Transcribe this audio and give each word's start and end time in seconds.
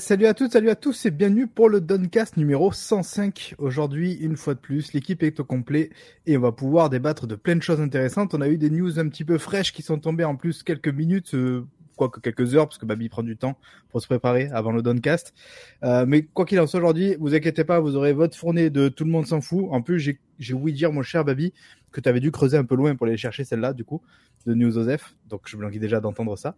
Salut 0.00 0.26
à 0.26 0.34
toutes, 0.34 0.50
salut 0.50 0.68
à 0.68 0.74
tous 0.74 1.06
et 1.06 1.12
bienvenue 1.12 1.46
pour 1.46 1.68
le 1.68 1.80
Doncast 1.80 2.36
numéro 2.36 2.72
105. 2.72 3.54
Aujourd'hui, 3.58 4.14
une 4.14 4.36
fois 4.36 4.54
de 4.54 4.58
plus, 4.58 4.92
l'équipe 4.94 5.22
est 5.22 5.38
au 5.38 5.44
complet 5.44 5.90
et 6.26 6.36
on 6.36 6.40
va 6.40 6.50
pouvoir 6.50 6.90
débattre 6.90 7.28
de 7.28 7.36
plein 7.36 7.54
de 7.54 7.62
choses 7.62 7.80
intéressantes. 7.80 8.34
On 8.34 8.40
a 8.40 8.48
eu 8.48 8.58
des 8.58 8.68
news 8.68 8.98
un 8.98 9.08
petit 9.08 9.24
peu 9.24 9.38
fraîches 9.38 9.72
qui 9.72 9.82
sont 9.82 10.00
tombées 10.00 10.24
en 10.24 10.34
plus 10.34 10.64
quelques 10.64 10.88
minutes, 10.88 11.34
euh, 11.34 11.64
quoique 11.94 12.18
quelques 12.18 12.56
heures, 12.56 12.66
parce 12.66 12.78
que 12.78 12.84
Babi 12.84 13.08
prend 13.08 13.22
du 13.22 13.36
temps 13.36 13.58
pour 13.90 14.02
se 14.02 14.08
préparer 14.08 14.48
avant 14.52 14.72
le 14.72 14.82
Doncast. 14.82 15.34
Euh, 15.84 16.04
mais 16.04 16.22
quoi 16.22 16.46
qu'il 16.46 16.58
en 16.58 16.66
soit 16.66 16.80
aujourd'hui, 16.80 17.14
vous 17.20 17.36
inquiétez 17.36 17.62
pas, 17.62 17.78
vous 17.78 17.94
aurez 17.94 18.12
votre 18.12 18.36
fournée 18.36 18.70
de 18.70 18.88
tout 18.88 19.04
le 19.04 19.12
monde 19.12 19.28
s'en 19.28 19.40
fout. 19.40 19.66
En 19.70 19.82
plus, 19.82 20.00
j'ai 20.40 20.54
ouï 20.54 20.72
dire, 20.72 20.92
mon 20.92 21.02
cher 21.02 21.24
Babi, 21.24 21.52
que 21.92 22.00
tu 22.00 22.08
avais 22.08 22.18
dû 22.18 22.32
creuser 22.32 22.56
un 22.56 22.64
peu 22.64 22.74
loin 22.74 22.96
pour 22.96 23.06
aller 23.06 23.16
chercher 23.16 23.44
celle-là, 23.44 23.72
du 23.72 23.84
coup, 23.84 24.02
de 24.46 24.54
News 24.54 24.78
Osef. 24.78 25.14
Donc 25.28 25.42
je 25.46 25.56
me 25.56 25.62
languis 25.62 25.78
déjà 25.78 26.00
d'entendre 26.00 26.36
ça. 26.36 26.56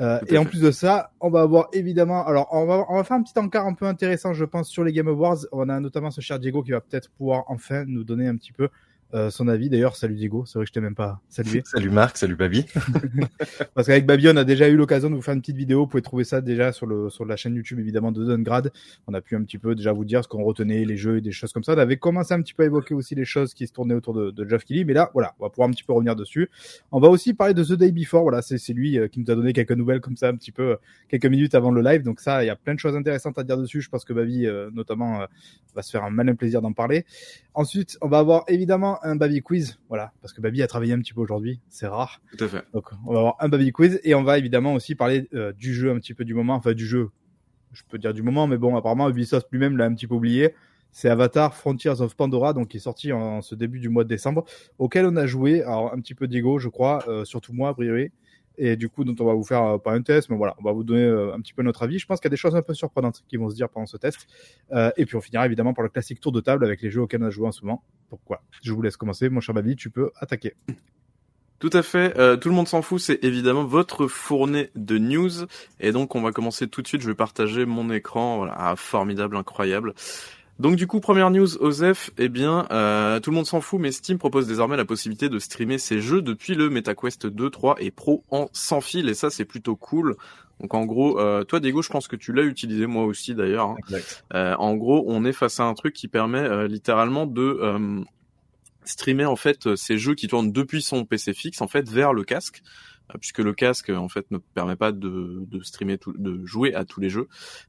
Euh, 0.00 0.20
et 0.28 0.38
en 0.38 0.44
plus 0.44 0.60
de 0.60 0.70
ça, 0.70 1.10
on 1.20 1.28
va 1.28 1.40
avoir 1.40 1.68
évidemment, 1.72 2.24
alors 2.24 2.48
on 2.52 2.66
va, 2.66 2.86
on 2.88 2.96
va 2.96 3.04
faire 3.04 3.16
un 3.16 3.22
petit 3.22 3.36
encart 3.38 3.66
un 3.66 3.74
peu 3.74 3.86
intéressant, 3.86 4.32
je 4.32 4.44
pense, 4.44 4.68
sur 4.68 4.84
les 4.84 4.92
Game 4.92 5.08
Awards. 5.08 5.38
On 5.50 5.68
a 5.68 5.80
notamment 5.80 6.10
ce 6.10 6.20
cher 6.20 6.38
Diego 6.38 6.62
qui 6.62 6.70
va 6.70 6.80
peut-être 6.80 7.10
pouvoir 7.10 7.44
enfin 7.48 7.84
nous 7.86 8.04
donner 8.04 8.28
un 8.28 8.36
petit 8.36 8.52
peu 8.52 8.68
euh, 9.14 9.30
son 9.30 9.48
avis. 9.48 9.70
D'ailleurs, 9.70 9.96
salut 9.96 10.16
Diego, 10.16 10.44
c'est 10.44 10.58
vrai 10.58 10.64
que 10.64 10.68
je 10.68 10.72
t'ai 10.74 10.80
même 10.80 10.94
pas 10.94 11.20
salué. 11.30 11.62
salut 11.64 11.88
Marc, 11.88 12.18
salut 12.18 12.36
Babi. 12.36 12.66
Parce 13.74 13.86
qu'avec 13.86 14.04
Babi, 14.04 14.28
on 14.28 14.36
a 14.36 14.44
déjà 14.44 14.68
eu 14.68 14.76
l'occasion 14.76 15.08
de 15.08 15.14
vous 15.14 15.22
faire 15.22 15.32
une 15.32 15.40
petite 15.40 15.56
vidéo. 15.56 15.80
Vous 15.80 15.86
pouvez 15.86 16.02
trouver 16.02 16.24
ça 16.24 16.42
déjà 16.42 16.72
sur 16.72 16.86
le 16.86 17.08
sur 17.08 17.24
la 17.24 17.36
chaîne 17.36 17.54
YouTube 17.54 17.78
évidemment 17.78 18.12
de 18.12 18.22
Dungrad. 18.22 18.70
On 19.06 19.14
a 19.14 19.22
pu 19.22 19.34
un 19.34 19.42
petit 19.42 19.56
peu 19.56 19.74
déjà 19.74 19.92
vous 19.92 20.04
dire 20.04 20.22
ce 20.22 20.28
qu'on 20.28 20.44
retenait, 20.44 20.84
les 20.84 20.98
jeux 20.98 21.16
et 21.16 21.20
des 21.22 21.32
choses 21.32 21.54
comme 21.54 21.64
ça. 21.64 21.72
On 21.72 21.78
avait 21.78 21.96
commencé 21.96 22.34
un 22.34 22.42
petit 22.42 22.52
peu 22.52 22.64
à 22.64 22.66
évoquer 22.66 22.92
aussi 22.92 23.14
les 23.14 23.24
choses 23.24 23.54
qui 23.54 23.66
se 23.66 23.72
tournaient 23.72 23.94
autour 23.94 24.12
de, 24.12 24.30
de 24.30 24.46
Geoff 24.46 24.64
Kelly, 24.64 24.84
mais 24.84 24.92
là, 24.92 25.10
voilà, 25.14 25.34
on 25.38 25.44
va 25.44 25.50
pouvoir 25.50 25.68
un 25.68 25.72
petit 25.72 25.84
peu 25.84 25.94
revenir 25.94 26.14
dessus. 26.14 26.50
On 26.92 27.00
va 27.00 27.08
aussi 27.08 27.32
parler 27.32 27.54
de 27.54 27.64
The 27.64 27.72
Day 27.72 27.92
Before. 27.92 28.22
Voilà, 28.22 28.42
c'est 28.42 28.58
c'est 28.58 28.74
lui 28.74 28.98
euh, 28.98 29.08
qui 29.08 29.20
nous 29.20 29.30
a 29.30 29.34
donné 29.34 29.54
quelques 29.54 29.72
nouvelles 29.72 30.00
comme 30.00 30.16
ça 30.16 30.28
un 30.28 30.36
petit 30.36 30.52
peu 30.52 30.72
euh, 30.72 30.76
quelques 31.08 31.26
minutes 31.26 31.54
avant 31.54 31.70
le 31.70 31.80
live. 31.80 32.02
Donc 32.02 32.20
ça, 32.20 32.44
il 32.44 32.46
y 32.46 32.50
a 32.50 32.56
plein 32.56 32.74
de 32.74 32.80
choses 32.80 32.94
intéressantes 32.94 33.38
à 33.38 33.44
dire 33.44 33.56
dessus. 33.56 33.80
Je 33.80 33.88
pense 33.88 34.04
que 34.04 34.12
Babi 34.12 34.46
notamment 34.72 35.26
va 35.74 35.82
se 35.82 35.90
faire 35.90 36.04
un 36.04 36.10
malin 36.10 36.34
plaisir 36.34 36.60
d'en 36.60 36.72
parler. 36.72 37.06
Ensuite, 37.54 37.96
on 38.00 38.08
va 38.08 38.18
avoir 38.18 38.44
évidemment 38.48 38.97
un 39.02 39.16
Babi 39.16 39.40
quiz 39.40 39.78
voilà, 39.88 40.12
parce 40.20 40.32
que 40.32 40.40
Babi 40.40 40.62
a 40.62 40.66
travaillé 40.66 40.92
un 40.92 41.00
petit 41.00 41.14
peu 41.14 41.20
aujourd'hui, 41.20 41.60
c'est 41.68 41.86
rare. 41.86 42.20
Tout 42.36 42.44
à 42.44 42.48
fait. 42.48 42.64
Donc 42.72 42.90
on 43.06 43.12
va 43.12 43.18
avoir 43.18 43.36
un 43.40 43.48
Babi 43.48 43.72
quiz 43.72 44.00
et 44.04 44.14
on 44.14 44.22
va 44.22 44.38
évidemment 44.38 44.74
aussi 44.74 44.94
parler 44.94 45.28
euh, 45.34 45.52
du 45.52 45.74
jeu 45.74 45.90
un 45.90 45.96
petit 45.96 46.14
peu 46.14 46.24
du 46.24 46.34
moment, 46.34 46.54
enfin 46.54 46.72
du 46.72 46.86
jeu, 46.86 47.10
je 47.72 47.82
peux 47.88 47.98
dire 47.98 48.14
du 48.14 48.22
moment, 48.22 48.46
mais 48.46 48.58
bon, 48.58 48.76
apparemment 48.76 49.08
Ubisoft 49.08 49.48
lui-même 49.50 49.76
l'a 49.76 49.86
un 49.86 49.94
petit 49.94 50.06
peu 50.06 50.14
oublié. 50.14 50.54
C'est 50.90 51.10
Avatar 51.10 51.54
Frontiers 51.54 52.00
of 52.00 52.16
Pandora, 52.16 52.54
donc 52.54 52.68
qui 52.68 52.78
est 52.78 52.80
sorti 52.80 53.12
en, 53.12 53.42
ce 53.42 53.54
début 53.54 53.78
du 53.78 53.88
mois 53.90 54.04
de 54.04 54.08
décembre, 54.08 54.44
auquel 54.78 55.04
on 55.04 55.16
a 55.16 55.26
joué, 55.26 55.62
alors 55.62 55.92
un 55.92 56.00
petit 56.00 56.14
peu 56.14 56.26
Diego, 56.26 56.58
je 56.58 56.68
crois, 56.68 57.04
euh, 57.08 57.24
surtout 57.24 57.52
moi 57.52 57.68
a 57.68 57.74
priori 57.74 58.10
et 58.58 58.76
du 58.76 58.88
coup 58.88 59.04
dont 59.04 59.14
on 59.20 59.26
va 59.26 59.34
vous 59.34 59.44
faire 59.44 59.62
euh, 59.62 59.78
pas 59.78 59.92
un 59.92 60.02
test 60.02 60.28
mais 60.28 60.36
voilà 60.36 60.54
on 60.58 60.64
va 60.64 60.72
vous 60.72 60.84
donner 60.84 61.04
euh, 61.04 61.34
un 61.34 61.40
petit 61.40 61.52
peu 61.52 61.62
notre 61.62 61.82
avis 61.82 61.98
je 61.98 62.06
pense 62.06 62.20
qu'il 62.20 62.26
y 62.26 62.30
a 62.30 62.34
des 62.34 62.36
choses 62.36 62.56
un 62.56 62.62
peu 62.62 62.74
surprenantes 62.74 63.22
qui 63.28 63.36
vont 63.36 63.48
se 63.48 63.54
dire 63.54 63.68
pendant 63.68 63.86
ce 63.86 63.96
test 63.96 64.26
euh, 64.72 64.90
et 64.96 65.06
puis 65.06 65.16
on 65.16 65.20
finira 65.20 65.46
évidemment 65.46 65.74
par 65.74 65.82
le 65.82 65.88
classique 65.88 66.20
tour 66.20 66.32
de 66.32 66.40
table 66.40 66.64
avec 66.64 66.82
les 66.82 66.90
jeux 66.90 67.02
auxquels 67.02 67.22
on 67.22 67.26
a 67.26 67.30
joué 67.30 67.46
en 67.46 67.52
ce 67.52 67.64
moment 67.64 67.82
pourquoi 68.10 68.42
je 68.62 68.72
vous 68.72 68.82
laisse 68.82 68.96
commencer 68.96 69.28
mon 69.28 69.40
cher 69.40 69.54
Babi 69.54 69.76
tu 69.76 69.90
peux 69.90 70.10
attaquer 70.16 70.54
tout 71.58 71.70
à 71.72 71.82
fait. 71.82 72.16
Euh, 72.18 72.36
tout 72.36 72.48
le 72.48 72.54
monde 72.54 72.68
s'en 72.68 72.82
fout. 72.82 73.00
C'est 73.00 73.24
évidemment 73.24 73.64
votre 73.64 74.06
fournée 74.06 74.70
de 74.76 74.96
news. 74.96 75.46
Et 75.80 75.90
donc, 75.90 76.14
on 76.14 76.22
va 76.22 76.30
commencer 76.30 76.68
tout 76.68 76.82
de 76.82 76.86
suite. 76.86 77.02
Je 77.02 77.08
vais 77.08 77.16
partager 77.16 77.66
mon 77.66 77.90
écran. 77.90 78.36
Voilà, 78.38 78.54
ah, 78.56 78.76
formidable, 78.76 79.36
incroyable. 79.36 79.94
Donc 80.58 80.74
du 80.74 80.88
coup, 80.88 80.98
première 80.98 81.30
news, 81.30 81.56
Osef, 81.58 82.10
eh 82.18 82.28
bien, 82.28 82.66
euh, 82.72 83.20
tout 83.20 83.30
le 83.30 83.36
monde 83.36 83.46
s'en 83.46 83.60
fout, 83.60 83.80
mais 83.80 83.92
Steam 83.92 84.18
propose 84.18 84.48
désormais 84.48 84.76
la 84.76 84.84
possibilité 84.84 85.28
de 85.28 85.38
streamer 85.38 85.78
ses 85.78 86.00
jeux 86.00 86.20
depuis 86.20 86.54
le 86.54 86.68
MetaQuest 86.68 87.28
2, 87.28 87.50
3 87.50 87.76
et 87.78 87.92
Pro 87.92 88.24
en 88.30 88.48
sans 88.52 88.80
fil, 88.80 89.08
et 89.08 89.14
ça 89.14 89.30
c'est 89.30 89.44
plutôt 89.44 89.76
cool. 89.76 90.16
Donc 90.60 90.74
en 90.74 90.84
gros, 90.84 91.20
euh, 91.20 91.44
toi 91.44 91.60
Diego, 91.60 91.80
je 91.82 91.90
pense 91.90 92.08
que 92.08 92.16
tu 92.16 92.32
l'as 92.32 92.42
utilisé, 92.42 92.86
moi 92.86 93.04
aussi 93.04 93.36
d'ailleurs. 93.36 93.68
Hein. 93.68 93.98
Euh, 94.34 94.56
en 94.56 94.74
gros, 94.74 95.04
on 95.06 95.24
est 95.24 95.32
face 95.32 95.60
à 95.60 95.64
un 95.64 95.74
truc 95.74 95.94
qui 95.94 96.08
permet 96.08 96.66
littéralement 96.66 97.26
de 97.26 98.04
streamer 98.84 99.26
en 99.26 99.36
fait 99.36 99.76
ces 99.76 99.98
jeux 99.98 100.14
qui 100.14 100.26
tournent 100.26 100.50
depuis 100.50 100.82
son 100.82 101.04
PC 101.04 101.34
fixe 101.34 101.60
en 101.60 101.68
fait 101.68 101.88
vers 101.88 102.12
le 102.12 102.24
casque. 102.24 102.62
Euh, 103.14 103.18
puisque 103.18 103.38
le 103.38 103.52
casque 103.52 103.90
en 103.90 104.08
fait 104.08 104.30
ne 104.30 104.38
permet 104.38 104.76
pas 104.76 104.92
de, 104.92 105.44
de 105.46 105.62
streamer, 105.62 105.98
tout, 105.98 106.12
de 106.16 106.44
jouer 106.44 106.74
à 106.74 106.84
tous 106.84 107.00
les 107.00 107.10
jeux, 107.10 107.28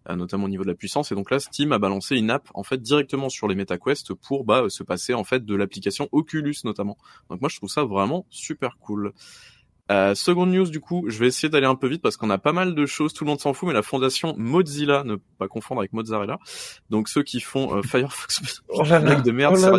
euh, 0.09 0.15
notamment 0.15 0.45
au 0.45 0.49
niveau 0.49 0.63
de 0.63 0.69
la 0.69 0.75
puissance. 0.75 1.11
Et 1.11 1.15
donc 1.15 1.31
là, 1.31 1.39
Steam 1.39 1.71
a 1.71 1.79
balancé 1.79 2.15
une 2.15 2.29
app 2.29 2.47
en 2.53 2.63
fait 2.63 2.81
directement 2.81 3.29
sur 3.29 3.47
les 3.47 3.55
MetaQuest 3.55 4.13
pour 4.13 4.43
bah, 4.43 4.65
se 4.69 4.83
passer 4.83 5.13
en 5.13 5.23
fait 5.23 5.45
de 5.45 5.55
l'application 5.55 6.09
Oculus 6.11 6.55
notamment. 6.63 6.97
Donc 7.29 7.41
moi, 7.41 7.49
je 7.49 7.57
trouve 7.57 7.69
ça 7.69 7.83
vraiment 7.83 8.25
super 8.29 8.77
cool. 8.79 9.13
Euh, 9.91 10.13
seconde 10.13 10.51
news 10.51 10.69
du 10.69 10.79
coup, 10.79 11.05
je 11.07 11.17
vais 11.17 11.27
essayer 11.27 11.49
d'aller 11.49 11.65
un 11.65 11.75
peu 11.75 11.87
vite 11.87 12.03
parce 12.03 12.15
qu'on 12.15 12.29
a 12.29 12.37
pas 12.37 12.53
mal 12.53 12.75
de 12.75 12.85
choses, 12.85 13.11
tout 13.11 13.23
le 13.23 13.29
monde 13.29 13.39
s'en 13.39 13.53
fout, 13.53 13.67
mais 13.67 13.73
la 13.73 13.81
fondation 13.81 14.35
Mozilla, 14.37 15.03
ne 15.03 15.15
pas 15.39 15.47
confondre 15.47 15.81
avec 15.81 15.93
Mozzarella, 15.93 16.37
donc 16.91 17.09
ceux 17.09 17.23
qui 17.23 17.39
font 17.39 17.75
euh, 17.75 17.81
Firefox, 17.83 18.61
oh 18.67 18.83
là 18.83 18.99
là, 18.99 19.15
de 19.15 19.31
merde, 19.31 19.55
oh 19.57 19.77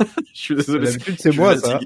je 0.34 0.40
suis 0.40 0.54
désolé. 0.54 0.90
c'est 1.18 1.34
moi, 1.34 1.56
ça. 1.56 1.80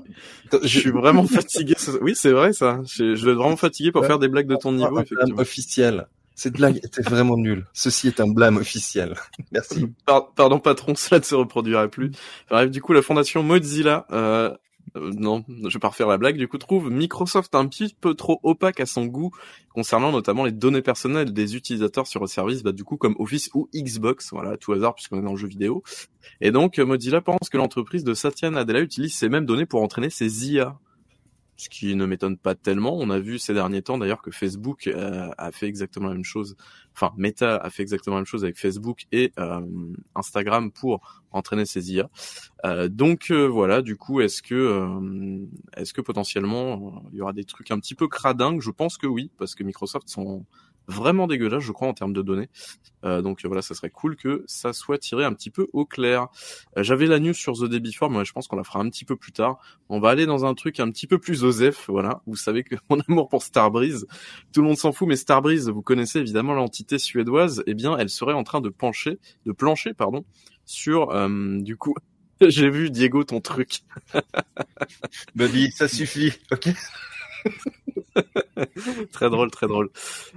Je 0.62 0.66
suis 0.66 0.90
vraiment 0.90 1.26
fatigué. 1.26 1.74
Oui, 2.00 2.14
c'est 2.14 2.32
vrai, 2.32 2.52
ça. 2.52 2.80
Je, 2.86 3.14
je 3.14 3.24
vais 3.24 3.32
être 3.32 3.38
vraiment 3.38 3.56
fatigué 3.56 3.92
pour 3.92 4.04
faire 4.06 4.18
des 4.18 4.28
blagues 4.28 4.46
de 4.46 4.56
ton 4.56 4.72
niveau, 4.72 5.00
effectivement. 5.00 5.40
Officiel. 5.40 6.06
Cette 6.36 6.54
blague 6.54 6.78
était 6.78 7.02
vraiment 7.02 7.36
nulle. 7.36 7.64
Ceci 7.72 8.08
est 8.08 8.20
un 8.20 8.26
blâme 8.26 8.56
officiel. 8.56 9.14
Merci. 9.52 9.86
pardon 10.04 10.58
patron, 10.58 10.94
cela 10.96 11.20
ne 11.20 11.24
se 11.24 11.34
reproduira 11.34 11.86
plus. 11.88 12.10
Bref, 12.50 12.70
du 12.70 12.82
coup, 12.82 12.92
la 12.92 13.02
fondation 13.02 13.42
Mozilla 13.42 14.06
euh, 14.10 14.50
euh, 14.96 15.10
non, 15.12 15.44
je 15.48 15.74
vais 15.74 15.80
pas 15.80 15.88
refaire 15.88 16.06
la 16.06 16.18
blague, 16.18 16.36
du 16.36 16.48
coup, 16.48 16.58
trouve 16.58 16.90
Microsoft 16.90 17.54
un 17.54 17.66
petit 17.66 17.94
peu 18.00 18.14
trop 18.14 18.40
opaque 18.42 18.80
à 18.80 18.86
son 18.86 19.06
goût 19.06 19.30
concernant 19.72 20.12
notamment 20.12 20.44
les 20.44 20.52
données 20.52 20.82
personnelles 20.82 21.32
des 21.32 21.56
utilisateurs 21.56 22.06
sur 22.06 22.20
le 22.20 22.26
service, 22.26 22.62
bah, 22.62 22.72
du 22.72 22.84
coup, 22.84 22.96
comme 22.96 23.16
Office 23.18 23.50
ou 23.54 23.68
Xbox, 23.74 24.30
voilà, 24.30 24.56
tout 24.56 24.72
hasard 24.72 24.94
puisqu'on 24.94 25.18
est 25.18 25.24
dans 25.24 25.32
le 25.32 25.36
jeu 25.36 25.48
vidéo. 25.48 25.82
Et 26.40 26.50
donc, 26.52 26.78
Mozilla 26.78 27.20
pense 27.20 27.48
que 27.50 27.56
l'entreprise 27.56 28.04
de 28.04 28.14
Satya 28.14 28.50
Nadella 28.50 28.80
utilise 28.80 29.14
ces 29.14 29.28
mêmes 29.28 29.46
données 29.46 29.66
pour 29.66 29.82
entraîner 29.82 30.10
ses 30.10 30.52
IA 30.52 30.78
ce 31.56 31.68
qui 31.68 31.94
ne 31.94 32.06
m'étonne 32.06 32.36
pas 32.36 32.54
tellement. 32.54 32.96
On 32.96 33.10
a 33.10 33.18
vu 33.18 33.38
ces 33.38 33.54
derniers 33.54 33.82
temps 33.82 33.98
d'ailleurs 33.98 34.22
que 34.22 34.30
Facebook 34.30 34.86
euh, 34.86 35.28
a 35.38 35.52
fait 35.52 35.66
exactement 35.66 36.08
la 36.08 36.14
même 36.14 36.24
chose. 36.24 36.56
Enfin, 36.94 37.12
Meta 37.16 37.56
a 37.56 37.70
fait 37.70 37.82
exactement 37.82 38.16
la 38.16 38.20
même 38.20 38.26
chose 38.26 38.44
avec 38.44 38.58
Facebook 38.58 39.06
et 39.12 39.32
euh, 39.38 39.60
Instagram 40.14 40.70
pour 40.70 41.22
entraîner 41.30 41.64
ses 41.64 41.92
IA. 41.92 42.08
Euh, 42.64 42.88
donc 42.88 43.30
voilà, 43.30 43.82
du 43.82 43.96
coup, 43.96 44.20
est-ce 44.20 44.42
que 44.42 45.44
est-ce 45.76 45.92
que 45.92 46.00
potentiellement 46.00 47.02
il 47.12 47.18
y 47.18 47.20
aura 47.20 47.32
des 47.32 47.44
trucs 47.44 47.70
un 47.70 47.78
petit 47.78 47.94
peu 47.94 48.08
cradingues? 48.08 48.60
Je 48.60 48.70
pense 48.70 48.98
que 48.98 49.06
oui, 49.06 49.30
parce 49.38 49.54
que 49.54 49.64
Microsoft 49.64 50.08
sont 50.08 50.44
vraiment 50.88 51.26
dégueulasse, 51.26 51.62
je 51.62 51.72
crois, 51.72 51.88
en 51.88 51.94
termes 51.94 52.12
de 52.12 52.22
données. 52.22 52.48
Euh, 53.04 53.22
donc 53.22 53.44
voilà, 53.44 53.62
ça 53.62 53.74
serait 53.74 53.90
cool 53.90 54.16
que 54.16 54.44
ça 54.46 54.72
soit 54.72 54.98
tiré 54.98 55.24
un 55.24 55.32
petit 55.32 55.50
peu 55.50 55.68
au 55.72 55.84
clair. 55.84 56.28
Euh, 56.76 56.82
j'avais 56.82 57.06
la 57.06 57.18
news 57.18 57.34
sur 57.34 57.54
The 57.54 57.64
Day 57.64 57.80
Before, 57.80 58.10
mais 58.10 58.24
je 58.24 58.32
pense 58.32 58.48
qu'on 58.48 58.56
la 58.56 58.64
fera 58.64 58.80
un 58.80 58.88
petit 58.88 59.04
peu 59.04 59.16
plus 59.16 59.32
tard. 59.32 59.58
On 59.88 60.00
va 60.00 60.10
aller 60.10 60.26
dans 60.26 60.44
un 60.44 60.54
truc 60.54 60.80
un 60.80 60.90
petit 60.90 61.06
peu 61.06 61.18
plus 61.18 61.44
osef, 61.44 61.88
voilà. 61.88 62.22
Vous 62.26 62.36
savez 62.36 62.64
que 62.64 62.74
mon 62.90 63.00
amour 63.08 63.28
pour 63.28 63.42
Starbreeze, 63.42 64.06
tout 64.52 64.62
le 64.62 64.68
monde 64.68 64.78
s'en 64.78 64.92
fout, 64.92 65.08
mais 65.08 65.16
Starbreeze, 65.16 65.68
vous 65.68 65.82
connaissez 65.82 66.20
évidemment 66.20 66.54
l'entité 66.54 66.98
suédoise, 66.98 67.62
eh 67.66 67.74
bien, 67.74 67.96
elle 67.98 68.10
serait 68.10 68.34
en 68.34 68.44
train 68.44 68.60
de 68.60 68.68
pencher, 68.68 69.18
de 69.46 69.52
plancher, 69.52 69.94
pardon, 69.94 70.24
sur, 70.64 71.10
euh, 71.10 71.58
du 71.60 71.76
coup, 71.76 71.94
j'ai 72.40 72.70
vu 72.70 72.90
Diego 72.90 73.24
ton 73.24 73.40
truc. 73.40 73.80
Buddy, 75.34 75.70
ça 75.72 75.88
suffit, 75.88 76.32
ok 76.50 76.70
très 79.12 79.30
drôle, 79.30 79.50
très 79.50 79.66
drôle. 79.66 79.90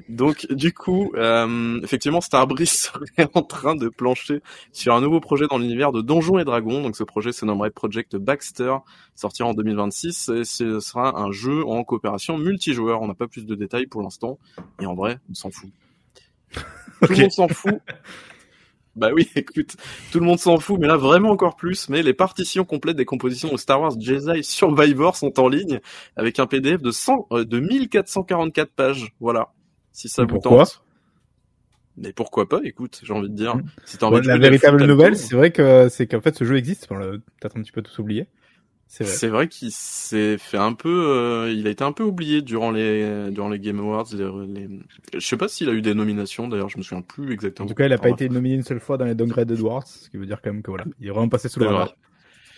Donc, 0.10 0.48
du 0.50 0.74
coup, 0.74 1.12
euh, 1.16 1.80
effectivement, 1.84 2.22
Starbreeze 2.22 2.72
serait 3.18 3.30
en 3.34 3.42
train 3.42 3.76
de 3.76 3.90
plancher 3.90 4.42
sur 4.72 4.96
un 4.96 5.02
nouveau 5.02 5.20
projet 5.20 5.48
dans 5.48 5.58
l'univers 5.58 5.92
de 5.92 6.02
Donjons 6.02 6.40
et 6.40 6.46
Dragons. 6.46 6.82
Donc, 6.82 6.96
ce 6.96 7.04
projet 7.04 7.32
se 7.32 7.46
nommerait 7.46 7.72
Project 7.72 8.16
Baxter, 8.16 8.76
sortira 9.16 9.50
en 9.50 9.54
2026. 9.54 10.30
Et 10.30 10.44
ce 10.44 10.80
sera 10.80 11.20
un 11.20 11.32
jeu 11.32 11.66
en 11.66 11.84
coopération 11.84 12.38
multijoueur. 12.38 13.02
On 13.02 13.08
n'a 13.08 13.16
pas 13.16 13.28
plus 13.28 13.46
de 13.46 13.56
détails 13.56 13.88
pour 13.88 14.02
l'instant. 14.02 14.40
Et 14.82 14.86
en 14.86 14.96
vrai, 14.96 15.20
on 15.30 15.34
s'en 15.34 15.52
fout. 15.52 15.70
Tout 16.54 17.14
le 17.14 17.22
monde 17.22 17.32
s'en 17.32 17.48
fout. 17.48 17.80
Bah 18.98 19.12
oui, 19.14 19.30
écoute, 19.36 19.76
tout 20.12 20.20
le 20.20 20.26
monde 20.26 20.40
s'en 20.40 20.58
fout, 20.58 20.80
mais 20.80 20.88
là 20.88 20.98
vraiment 20.98 21.30
encore 21.30 21.56
plus. 21.56 21.88
Mais 21.90 22.02
les 22.02 22.14
partitions 22.14 22.66
complètes 22.66 22.98
des 22.98 23.06
compositions 23.06 23.52
de 23.52 23.58
Star 23.58 23.80
Wars 23.80 23.94
Jedi 24.00 24.44
Survivor 24.44 25.16
sont 25.16 25.40
en 25.40 25.48
ligne 25.48 25.80
avec 26.16 26.40
un 26.40 26.48
PDF 26.48 26.82
de 26.82 26.92
100, 26.92 27.28
euh, 27.32 27.46
de 27.46 27.60
1444 27.60 28.72
pages. 28.72 29.14
Voilà, 29.20 29.54
si 29.92 30.10
ça 30.10 30.24
vous 30.26 30.40
tente. 30.40 30.84
Mais 32.00 32.14
pourquoi 32.14 32.48
pas 32.48 32.60
Écoute, 32.64 33.00
j'ai 33.04 33.14
envie 33.14 33.30
de 33.30 33.36
dire. 33.36 33.56
Si 33.86 33.98
envie 34.04 34.22
de 34.22 34.28
la 34.28 34.38
véritable 34.38 34.86
nouvelle, 34.86 35.18
c'est 35.18 35.36
vrai 35.36 35.52
que 35.52 35.90
c'est 35.90 36.06
qu'en 36.06 36.22
fait 36.22 36.36
ce 36.36 36.44
jeu 36.44 36.58
existe. 36.58 36.88
Peut-être 36.88 37.58
un 37.58 37.62
petit 37.62 37.72
peu 37.72 37.82
tous 37.82 38.00
oublié. 38.00 38.28
C'est 38.88 39.28
vrai, 39.28 39.48
qu'il 39.48 39.72
s'est 39.72 40.38
fait 40.38 40.58
un 40.58 40.74
peu, 40.74 41.08
euh, 41.10 41.54
il 41.54 41.68
a 41.68 41.70
été 41.70 41.84
un 41.84 41.92
peu 41.92 42.04
oublié 42.04 42.42
durant 42.42 42.72
les 42.72 43.30
durant 43.32 43.50
les 43.50 43.60
Game 43.60 43.80
Awards. 43.80 44.08
Les, 44.14 44.70
Je 45.14 45.20
sais 45.20 45.38
pas 45.38 45.48
s'il 45.48 45.70
a 45.70 45.74
eu 45.74 45.82
des 45.82 45.94
nominations. 45.94 46.48
D'ailleurs, 46.48 46.70
je 46.70 46.78
me 46.78 46.84
souviens 46.84 47.02
plus 47.02 47.34
exactement. 47.34 47.66
En 47.66 47.70
tout 47.70 47.76
cas, 47.76 47.86
il 47.86 47.94
a 47.94 47.98
pas 47.98 48.10
été 48.10 48.30
nominé 48.30 48.56
une 48.56 48.64
seule 48.64 48.80
fois 48.80 48.98
dans 48.98 49.06
les 49.06 49.16
Downgraded 49.16 49.60
Awards, 49.60 49.88
ce 49.88 50.10
qui 50.10 50.18
veut 50.18 50.26
dire 50.26 50.42
quand 50.42 50.52
même 50.52 50.62
que 50.62 50.72
voilà, 50.72 50.86
il 51.00 51.08
est 51.08 51.12
vraiment 51.12 51.30
passé 51.30 51.50
sous 51.50 51.60
le 51.60 51.68
radar. 51.68 51.96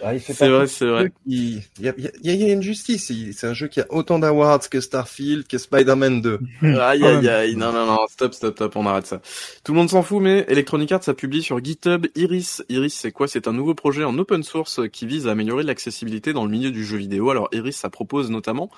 Ah, 0.03 0.17
C'est 0.19 0.47
vrai, 0.47 0.67
c'est 0.67 0.85
vrai. 0.85 1.11
qui- 1.27 1.61
Il 1.79 1.85
y 1.85 1.89
a, 1.89 1.93
il 1.97 2.03
y 2.03 2.07
a- 2.07 2.11
il 2.33 2.35
y 2.47 2.49
a 2.49 2.53
une 2.53 2.61
justice. 2.61 3.11
C'est 3.33 3.47
un 3.47 3.53
jeu 3.53 3.67
qui 3.67 3.81
a 3.81 3.85
autant 3.89 4.19
d'awards 4.19 4.69
que 4.69 4.79
Starfield, 4.79 5.45
que 5.47 5.57
Spider-Man 5.57 6.21
2. 6.21 6.39
Aïe 6.61 6.69
aïe 6.79 7.01
même. 7.01 7.27
aïe, 7.27 7.55
non 7.55 7.71
non 7.73 7.85
non, 7.85 7.97
stop 8.09 8.33
stop 8.33 8.55
stop, 8.55 8.75
on 8.75 8.85
arrête 8.85 9.05
ça. 9.07 9.21
Tout 9.63 9.73
le 9.73 9.79
monde 9.79 9.89
s'en 9.89 10.01
fout, 10.03 10.21
mais 10.21 10.45
Electronic 10.47 10.91
Arts 10.91 11.07
a 11.07 11.13
publié 11.13 11.41
sur 11.43 11.63
GitHub 11.63 12.07
Iris. 12.15 12.63
Iris, 12.69 12.93
c'est 12.93 13.11
quoi? 13.11 13.27
C'est 13.27 13.47
un 13.47 13.53
nouveau 13.53 13.73
projet 13.75 14.03
en 14.03 14.17
open 14.17 14.43
source 14.43 14.79
qui 14.91 15.05
vise 15.05 15.27
à 15.27 15.31
améliorer 15.31 15.63
l'accessibilité 15.63 16.31
dans 16.33 16.45
le 16.45 16.51
milieu 16.51 16.71
du 16.71 16.85
jeu 16.85 16.97
vidéo. 16.97 17.29
Alors 17.29 17.49
Iris, 17.51 17.75
ça 17.75 17.89
propose 17.89 18.29
notamment 18.29 18.69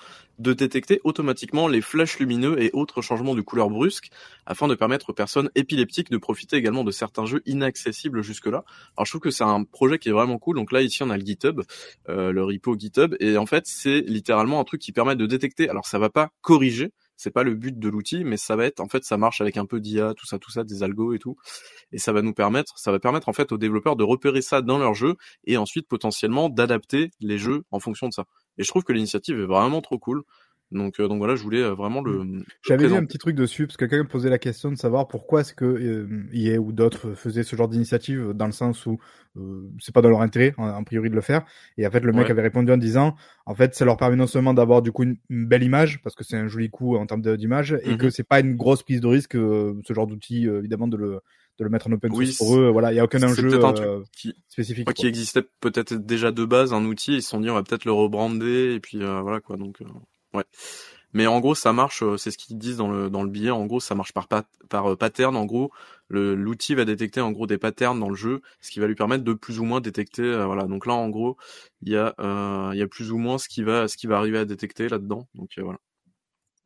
de 0.41 0.53
détecter 0.53 0.99
automatiquement 1.03 1.67
les 1.67 1.81
flashs 1.81 2.19
lumineux 2.19 2.61
et 2.61 2.71
autres 2.73 3.01
changements 3.01 3.35
de 3.35 3.41
couleur 3.41 3.69
brusques 3.69 4.09
afin 4.45 4.67
de 4.67 4.75
permettre 4.75 5.11
aux 5.11 5.13
personnes 5.13 5.51
épileptiques 5.55 6.09
de 6.09 6.17
profiter 6.17 6.57
également 6.57 6.83
de 6.83 6.91
certains 6.91 7.25
jeux 7.25 7.41
inaccessibles 7.45 8.23
jusque-là. 8.23 8.63
Alors 8.97 9.05
je 9.05 9.11
trouve 9.11 9.21
que 9.21 9.31
c'est 9.31 9.43
un 9.43 9.63
projet 9.63 9.99
qui 9.99 10.09
est 10.09 10.13
vraiment 10.13 10.39
cool. 10.39 10.55
Donc 10.55 10.71
là 10.71 10.81
ici 10.81 11.03
on 11.03 11.09
a 11.11 11.17
le 11.17 11.25
GitHub, 11.25 11.61
euh, 12.09 12.31
le 12.31 12.43
repo 12.43 12.75
GitHub 12.77 13.15
et 13.19 13.38
en 13.38 13.45
fait 13.45 13.67
c'est 13.67 14.01
littéralement 14.01 14.59
un 14.59 14.63
truc 14.63 14.81
qui 14.81 14.91
permet 14.91 15.15
de 15.15 15.27
détecter. 15.27 15.69
Alors 15.69 15.85
ça 15.85 15.99
va 15.99 16.09
pas 16.09 16.31
corriger, 16.41 16.91
c'est 17.17 17.31
pas 17.31 17.43
le 17.43 17.53
but 17.53 17.77
de 17.77 17.88
l'outil, 17.88 18.23
mais 18.23 18.38
ça 18.38 18.55
va 18.55 18.65
être 18.65 18.79
en 18.79 18.88
fait 18.88 19.03
ça 19.03 19.17
marche 19.17 19.41
avec 19.41 19.57
un 19.57 19.67
peu 19.67 19.79
d'IA, 19.79 20.15
tout 20.15 20.25
ça, 20.25 20.39
tout 20.39 20.49
ça, 20.49 20.63
des 20.63 20.81
algos 20.81 21.13
et 21.13 21.19
tout, 21.19 21.38
et 21.91 21.99
ça 21.99 22.13
va 22.13 22.23
nous 22.23 22.33
permettre, 22.33 22.79
ça 22.79 22.91
va 22.91 22.99
permettre 22.99 23.29
en 23.29 23.33
fait 23.33 23.51
aux 23.51 23.59
développeurs 23.59 23.95
de 23.95 24.03
repérer 24.03 24.41
ça 24.41 24.61
dans 24.61 24.79
leur 24.79 24.95
jeu 24.95 25.15
et 25.45 25.57
ensuite 25.57 25.88
potentiellement 25.88 26.49
d'adapter 26.49 27.11
les 27.19 27.38
jeux 27.38 27.63
en 27.69 27.79
fonction 27.79 28.07
de 28.07 28.13
ça. 28.13 28.25
Et 28.62 28.63
je 28.63 28.69
trouve 28.69 28.84
que 28.84 28.94
l'initiative 28.94 29.40
est 29.40 29.46
vraiment 29.46 29.81
trop 29.81 29.98
cool. 29.98 30.24
Donc 30.71 31.00
euh, 31.00 31.07
donc 31.07 31.18
voilà, 31.18 31.35
je 31.35 31.44
voulais 31.44 31.62
euh, 31.62 31.73
vraiment 31.73 32.01
le. 32.01 32.23
le 32.23 32.44
J'avais 32.65 32.88
lu 32.88 32.94
un 32.95 33.06
petit 33.06 33.18
truc 33.18 33.35
dessus 33.35 33.68
parce 33.68 33.75
que 33.77 33.85
quelqu'un 33.85 34.03
me 34.03 34.07
posait 34.09 34.29
la 34.29 34.38
question 34.39 34.71
de 34.71 34.77
savoir 34.77 35.07
pourquoi 35.07 35.41
est-ce 35.41 35.53
que 35.53 35.65
euh, 35.65 36.07
EA 36.33 36.59
ou 36.59 36.71
d'autres 36.71 37.13
faisaient 37.13 37.44
ce 37.44 37.56
genre 37.56 37.68
d'initiative 37.68 38.31
dans 38.33 38.45
le 38.45 38.51
sens 38.53 38.85
où 38.85 38.97
euh, 39.38 39.69
c'est 39.79 39.94
pas 39.94 40.01
dans 40.01 40.09
leur 40.09 40.21
intérêt 40.21 40.53
en, 40.57 40.68
en 40.69 40.83
priori 40.83 41.09
de 41.09 41.15
le 41.15 41.21
faire 41.21 41.44
et 41.77 41.85
en 41.88 41.91
fait 41.91 42.01
le 42.01 42.12
mec 42.13 42.25
Ouais. 42.25 42.31
avait 42.31 42.41
répondu 42.41 42.71
en 42.71 42.77
disant 42.77 43.15
en 43.45 43.56
fait 43.56 43.75
ça 43.75 43.85
leur 43.85 43.97
permet 43.97 44.15
non 44.18 44.27
seulement 44.27 44.53
d'avoir 44.53 44.81
du 44.81 44.91
coup 44.91 45.03
une, 45.03 45.18
une 45.29 45.45
belle 45.47 45.63
image 45.63 46.01
parce 46.01 46.15
que 46.15 46.23
c'est 46.23 46.38
un 46.38 46.47
joli 46.47 46.69
coup 46.69 46.95
en 46.97 47.06
termes 47.06 47.21
d'image 47.38 47.77
et 47.83 47.97
que 47.97 48.09
c'est 48.09 48.24
pas 48.27 48.39
une 48.39 48.56
grosse 48.56 48.83
prise 48.83 49.01
de 49.01 49.07
risque 49.07 49.35
euh, 49.35 49.74
ce 49.85 49.94
genre 49.94 50.07
d'outil 50.07 50.47
euh, 50.47 50.59
évidemment 50.59 50.88
de 50.88 50.97
le 50.97 51.19
de 51.59 51.63
le 51.65 51.69
mettre 51.69 51.88
en 51.88 51.91
open 51.91 52.12
source 52.12 52.19
Oui, 52.19 52.35
pour 52.38 52.57
eux 52.57 52.69
voilà 52.69 52.91
il 52.91 52.95
y 52.95 53.00
a 53.00 53.03
aucun 53.03 53.21
enjeu 53.24 53.63
un 53.63 53.74
euh, 53.75 54.03
qui, 54.13 54.33
spécifique 54.47 54.85
quoi. 54.85 54.94
qui 54.94 55.06
existait 55.07 55.44
peut-être 55.59 55.94
déjà 55.94 56.31
de 56.31 56.44
base 56.45 56.74
un 56.74 56.83
outil, 56.85 57.15
ils 57.15 57.21
se 57.21 57.29
sont 57.29 57.39
dit 57.39 57.50
on 57.50 57.53
va 57.56 57.63
peut-être 57.63 57.85
le 57.85 57.91
rebrander 57.91 58.74
et 58.75 58.79
puis 58.79 59.01
euh, 59.01 59.21
voilà 59.21 59.39
quoi 59.41 59.57
donc 59.57 59.81
euh, 59.81 59.85
ouais. 60.33 60.44
Mais 61.13 61.28
en 61.28 61.39
gros 61.42 61.56
ça 61.56 61.74
marche, 61.74 62.04
euh, 62.04 62.18
c'est 62.18 62.31
ce 62.31 62.38
qu'ils 62.38 62.57
disent 62.57 62.78
dans 62.78 62.89
le 62.89 63.10
dans 63.10 63.24
le 63.24 63.30
billet. 63.30 63.51
En 63.51 63.66
gros 63.66 63.80
ça 63.81 63.95
marche 63.95 64.13
par 64.13 64.28
pat- 64.28 64.48
par 64.69 64.92
euh, 64.94 64.95
pattern. 64.95 65.36
En 65.36 65.45
gros 65.45 65.72
l'outil 66.10 66.75
va 66.75 66.86
détecter 66.86 67.22
en 67.22 67.31
gros 67.31 67.48
des 67.48 67.57
patterns 67.57 68.00
dans 68.00 68.10
le 68.10 68.16
jeu, 68.16 68.42
ce 68.62 68.72
qui 68.72 68.80
va 68.80 68.88
lui 68.88 68.95
permettre 68.95 69.24
de 69.24 69.33
plus 69.33 69.60
ou 69.60 69.63
moins 69.66 69.81
détecter 69.81 70.24
euh, 70.24 70.45
voilà. 70.45 70.66
Donc 70.66 70.86
là 70.86 70.94
en 70.94 71.10
gros 71.10 71.38
il 71.81 71.89
y 71.92 71.98
a 71.98 72.16
euh, 72.19 72.72
il 72.74 72.80
y 72.80 72.81
a 72.83 72.88
plus 72.88 73.12
ou 73.12 73.18
moins 73.18 73.38
ce 73.38 73.50
qui 73.50 73.63
va 73.63 73.88
ce 73.88 73.98
qui 73.98 74.07
va 74.07 74.18
arriver 74.18 74.39
à 74.39 74.45
détecter 74.45 74.89
là-dedans. 74.89 75.28
Donc 75.36 75.51
euh, 75.57 75.63
voilà. 75.63 75.80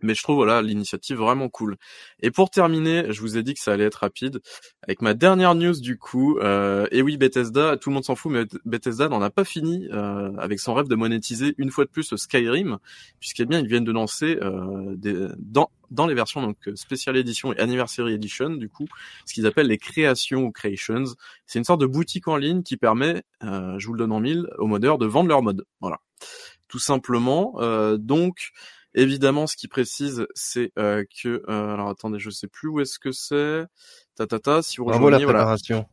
Mais 0.01 0.13
je 0.13 0.23
trouve 0.23 0.37
voilà 0.37 0.61
l'initiative 0.61 1.17
vraiment 1.17 1.49
cool. 1.49 1.77
Et 2.21 2.31
pour 2.31 2.49
terminer, 2.49 3.11
je 3.11 3.21
vous 3.21 3.37
ai 3.37 3.43
dit 3.43 3.53
que 3.53 3.59
ça 3.59 3.73
allait 3.73 3.85
être 3.85 3.95
rapide 3.95 4.39
avec 4.83 5.01
ma 5.01 5.13
dernière 5.13 5.55
news 5.55 5.79
du 5.79 5.97
coup. 5.97 6.37
Euh, 6.39 6.87
et 6.91 7.01
oui 7.01 7.17
Bethesda, 7.17 7.77
tout 7.77 7.89
le 7.89 7.95
monde 7.95 8.05
s'en 8.05 8.15
fout, 8.15 8.31
mais 8.31 8.45
Bethesda 8.65 9.09
n'en 9.09 9.21
a 9.21 9.29
pas 9.29 9.45
fini 9.45 9.87
euh, 9.91 10.31
avec 10.37 10.59
son 10.59 10.73
rêve 10.73 10.87
de 10.87 10.95
monétiser 10.95 11.55
une 11.57 11.71
fois 11.71 11.85
de 11.85 11.89
plus 11.89 12.15
Skyrim, 12.15 12.77
puisqu'eh 13.19 13.45
bien 13.45 13.59
ils 13.59 13.67
viennent 13.67 13.85
de 13.85 13.91
lancer 13.91 14.37
euh, 14.41 14.95
des, 14.95 15.27
dans 15.37 15.69
dans 15.91 16.07
les 16.07 16.13
versions 16.13 16.41
donc 16.41 16.57
Special 16.75 17.15
Edition 17.17 17.53
et 17.53 17.59
Anniversary 17.59 18.13
Edition 18.13 18.49
du 18.51 18.69
coup, 18.69 18.87
ce 19.25 19.33
qu'ils 19.33 19.45
appellent 19.45 19.67
les 19.67 19.77
créations 19.77 20.43
ou 20.43 20.51
creations. 20.51 21.05
C'est 21.45 21.59
une 21.59 21.65
sorte 21.65 21.81
de 21.81 21.85
boutique 21.85 22.27
en 22.27 22.37
ligne 22.37 22.63
qui 22.63 22.77
permet, 22.77 23.23
euh, 23.43 23.77
je 23.79 23.87
vous 23.87 23.93
le 23.93 23.99
donne 23.99 24.11
en 24.11 24.19
mille, 24.19 24.47
aux 24.57 24.67
modeurs 24.67 24.97
de 24.97 25.05
vendre 25.05 25.29
leurs 25.29 25.41
mods. 25.41 25.63
Voilà, 25.81 25.99
tout 26.67 26.79
simplement. 26.79 27.55
Euh, 27.59 27.97
donc 27.97 28.51
Évidemment, 28.97 29.45
ce 29.45 29.57
qui 29.57 29.67
précise, 29.67 30.25
c'est 30.33 30.71
euh, 30.79 31.03
que 31.21 31.43
euh, 31.49 31.73
alors 31.73 31.89
attendez, 31.89 32.17
je 32.17 32.29
sais 32.29 32.47
plus 32.47 32.69
où 32.69 32.79
est-ce 32.79 32.97
que 32.97 33.11
c'est. 33.11 33.65
Ta 34.15 34.25
ta 34.25 34.39
ta. 34.39 34.61
Si 34.61 34.77
vous 34.77 34.85
Bravo 34.85 35.09
la 35.09 35.17
rejoignez, 35.17 35.25
voilà, 35.25 35.39
préparation. 35.39 35.85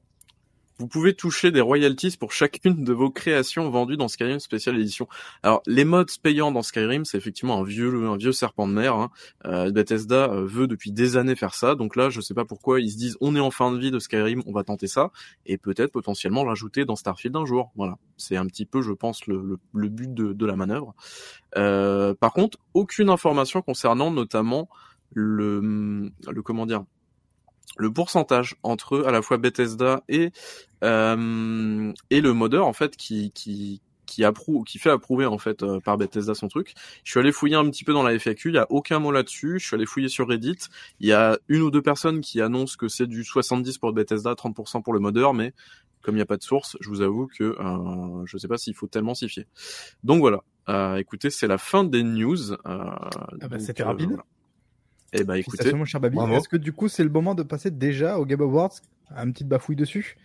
Vous 0.83 0.89
pouvez 0.89 1.15
toucher 1.15 1.53
des 1.53 1.61
royalties 1.61 2.17
pour 2.19 2.33
chacune 2.33 2.83
de 2.83 2.93
vos 2.93 3.09
créations 3.09 3.71
vendues 3.71 3.97
dans 3.97 4.09
Skyrim 4.09 4.41
Special 4.41 4.77
Edition. 4.77 5.07
Alors, 5.45 5.63
les 5.69 5.85
mods 5.85 6.19
payants 6.21 6.51
dans 6.51 6.63
Skyrim, 6.63 7.05
c'est 7.05 7.17
effectivement 7.17 7.61
un 7.61 7.63
vieux, 7.63 8.05
un 8.09 8.17
vieux 8.17 8.33
serpent 8.33 8.67
de 8.67 8.73
mer. 8.73 8.97
Hein. 8.97 9.13
Euh, 9.45 9.71
Bethesda 9.71 10.33
euh, 10.33 10.45
veut 10.45 10.67
depuis 10.67 10.91
des 10.91 11.17
années 11.17 11.37
faire 11.37 11.55
ça, 11.55 11.77
donc 11.77 11.95
là, 11.95 12.11
je 12.11 12.21
sais 12.21 12.35
pas 12.35 12.45
pourquoi 12.45 12.81
ils 12.81 12.91
se 12.91 12.97
disent 12.97 13.17
on 13.21 13.37
est 13.37 13.41
en 13.41 13.53
fin 13.53 13.71
de 13.71 13.79
vie 13.79 13.93
de 13.93 14.01
Skyrim, 14.01 14.43
on 14.45 14.53
va 14.53 14.65
tenter 14.65 14.89
ça, 14.89 15.13
et 15.47 15.57
peut-être 15.57 15.93
potentiellement 15.93 16.43
l'ajouter 16.43 16.85
dans 16.85 16.97
Starfield 16.97 17.37
un 17.37 17.47
jour. 17.47 17.71
Voilà, 17.77 17.97
c'est 18.17 18.37
un 18.37 18.47
petit 18.47 18.67
peu, 18.67 18.83
je 18.83 18.91
pense, 18.91 19.29
le, 19.29 19.41
le, 19.41 19.59
le 19.73 19.89
but 19.89 20.13
de, 20.13 20.33
de 20.33 20.47
la 20.47 20.57
manœuvre. 20.57 20.97
Euh, 21.57 22.13
par 22.15 22.33
contre, 22.33 22.59
aucune 22.75 23.09
information 23.09 23.63
concernant 23.63 24.11
notamment 24.11 24.69
le, 25.13 26.11
le 26.29 26.43
comment 26.43 26.67
dire, 26.67 26.83
le 27.77 27.93
pourcentage 27.93 28.57
entre 28.63 29.05
à 29.07 29.11
la 29.11 29.23
fois 29.23 29.39
Bethesda 29.39 30.03
et 30.09 30.31
euh, 30.85 31.93
et 32.11 32.21
le 32.21 32.33
modeur 32.33 32.67
en 32.67 32.73
fait 32.73 32.97
qui 32.97 33.33
qui 33.33 33.81
qui 34.05 34.25
approuve, 34.25 34.65
qui 34.65 34.79
fait 34.79 34.91
approuver 34.91 35.25
en 35.25 35.39
fait 35.39 35.63
euh, 35.63 35.81
par 35.81 35.97
Bethesda 35.97 36.35
son 36.35 36.49
truc. 36.49 36.75
Je 37.03 37.11
suis 37.11 37.21
allé 37.21 37.33
fouiller 37.33 37.57
un 37.57 37.65
petit 37.71 37.83
peu 37.83 37.95
dans 37.95 38.03
la 38.03 38.19
FAQ, 38.19 38.51
il 38.51 38.55
y 38.57 38.59
a 38.59 38.67
aucun 38.69 38.99
mot 38.99 39.11
là-dessus. 39.11 39.59
Je 39.59 39.67
suis 39.67 39.75
allé 39.75 39.87
fouiller 39.87 40.09
sur 40.09 40.29
Reddit, 40.29 40.59
il 41.01 41.07
y 41.07 41.13
a 41.13 41.39
une 41.49 41.63
ou 41.63 41.71
deux 41.71 41.81
personnes 41.81 42.21
qui 42.21 42.43
annoncent 42.43 42.77
que 42.79 42.89
c'est 42.89 43.07
du 43.07 43.25
70 43.25 43.79
pour 43.79 43.93
Bethesda, 43.95 44.35
30% 44.35 44.83
pour 44.83 44.93
le 44.93 45.01
modeur, 45.01 45.33
mais 45.33 45.55
comme 46.03 46.15
il 46.15 46.19
n'y 46.19 46.23
a 46.23 46.27
pas 46.27 46.37
de 46.37 46.43
source, 46.43 46.77
je 46.81 46.89
vous 46.89 47.01
avoue 47.01 47.27
que 47.27 47.57
euh, 47.59 48.27
je 48.27 48.37
sais 48.37 48.49
pas 48.49 48.59
s'il 48.59 48.75
faut 48.75 48.89
tellement 48.89 49.15
s'y 49.15 49.29
fier. 49.29 49.47
Donc 50.05 50.21
voilà. 50.21 50.43
Euh, 50.69 50.97
écoutez, 50.97 51.31
c'est 51.31 51.47
la 51.47 51.59
fin 51.59 51.85
des 51.85 52.03
news. 52.03 52.53
Euh, 52.53 52.57
Ah 52.67 53.49
bah, 53.49 53.59
c'était 53.59 53.83
euh, 53.83 53.87
rapide. 53.87 54.09
voilà. 54.09 54.25
Eh 55.13 55.25
bah 55.25 55.39
écoutez, 55.39 55.57
Félicitations, 55.59 55.79
mon 55.79 55.85
cher 55.85 56.01
Babi. 56.01 56.19
Est-ce 56.33 56.49
que 56.49 56.57
du 56.57 56.73
coup 56.73 56.89
c'est 56.89 57.05
le 57.05 57.11
moment 57.11 57.35
de 57.35 57.43
passer 57.43 57.71
déjà 57.71 58.19
au 58.19 58.27
Game 58.27 58.41
Awards? 58.41 58.73
Un 59.15 59.31
petit 59.31 59.45
bafouille 59.45 59.77
dessus? 59.77 60.17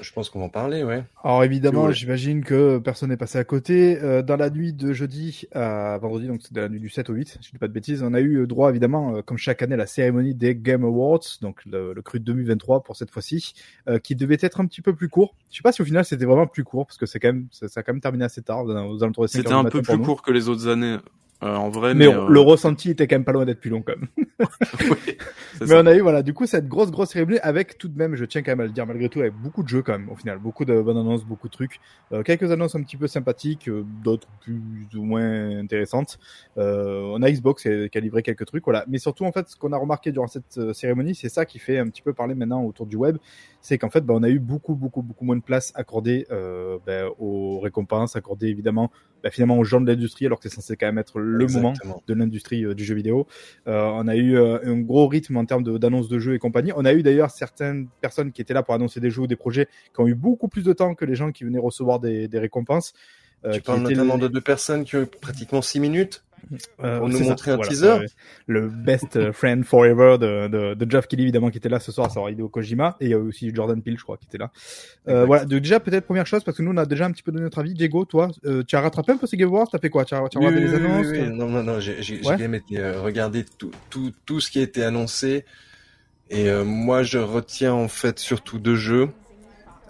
Je 0.00 0.12
pense, 0.12 0.30
qu'on 0.30 0.38
va 0.38 0.46
en 0.46 0.50
parler, 0.50 0.82
ouais. 0.82 1.04
Alors 1.22 1.40
Si 1.40 1.46
évidemment, 1.46 1.90
j'imagine 1.90 2.42
que 2.42 2.78
personne 2.78 3.10
n'est 3.10 3.16
passé 3.16 3.38
à 3.38 3.44
côté. 3.44 3.98
Euh, 4.02 4.22
dans 4.22 4.36
la 4.36 4.48
nuit 4.48 4.72
de 4.72 4.92
jeudi 4.92 5.46
à 5.52 5.98
vendredi, 5.98 6.26
donc 6.26 6.40
c'est 6.42 6.52
de 6.52 6.60
la 6.60 6.68
nuit 6.68 6.80
du 6.80 6.88
7 6.88 7.10
au 7.10 7.14
8, 7.14 7.38
je 7.42 7.50
dis 7.50 7.58
pas 7.58 7.68
de 7.68 7.72
bêtises, 7.72 8.02
on 8.02 8.14
a 8.14 8.20
eu 8.20 8.46
droit 8.46 8.70
évidemment, 8.70 9.16
euh, 9.16 9.22
comme 9.22 9.38
chaque 9.38 9.60
année, 9.62 9.74
à 9.74 9.78
la 9.78 9.86
cérémonie 9.86 10.34
des 10.34 10.54
Game 10.54 10.84
Awards, 10.84 11.20
donc 11.42 11.64
le, 11.66 11.92
le 11.92 12.02
cru 12.02 12.18
de 12.20 12.24
2023 12.24 12.82
pour 12.82 12.96
cette 12.96 13.10
fois-ci, 13.10 13.54
euh, 13.88 13.98
qui 13.98 14.16
devait 14.16 14.38
être 14.40 14.60
un 14.60 14.66
petit 14.66 14.80
peu 14.80 14.94
plus 14.94 15.08
court. 15.08 15.34
Je 15.50 15.56
sais 15.56 15.62
pas 15.62 15.72
si 15.72 15.82
au 15.82 15.84
final 15.84 16.04
c'était 16.04 16.24
vraiment 16.24 16.46
plus 16.46 16.64
court, 16.64 16.86
parce 16.86 16.96
que 16.96 17.06
c'est 17.06 17.20
quand 17.20 17.28
même, 17.28 17.46
ça, 17.50 17.68
ça 17.68 17.80
a 17.80 17.82
quand 17.82 17.92
même 17.92 18.00
terminé 18.00 18.24
assez 18.24 18.42
tard, 18.42 18.64
aux 18.64 19.02
alentours 19.02 19.24
de 19.24 19.28
5 19.28 19.38
c'était 19.38 19.52
un 19.52 19.64
peu 19.64 19.82
plus 19.82 19.98
court 19.98 20.22
que 20.22 20.32
les 20.32 20.48
autres 20.48 20.68
années. 20.68 20.96
Euh, 21.42 21.56
en 21.56 21.70
vrai, 21.70 21.94
Mais, 21.94 22.06
mais, 22.06 22.14
on- 22.14 22.26
euh, 22.26 22.28
le 22.28 22.40
ressenti 22.40 22.90
était 22.90 23.06
quand 23.08 23.16
même 23.16 23.24
pas 23.24 23.32
loin 23.32 23.44
d'être 23.44 23.60
plus 23.60 23.70
long 23.70 23.82
quand 23.82 23.94
même. 23.96 24.08
oui, 24.90 25.16
Mais 25.60 25.66
ça. 25.66 25.80
on 25.80 25.86
a 25.86 25.94
eu 25.94 26.00
voilà 26.00 26.22
du 26.22 26.34
coup 26.34 26.46
cette 26.46 26.68
grosse 26.68 26.90
grosse 26.90 27.10
cérémonie 27.10 27.38
avec 27.42 27.78
tout 27.78 27.88
de 27.88 27.96
même 27.96 28.14
je 28.14 28.24
tiens 28.24 28.42
quand 28.42 28.52
même 28.52 28.60
à 28.60 28.64
le 28.64 28.70
dire 28.70 28.86
malgré 28.86 29.08
tout 29.08 29.20
avec 29.20 29.34
beaucoup 29.34 29.62
de 29.62 29.68
jeux 29.68 29.82
quand 29.82 29.92
même 29.92 30.08
au 30.08 30.16
final. 30.16 30.38
Beaucoup 30.38 30.64
de 30.64 30.80
bonnes 30.80 30.96
annonces 30.98 31.24
beaucoup 31.24 31.48
de 31.48 31.52
trucs. 31.52 31.80
Euh, 32.12 32.22
quelques 32.22 32.50
annonces 32.50 32.74
un 32.74 32.82
petit 32.82 32.96
peu 32.96 33.06
sympathiques 33.06 33.68
euh, 33.68 33.84
d'autres 34.04 34.28
plus 34.40 34.60
ou 34.94 35.02
moins 35.02 35.58
intéressantes. 35.58 36.18
Euh, 36.58 37.02
on 37.14 37.22
a 37.22 37.30
Xbox 37.30 37.62
qui 37.62 37.98
a, 37.98 38.00
livré 38.00 38.22
quelques 38.22 38.46
trucs 38.46 38.64
voilà. 38.64 38.84
Mais 38.88 38.98
surtout 38.98 39.24
en 39.24 39.32
fait 39.32 39.48
ce 39.48 39.56
qu'on 39.56 39.72
a 39.72 39.76
remarqué 39.78 40.12
durant 40.12 40.28
cette 40.28 40.72
cérémonie 40.72 41.14
c'est 41.14 41.28
ça 41.28 41.44
qui 41.44 41.58
fait 41.58 41.78
un 41.78 41.88
petit 41.88 42.02
peu 42.02 42.12
parler 42.12 42.34
maintenant 42.34 42.62
autour 42.64 42.86
du 42.86 42.96
web. 42.96 43.16
C'est 43.60 43.78
qu'en 43.78 43.90
fait 43.90 44.04
bah, 44.04 44.14
on 44.16 44.22
a 44.22 44.28
eu 44.28 44.38
beaucoup 44.38 44.74
beaucoup 44.74 45.02
beaucoup 45.02 45.24
moins 45.24 45.36
de 45.36 45.42
place 45.42 45.72
accordée 45.74 46.26
euh, 46.30 46.78
bah, 46.86 47.08
aux 47.18 47.60
récompenses 47.60 48.16
accordée 48.16 48.48
évidemment 48.48 48.90
bah, 49.22 49.30
finalement 49.30 49.58
aux 49.58 49.64
gens 49.64 49.80
de 49.80 49.86
l'industrie 49.90 50.26
alors 50.26 50.40
que 50.40 50.48
c'est 50.48 50.54
censé 50.54 50.76
quand 50.76 50.86
même 50.86 50.98
être 50.98 51.20
le 51.20 51.46
moment 51.46 51.72
de 52.06 52.14
l'industrie 52.14 52.64
euh, 52.64 52.74
du 52.74 52.84
jeu 52.84 52.94
vidéo. 52.94 53.26
Euh, 53.66 53.82
on 53.94 54.08
a 54.08 54.16
eu 54.16 54.36
euh, 54.36 54.58
un 54.64 54.78
gros 54.80 55.06
rythme 55.06 55.36
en 55.36 55.44
termes 55.44 55.62
de- 55.62 55.78
d'annonces 55.78 56.08
de, 56.08 56.18
jeux 56.18 56.34
et 56.34 56.38
compagnie. 56.38 56.72
On 56.76 56.84
a 56.84 56.92
eu 56.92 57.02
d'ailleurs 57.02 57.30
certaines 57.30 57.88
personnes 58.00 58.32
qui 58.32 58.42
étaient 58.42 58.54
là 58.54 58.62
pour 58.62 58.74
annoncer 58.74 59.00
des 59.00 59.10
jeux 59.10 59.22
ou 59.22 59.26
des 59.26 59.36
projets 59.36 59.66
qui 59.94 60.00
ont 60.00 60.06
eu 60.06 60.14
beaucoup 60.14 60.48
plus 60.48 60.64
de 60.64 60.72
temps 60.72 60.94
que 60.94 61.04
les 61.04 61.14
gens 61.14 61.32
qui 61.32 61.44
venaient 61.44 61.58
recevoir 61.58 62.00
des, 62.00 62.28
des 62.28 62.38
récompenses. 62.38 62.92
Euh, 63.44 63.52
Tu 63.54 63.62
parles 63.62 63.80
notamment 63.82 64.14
les- 64.16 64.22
de 64.22 64.28
deux 64.28 64.40
personnes 64.40 64.84
qui 64.84 64.96
ont 64.96 65.02
eu 65.02 65.06
pratiquement 65.06 65.62
six 65.62 65.80
minutes. 65.80 66.22
euh, 66.82 66.98
pour 66.98 67.08
nous 67.08 67.18
c'est 67.18 67.22
ça, 67.24 67.30
montrer 67.30 67.50
un 67.52 67.56
voilà, 67.56 67.70
teaser. 67.70 67.98
Le 68.46 68.68
best 68.68 69.14
euh, 69.16 69.32
friend 69.32 69.64
forever 69.64 70.16
de, 70.18 70.48
de, 70.48 70.74
de 70.74 70.90
Geoff 70.90 71.06
Kelly 71.06 71.22
évidemment 71.22 71.50
qui 71.50 71.58
était 71.58 71.68
là 71.68 71.78
ce 71.78 71.92
soir, 71.92 72.10
c'est 72.10 72.20
Hideo 72.32 72.48
Kojima 72.48 72.96
et 73.00 73.04
il 73.06 73.10
y 73.10 73.14
a 73.14 73.18
aussi 73.18 73.52
Jordan 73.54 73.80
Peele 73.80 73.96
je 73.96 74.02
crois 74.02 74.16
qui 74.16 74.26
était 74.26 74.38
là. 74.38 74.50
Euh, 75.08 75.24
voilà, 75.24 75.44
de, 75.44 75.58
déjà 75.60 75.78
peut-être 75.80 76.04
première 76.04 76.26
chose 76.26 76.42
parce 76.42 76.56
que 76.56 76.62
nous 76.62 76.72
on 76.72 76.76
a 76.76 76.84
déjà 76.86 77.06
un 77.06 77.12
petit 77.12 77.22
peu 77.22 77.30
donné 77.32 77.44
notre 77.44 77.60
avis. 77.60 77.74
Diego, 77.74 78.04
toi, 78.04 78.28
tu 78.66 78.76
as 78.76 78.80
rattrapé 78.80 79.12
un 79.12 79.16
peu 79.18 79.26
ces 79.28 79.36
Game 79.36 79.48
Awards, 79.48 79.68
t'as 79.70 79.78
fait 79.78 79.90
quoi? 79.90 80.04
Tu 80.04 80.14
as, 80.14 80.28
tu 80.28 80.38
as 80.38 80.40
Oui, 80.40 80.46
regardé 80.46 80.66
oui, 80.66 80.66
les 80.66 80.74
annonces? 80.74 81.06
oui. 81.10 81.30
Non, 81.30 81.48
non, 81.48 81.62
non, 81.62 81.80
j'ai 81.80 82.20
Ouais. 82.24 82.34
été 82.56 82.78
euh, 82.78 83.00
regarder 83.02 83.44
tout, 83.58 83.70
tout, 83.90 84.12
tout 84.26 84.40
ce 84.40 84.50
qui 84.50 84.58
a 84.58 84.62
été 84.62 84.82
annoncé. 84.84 85.44
Et 86.30 86.50
moi, 86.64 87.02
je 87.02 87.18
retiens 87.18 87.74
en 87.74 87.88
fait 87.88 88.18
surtout 88.18 88.58
deux 88.58 88.76
jeux. 88.76 89.10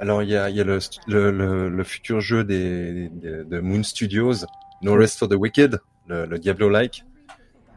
Alors, 0.03 0.23
il 0.25 0.31
y 0.31 0.37
a, 0.37 0.51
il 0.51 0.57
y 0.57 0.61
a 0.61 0.65
le, 0.65 0.81
le, 1.07 1.31
le, 1.31 1.69
le 1.69 1.85
futur 1.85 2.21
jeu 2.21 2.43
des, 2.43 3.09
des- 3.09 3.45
de 3.45 3.61
Moon 3.61 3.85
Studios, 3.85 4.45
No 4.83 4.95
Rest 4.95 5.17
for 5.21 5.29
the 5.29 5.35
Wicked, 5.35 5.79
le, 6.09 6.27
Diablo-like, 6.39 7.05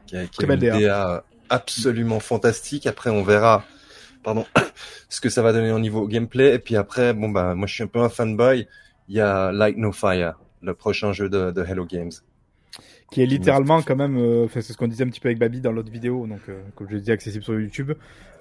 qui 0.08 0.17
a, 0.17 0.25
qui 0.25 0.39
Très 0.39 0.50
a 0.50 0.53
une 0.55 0.60
DA. 0.60 0.79
DA 0.79 1.24
absolument 1.51 2.20
fantastique. 2.20 2.88
Après, 2.88 3.12
on 3.12 3.22
verra, 3.22 3.63
pardon, 4.24 4.44
ce 5.10 5.22
que 5.22 5.29
ça 5.29 5.44
va 5.44 5.53
donner 5.53 5.72
au 5.72 5.77
niveau 5.77 6.08
gameplay. 6.08 6.55
Et 6.55 6.60
puis 6.60 6.75
après, 6.75 7.13
bon 7.13 7.29
bah, 7.29 7.53
moi, 7.53 7.67
je 7.67 7.75
suis 7.75 7.84
un 7.84 7.88
peu 7.88 8.00
un 8.00 8.10
fanboy. 8.10 8.67
il 9.08 9.15
y 9.15 9.22
a 9.22 9.51
Light 9.51 9.77
No 9.77 9.91
Fire, 9.91 10.39
le 10.63 10.74
prochain 10.74 11.13
jeu 11.13 11.29
de, 11.29 11.51
de 11.51 11.63
Hello 11.63 11.86
Games. 11.86 12.12
Qui 13.12 13.22
est 13.22 13.27
littéralement 13.27 13.84
quand 13.84 13.96
même, 13.96 14.17
euh, 14.17 14.48
c'est 14.51 14.63
ce 14.63 14.75
qu'on 14.75 14.88
disait 14.88 15.03
un 15.03 15.10
petit 15.10 15.20
peu 15.20 15.29
avec 15.29 15.38
Babi 15.38 15.62
dans 15.62 15.72
l'autre 15.72 15.91
vidéo, 15.91 16.25
donc 16.25 16.39
euh, 16.50 16.60
comme 16.74 16.88
je 16.89 16.98
disais 16.98 17.12
accessible 17.12 17.44
sur 17.44 17.53
YouTube. 17.58 17.91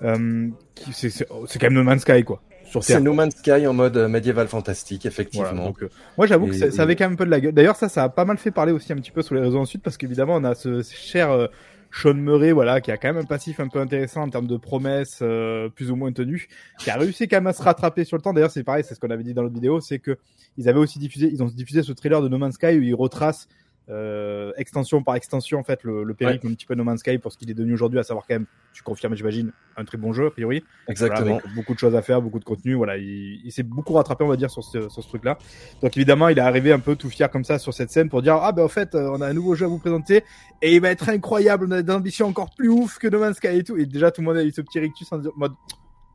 Euh, 0.03 0.49
c'est 0.91 1.27
quand 1.27 1.65
même 1.67 1.75
No 1.75 1.85
Man's 1.85 2.01
Sky 2.01 2.25
quoi. 2.25 2.43
C'est. 2.83 3.01
No 3.01 3.13
Man's 3.13 3.37
Sky 3.37 3.67
en 3.67 3.73
mode 3.73 3.97
euh, 3.97 4.09
médiéval 4.09 4.49
fantastique, 4.49 5.07
effectivement. 5.07 5.49
Voilà, 5.51 5.65
donc, 5.67 5.83
euh, 5.83 5.91
moi 6.17 6.27
j'avoue 6.27 6.47
que 6.49 6.55
Et- 6.55 6.71
ça, 6.71 6.83
avait 6.83 6.97
quand 6.97 7.05
même 7.05 7.13
un 7.13 7.17
peu 7.17 7.27
de 7.27 7.31
la 7.31 7.41
gueule. 7.41 7.53
D'ailleurs 7.53 7.77
ça, 7.77 7.89
ça 7.89 8.05
a 8.05 8.09
pas 8.09 8.25
mal 8.25 8.39
fait 8.39 8.51
parler 8.51 8.73
aussi 8.73 8.93
un 8.93 8.97
petit 8.97 9.11
peu 9.11 9.23
sur 9.23 9.35
les 9.35 9.41
réseaux 9.41 9.59
ensuite 9.59 9.83
parce 9.83 9.97
qu'évidemment 9.97 10.37
on 10.37 10.45
a 10.45 10.55
ce, 10.55 10.83
ce 10.83 10.95
cher 10.95 11.31
euh, 11.31 11.47
Sean 11.93 12.15
Murray, 12.15 12.51
voilà, 12.53 12.81
qui 12.81 12.91
a 12.91 12.97
quand 12.97 13.09
même 13.09 13.19
un 13.23 13.25
passif 13.25 13.61
un 13.61 13.69
peu 13.69 13.79
intéressant 13.79 14.23
en 14.23 14.29
termes 14.29 14.49
de 14.49 14.57
promesses 14.57 15.21
euh, 15.23 15.69
plus 15.69 15.91
ou 15.93 15.97
moins 15.97 16.11
tenues, 16.13 16.49
qui 16.79 16.91
a 16.91 16.97
réussi 16.97 17.29
quand 17.29 17.37
même 17.37 17.47
à 17.47 17.53
se 17.53 17.63
rattraper 17.63 18.05
sur 18.05 18.17
le 18.17 18.23
temps. 18.23 18.33
D'ailleurs 18.33 18.51
c'est 18.51 18.65
pareil, 18.65 18.83
c'est 18.87 18.95
ce 18.95 19.01
qu'on 19.01 19.11
avait 19.11 19.23
dit 19.23 19.35
dans 19.35 19.43
l'autre 19.43 19.55
vidéo, 19.55 19.81
c'est 19.81 20.01
que 20.01 20.19
ils 20.57 20.69
avaient 20.69 20.81
aussi 20.81 20.99
diffusé, 20.99 21.29
ils 21.33 21.43
ont 21.43 21.47
diffusé 21.47 21.83
ce 21.83 21.93
trailer 21.93 22.21
de 22.23 22.29
No 22.29 22.39
Man's 22.39 22.55
Sky 22.55 22.79
où 22.79 22.83
ils 22.83 22.95
retracent 22.95 23.49
euh, 23.91 24.53
extension 24.57 25.03
par 25.03 25.15
extension 25.15 25.59
en 25.59 25.65
fait 25.65 25.83
le, 25.83 26.05
le 26.05 26.15
périple 26.15 26.47
un 26.47 26.55
petit 26.55 26.65
peu 26.65 26.75
No 26.75 26.85
Man's 26.85 27.01
Sky 27.01 27.19
pour 27.19 27.33
ce 27.33 27.39
qu'il 27.39 27.51
est 27.51 27.55
devenu 27.55 27.75
aujourd'hui, 27.75 27.99
à 27.99 28.03
savoir 28.03 28.27
quand 28.27 28.35
même, 28.35 28.47
tu 28.73 28.83
confirmes 28.83 29.15
j'imagine, 29.15 29.53
un 29.77 29.85
très 29.85 29.99
bon 29.99 30.13
jeu 30.13 30.27
a 30.27 30.31
priori. 30.31 30.65
Exactement. 30.89 31.21
Voilà, 31.23 31.37
avec 31.43 31.55
beaucoup 31.55 31.75
de 31.75 31.79
choses 31.79 31.95
à 31.95 32.03
faire, 32.03 32.23
beaucoup 32.23 32.39
de 32.39 32.45
contenu. 32.45 32.75
Voilà, 32.75 32.97
il, 32.97 33.41
il 33.45 33.53
s'est 33.53 33.63
beaucoup 33.63 33.93
rattrapé, 33.93 34.25
on 34.25 34.29
va 34.29 34.37
dire, 34.37 34.51
sur 34.51 34.65
ce, 34.65 34.89
sur 34.89 35.03
ce 35.03 35.09
truc-là. 35.09 35.39
Donc 35.83 35.97
évidemment, 35.97 36.29
il 36.29 36.39
est 36.39 36.43
arrivé 36.43 36.73
un 36.73 36.79
peu 36.79 36.97
tout 36.97 37.11
fier 37.11 37.31
comme 37.31 37.45
ça 37.45 37.59
sur 37.59 37.75
cette 37.75 37.91
scène 37.91 38.09
pour 38.09 38.23
dire 38.23 38.37
ah 38.37 38.53
ben 38.53 38.65
en 38.65 38.69
fait, 38.69 38.95
euh, 38.95 39.11
on 39.13 39.21
a 39.21 39.29
un 39.29 39.35
nouveau 39.35 39.55
jeu 39.55 39.67
à 39.67 39.69
vous 39.69 39.79
présenter 39.79 40.25
et 40.63 40.75
il 40.75 40.81
va 40.81 40.91
être 40.91 41.09
incroyable. 41.09 41.67
On 41.69 41.73
a 41.73 41.83
des 41.83 41.93
ambitions 41.93 42.27
encore 42.27 42.55
plus 42.55 42.69
ouf 42.69 42.99
que 42.99 43.09
No 43.09 43.19
Man's 43.19 43.37
Sky 43.37 43.49
et 43.49 43.65
tout. 43.65 43.77
Et 43.77 43.87
déjà 43.87 44.11
tout 44.11 44.21
le 44.21 44.27
monde 44.27 44.37
a 44.37 44.45
eu 44.45 44.51
ce 44.51 44.61
petit 44.61 44.81
rictus 44.81 45.13
en 45.13 45.21
mode 45.37 45.53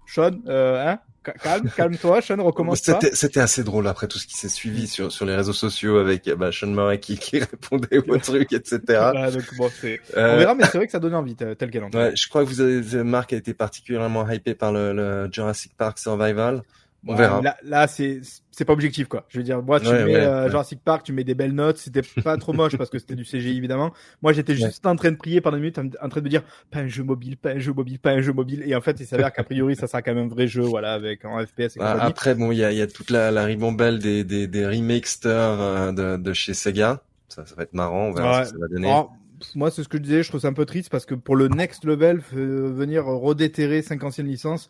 Sean, 0.08 0.32
euh, 0.48 0.88
hein, 0.88 1.00
calme, 1.24 1.70
calme-toi, 1.76 2.22
Sean, 2.22 2.44
recommence. 2.44 2.82
C'était 2.82 3.12
c'était 3.14 3.40
assez 3.40 3.64
drôle 3.64 3.88
après 3.88 4.08
tout 4.08 4.18
ce 4.18 4.28
qui 4.28 4.36
s'est 4.36 4.50
suivi 4.50 4.88
sur, 4.88 5.12
sur 5.12 5.26
les 5.26 5.36
réseaux 5.36 5.54
sociaux 5.54 5.98
avec 5.98 6.28
euh, 6.28 6.36
bah, 6.36 6.52
Sean 6.52 6.68
Murray 6.68 7.00
qui, 7.00 7.18
qui 7.18 7.40
répondait 7.40 7.98
aux 7.98 8.18
trucs, 8.20 8.54
etc. 8.54 8.80
Voilà, 8.88 9.32
donc 9.32 9.44
bon, 9.58 9.70
c'est. 9.80 10.00
On 10.16 10.20
Euh, 10.20 10.38
verra, 10.38 10.56
mais 10.56 10.64
c'est 10.66 10.78
vrai 10.78 10.86
que 10.86 10.92
ça 10.92 11.00
donnait 11.00 11.16
envie, 11.16 11.36
tel 11.36 11.56
tel 11.56 11.70
quel. 11.70 11.84
en 11.84 11.90
ouais, 11.90 12.16
je 12.16 12.28
crois 12.30 12.44
que 12.44 12.50
vous 12.50 12.62
avez, 12.62 13.04
Marc 13.04 13.34
a 13.34 13.38
été 13.38 13.54
particulièrement 13.54 14.30
hypé 14.30 14.56
par 14.56 14.72
le, 14.72 14.94
le 14.94 15.30
Jurassic 15.32 15.74
Park 15.78 16.00
Survival. 16.00 16.64
On 17.08 17.16
Ouais, 17.16 17.18
verra. 17.18 17.42
Là, 17.42 17.56
là 17.64 17.88
c'est 17.88 18.20
c'est 18.52 18.66
pas 18.66 18.74
objectif 18.74 19.08
quoi. 19.08 19.26
Je 19.30 19.38
veux 19.38 19.44
dire, 19.44 19.62
moi 19.64 19.80
tu 19.80 19.88
Ouais, 19.88 20.04
mets 20.04 20.18
ouais, 20.18 20.26
euh. 20.26 20.50
Jurassic 20.50 20.82
Park, 20.84 21.04
tu 21.04 21.14
mets 21.14 21.24
des 21.24 21.34
belles 21.34 21.54
notes, 21.54 21.78
c'était 21.78 22.02
pas 22.24 22.38
trop 22.38 22.52
moche 22.54 22.78
parce 22.78 22.90
que 22.90 23.00
c'était 23.00 23.16
du 23.16 23.24
CGI 23.24 23.58
évidemment. 23.58 23.94
Moi 24.22 24.34
j'étais 24.34 24.56
juste 24.56 24.86
en 24.86 24.96
train 24.98 25.12
de 25.12 25.16
prier 25.16 25.40
pendant 25.42 25.56
une 25.58 25.64
minute, 25.64 25.80
en 25.80 26.10
train 26.10 26.20
de 26.20 26.26
me 26.26 26.30
dire 26.30 26.44
pas 26.70 26.80
un 26.80 26.88
jeu 26.88 27.04
mobile, 27.04 27.38
pas 27.38 27.52
un 27.52 27.60
jeu 27.60 27.72
mobile, 27.74 28.00
pas 28.00 28.12
un 28.12 28.22
jeu 28.22 28.34
mobile. 28.34 28.64
Et 28.66 28.76
en 28.76 28.82
fait 28.82 29.00
il 29.00 29.06
s'avère 29.08 29.32
qu'a 29.32 29.44
priori 29.46 29.76
ça 29.78 29.88
sera 29.88 30.02
quand 30.02 30.14
même 30.14 30.26
un 30.26 30.28
vrai 30.30 30.48
jeu, 30.48 30.64
voilà, 30.64 30.94
avec 30.94 31.24
en 31.26 31.40
FPS 31.46 31.78
et 31.78 31.80
Ah, 31.80 31.86
compagnie. 31.86 32.08
Après, 32.08 32.36
bon, 32.36 32.52
il 32.52 32.58
y 32.58 32.64
a, 32.64 32.72
y 32.72 32.82
a 32.82 32.88
toute 32.88 33.10
la, 33.10 33.32
la 33.32 33.44
ribambelle 33.46 34.00
des, 34.00 34.24
des, 34.24 34.48
des 34.48 34.66
remakesters 34.68 35.32
euh, 35.62 35.92
de, 35.92 36.18
de 36.22 36.34
chez 36.34 36.54
Sega. 36.54 37.02
Ça, 37.30 37.46
ça 37.46 37.56
va 37.56 37.64
être 37.64 37.74
marrant, 37.74 38.08
on 38.08 38.12
verra 38.14 38.34
ce 38.34 38.40
que 38.42 38.48
ça 38.48 38.58
va 38.58 38.68
donner. 38.68 39.00
Pff, 39.40 39.56
moi 39.56 39.72
c'est 39.72 39.84
ce 39.84 39.88
que 39.88 39.98
je 39.98 40.04
disais, 40.04 40.24
je 40.24 40.30
trouve 40.30 40.42
ça 40.42 40.50
un 40.50 40.54
peu 40.54 40.66
triste 40.66 40.90
parce 40.90 41.06
que 41.06 41.16
pour 41.16 41.36
le 41.36 41.48
next 41.48 41.86
level, 41.86 42.22
euh, 42.36 42.70
venir 42.74 43.06
redéterrer 43.06 43.82
cinq 43.82 44.04
anciennes 44.04 44.28
licences, 44.28 44.70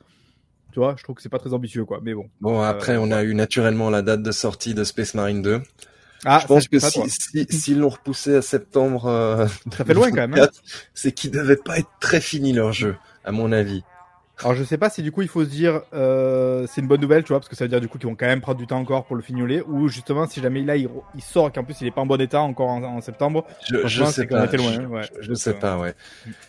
je 0.98 1.03
trouve 1.03 1.15
que 1.15 1.21
c'est 1.21 1.29
pas 1.29 1.39
très 1.39 1.53
ambitieux 1.53 1.86
quoi. 1.86 2.00
Mais 2.03 2.13
bon. 2.13 2.29
Bon, 2.41 2.62
après, 2.62 2.98
on 2.98 3.12
a 3.12 3.24
eu 3.24 3.33
naturellement 3.36 3.89
la 3.89 4.01
date 4.01 4.24
de 4.24 4.31
sortie 4.31 4.74
de 4.74 4.83
Space 4.83 5.13
Marine 5.13 5.41
2. 5.41 5.62
Ah, 6.25 6.39
je 6.41 6.48
pense 6.48 6.67
que 6.67 6.77
toi. 6.77 6.89
si, 6.89 7.09
si, 7.09 7.48
s'ils 7.50 7.79
l'ont 7.79 7.89
repoussé 7.89 8.36
à 8.36 8.41
septembre, 8.41 9.05
euh, 9.05 9.48
Ça 9.77 9.86
fait 9.86 9.93
loin 9.93 10.09
quand 10.09 10.15
même. 10.17 10.33
hein. 10.33 10.48
2024, 10.50 10.62
c'est 10.93 11.12
qu'ils 11.13 11.31
devaient 11.31 11.55
pas 11.55 11.79
être 11.79 11.89
très 12.01 12.19
finis 12.19 12.51
leur 12.53 12.74
jeu, 12.74 12.95
à 13.24 13.31
mon 13.31 13.51
avis. 13.53 13.83
Alors 14.41 14.55
je 14.55 14.63
sais 14.63 14.77
pas 14.77 14.89
si 14.89 15.01
du 15.03 15.12
coup 15.12 15.22
il 15.22 15.27
faut 15.27 15.43
se 15.43 15.50
dire 15.50 15.81
euh, 15.93 16.65
c'est 16.67 16.79
une 16.81 16.88
bonne 16.88 17.01
nouvelle, 17.01 17.24
tu 17.24 17.29
vois, 17.29 17.39
parce 17.39 17.50
que 17.50 17.55
ça 17.55 17.65
veut 17.65 17.69
dire 17.69 17.81
du 17.81 17.88
coup 17.89 17.98
qu'ils 17.98 18.08
vont 18.10 18.15
quand 18.15 18.25
même 18.25 18.39
prendre 18.41 18.58
du 18.58 18.67
temps 18.67 18.77
encore 18.79 19.05
pour 19.05 19.15
le 19.15 19.22
fignoler, 19.22 19.62
ou 19.67 19.89
justement 19.89 20.27
si 20.27 20.41
jamais 20.41 20.62
là 20.62 20.77
il, 20.77 20.88
il 21.15 21.22
sort 21.22 21.51
qu'en 21.51 21.63
plus 21.63 21.75
il 21.81 21.88
est 21.88 21.91
pas 21.91 22.01
en 22.01 22.05
bon 22.05 22.19
état 22.22 22.39
encore 22.41 22.69
en, 22.69 22.84
en 22.84 23.01
septembre, 23.01 23.46
Je, 23.69 23.86
je 23.86 24.05
sais 24.05 24.25
pas. 24.25 24.46
loin. 24.46 24.74
Je, 24.74 24.81
ouais. 24.81 25.01
je 25.19 25.34
sais 25.34 25.50
euh, 25.50 25.53
pas, 25.53 25.77
ouais. 25.77 25.93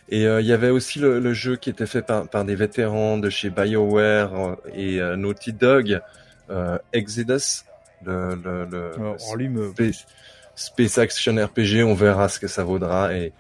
Et 0.08 0.26
euh, 0.26 0.40
il 0.40 0.46
y 0.46 0.52
avait 0.52 0.70
aussi 0.70 1.00
le, 1.00 1.18
le 1.18 1.32
jeu 1.34 1.56
qui 1.56 1.68
était 1.70 1.86
fait 1.86 2.02
par, 2.02 2.28
par 2.28 2.44
des 2.44 2.54
vétérans 2.54 3.18
de 3.18 3.28
chez 3.28 3.50
BioWare 3.50 4.34
euh, 4.34 4.54
et 4.74 5.00
euh, 5.00 5.16
Naughty 5.16 5.52
Dog, 5.52 6.00
euh, 6.50 6.78
Exodus, 6.92 7.64
le, 8.04 8.36
le, 8.36 8.66
le, 8.66 8.92
Alors, 8.94 9.16
le 9.32 9.36
lui 9.36 9.48
me... 9.48 9.72
Space, 10.54 10.98
Action 10.98 11.34
RPG, 11.36 11.82
on 11.84 11.94
verra 11.94 12.28
ce 12.28 12.38
que 12.38 12.46
ça 12.46 12.64
vaudra. 12.64 13.14
Et 13.14 13.32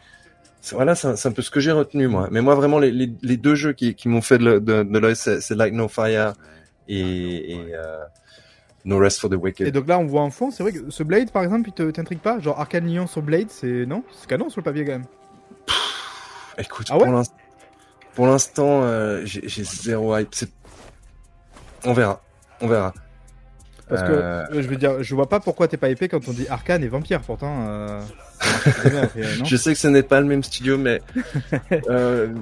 voilà, 0.72 0.94
c'est 0.94 1.26
un, 1.26 1.32
peu 1.32 1.42
ce 1.42 1.50
que 1.50 1.60
j'ai 1.60 1.72
retenu 1.72 2.06
moi. 2.06 2.28
Mais 2.30 2.42
moi 2.42 2.54
vraiment 2.54 2.78
les, 2.78 2.90
les, 2.90 3.10
les 3.22 3.36
deux 3.36 3.54
jeux 3.54 3.72
qui, 3.72 3.94
qui 3.94 4.08
m'ont 4.08 4.20
fait 4.22 4.38
de, 4.38 4.44
le- 4.44 4.60
de, 4.60 4.82
de 4.82 4.98
l'œil, 4.98 5.16
c'est, 5.16 5.50
Light 5.50 5.74
No 5.74 5.88
Fire 5.88 6.34
et, 6.88 7.52
et 7.52 7.74
euh, 7.74 8.04
No 8.84 8.98
Rest 8.98 9.20
for 9.20 9.30
the 9.30 9.34
Wicked. 9.34 9.66
Et 9.66 9.72
donc 9.72 9.88
là 9.88 9.98
on 9.98 10.06
voit 10.06 10.22
en 10.22 10.30
fond, 10.30 10.50
c'est 10.50 10.62
vrai 10.62 10.72
que 10.72 10.90
ce 10.90 11.02
Blade 11.02 11.30
par 11.30 11.42
exemple 11.42 11.70
il 11.76 11.92
t'intrigue 11.92 12.20
pas? 12.20 12.38
Genre 12.40 12.58
Arcane 12.58 12.86
Lyon 12.86 13.06
sur 13.06 13.22
Blade, 13.22 13.48
c'est 13.50 13.86
non? 13.86 14.04
C'est 14.16 14.28
canon 14.28 14.50
sur 14.50 14.60
le 14.60 14.64
papier 14.64 14.84
quand 14.84 14.92
même. 14.92 15.06
Écoute, 16.58 16.88
Ah 16.90 16.98
ouais? 16.98 17.08
pour 18.14 18.26
l'instant, 18.26 18.82
euh, 18.82 19.22
j'ai 19.24 19.64
zéro 19.64 20.16
hype. 20.16 20.34
On 21.84 21.94
verra, 21.94 22.22
on 22.60 22.66
verra. 22.66 22.92
Parce 23.90 24.02
que 24.02 24.12
euh, 24.12 24.62
je 24.62 24.68
veux 24.68 24.76
dire, 24.76 25.02
je 25.02 25.14
vois 25.14 25.28
pas 25.28 25.40
pourquoi 25.40 25.68
t'es 25.68 25.76
pas 25.76 25.90
épais 25.90 26.08
quand 26.08 26.26
on 26.28 26.32
dit 26.32 26.46
Arcane 26.48 26.82
et 26.82 26.88
Vampire, 26.88 27.20
pourtant... 27.20 27.66
Euh... 27.68 28.00
Je 29.44 29.56
sais 29.56 29.74
que 29.74 29.78
ce 29.78 29.88
n'est 29.88 30.02
pas 30.02 30.20
le 30.20 30.26
même 30.26 30.42
studio, 30.42 30.78
mais 30.78 31.02
euh, 31.88 32.32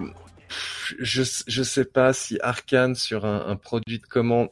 je 1.00 1.24
je 1.48 1.62
sais 1.64 1.84
pas 1.84 2.12
si 2.12 2.38
Arkane 2.40 2.94
sur 2.94 3.24
un, 3.24 3.46
un 3.48 3.56
produit 3.56 3.98
de 3.98 4.06
commande 4.06 4.48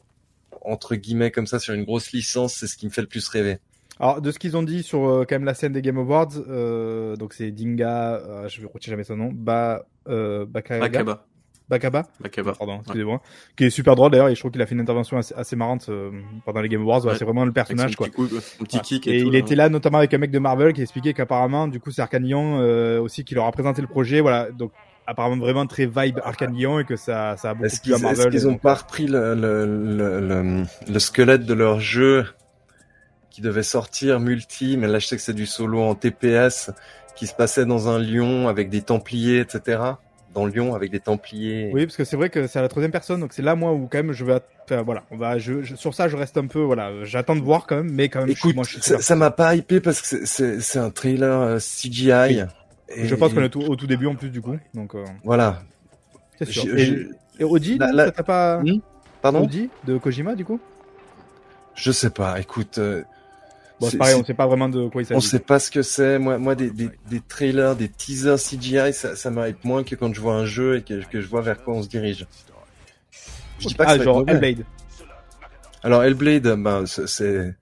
entre 0.67 0.95
guillemets 0.95 1.31
comme 1.31 1.47
ça 1.47 1.59
sur 1.59 1.73
une 1.73 1.85
grosse 1.85 2.11
licence, 2.11 2.55
c'est 2.55 2.67
ce 2.67 2.77
qui 2.77 2.85
me 2.85 2.91
fait 2.91 3.01
le 3.01 3.07
plus 3.07 3.27
rêver. 3.29 3.59
Alors, 3.99 4.21
de 4.21 4.31
ce 4.31 4.37
qu'ils 4.37 4.55
ont 4.55 4.63
dit 4.63 4.83
sur 4.83 5.07
euh, 5.07 5.25
quand 5.27 5.35
même 5.35 5.45
la 5.45 5.55
scène 5.55 5.73
des 5.73 5.81
Game 5.81 5.97
Awards, 5.97 6.29
euh, 6.47 7.15
donc 7.15 7.33
c'est 7.33 7.51
Dinga, 7.51 8.15
euh, 8.15 8.47
je 8.47 8.61
ne 8.61 8.67
retiens 8.67 8.91
jamais 8.91 9.03
son 9.03 9.15
nom, 9.15 9.31
ba, 9.33 9.87
euh, 10.07 10.45
Bakaraga, 10.45 11.25
Bakaba. 11.69 12.03
Bakaba, 12.21 12.53
pardon, 12.53 12.79
excusez-moi, 12.81 13.21
qui 13.57 13.65
est 13.65 13.69
super 13.69 13.95
drôle 13.95 14.11
d'ailleurs, 14.11 14.29
et 14.29 14.35
je 14.35 14.39
trouve 14.39 14.51
qu'il 14.51 14.61
a 14.61 14.65
fait 14.65 14.75
une 14.75 14.81
intervention 14.81 15.17
assez, 15.17 15.33
assez 15.35 15.55
marrante 15.55 15.87
euh, 15.89 16.11
pendant 16.45 16.61
les 16.61 16.69
Game 16.69 16.81
Awards. 16.81 17.05
Ouais. 17.05 17.15
c'est 17.17 17.25
vraiment 17.25 17.43
le 17.45 17.51
personnage, 17.51 17.95
quoi. 17.95 18.07
petit, 18.07 18.15
coup, 18.15 18.27
petit 18.59 18.77
Ouais. 18.77 18.81
kick 18.81 19.07
Et, 19.07 19.17
et, 19.17 19.21
tout, 19.23 19.27
il 19.27 19.35
était 19.35 19.55
là 19.55 19.67
notamment 19.69 19.97
avec 19.97 20.13
un 20.13 20.17
mec 20.17 20.31
de 20.31 20.39
Marvel 20.39 20.71
qui 20.73 20.81
expliquait 20.81 21.13
qu'apparemment, 21.13 21.67
du 21.67 21.79
coup, 21.79 21.91
c'est 21.91 22.01
Arkane 22.01 22.23
Lyon 22.23 22.59
euh, 22.61 22.99
aussi 23.01 23.23
qui 23.25 23.35
leur 23.35 23.45
a 23.45 23.51
présenté 23.51 23.81
le 23.81 23.87
projet, 23.87 24.21
voilà, 24.21 24.49
donc 24.51 24.71
apparemment 25.09 25.37
vraiment 25.37 25.65
très 25.65 25.85
vibe 25.85 26.19
Arkane 26.23 26.53
Lyon 26.53 26.79
et 26.79 26.83
que 26.85 26.95
ça, 26.97 27.35
ça 27.37 27.51
a 27.51 27.53
beaucoup 27.53 27.65
Est-ce 27.67 27.81
plu 27.81 27.83
qu'ils 27.83 27.93
à 27.93 27.95
est-ce 27.97 28.03
Marvel. 28.03 28.29
qu'ils 28.29 28.43
et 28.43 28.45
ont 28.51 28.57
pas 28.57 28.73
repris 28.75 29.07
le, 29.07 29.35
le, 29.35 29.65
le, 29.65 30.19
le, 30.19 30.63
le 30.89 30.99
squelette 30.99 31.45
de 31.45 31.53
leur 31.53 31.79
jeu 31.79 32.25
qui 33.29 33.41
devait 33.41 33.63
sortir 33.63 34.19
multi, 34.19 34.77
mais 34.77 34.87
là 34.87 34.99
je 34.99 35.07
sais 35.07 35.15
que 35.15 35.21
c'est 35.21 35.33
du 35.33 35.45
solo 35.45 35.81
en 35.81 35.95
TPS 35.95 36.71
qui 37.15 37.25
se 37.27 37.33
passait 37.33 37.65
dans 37.65 37.87
un 37.89 37.99
lion 37.99 38.47
avec 38.47 38.69
des 38.69 38.81
templiers, 38.81 39.39
etc. 39.39 39.79
Dans 40.37 40.45
Lyon 40.45 40.75
avec 40.75 40.91
des 40.91 40.99
templiers. 40.99 41.71
Oui, 41.73 41.85
parce 41.87 41.97
que 41.97 42.03
c'est 42.03 42.15
vrai 42.15 42.29
que 42.29 42.45
c'est 42.45 42.59
à 42.59 42.61
la 42.61 42.67
troisième 42.67 42.91
personne, 42.91 43.19
donc 43.21 43.33
c'est 43.33 43.41
là 43.41 43.55
moi 43.55 43.73
où 43.73 43.87
quand 43.91 43.97
même 43.97 44.11
je 44.11 44.23
vais, 44.23 44.39
enfin, 44.65 44.83
voilà, 44.83 45.03
on 45.09 45.17
va, 45.17 45.39
je, 45.39 45.63
je- 45.63 45.75
sur 45.75 45.95
ça 45.95 46.07
je 46.07 46.15
reste 46.15 46.37
un 46.37 46.45
peu, 46.45 46.59
voilà, 46.61 46.91
j'attends 47.05 47.35
de 47.35 47.41
voir 47.41 47.65
quand 47.65 47.77
même, 47.77 47.89
mais 47.91 48.07
quand 48.07 48.19
même, 48.19 48.27
je 48.27 48.33
Écoute, 48.33 48.53
moi 48.53 48.63
je 48.63 48.79
suis 48.79 49.01
ça 49.01 49.15
m'a 49.15 49.31
pas 49.31 49.55
hypé 49.55 49.79
parce 49.81 49.99
que 50.01 50.25
c'est- 50.25 50.77
un 50.77 50.91
trailer 50.91 51.39
euh, 51.41 51.57
CGI. 51.59 52.45
Et- 52.89 53.07
Je 53.07 53.15
pense 53.15 53.33
qu'on 53.33 53.41
est 53.41 53.49
tout- 53.49 53.61
au 53.61 53.75
tout 53.75 53.87
début 53.87 54.05
en 54.05 54.13
plus 54.13 54.29
du 54.29 54.41
coup, 54.41 54.57
donc 54.75 54.93
euh, 54.93 55.03
Voilà. 55.23 55.63
c'est 56.37 56.45
sûr. 56.45 56.77
Et, 56.77 57.07
et 57.39 57.43
Audi, 57.43 57.79
La- 57.79 57.87
non, 57.87 57.93
la- 57.95 58.05
ça 58.05 58.11
t'a 58.11 58.23
pas 58.23 58.59
Hmm? 58.61 58.77
Pardon? 59.23 59.43
Audi 59.43 59.69
de 59.85 59.97
Kojima 59.97 60.35
du 60.35 60.45
coup? 60.45 60.59
Je 61.73 61.91
sais 61.91 62.11
pas. 62.11 62.39
Écoute, 62.39 62.77
euh, 62.77 63.03
Bon, 63.79 63.89
c'est 63.89 63.97
pareil, 63.97 64.15
on 64.15 64.25
sait 64.25 64.33
pas 64.33 64.47
vraiment 64.47 64.69
de 64.69 64.87
quoi 64.89 65.01
il 65.03 65.05
on 65.05 65.19
s'agit. 65.19 65.27
sait 65.27 65.39
pas 65.39 65.59
ce 65.59 65.69
que 65.69 65.83
c'est. 65.83 66.17
Moi, 66.17 66.37
moi, 66.39 66.55
des, 66.55 66.71
des, 66.71 66.89
des 67.09 67.21
trailers, 67.21 67.75
des 67.75 67.89
teasers 67.89 68.37
CGI, 68.39 68.91
ça, 68.93 69.15
ça 69.15 69.29
hype 69.47 69.63
moins 69.63 69.83
que 69.83 69.93
quand 69.95 70.13
je 70.13 70.19
vois 70.19 70.33
un 70.33 70.45
jeu 70.45 70.77
et 70.77 70.81
que, 70.81 71.05
que 71.05 71.21
je 71.21 71.27
vois 71.27 71.41
vers 71.41 71.63
quoi 71.63 71.75
on 71.75 71.83
se 71.83 71.87
dirige. 71.87 72.25
Je 73.59 73.67
dis 73.67 73.75
pas 73.75 73.85
que 73.85 74.01
ah, 74.01 74.03
genre. 74.03 74.23
Hellblade. 74.27 74.65
Alors 75.83 76.03
Hellblade, 76.03 76.47
ben 76.61 76.85
c'est- 76.85 77.55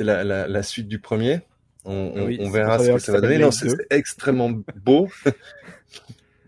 la, 0.00 0.24
la, 0.24 0.48
la 0.48 0.62
suite 0.62 0.88
du 0.88 0.98
premier. 0.98 1.40
On, 1.84 2.12
on, 2.14 2.26
Oui, 2.26 2.38
on 2.40 2.46
c'est 2.46 2.50
verra 2.52 2.78
ce 2.78 2.90
que 2.92 2.98
ça 2.98 3.12
va 3.12 3.20
donner. 3.20 3.38
Non, 3.38 3.50
c'est 3.50 3.68
extrêmement 3.90 4.50
beau. 4.84 5.08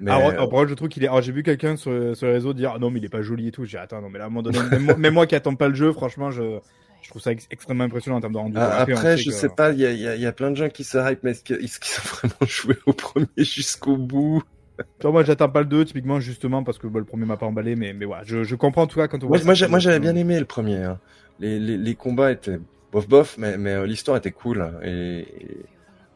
Mais 0.00 0.10
Alors, 0.10 0.30
alors, 0.30 0.68
je 0.68 0.74
trouve 0.74 0.88
qu'il 0.88 1.04
est. 1.04 1.06
Alors, 1.08 1.22
j'ai 1.22 1.30
vu 1.32 1.42
quelqu'un 1.42 1.76
sur, 1.76 2.16
sur 2.16 2.26
les 2.26 2.32
réseaux 2.32 2.52
dire 2.52 2.72
ah, 2.74 2.78
non, 2.80 2.90
mais 2.90 2.98
il 2.98 3.04
est 3.04 3.08
pas 3.08 3.22
joli 3.22 3.48
et 3.48 3.52
tout. 3.52 3.64
J'ai 3.64 3.76
dit, 3.78 3.82
attends, 3.82 4.02
non, 4.02 4.10
mais 4.10 4.18
là, 4.18 4.24
à 4.24 4.26
un 4.26 4.30
moment 4.30 4.42
donné, 4.42 4.58
même, 4.70 4.82
moi- 4.82 4.96
même 4.96 5.14
moi 5.14 5.26
qui 5.26 5.36
attends 5.36 5.54
pas 5.54 5.68
le 5.68 5.74
jeu, 5.74 5.92
franchement, 5.92 6.30
je, 6.32 6.58
je 7.04 7.10
trouve 7.10 7.22
ça 7.22 7.32
ex- 7.32 7.46
extrêmement 7.50 7.84
impressionnant 7.84 8.16
en 8.16 8.20
termes 8.20 8.32
de 8.32 8.38
rendu. 8.38 8.56
Ah, 8.58 8.80
Après, 8.80 9.16
je 9.16 9.28
que- 9.30 9.34
sais 9.36 9.48
pas, 9.50 9.70
il 9.72 9.78
y 9.80 9.86
a, 9.86 9.92
il 9.92 10.00
y, 10.00 10.08
a, 10.08 10.16
il 10.16 10.22
y 10.22 10.26
a 10.26 10.32
plein 10.32 10.50
de 10.50 10.56
gens 10.56 10.68
qui 10.70 10.82
se 10.84 10.96
hype, 10.98 11.20
mais 11.22 11.32
est-ce 11.32 11.44
qu'ils 11.44 11.54
ont 11.56 12.08
vraiment 12.16 12.46
joué 12.46 12.76
au 12.86 12.92
premier 12.94 13.26
jusqu'au 13.36 13.96
bout? 13.96 14.42
Tu 14.78 14.84
vois, 15.02 15.12
moi, 15.12 15.22
j'attends 15.24 15.48
pas 15.50 15.60
le 15.60 15.66
2, 15.66 15.84
typiquement, 15.84 16.18
justement, 16.18 16.64
parce 16.64 16.78
que 16.78 16.86
bah, 16.88 16.98
le 16.98 17.04
premier 17.04 17.26
m'a 17.26 17.36
pas 17.36 17.46
emballé, 17.46 17.76
mais, 17.76 17.92
mais 17.92 18.06
voilà, 18.06 18.24
je, 18.24 18.42
je 18.42 18.56
comprends 18.56 18.82
en 18.82 18.86
tout 18.86 18.98
cas 18.98 19.06
quand 19.06 19.22
on 19.22 19.28
voit 19.28 19.38
moi, 19.44 19.78
j'avais 19.78 20.00
bien 20.00 20.16
aimé 20.16 20.38
le 20.40 20.46
premier. 20.46 20.78
hein. 20.78 20.98
Les, 21.38 21.58
les, 21.60 21.76
les 21.76 21.94
combats 21.94 22.32
étaient 22.32 22.58
bof 22.92 23.06
bof, 23.08 23.36
mais, 23.38 23.56
mais 23.58 23.72
euh, 23.72 23.86
l'histoire 23.86 24.16
était 24.16 24.30
cool. 24.32 24.66
Et, 24.82 25.20
et, 25.20 25.56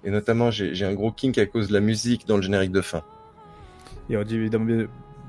et 0.04 0.11
notamment, 0.11 0.50
j'ai 0.50 0.85
un 0.85 0.95
gros 0.95 1.12
kink 1.12 1.37
à 1.38 1.47
cause 1.47 1.68
de 1.68 1.75
la 1.75 1.80
musique 1.80 2.26
dans 2.26 2.37
le 2.37 2.42
générique 2.42 2.73
de 2.73 2.80
fin. 2.80 3.02
Et 4.11 4.16
on 4.16 4.23
dit 4.23 4.37
évidemment 4.37 4.87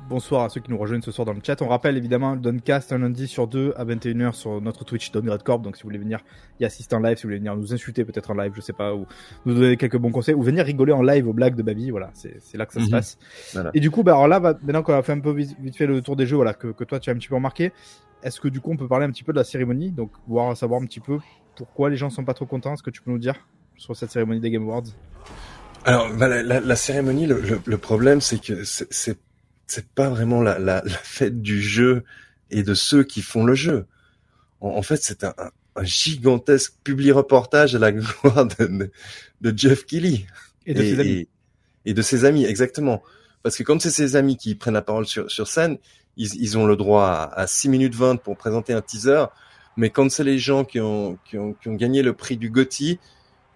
bonsoir 0.09 0.43
à 0.45 0.49
ceux 0.49 0.59
qui 0.59 0.71
nous 0.71 0.77
rejoignent 0.77 1.01
ce 1.03 1.11
soir 1.11 1.25
dans 1.25 1.33
le 1.33 1.39
chat. 1.45 1.61
On 1.61 1.67
rappelle 1.67 1.95
évidemment 1.95 2.33
le 2.33 2.39
Doncast 2.39 2.91
un 2.91 2.97
lundi 2.97 3.27
sur 3.27 3.47
deux 3.47 3.73
à 3.77 3.85
21h 3.85 4.33
sur 4.33 4.59
notre 4.59 4.83
Twitch 4.83 5.11
Downgrade 5.11 5.43
Corp. 5.43 5.61
Donc 5.61 5.77
si 5.77 5.83
vous 5.83 5.87
voulez 5.89 5.99
venir 5.99 6.19
y 6.59 6.65
assister 6.65 6.95
en 6.95 6.99
live, 6.99 7.17
si 7.17 7.23
vous 7.23 7.27
voulez 7.29 7.37
venir 7.37 7.55
nous 7.55 7.73
insulter 7.73 8.03
peut-être 8.05 8.31
en 8.31 8.33
live, 8.33 8.51
je 8.55 8.61
sais 8.61 8.73
pas, 8.73 8.95
ou 8.95 9.05
nous 9.45 9.53
donner 9.53 9.77
quelques 9.77 9.97
bons 9.97 10.11
conseils, 10.11 10.33
ou 10.33 10.41
venir 10.41 10.65
rigoler 10.65 10.93
en 10.93 11.03
live 11.03 11.27
aux 11.27 11.33
blagues 11.33 11.55
de 11.55 11.61
Babi, 11.63 11.91
voilà, 11.91 12.09
c'est 12.13 12.57
là 12.57 12.65
que 12.65 12.73
ça 12.73 12.79
se 12.79 12.85
Mhm. 12.85 12.91
passe. 12.91 13.17
Voilà. 13.53 13.69
Et 13.75 13.79
du 13.79 13.91
coup, 13.91 14.01
bah, 14.03 14.13
alors 14.13 14.27
là, 14.27 14.39
bah, 14.39 14.57
maintenant 14.63 14.81
qu'on 14.81 14.93
a 14.93 15.03
fait 15.03 15.11
un 15.13 15.19
peu 15.19 15.31
vite, 15.31 15.55
vite 15.59 15.75
fait 15.75 15.85
le 15.85 16.01
tour 16.01 16.15
des 16.15 16.25
jeux, 16.25 16.35
voilà, 16.37 16.53
que, 16.55 16.67
que 16.69 16.83
toi 16.83 16.99
tu 16.99 17.09
as 17.09 17.13
un 17.13 17.17
petit 17.17 17.27
peu 17.27 17.35
remarqué, 17.35 17.71
est-ce 18.23 18.41
que 18.41 18.47
du 18.47 18.59
coup 18.61 18.71
on 18.71 18.77
peut 18.77 18.87
parler 18.87 19.05
un 19.05 19.11
petit 19.11 19.23
peu 19.23 19.31
de 19.31 19.37
la 19.37 19.43
cérémonie, 19.43 19.91
donc 19.91 20.11
voir 20.27 20.57
savoir 20.57 20.81
un 20.81 20.85
petit 20.85 20.99
peu 20.99 21.19
pourquoi 21.55 21.89
les 21.89 21.97
gens 21.97 22.09
sont 22.09 22.25
pas 22.25 22.33
trop 22.33 22.45
contents, 22.45 22.73
est-ce 22.73 22.83
que 22.83 22.89
tu 22.89 23.01
peux 23.01 23.11
nous 23.11 23.19
dire 23.19 23.35
sur 23.77 23.95
cette 23.95 24.09
cérémonie 24.11 24.39
des 24.39 24.49
Game 24.49 24.63
Awards? 24.63 24.83
Alors, 25.85 26.09
bah, 26.17 26.27
la, 26.27 26.41
la- 26.43 26.59
la 26.59 26.75
cérémonie, 26.75 27.25
le, 27.27 27.39
le- 27.39 27.61
le 27.63 27.77
problème, 27.77 28.19
c'est 28.21 28.41
que 28.41 28.63
c'est- 28.65 28.91
c'est 29.71 29.87
pas 29.87 30.09
vraiment 30.09 30.41
la, 30.41 30.59
la, 30.59 30.81
la 30.85 30.97
fête 31.03 31.41
du 31.41 31.61
jeu 31.61 32.03
et 32.51 32.63
de 32.63 32.73
ceux 32.73 33.03
qui 33.03 33.21
font 33.21 33.43
le 33.45 33.53
jeu. 33.55 33.85
En, 34.61 34.69
en 34.69 34.81
fait, 34.81 34.97
c'est 35.01 35.23
un, 35.23 35.33
un- 35.37 35.51
un 35.75 35.83
gigantesque 35.83 36.73
publi 36.83 37.11
reportage 37.11 37.75
à 37.75 37.79
la 37.79 37.91
gloire 37.93 38.45
de, 38.59 38.91
de, 39.41 39.57
Jeff 39.57 39.85
Keighley 39.85 40.25
Et 40.65 40.73
de 40.73 40.81
ses 40.83 40.99
amis. 40.99 41.09
et, 41.11 41.29
et 41.85 41.93
de 41.93 42.01
ses 42.01 42.25
amis, 42.25 42.43
exactement. 42.45 43.01
Parce 43.43 43.55
que 43.55 43.63
comme 43.63 43.79
c'est 43.79 43.91
ses 43.91 44.15
amis 44.17 44.35
qui 44.35 44.55
prennent 44.55 44.73
la 44.73 44.81
parole 44.81 45.05
sur, 45.05 45.31
sur 45.31 45.47
scène, 45.47 45.77
ils, 46.17 46.35
ils 46.41 46.57
ont 46.57 46.65
le 46.65 46.75
droit 46.75 47.05
à, 47.05 47.41
à 47.41 47.47
6 47.47 47.69
minutes 47.69 47.95
20 47.95 48.17
pour 48.17 48.35
présenter 48.35 48.73
un 48.73 48.81
teaser. 48.81 49.25
Mais 49.77 49.89
quand 49.89 50.11
c'est 50.11 50.25
les 50.25 50.39
gens 50.39 50.65
qui 50.65 50.81
ont, 50.81 51.17
qui 51.23 51.37
ont, 51.37 51.53
qui 51.53 51.69
ont 51.69 51.75
gagné 51.75 52.01
le 52.01 52.13
prix 52.13 52.35
du 52.35 52.49
GOTY, 52.49 52.99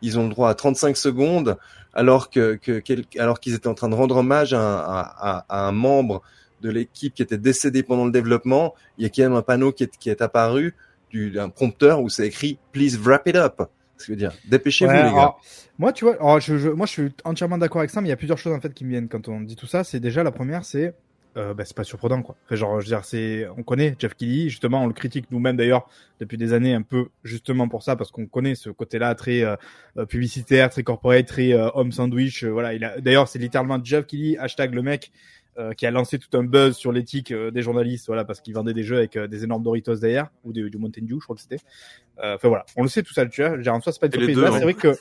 ils 0.02 0.18
ont 0.20 0.24
le 0.24 0.30
droit 0.30 0.50
à 0.50 0.56
35 0.56 0.96
secondes, 0.96 1.58
alors 1.94 2.30
que, 2.30 2.56
que 2.56 2.80
quel- 2.80 3.06
alors 3.20 3.40
qu'ils 3.40 3.54
étaient 3.54 3.68
en 3.68 3.74
train 3.76 3.90
de 3.90 3.96
rendre 3.96 4.18
hommage 4.18 4.54
à, 4.54 4.60
un- 4.60 4.80
à, 4.80 5.46
à- 5.50 5.68
un 5.68 5.72
membre 5.72 6.22
de 6.62 6.70
l'équipe 6.70 7.14
qui 7.14 7.22
était 7.22 7.38
décédé 7.38 7.84
pendant 7.84 8.06
le 8.06 8.12
développement. 8.12 8.74
Il 8.98 9.04
y 9.04 9.06
a 9.06 9.10
quand 9.10 9.24
même 9.24 9.34
un 9.34 9.42
panneau 9.42 9.72
qui 9.72 9.84
est, 9.84 9.98
qui 9.98 10.10
est 10.10 10.22
apparu 10.22 10.76
du- 11.10 11.32
d'un 11.32 11.50
prompteur 11.50 12.02
où 12.02 12.10
c'est 12.10 12.26
écrit 12.28 12.58
Please 12.72 12.98
wrap 13.02 13.28
it 13.28 13.36
up. 13.36 13.62
Ce 13.98 14.12
veut 14.12 14.16
dire 14.16 14.34
dépêchez-vous 14.46 14.92
Ouais, 14.92 14.98
les 14.98 15.10
gars. 15.10 15.18
alors, 15.18 15.42
moi, 15.78 15.94
tu 15.94 16.06
vois, 16.06 16.16
alors, 16.16 16.40
je, 16.40 16.58
je- 16.58 16.70
moi, 16.70 16.86
je 16.86 16.92
suis 16.92 17.12
entièrement 17.26 17.58
d'accord 17.58 17.80
avec 17.80 17.92
ça, 17.92 18.02
mais 18.02 18.08
il 18.08 18.10
y 18.10 18.14
a 18.14 18.18
plusieurs 18.18 18.38
choses 18.38 18.54
en 18.54 18.60
fait 18.60 18.74
qui 18.74 18.86
me 18.86 18.90
viennent 18.90 19.08
quand 19.10 19.28
on 19.28 19.42
dit 19.42 19.56
tout 19.56 19.68
ça. 19.68 19.84
C'est 19.84 20.00
déjà 20.00 20.24
la 20.24 20.32
première, 20.32 20.66
c'est, 20.66 20.94
euh, 21.38 21.54
bah, 21.54 21.64
c'est 21.66 21.76
pas 21.76 21.84
surprenant 21.84 22.22
quoi. 22.22 22.36
Enfin, 22.46 22.56
genre, 22.56 22.80
je 22.80 22.86
veux 22.86 22.96
dire, 22.96 23.04
c'est, 23.06 23.48
on 23.58 23.64
connaît 23.64 23.96
Jeff 24.00 24.14
Keighley, 24.16 24.50
justement, 24.50 24.84
on 24.84 24.88
le 24.88 24.94
critique 24.94 25.26
nous-mêmes 25.32 25.58
d'ailleurs 25.58 25.88
depuis 26.20 26.38
des 26.38 26.54
années 26.54 26.74
un 26.74 26.82
peu 26.84 27.08
justement 27.24 27.68
pour 27.68 27.84
ça, 27.84 27.96
parce 27.96 28.12
qu'on 28.12 28.26
connaît 28.28 28.56
ce 28.56 28.70
côté-là 28.70 29.16
très 29.16 29.42
euh, 29.44 29.56
euh, 29.98 30.06
publicitaire, 30.06 30.70
très 30.70 30.84
corporate, 30.84 31.26
très 31.28 31.54
euh, 31.54 31.70
home 31.74 31.92
sandwich. 31.92 32.44
euh, 32.44 32.50
voilà, 32.50 32.74
il 32.74 32.84
a, 32.84 33.00
d'ailleurs, 33.02 33.28
c'est 33.28 33.40
littéralement 33.40 33.80
Jeff 33.84 34.06
Keighley 34.06 34.38
hashtag 34.38 34.74
le 34.74 34.82
mec. 34.82 35.12
euh, 35.60 35.72
qui 35.74 35.86
a 35.86 35.92
lancé 35.92 36.18
tout 36.18 36.36
un 36.36 36.44
buzz 36.44 36.76
sur 36.76 36.92
l'éthique 36.92 37.32
euh, 37.32 37.52
des 37.52 37.62
journalistes, 37.62 38.08
voilà, 38.08 38.26
parce 38.26 38.42
qu'il 38.42 38.56
vendait 38.56 38.74
des 38.74 38.82
jeux 38.82 38.98
avec 38.98 39.16
euh, 39.16 39.28
des 39.28 39.44
énormes 39.44 39.62
Doritos 39.62 39.98
derrière, 39.98 40.30
ou 40.44 40.52
des- 40.52 40.68
du 40.68 40.80
Mountain 40.80 41.04
Dew, 41.04 41.20
je 41.20 41.24
crois 41.26 41.36
que 41.36 41.44
c'était. 41.44 41.60
Euh, 42.24 42.34
Enfin 42.34 42.48
voilà, 42.48 42.66
on 42.76 42.82
le 42.82 42.90
sait 42.90 43.04
tout 43.04 43.14
ça, 43.14 43.24
tu 43.28 43.44
vois. 43.44 43.56
Dire, 43.60 43.72
En 43.72 43.80
soi, 43.80 43.92
c'est 43.94 44.00
pas 44.00 44.08
une 44.08 44.14
surprise. 44.14 44.36
deux, 44.36 44.42
Là, 44.42 44.52
c'est 44.54 44.64
vrai 44.64 44.74
que 44.74 44.88
les 44.88 44.96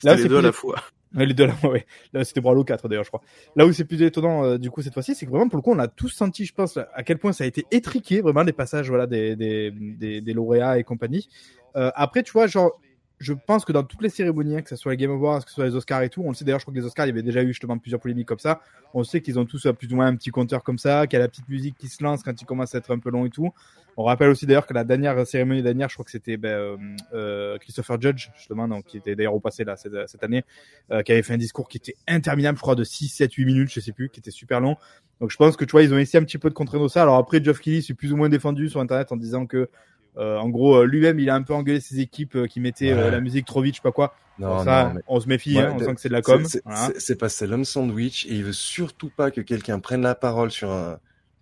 c'est 0.00 0.28
deux 0.28 0.36
à 0.36 0.38
plus- 0.38 0.46
la 0.46 0.52
fois. 0.52 0.76
Les 1.14 1.34
deux 1.34 1.46
là, 1.46 1.54
ouais. 1.64 1.86
Là, 2.12 2.24
c'était 2.24 2.40
pour 2.40 2.50
Halo 2.50 2.64
4 2.64 2.88
d'ailleurs, 2.88 3.04
je 3.04 3.10
crois. 3.10 3.22
Là 3.54 3.66
où 3.66 3.72
c'est 3.72 3.84
plus 3.84 4.02
étonnant 4.02 4.44
euh, 4.44 4.58
du 4.58 4.70
coup 4.70 4.82
cette 4.82 4.92
fois-ci, 4.92 5.14
c'est 5.14 5.26
que 5.26 5.30
vraiment 5.30 5.48
pour 5.48 5.56
le 5.56 5.62
coup, 5.62 5.72
on 5.72 5.78
a 5.78 5.88
tous 5.88 6.08
senti, 6.08 6.44
je 6.44 6.52
pense, 6.52 6.76
à 6.76 7.02
quel 7.02 7.18
point 7.18 7.32
ça 7.32 7.44
a 7.44 7.46
été 7.46 7.64
étriqué, 7.70 8.20
vraiment 8.20 8.42
les 8.42 8.52
passages 8.52 8.88
voilà 8.88 9.06
des 9.06 9.36
des 9.36 9.70
des, 9.70 10.20
des 10.20 10.32
lauréats 10.32 10.78
et 10.78 10.84
compagnie. 10.84 11.28
Euh, 11.76 11.90
après, 11.94 12.22
tu 12.22 12.32
vois, 12.32 12.46
genre, 12.46 12.80
je 13.18 13.32
pense 13.32 13.64
que 13.64 13.72
dans 13.72 13.82
toutes 13.82 14.02
les 14.02 14.08
cérémonies, 14.08 14.56
hein, 14.56 14.62
que 14.62 14.68
ce 14.68 14.76
soit 14.76 14.92
les 14.92 14.96
Game 14.98 15.10
Awards, 15.10 15.44
que 15.44 15.50
ce 15.50 15.54
soit 15.54 15.66
les 15.66 15.74
Oscars 15.74 16.02
et 16.02 16.10
tout, 16.10 16.22
on 16.22 16.28
le 16.28 16.34
sait 16.34 16.44
d'ailleurs, 16.44 16.60
je 16.60 16.64
crois 16.64 16.74
que 16.74 16.78
les 16.78 16.84
Oscars, 16.84 17.06
il 17.06 17.10
y 17.10 17.12
avait 17.12 17.22
déjà 17.22 17.42
eu 17.42 17.48
justement 17.48 17.78
plusieurs 17.78 18.00
polémiques 18.00 18.28
comme 18.28 18.38
ça. 18.38 18.60
On 18.94 19.04
sait 19.04 19.20
qu'ils 19.20 19.38
ont 19.38 19.46
tous 19.46 19.66
euh, 19.66 19.72
plus 19.72 19.92
ou 19.92 19.96
moins 19.96 20.06
un 20.06 20.16
petit 20.16 20.30
compteur 20.30 20.62
comme 20.62 20.78
ça, 20.78 21.06
qu'il 21.06 21.18
y 21.18 21.20
a 21.20 21.24
la 21.24 21.28
petite 21.28 21.48
musique 21.48 21.76
qui 21.78 21.88
se 21.88 22.02
lance 22.02 22.22
quand 22.22 22.40
il 22.40 22.44
commence 22.44 22.74
à 22.74 22.78
être 22.78 22.92
un 22.92 22.98
peu 22.98 23.10
long 23.10 23.24
et 23.24 23.30
tout. 23.30 23.52
On 23.98 24.04
rappelle 24.04 24.28
aussi 24.28 24.44
d'ailleurs 24.44 24.66
que 24.66 24.74
la 24.74 24.84
dernière 24.84 25.26
cérémonie 25.26 25.62
dernière, 25.62 25.88
je 25.88 25.94
crois 25.94 26.04
que 26.04 26.10
c'était 26.10 26.36
ben, 26.36 26.50
euh, 26.50 26.76
euh, 27.14 27.58
Christopher 27.58 28.00
Judge, 28.00 28.28
justement, 28.36 28.68
donc, 28.68 28.84
qui 28.84 28.98
était 28.98 29.16
d'ailleurs 29.16 29.34
au 29.34 29.40
passé 29.40 29.64
là 29.64 29.76
cette, 29.76 29.94
cette 30.06 30.22
année, 30.22 30.44
euh, 30.90 31.02
qui 31.02 31.12
avait 31.12 31.22
fait 31.22 31.32
un 31.32 31.38
discours 31.38 31.66
qui 31.66 31.78
était 31.78 31.96
interminable, 32.06 32.58
je 32.58 32.62
crois, 32.62 32.74
de 32.74 32.84
6, 32.84 33.08
7, 33.08 33.32
8 33.32 33.44
minutes, 33.46 33.70
je 33.72 33.80
sais 33.80 33.92
plus, 33.92 34.10
qui 34.10 34.20
était 34.20 34.30
super 34.30 34.60
long. 34.60 34.76
Donc 35.20 35.30
je 35.30 35.36
pense 35.38 35.56
que 35.56 35.64
tu 35.64 35.72
vois, 35.72 35.82
ils 35.82 35.94
ont 35.94 35.98
essayé 35.98 36.20
un 36.20 36.24
petit 36.24 36.36
peu 36.36 36.50
de 36.50 36.54
contraindre 36.54 36.90
ça. 36.90 37.02
Alors 37.02 37.16
après, 37.16 37.42
Geoff 37.42 37.60
Keighley 37.60 37.80
s'est 37.80 37.94
plus 37.94 38.12
ou 38.12 38.16
moins 38.16 38.28
défendu 38.28 38.68
sur 38.68 38.80
Internet 38.80 39.12
en 39.12 39.16
disant 39.16 39.46
que, 39.46 39.70
euh, 40.18 40.38
en 40.38 40.48
gros, 40.48 40.76
euh, 40.76 40.84
lui-même, 40.86 41.18
il 41.20 41.28
a 41.30 41.34
un 41.34 41.42
peu 41.42 41.54
engueulé 41.54 41.80
ses 41.80 42.00
équipes 42.00 42.36
euh, 42.36 42.46
qui 42.46 42.60
mettaient 42.60 42.92
euh, 42.92 43.04
Ouais. 43.06 43.10
la 43.10 43.20
musique 43.20 43.44
trop 43.46 43.60
vite, 43.62 43.74
je 43.74 43.80
sais 43.80 43.82
pas 43.82 43.92
quoi. 43.92 44.14
Non, 44.38 44.62
ça, 44.64 44.84
non, 44.88 44.94
mais 44.94 45.00
on 45.06 45.18
se 45.20 45.28
méfie, 45.28 45.56
Ouais, 45.56 45.62
hein, 45.64 45.72
on 45.74 45.78
sent 45.78 45.94
que 45.94 46.00
c'est 46.00 46.08
de 46.08 46.14
la 46.14 46.22
com. 46.22 46.44
c'est- 46.44 46.62
Voilà. 46.64 46.86
c'est- 46.88 47.00
c'est 47.00 47.16
pas 47.16 47.28
c'est 47.30 47.46
l'homme 47.46 47.64
sandwich 47.64 48.26
et 48.26 48.34
il 48.34 48.44
veut 48.44 48.52
surtout 48.52 49.10
pas 49.10 49.30
que 49.30 49.40
quelqu'un 49.40 49.78
prenne 49.78 50.02
la 50.02 50.14
parole 50.14 50.50
sur 50.50 50.70
un 50.70 50.98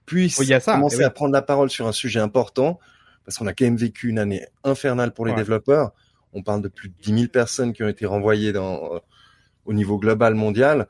puisse 0.07 0.39
a 0.51 0.61
ça, 0.61 0.75
commencer 0.75 0.99
eh 1.01 1.05
à 1.05 1.11
prendre 1.11 1.33
la 1.33 1.41
parole 1.43 1.71
sur 1.71 1.87
un 1.89 1.93
sujet 1.93 2.21
important 2.21 2.79
parce 3.25 3.39
qu'on 3.39 3.47
a 3.47 3.55
quand 3.55 3.65
même 3.65 3.77
vécu 3.77 4.09
une 4.11 4.19
année 4.19 4.47
infernale 4.63 5.13
pour 5.15 5.25
les 5.27 5.33
développeurs. 5.35 5.93
On 6.35 6.43
parle 6.43 6.61
de 6.63 6.69
plus 6.69 6.91
de 6.91 6.95
10 7.01 7.15
000 7.15 7.29
personnes 7.29 7.73
qui 7.73 7.83
ont 7.83 7.89
été 7.89 8.05
renvoyées 8.07 8.53
dans, 8.53 8.95
euh, 8.95 8.99
au 9.65 9.73
niveau 9.73 9.99
global 9.99 10.35
mondial 10.35 10.87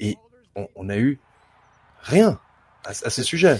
et 0.00 0.16
on, 0.54 0.68
on 0.76 0.88
a 0.90 0.98
eu 0.98 1.18
rien 2.02 2.38
à, 2.84 2.90
à 2.90 3.10
ce 3.10 3.22
sujet. 3.22 3.58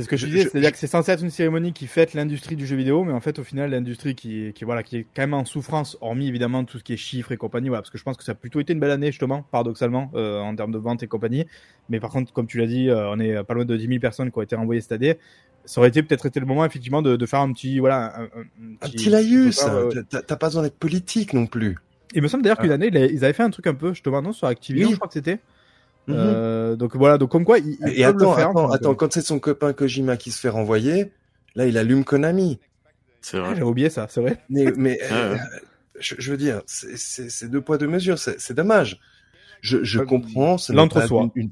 C'est 0.00 0.04
ce 0.04 0.08
que 0.08 0.16
je, 0.16 0.26
Je- 0.26 0.30
disais, 0.30 0.44
je- 0.44 0.48
c'est-à-dire 0.50 0.68
je- 0.70 0.72
que 0.74 0.78
c'est 0.78 0.86
censé 0.86 1.12
être 1.12 1.22
une 1.22 1.30
cérémonie 1.30 1.72
qui 1.72 1.86
fête 1.86 2.14
l'industrie 2.14 2.56
du 2.56 2.66
jeu 2.66 2.76
vidéo, 2.76 3.04
mais 3.04 3.12
en 3.12 3.20
fait, 3.20 3.38
au 3.38 3.44
final, 3.44 3.70
l'industrie 3.70 4.14
qui, 4.14 4.52
qui, 4.54 4.64
voilà, 4.64 4.82
qui 4.82 4.96
est 4.98 5.06
quand 5.14 5.22
même 5.22 5.34
en 5.34 5.44
souffrance, 5.44 5.96
hormis 6.00 6.26
évidemment 6.28 6.64
tout 6.64 6.78
ce 6.78 6.84
qui 6.84 6.92
est 6.94 6.96
chiffres 6.96 7.32
et 7.32 7.36
compagnie, 7.36 7.68
voilà, 7.68 7.82
parce 7.82 7.90
que 7.90 7.98
je 7.98 8.02
pense 8.04 8.16
que 8.16 8.24
ça 8.24 8.32
a 8.32 8.34
plutôt 8.34 8.60
été 8.60 8.72
une 8.72 8.80
belle 8.80 8.90
année, 8.90 9.08
justement, 9.08 9.44
paradoxalement, 9.50 10.10
euh, 10.14 10.40
en 10.40 10.54
termes 10.56 10.72
de 10.72 10.78
vente 10.78 11.02
et 11.02 11.06
compagnie. 11.06 11.46
Mais 11.88 12.00
par 12.00 12.10
contre, 12.10 12.32
comme 12.32 12.46
tu 12.46 12.58
l'as 12.58 12.66
dit, 12.66 12.88
euh, 12.88 13.10
on 13.10 13.18
est 13.20 13.42
pas 13.44 13.54
loin 13.54 13.64
de 13.64 13.76
10 13.76 13.86
000 13.86 14.00
personnes 14.00 14.30
qui 14.30 14.38
ont 14.38 14.42
été 14.42 14.56
renvoyées 14.56 14.80
cette 14.80 14.92
année. 14.92 15.16
Ça 15.66 15.80
aurait 15.80 15.90
été 15.90 16.02
peut-être 16.02 16.26
été 16.26 16.40
le 16.40 16.46
moment, 16.46 16.64
effectivement, 16.64 17.02
de, 17.02 17.16
de 17.16 17.26
faire 17.26 17.40
un 17.40 17.52
petit, 17.52 17.78
voilà, 17.78 18.18
un, 18.18 18.24
un- 18.24 18.28
Un 18.80 18.88
petit 18.88 19.10
laïus. 19.10 19.60
T'as- 20.08 20.22
pas 20.36 20.46
besoin 20.48 20.62
d'être 20.62 20.78
politique 20.78 21.32
non 21.34 21.46
plus. 21.46 21.76
Il 22.14 22.22
me 22.22 22.28
semble 22.28 22.42
d'ailleurs 22.42 22.58
qu'une 22.58 22.70
Ah. 22.72 22.74
année, 22.74 22.88
ils 22.88 22.96
avaient- 22.96 23.12
ils 23.12 23.24
avaient 23.24 23.32
fait 23.34 23.42
un 23.42 23.50
truc 23.50 23.66
un 23.66 23.74
peu, 23.74 23.90
justement, 23.90 24.20
non, 24.22 24.32
sur 24.32 24.46
Activision, 24.48 24.88
Oui. 24.88 24.94
je 24.94 24.98
crois 24.98 25.08
que 25.08 25.14
c'était. 25.14 25.38
Mhm. 26.06 26.16
Euh, 26.16 26.76
donc 26.76 26.96
voilà, 26.96 27.18
donc 27.18 27.30
comme 27.30 27.44
quoi, 27.44 27.58
ils, 27.58 27.78
ils 27.84 27.98
Et 27.98 28.04
attends, 28.04 28.30
le 28.30 28.34
faire. 28.34 28.50
attends, 28.50 28.70
attends, 28.70 28.90
euh, 28.90 28.94
quand 28.94 29.12
c'est 29.12 29.22
son 29.22 29.38
copain 29.38 29.72
Kojima 29.72 30.16
qui 30.16 30.30
se 30.32 30.40
fait 30.40 30.48
renvoyer, 30.48 31.12
là 31.54 31.66
il 31.66 31.78
allume 31.78 32.04
Konami. 32.04 32.58
C'est 33.20 33.36
ah, 33.38 33.40
vrai. 33.42 33.54
J'avais 33.54 33.62
oublié 33.62 33.90
ça, 33.90 34.06
c'est 34.08 34.20
vrai. 34.20 34.42
Mais, 34.48 34.72
mais 34.76 34.98
euh, 35.12 35.36
je, 35.98 36.14
je 36.18 36.30
veux 36.30 36.36
dire, 36.36 36.62
c'est- 36.66 36.96
c'est 36.96 37.30
c'est 37.30 37.48
deux 37.48 37.60
poids 37.60 37.78
deux 37.78 37.86
mesures, 37.88 38.18
c'est 38.18 38.40
c'est 38.40 38.54
dommage. 38.54 38.98
Je, 39.60 39.84
je 39.84 39.98
Euh, 40.00 40.06
comprends, 40.06 40.58
ce 40.58 40.72
n'est 40.72 40.78
l'entre-soi. 40.78 41.20
pas 41.20 41.22
une, 41.36 41.44
une- 41.46 41.50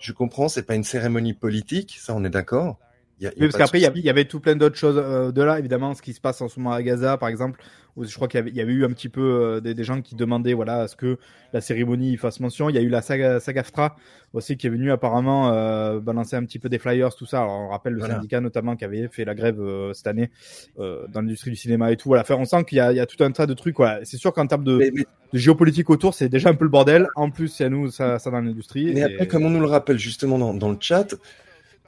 je 0.00 0.12
comprends, 0.12 0.48
c'est 0.48 0.62
pas 0.62 0.74
une 0.76 0.84
cérémonie 0.84 1.34
politique, 1.34 1.98
ça 2.00 2.14
on 2.14 2.24
est 2.24 2.30
d'accord. 2.30 2.78
Il 3.20 3.24
y 3.24 3.26
a- 3.26 3.32
il 3.34 3.38
y 3.38 3.42
a 3.42 3.44
Oui, 3.46 3.50
parce 3.52 3.64
qu'après, 3.70 3.80
il 3.96 4.04
y 4.04 4.10
avait 4.10 4.24
tout 4.26 4.38
plein 4.40 4.54
d'autres 4.54 4.76
choses 4.76 4.96
euh, 5.02 5.32
de 5.32 5.42
là, 5.42 5.58
évidemment, 5.58 5.92
ce 5.94 6.02
qui 6.02 6.12
se 6.12 6.20
passe 6.20 6.40
en 6.40 6.48
ce 6.48 6.60
moment 6.60 6.72
à 6.72 6.82
Gaza, 6.82 7.16
par 7.16 7.28
exemple, 7.28 7.60
où 7.96 8.04
je 8.04 8.14
crois 8.14 8.28
qu'il 8.28 8.46
y 8.48 8.52
y 8.56 8.60
avait 8.60 8.72
eu 8.72 8.84
un 8.84 8.90
petit 8.90 9.08
peu 9.08 9.20
euh, 9.22 9.60
des, 9.60 9.74
des 9.74 9.82
gens 9.82 10.00
qui 10.02 10.14
demandaient, 10.14 10.52
voilà, 10.54 10.82
à 10.82 10.88
ce 10.88 10.94
que 10.94 11.18
la 11.52 11.60
cérémonie 11.60 12.16
fasse 12.16 12.38
mention. 12.38 12.68
Il 12.70 12.76
y 12.76 12.78
a 12.78 12.80
eu 12.80 12.88
la 12.88 13.02
saga, 13.02 13.40
SAG-AFTRA 13.40 13.96
aussi 14.34 14.56
qui 14.56 14.68
est 14.68 14.70
venue 14.70 14.92
apparemment 14.92 15.50
euh, 15.52 15.98
balancer 15.98 16.36
un 16.36 16.44
petit 16.44 16.60
peu 16.60 16.68
des 16.68 16.78
flyers, 16.78 17.12
tout 17.16 17.26
ça. 17.26 17.40
Alors, 17.42 17.58
on 17.58 17.68
rappelle 17.70 17.94
le 17.94 17.98
Voilà. 17.98 18.14
syndicat 18.14 18.40
notamment 18.40 18.76
qui 18.76 18.84
avait 18.84 19.08
fait 19.08 19.24
la 19.24 19.34
grève 19.34 19.58
euh, 19.60 19.92
cette 19.94 20.06
année 20.06 20.30
euh, 20.78 21.06
dans 21.08 21.20
l'industrie 21.22 21.50
du 21.50 21.56
cinéma 21.56 21.90
et 21.90 21.96
tout. 21.96 22.08
Voilà, 22.10 22.22
Enfin, 22.22 22.36
on 22.38 22.44
sent 22.44 22.62
qu'il 22.64 22.76
y 22.78 22.94
y 22.94 23.00
a 23.00 23.06
tout 23.06 23.24
un 23.24 23.32
tas 23.32 23.46
de 23.46 23.54
trucs. 23.54 23.76
Voilà. 23.78 24.04
C'est 24.04 24.16
sûr 24.18 24.32
qu'en 24.32 24.46
termes 24.46 24.62
de, 24.64 24.76
Mais, 24.76 24.90
mais- 24.94 25.06
de 25.32 25.38
géopolitique 25.38 25.90
autour, 25.90 26.14
c'est 26.14 26.28
déjà 26.28 26.50
un 26.50 26.54
peu 26.54 26.64
le 26.66 26.70
bordel. 26.70 27.08
En 27.16 27.30
plus, 27.30 27.58
il 27.58 27.62
y 27.64 27.66
a 27.66 27.68
nous, 27.68 27.90
ça, 27.90 28.20
ça 28.20 28.30
dans 28.30 28.40
l'industrie. 28.40 28.92
mais 28.94 29.00
Et- 29.00 29.04
après, 29.04 29.26
comme 29.26 29.44
on 29.44 29.50
nous 29.50 29.60
le 29.60 29.66
rappelle 29.66 29.98
justement 29.98 30.38
dans, 30.38 30.54
dans 30.54 30.70
le 30.70 30.76
chat, 30.78 31.16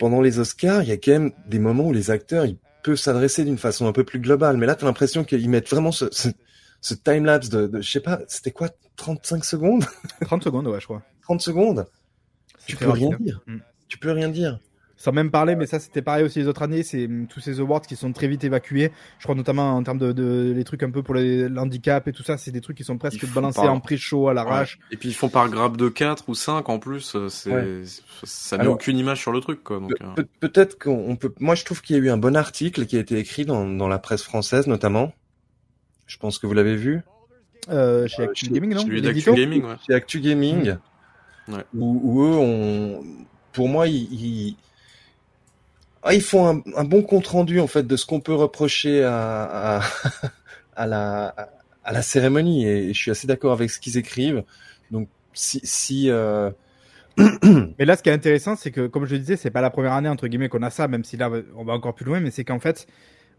pendant 0.01 0.23
les 0.23 0.39
Oscars, 0.39 0.83
il 0.83 0.89
y 0.89 0.93
a 0.93 0.97
quand 0.97 1.13
même 1.13 1.33
des 1.47 1.59
moments 1.59 1.85
où 1.85 1.93
les 1.93 2.11
acteurs 2.11 2.47
ils 2.47 2.57
peuvent 2.83 2.97
s'adresser 2.97 3.45
d'une 3.45 3.59
façon 3.59 3.87
un 3.87 3.93
peu 3.93 4.03
plus 4.03 4.19
globale. 4.19 4.57
Mais 4.57 4.65
là, 4.65 4.75
t'as 4.75 4.87
l'impression 4.87 5.25
qu'ils 5.25 5.51
mettent 5.51 5.69
vraiment 5.69 5.93
ce, 5.93 6.07
ce, 6.11 6.31
ce 6.81 6.95
time-lapse 6.95 7.51
de, 7.51 7.67
de, 7.67 7.83
je 7.83 7.91
sais 7.91 8.01
pas, 8.01 8.21
c'était 8.27 8.51
quoi, 8.51 8.71
35 8.97 9.45
secondes? 9.45 9.85
30 10.23 10.43
secondes, 10.43 10.67
ouais, 10.69 10.81
je 10.81 10.87
crois. 10.87 11.03
30 11.25 11.43
secondes? 11.43 11.87
Tu 12.67 12.73
C'était 12.73 12.87
peux 12.87 12.91
rapide, 12.93 13.09
rien 13.09 13.15
hein. 13.15 13.19
dire. 13.21 13.43
Mm. 13.47 13.59
Tu 13.89 13.99
peux 13.99 14.11
rien 14.13 14.29
dire. 14.31 14.59
Sans 15.03 15.13
même 15.13 15.31
parler, 15.31 15.57
mais 15.57 15.65
ça 15.65 15.81
c'était 15.81 16.03
pareil 16.03 16.25
aussi 16.27 16.41
les 16.41 16.47
autres 16.47 16.61
années, 16.61 16.83
c'est 16.83 17.07
hum, 17.07 17.27
tous 17.27 17.41
ces 17.41 17.59
awards 17.59 17.81
qui 17.81 17.97
sont 17.97 18.13
très 18.13 18.29
vite 18.29 18.45
évacués. 18.45 18.93
Je 19.19 19.23
crois 19.25 19.35
notamment 19.35 19.75
en 19.75 19.83
termes 19.83 19.97
de, 19.97 20.13
de 20.13 20.53
les 20.55 20.63
trucs 20.63 20.83
un 20.83 20.91
peu 20.91 21.03
pour 21.03 21.15
l'handicap 21.15 22.07
et 22.07 22.13
tout 22.13 22.23
ça, 22.23 22.37
c'est 22.37 22.51
des 22.51 22.61
trucs 22.61 22.77
qui 22.77 22.85
sont 22.85 22.99
presque 22.99 23.25
balancés 23.33 23.63
pas. 23.63 23.71
en 23.71 23.81
pré-show 23.81 24.29
à 24.29 24.35
l'arrache. 24.35 24.79
Et 24.91 24.99
puis 24.99 25.09
ils 25.09 25.15
font 25.15 25.31
par 25.31 25.49
grappe 25.49 25.79
de 25.79 25.89
4 25.89 26.29
ou 26.29 26.35
5 26.35 26.69
en 26.69 26.79
plus, 26.79 27.15
euh, 27.17 27.31
c'est 27.31 27.51
Ouais. 27.51 27.83
ça 28.25 28.59
met 28.59 28.65
Alors- 28.65 28.75
aucune 28.75 28.99
image 28.99 29.21
sur 29.23 29.33
le 29.33 29.41
truc 29.41 29.65
quoi. 29.65 29.81
Donc, 29.81 29.97
Pe- 29.97 30.05
euh, 30.05 30.15
peut- 30.17 30.27
Peut-être 30.41 30.79
qu'on 30.79 31.05
on 31.09 31.17
peut. 31.17 31.33
Moi, 31.41 31.55
je 31.55 31.65
trouve 31.65 31.81
qu'il 31.81 31.97
y 31.97 31.99
a 31.99 32.03
eu 32.03 32.11
un 32.11 32.19
bon 32.19 32.37
article 32.37 32.85
qui 32.85 32.99
a 32.99 33.01
été 33.01 33.17
écrit 33.19 33.47
dans, 33.47 33.67
dans 33.67 33.89
la 33.89 33.99
presse 33.99 34.23
française, 34.23 34.67
notamment. 34.67 35.15
Je 36.07 36.19
pense 36.19 36.39
que 36.39 36.47
vous 36.47 36.53
l'avez 36.55 36.77
vu. 36.77 37.01
Euh, 37.71 38.07
chez 38.07 38.21
Euh, 38.21 38.27
Actu 38.27 38.47
chez- 38.47 38.53
Gaming, 38.53 38.75
non 38.75 38.85
L'édito 38.87 39.31
d'Actu 39.31 39.41
Gaming, 39.45 39.65
ouais. 39.65 39.75
Chez 39.87 39.95
Actu 39.95 40.21
Gaming, 40.21 40.77
Ouais. 41.49 41.65
où, 41.75 42.01
où 42.05 42.23
eux, 42.25 42.37
ont, 42.37 43.03
pour 43.53 43.69
moi, 43.71 43.87
ils, 43.89 44.09
ils, 44.13 44.57
ah, 46.03 46.15
ils 46.15 46.23
font 46.23 46.49
un, 46.49 46.63
un 46.77 46.85
bon 46.85 47.03
compte 47.03 47.27
rendu 47.27 47.61
en 47.61 47.67
fait 47.67 47.87
de 47.87 47.97
ce 47.97 48.07
qu'on 48.07 48.21
peut 48.21 48.35
reprocher 48.35 49.05
à, 49.05 49.79
à, 49.79 49.81
à 50.77 50.87
la 50.87 51.35
à 51.85 51.93
la 51.93 52.03
cérémonie 52.03 52.67
et 52.67 52.93
je 52.93 52.99
suis 52.99 53.11
assez 53.11 53.27
d'accord 53.27 53.53
avec 53.53 53.71
ce 53.71 53.81
qu'ils 53.81 53.99
écrivent. 53.99 54.45
Donc 54.91 55.09
si 55.35 55.61
si 55.65 56.11
euh, 56.11 56.51
mais 57.79 57.85
là, 57.85 57.97
ce 57.97 58.03
qui 58.03 58.09
est 58.09 58.13
intéressant, 58.13 58.57
c'est 58.57 58.71
que, 58.71 58.87
comme 58.87 59.05
je 59.05 59.15
le 59.15 59.19
disais, 59.19 59.37
c'est 59.37 59.51
pas 59.51 59.61
la 59.61 59.71
première 59.71 59.93
année 59.93 60.09
entre 60.09 60.27
guillemets 60.29 60.49
qu'on 60.49 60.63
a 60.63 60.71
ça, 60.71 60.89
même 60.89 61.05
si 61.05 61.17
là, 61.17 61.31
on 61.57 61.65
va 61.65 61.75
encore 61.75 61.95
plus 61.95 62.05
loin. 62.05 62.21
Mais 62.21 62.31
c'est 62.31 62.45
qu'en 62.45 62.61
fait, 62.61 62.87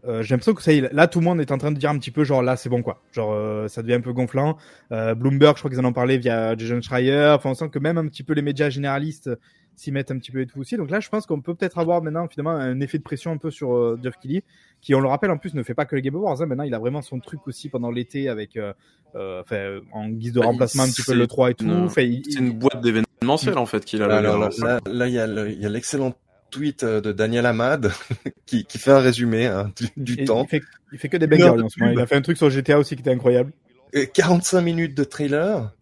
euh, 0.06 0.22
j'ai 0.22 0.34
l'impression 0.34 0.54
que 0.54 0.62
ça 0.62 0.72
là 0.92 1.06
tout 1.06 1.20
le 1.20 1.24
monde 1.24 1.40
est 1.40 1.52
en 1.52 1.58
train 1.58 1.70
de 1.70 1.78
dire 1.78 1.90
un 1.90 1.98
petit 1.98 2.10
peu 2.10 2.24
genre 2.24 2.42
là 2.42 2.56
c'est 2.56 2.68
bon 2.68 2.82
quoi 2.82 3.00
genre 3.12 3.32
euh, 3.32 3.68
ça 3.68 3.82
devient 3.82 3.94
un 3.94 4.00
peu 4.00 4.12
gonflant 4.12 4.58
euh, 4.90 5.14
Bloomberg 5.14 5.56
je 5.56 5.60
crois 5.60 5.70
qu'ils 5.70 5.78
en 5.78 5.84
ont 5.84 5.92
parlé 5.92 6.18
via 6.18 6.56
Jason 6.56 6.82
Schreier 6.82 7.32
enfin 7.36 7.50
on 7.50 7.54
sent 7.54 7.68
que 7.68 7.78
même 7.78 7.98
un 7.98 8.08
petit 8.08 8.24
peu 8.24 8.32
les 8.32 8.42
médias 8.42 8.68
généralistes 8.68 9.30
s'y 9.76 9.90
mettent 9.92 10.10
un 10.10 10.18
petit 10.18 10.30
peu 10.30 10.40
et 10.40 10.46
tout 10.46 10.58
aussi 10.60 10.76
donc 10.76 10.90
là 10.90 11.00
je 11.00 11.08
pense 11.08 11.26
qu'on 11.26 11.40
peut 11.40 11.54
peut-être 11.54 11.78
avoir 11.78 12.02
maintenant 12.02 12.28
finalement 12.28 12.52
un 12.56 12.78
effet 12.80 12.98
de 12.98 13.02
pression 13.02 13.32
un 13.32 13.36
peu 13.38 13.50
sur 13.50 13.74
euh, 13.74 13.98
Geoff 14.02 14.14
Keighley 14.20 14.42
qui 14.80 14.94
on 14.94 15.00
le 15.00 15.08
rappelle 15.08 15.30
en 15.30 15.38
plus 15.38 15.54
ne 15.54 15.62
fait 15.62 15.74
pas 15.74 15.84
que 15.86 15.96
les 15.96 16.02
Game 16.02 16.14
Awards 16.14 16.40
hein. 16.42 16.46
maintenant 16.46 16.64
il 16.64 16.74
a 16.74 16.78
vraiment 16.78 17.00
son 17.02 17.18
truc 17.20 17.40
aussi 17.46 17.68
pendant 17.68 17.90
l'été 17.90 18.28
avec 18.28 18.56
euh, 18.56 18.72
enfin 19.14 19.78
en 19.92 20.08
guise 20.08 20.32
de 20.32 20.40
Bah, 20.40 20.46
remplacement 20.46 20.82
un 20.84 20.88
petit 20.88 21.02
peu 21.02 21.14
le 21.14 21.26
3 21.26 21.50
et 21.50 21.54
tout. 21.54 21.68
Enfin, 21.70 22.00
il- 22.02 22.22
C'est 22.30 22.38
une 22.38 22.52
boîte 22.52 22.80
d'événementiel 22.80 23.58
en 23.58 23.66
fait 23.66 23.84
qu'il 23.84 24.02
a. 24.02 24.06
Alors, 24.06 24.38
là, 24.38 24.48
là, 24.58 24.80
là, 24.86 25.06
il 25.08 25.12
y 25.12 25.18
a 25.18 25.26
le- 25.26 25.50
il 25.50 25.60
y 25.60 25.66
a 25.66 25.68
l'excellent 25.68 26.14
tweet 26.50 26.82
euh, 26.82 27.00
de 27.02 27.12
Daniel 27.12 27.44
Amad 27.44 27.92
qui, 28.46 28.64
qui 28.64 28.78
fait 28.78 28.90
un 28.90 29.00
résumé 29.00 29.46
hein, 29.46 29.70
du, 29.98 30.24
temps. 30.24 30.44
il 30.44 30.48
fait, 30.48 30.62
il 30.92 30.98
fait 30.98 31.08
que 31.10 31.18
des 31.18 31.26
Une 31.26 31.30
bangers 31.30 31.62
en 31.62 31.68
ce 31.68 31.78
moment. 31.78 31.90
pub. 31.92 31.98
il 31.98 32.02
a 32.02 32.06
fait 32.06 32.14
un 32.16 32.22
truc 32.22 32.38
sur 32.38 32.48
GTA 32.48 32.78
aussi 32.78 32.94
qui 32.96 33.02
était 33.02 33.10
incroyable 33.12 33.52
Et 33.92 34.06
45 34.06 34.60
minutes 34.62 34.94
de 34.96 35.04
trailer, 35.04 35.74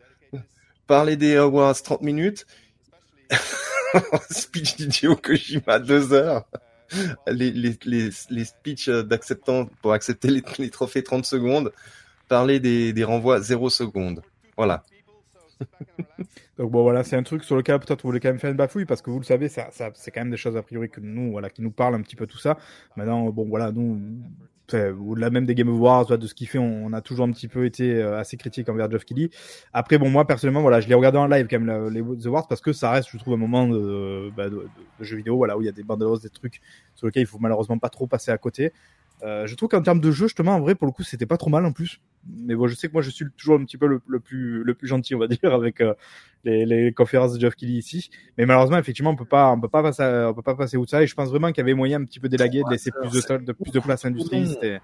parler 0.88 1.14
des 1.16 1.37
awards 1.37 1.81
30 1.81 2.03
minutes, 2.03 2.46
speech 4.31 4.76
d'Hideo 4.76 5.16
Kojima 5.16 5.79
2 5.79 6.12
heures, 6.12 6.44
les, 7.26 7.50
les, 7.50 7.79
les, 7.85 8.11
les 8.31 8.44
speeches 8.44 8.88
d'acceptance 8.88 9.68
pour 9.83 9.92
accepter 9.92 10.29
les, 10.29 10.42
les 10.59 10.70
trophées 10.70 11.03
30 11.03 11.24
secondes, 11.24 11.72
parler 12.29 12.61
des, 12.61 12.92
des 12.92 13.05
renvois 13.05 13.40
0 13.40 13.70
secondes. 13.70 14.22
Voilà. 14.57 14.83
Donc 16.59 16.70
bon 16.70 16.83
voilà, 16.83 17.05
c'est 17.05 17.16
un 17.16 17.22
truc 17.22 17.44
sur 17.44 17.57
lequel 17.57 17.79
peut-être 17.79 18.03
vous 18.03 18.09
voulez 18.09 18.20
quand 18.20 18.29
même 18.29 18.38
faire 18.38 18.50
une 18.50 18.57
bafouille 18.57 18.85
parce 18.85 19.03
que 19.03 19.11
vous 19.11 19.18
le 19.18 19.24
savez, 19.24 19.48
ça, 19.48 19.68
ça, 19.70 19.90
c'est 19.94 20.11
quand 20.11 20.20
même 20.20 20.31
des 20.31 20.37
choses 20.37 20.57
a 20.57 20.62
priori 20.62 20.90
que 20.90 21.00
nous, 21.00 21.31
voilà, 21.31 21.50
qui 21.50 21.62
nous 21.62 21.70
parlent 21.70 21.94
un 21.94 22.03
petit 22.03 22.16
peu 22.16 22.26
tout 22.26 22.38
ça. 22.38 22.59
Maintenant, 22.96 23.31
bon 23.31 23.46
voilà, 23.48 23.72
nous, 23.72 24.00
au-delà 24.74 25.30
même 25.30 25.46
des 25.46 25.54
Game 25.54 25.68
Awards, 25.68 26.06
de 26.06 26.26
ce 26.26 26.35
qu'il 26.35 26.48
fait, 26.48 26.59
on, 26.59 26.92
a 26.92 27.00
toujours 27.00 27.26
un 27.26 27.33
petit 27.33 27.48
peu 27.48 27.64
été 27.64 27.94
euh, 27.94 28.18
assez 28.18 28.37
critique 28.37 28.68
envers 28.68 28.90
Geoff 28.90 29.04
Keighley. 29.04 29.30
Après 29.72 29.98
bon 29.98 30.11
moi 30.11 30.26
personnellement, 30.26 30.62
voilà, 30.62 30.80
je 30.80 30.88
l'ai 30.88 30.94
regardé 30.94 31.18
en 31.18 31.26
live 31.26 31.46
quand 31.48 31.61
même 31.61 31.88
les 31.88 32.02
The 32.02 32.26
Awards 32.26 32.48
parce 32.48 32.61
que 32.61 32.72
ça 32.72 32.90
reste, 32.90 33.09
je 33.12 33.18
trouve, 33.18 33.35
un 33.35 33.38
moment 33.38 33.68
de, 33.68 34.30
bah, 34.37 34.46
jeux 35.00 35.16
vidéo, 35.16 35.37
voilà, 35.37 35.56
où 35.56 35.62
il 35.62 35.66
y 35.66 35.68
a 35.68 35.72
des 35.72 35.83
bandes 35.83 36.04
des 36.22 36.30
trucs 36.30 36.61
sur 36.94 37.06
lesquels 37.06 37.22
il 37.22 37.26
faut 37.26 37.38
malheureusement 37.38 37.78
pas 37.78 37.90
trop 37.90 38.06
passer 38.06 38.30
à 38.30 38.38
côté. 38.38 38.72
Euh, 39.22 39.46
je 39.46 39.54
trouve 39.54 39.68
qu'en 39.68 39.83
termes 39.83 40.00
de 40.00 40.11
jeu, 40.11 40.26
justement, 40.26 40.54
en 40.54 40.61
vrai, 40.61 40.74
pour 40.74 40.87
le 40.87 40.92
coup, 40.92 41.02
c'était 41.02 41.26
pas 41.26 41.37
trop 41.37 41.50
mal 41.50 41.64
en 41.66 41.72
plus. 41.72 42.00
Mais 42.26 42.54
bon, 42.54 42.66
je 42.68 42.74
sais 42.74 42.88
que 42.88 42.92
moi, 42.92 43.02
je 43.02 43.11
suis 43.11 43.26
toujours 43.37 43.59
un 43.59 43.64
petit 43.64 43.76
peu 43.76 43.87
le, 43.87 44.00
le 44.06 44.20
plus, 44.20 44.62
le 44.64 44.74
plus 44.74 44.88
gentil, 44.88 45.14
on 45.14 45.18
va 45.18 45.26
dire, 45.28 45.52
avec 45.52 45.80
euh, 45.80 45.94
les, 46.44 46.64
les 46.66 46.92
conférences 46.92 47.35
de 47.35 47.40
Geoff 47.40 47.54
Keighley 47.54 47.76
ici. 47.78 48.11
Mais 48.38 48.46
malheureusement, 48.46 48.78
effectivement, 48.78 49.11
on 49.11 49.16
peut 49.16 49.24
pas, 49.24 49.50
on 49.52 49.61
peut 49.61 49.68
pas 49.68 49.83
passer, 49.83 50.02
on 50.28 50.35
peut 50.35 50.42
pas 50.42 50.54
passer 50.54 50.76
outre 50.76 50.90
ça. 50.90 51.02
Et 51.02 51.06
je 51.06 51.14
pense 51.14 51.28
vraiment 51.28 51.48
qu'il 51.48 51.59
y 51.59 51.61
avait 51.61 51.74
moyen 51.74 52.00
un 52.00 52.04
petit 52.04 52.20
peu 52.20 52.28
d'élaguer, 52.28 52.62
de 52.64 52.70
laisser 52.70 52.90
plus 52.90 53.11
de, 53.11 53.20
sol- 53.20 53.44
de 53.44 53.52
plus 53.52 53.70
de 53.72 53.80
place 53.80 54.04
à 54.04 54.09
l'industrie. 54.09 54.46
C'était, 54.46 54.80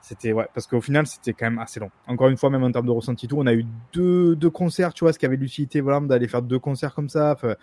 c'était, 0.00 0.32
ouais, 0.32 0.48
parce 0.52 0.66
qu'au 0.66 0.80
final, 0.80 1.06
c'était 1.06 1.32
quand 1.32 1.46
même 1.46 1.58
assez 1.58 1.78
long. 1.78 1.90
Encore 2.06 2.28
une 2.28 2.36
fois, 2.36 2.50
même 2.50 2.64
en 2.64 2.72
termes 2.72 2.86
de 2.86 2.90
ressenti 2.90 3.28
tout, 3.28 3.36
on 3.38 3.46
a 3.46 3.54
eu 3.54 3.64
deux, 3.92 4.34
deux 4.34 4.50
concerts, 4.50 4.92
tu 4.94 5.04
vois, 5.04 5.12
ce 5.12 5.18
qui 5.18 5.26
avait 5.26 5.36
l'utilité, 5.36 5.80
voilà, 5.80 6.00
d'aller 6.00 6.26
faire 6.26 6.42
deux 6.42 6.58
concerts 6.58 6.94
comme 6.94 7.08
ça. 7.08 7.32
Enfin, 7.32 7.54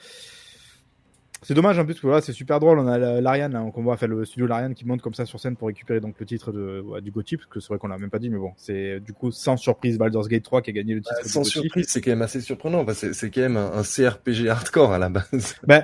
c'est 1.41 1.53
dommage 1.53 1.79
en 1.79 1.85
plus 1.85 1.95
que 1.95 2.07
voilà, 2.07 2.21
c'est 2.21 2.33
super 2.33 2.59
drôle. 2.59 2.79
On 2.79 2.87
a 2.87 2.97
la- 2.97 3.21
l'Ariane, 3.21 3.53
là, 3.53 3.63
qu'on 3.73 3.81
voit 3.83 3.95
faire 3.97 4.09
le 4.09 4.25
studio 4.25 4.45
l'Ariane 4.47 4.73
qui 4.75 4.85
monte 4.85 5.01
comme 5.01 5.13
ça 5.13 5.25
sur 5.25 5.39
scène 5.39 5.55
pour 5.55 5.67
récupérer 5.69 5.99
donc 5.99 6.15
le 6.19 6.25
titre 6.25 6.51
de, 6.51 6.81
ouais, 6.81 7.01
du 7.01 7.11
GOTY, 7.11 7.37
parce 7.37 7.47
que 7.47 7.59
c'est 7.59 7.69
vrai 7.69 7.77
qu'on 7.77 7.87
l'a 7.87 7.97
même 7.97 8.09
pas 8.09 8.19
dit, 8.19 8.29
mais 8.29 8.37
bon, 8.37 8.51
c'est 8.57 8.99
du 8.99 9.13
coup 9.13 9.31
sans 9.31 9.55
surprise 9.57 9.97
Baldur's 9.97 10.27
Gate 10.27 10.43
3 10.43 10.61
qui 10.61 10.69
a 10.71 10.73
gagné 10.73 10.95
le 10.95 11.01
titre 11.01 11.21
du 11.23 11.29
Sans 11.29 11.43
surprise, 11.43 11.85
c'est 11.89 12.01
quand 12.01 12.11
même 12.11 12.21
assez 12.21 12.41
surprenant. 12.41 12.83
parce 12.85 13.01
que 13.01 13.13
c'est 13.13 13.29
quand 13.29 13.41
même 13.41 13.57
un, 13.57 13.71
un 13.73 13.83
CRPG 13.83 14.47
hardcore 14.49 14.91
à 14.91 14.97
la 14.97 15.09
base. 15.09 15.55
Ben, 15.65 15.83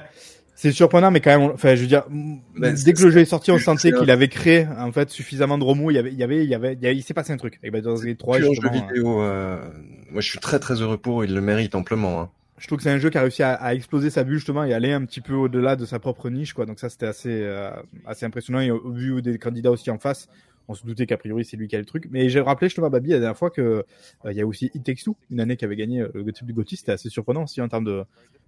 c'est 0.58 0.72
surprenant, 0.72 1.12
mais 1.12 1.20
quand 1.20 1.38
même, 1.38 1.52
enfin, 1.52 1.76
je 1.76 1.82
veux 1.82 1.88
dire, 1.88 2.06
Ben, 2.10 2.74
dès 2.86 2.94
que 2.94 3.02
le 3.04 3.12
jeu 3.12 3.20
est 3.20 3.26
sorti, 3.26 3.52
on 3.52 3.58
sentait 3.58 3.92
qu'il 3.92 4.10
avait 4.10 4.30
créé, 4.30 4.66
en 4.78 4.92
fait, 4.94 5.10
suffisamment 5.10 5.58
de 5.58 5.66
remous. 5.66 5.92
Il 5.92 5.96
y 5.96 6.00
avait, 6.00 6.12
il 6.14 6.18
y 6.18 6.24
avait, 6.24 6.44
il 6.46 6.50
y 6.50 6.56
avait, 6.56 6.78
il, 6.82 6.98
il 6.98 7.04
s'est 7.04 7.14
passé 7.14 7.34
un 7.34 7.38
truc 7.38 7.60
avec 7.62 7.74
Baldur's 7.74 8.04
Gate 8.06 8.18
3. 8.18 8.38
Pur 8.38 8.54
jeu 8.54 8.62
hein. 8.64 8.72
vidéo. 8.72 9.22
euh, 9.22 9.60
Moi, 10.12 10.22
je 10.22 10.30
suis 10.30 10.40
très 10.40 10.60
très 10.60 10.76
heureux 10.82 10.98
pour. 10.98 11.26
Ils 11.26 11.34
le 11.34 11.42
méritent 11.42 11.76
amplement. 11.76 12.22
Hein. 12.22 12.30
Je 12.58 12.68
trouve 12.68 12.78
que 12.78 12.84
c'est 12.84 12.92
un 12.92 13.00
jeu 13.00 13.10
qui 13.10 13.18
a 13.18 13.22
réussi 13.22 13.44
à, 13.44 13.54
à 13.54 13.74
exploser 13.74 14.10
sa 14.10 14.24
bulle 14.24 14.38
justement 14.38 14.64
et 14.64 14.74
aller 14.74 14.92
un 14.92 15.04
petit 15.06 15.22
peu 15.22 15.34
au-delà 15.34 15.76
de 15.76 15.86
sa 15.86 16.00
propre 16.00 16.30
niche 16.30 16.54
quoi. 16.54 16.66
Donc 16.66 16.80
ça 16.80 16.90
c'était 16.90 17.08
assez 17.08 17.42
euh, 17.44 17.72
assez 18.06 18.26
impressionnant. 18.26 18.60
Et 18.62 18.72
au 18.72 18.92
vu 18.92 19.22
des 19.22 19.38
candidats 19.38 19.72
aussi 19.72 19.90
en 19.90 20.00
face 20.00 20.28
on 20.68 20.74
se 20.74 20.86
doutait 20.86 21.06
qu'a 21.06 21.18
priori 21.18 21.46
c'est 21.46 21.58
lui 21.58 21.68
qui 21.68 21.76
a 21.76 21.80
le 21.80 21.86
truc. 21.86 22.08
Mais 22.12 22.30
j'ai 22.30 22.40
rappelé 22.40 22.68
justement 22.68 22.88
à 22.88 22.90
Babi 22.90 23.10
la 23.10 23.20
dernière 23.20 23.38
fois 23.38 23.50
que 23.50 23.62
euh, 23.62 23.84
il 24.32 24.38
y 24.38 24.42
a 24.42 24.48
aussi 24.48 24.72
It 24.74 24.84
Takes 24.84 25.04
Two 25.04 25.16
une 25.32 25.40
année 25.40 25.58
qui 25.58 25.66
avait 25.66 25.76
gagné 25.76 26.02
euh, 26.02 26.12
le 26.14 26.32
type 26.32 26.48
du 26.48 26.54
Gotti 26.54 26.78
c'était 26.78 26.92
assez 26.92 27.10
surprenant 27.10 27.44
aussi 27.44 27.62
en 27.62 27.68
termes 27.68 27.86
de 27.86 28.04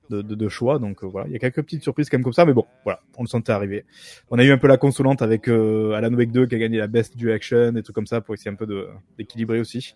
de, 0.10 0.22
de, 0.22 0.48
choix. 0.48 0.80
Donc 0.80 1.04
euh, 1.04 1.08
voilà. 1.08 1.28
Il 1.28 1.34
y 1.34 1.36
a 1.36 1.40
quelques 1.40 1.62
petites 1.62 1.84
surprises 1.84 2.10
quand 2.10 2.18
même 2.18 2.24
comme 2.24 2.34
ça 2.34 2.46
mais 2.46 2.54
bon 2.54 2.66
voilà. 2.86 3.02
On 3.18 3.24
le 3.24 3.28
sentait 3.28 3.52
arriver. 3.52 3.84
On 4.30 4.40
a 4.40 4.44
eu 4.44 4.52
un 4.52 4.58
peu 4.58 4.68
la 4.68 4.78
consolante 4.78 5.22
avec 5.22 5.50
Alan 5.50 6.14
Wake 6.14 6.32
2 6.32 6.46
qui 6.46 6.56
a 6.56 6.58
gagné 6.58 6.78
la 6.78 6.88
best 6.88 7.18
du 7.18 7.32
action 7.32 7.76
et 7.76 7.84
tout 7.84 7.92
comme 7.92 8.08
ça 8.08 8.22
pour 8.22 8.34
essayer 8.34 8.50
un 8.50 8.56
peu 8.56 8.88
d'équilibrer 9.18 9.60
aussi 9.60 9.96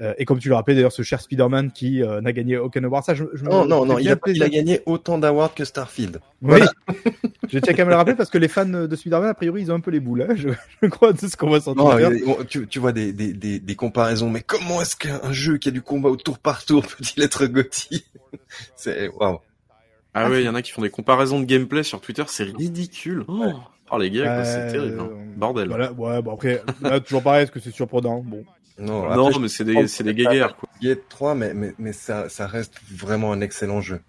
euh, 0.00 0.14
et 0.18 0.24
comme 0.24 0.38
tu 0.38 0.48
le 0.48 0.54
rappelais 0.54 0.74
d'ailleurs, 0.74 0.92
ce 0.92 1.02
cher 1.02 1.20
Spider-Man 1.20 1.72
qui 1.72 2.02
euh, 2.02 2.20
n'a 2.20 2.32
gagné 2.32 2.56
aucun 2.56 2.82
award, 2.84 3.04
ça, 3.04 3.14
je, 3.14 3.24
je 3.34 3.44
me- 3.44 3.50
Non, 3.50 3.64
non, 3.64 3.84
non. 3.84 3.98
Il 3.98 4.08
a, 4.08 4.10
il 4.10 4.12
a 4.12 4.16
plaisir. 4.16 4.48
gagné 4.50 4.80
autant 4.86 5.18
d'awards 5.18 5.54
que 5.54 5.64
Starfield. 5.64 6.20
Oui, 6.42 6.60
je 7.48 7.58
tiens 7.58 7.72
quand 7.74 7.78
même 7.82 7.88
à 7.88 7.90
le 7.92 7.96
rappeler 7.96 8.14
parce 8.14 8.30
que 8.30 8.38
les 8.38 8.48
fans 8.48 8.64
de 8.66 8.94
Spider-Man, 8.96 9.28
a 9.30 9.34
priori, 9.34 9.62
ils 9.62 9.72
ont 9.72 9.74
un 9.74 9.80
peu 9.80 9.90
les 9.90 10.00
boules. 10.00 10.22
Hein. 10.22 10.34
Je, 10.36 10.48
je 10.82 10.88
crois 10.88 11.12
de 11.12 11.18
ce 11.18 11.36
qu'on 11.36 11.48
voit 11.48 11.60
sur 11.60 11.74
Non, 11.74 11.90
tu, 12.48 12.66
tu 12.68 12.78
vois 12.78 12.92
des, 12.92 13.12
des, 13.12 13.32
des, 13.32 13.58
des 13.58 13.74
comparaisons, 13.74 14.30
mais 14.30 14.40
comment 14.42 14.80
est-ce 14.82 14.96
qu'un 14.96 15.32
jeu 15.32 15.58
qui 15.58 15.68
a 15.68 15.72
du 15.72 15.82
combat 15.82 16.08
au 16.10 16.16
tour 16.16 16.38
par 16.38 16.64
tour 16.64 16.86
peut-il 16.86 17.22
être 17.22 17.46
Gotti 17.46 18.04
C'est 18.76 19.08
waouh. 19.08 19.38
Ah 20.14 20.28
ouais, 20.30 20.42
il 20.42 20.46
y 20.46 20.48
en 20.48 20.54
a 20.54 20.62
qui 20.62 20.72
font 20.72 20.82
des 20.82 20.90
comparaisons 20.90 21.38
de 21.38 21.44
gameplay 21.44 21.82
sur 21.82 22.00
Twitter, 22.00 22.24
c'est 22.26 22.44
ridicule. 22.44 23.24
Oh, 23.28 23.44
Oh, 23.90 23.96
les 23.98 24.10
gars, 24.10 24.44
c'est 24.44 24.58
Euh, 24.58 24.70
terrible. 24.70 25.00
hein. 25.00 25.08
Bordel. 25.36 25.68
Voilà, 25.68 25.92
ouais, 25.92 26.20
bon 26.20 26.34
après, 26.34 26.62
là, 26.82 27.00
toujours 27.00 27.22
pareil, 27.22 27.44
est-ce 27.44 27.50
que 27.52 27.58
c'est 27.60 27.70
surprenant? 27.70 28.20
Bon, 28.22 28.44
Non, 28.78 29.14
non, 29.14 29.38
mais 29.40 29.48
c'est 29.48 29.64
des, 29.64 29.88
c'est 29.88 30.04
des 30.04 30.14
guéguerres, 30.14 30.56
quoi. 30.56 30.68
je 30.80 30.88
Gate 30.88 31.08
3, 31.08 31.34
mais, 31.34 31.52
mais, 31.54 31.74
mais 31.78 31.92
ça, 31.92 32.28
ça 32.28 32.46
reste 32.46 32.74
vraiment 32.90 33.32
un 33.32 33.40
excellent 33.40 33.80
jeu. 33.80 34.00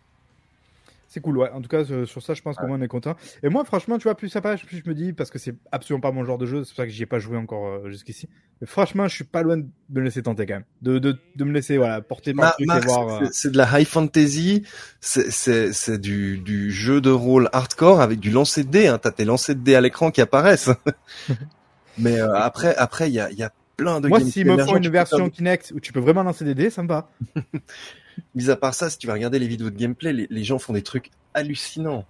c'est 1.08 1.22
cool, 1.22 1.40
ouais. 1.40 1.50
En 1.50 1.60
tout 1.62 1.70
cas, 1.70 1.84
sur 1.84 2.08
sur 2.08 2.22
ça, 2.22 2.36
je 2.36 2.42
pense 2.44 2.56
qu'au 2.58 2.68
moins 2.68 2.78
on 2.78 2.82
est 2.84 2.88
content. 2.88 3.16
Et 3.42 3.50
moi, 3.50 3.66
franchement, 3.66 3.98
tu 3.98 4.04
vois, 4.04 4.14
plus 4.16 4.30
ça 4.30 4.42
passe, 4.42 4.62
plus 4.62 4.84
je 4.86 4.88
me 4.90 4.94
dis, 4.94 5.12
parce 5.12 5.32
que 5.32 5.40
c'est 5.40 5.56
absolument 5.72 6.02
pas 6.02 6.12
mon 6.12 6.24
genre 6.24 6.38
de 6.38 6.46
jeu, 6.46 6.64
c'est 6.64 6.70
pour 6.70 6.78
ça 6.78 6.86
que 6.86 6.92
j'y 6.92 7.02
ai 7.02 7.08
pas 7.08 7.18
joué 7.18 7.36
encore 7.38 7.66
euh, 7.68 7.90
jusqu'ici. 7.90 8.30
Mais 8.62 8.68
franchement, 8.68 9.08
je 9.08 9.16
suis 9.16 9.24
pas 9.24 9.42
loin 9.42 9.58
de 9.58 9.66
me 9.90 10.02
laisser 10.02 10.22
tenter 10.22 10.46
quand 10.46 10.54
même. 10.56 10.66
De, 10.84 11.00
de, 11.00 11.18
de 11.36 11.44
me 11.46 11.52
laisser, 11.52 11.78
voilà, 11.78 12.02
porter 12.02 12.36
par 12.36 12.54
Ma- 12.60 12.66
Marc, 12.68 12.84
et 12.84 12.86
voir. 12.86 13.24
euh, 13.24 13.28
c'est- 13.32 13.50
de 13.50 13.58
la 13.58 13.80
high 13.80 13.88
fantasy, 13.88 14.68
c'est- 15.02 15.32
c'est 15.32 15.74
c'est 15.74 15.98
du, 15.98 16.38
du 16.38 16.72
jeu 16.72 17.02
de 17.02 17.10
rôle 17.10 17.50
hardcore 17.54 18.02
avec 18.02 18.20
du 18.20 18.30
lancer 18.30 18.64
de 18.64 18.70
dés. 18.70 18.88
Hein. 18.88 19.00
T'as 19.02 19.12
tes 19.12 19.26
lancers 19.26 19.56
de 19.56 19.62
dés 19.62 19.74
à 19.74 19.82
l'écran 19.82 20.12
qui 20.12 20.22
apparaissent. 20.22 20.70
mais 21.98 22.20
euh, 22.20 22.34
après, 22.36 22.76
après, 22.76 23.10
il 23.10 23.14
y 23.14 23.20
a, 23.20 23.32
il 23.32 23.38
y 23.38 23.44
a 23.44 23.52
plein 23.82 24.02
de 24.02 24.08
Moi, 24.08 24.20
s'ils 24.22 24.46
me 24.46 24.58
font 24.58 24.78
une 24.78 24.84
faire 24.84 24.92
version 24.92 25.30
Kinect 25.30 25.72
où 25.76 25.80
tu 25.80 25.92
peux 25.94 26.00
vraiment 26.00 26.24
lancer 26.24 26.46
des 26.46 26.56
dés, 26.56 26.70
ça 26.70 26.84
me 26.84 26.88
va. 26.88 27.10
Mis 28.36 28.50
à 28.50 28.56
part 28.56 28.74
ça, 28.74 28.90
si 28.90 28.98
tu 28.98 29.08
vas 29.08 29.14
regarder 29.14 29.40
les 29.40 29.48
vidéos 29.48 29.70
de 29.70 29.76
gameplay, 29.78 30.12
les, 30.14 30.28
les 30.30 30.44
gens 30.44 30.60
font 30.60 30.74
des 30.74 30.82
trucs 30.84 31.10
hallucinants. 31.34 32.06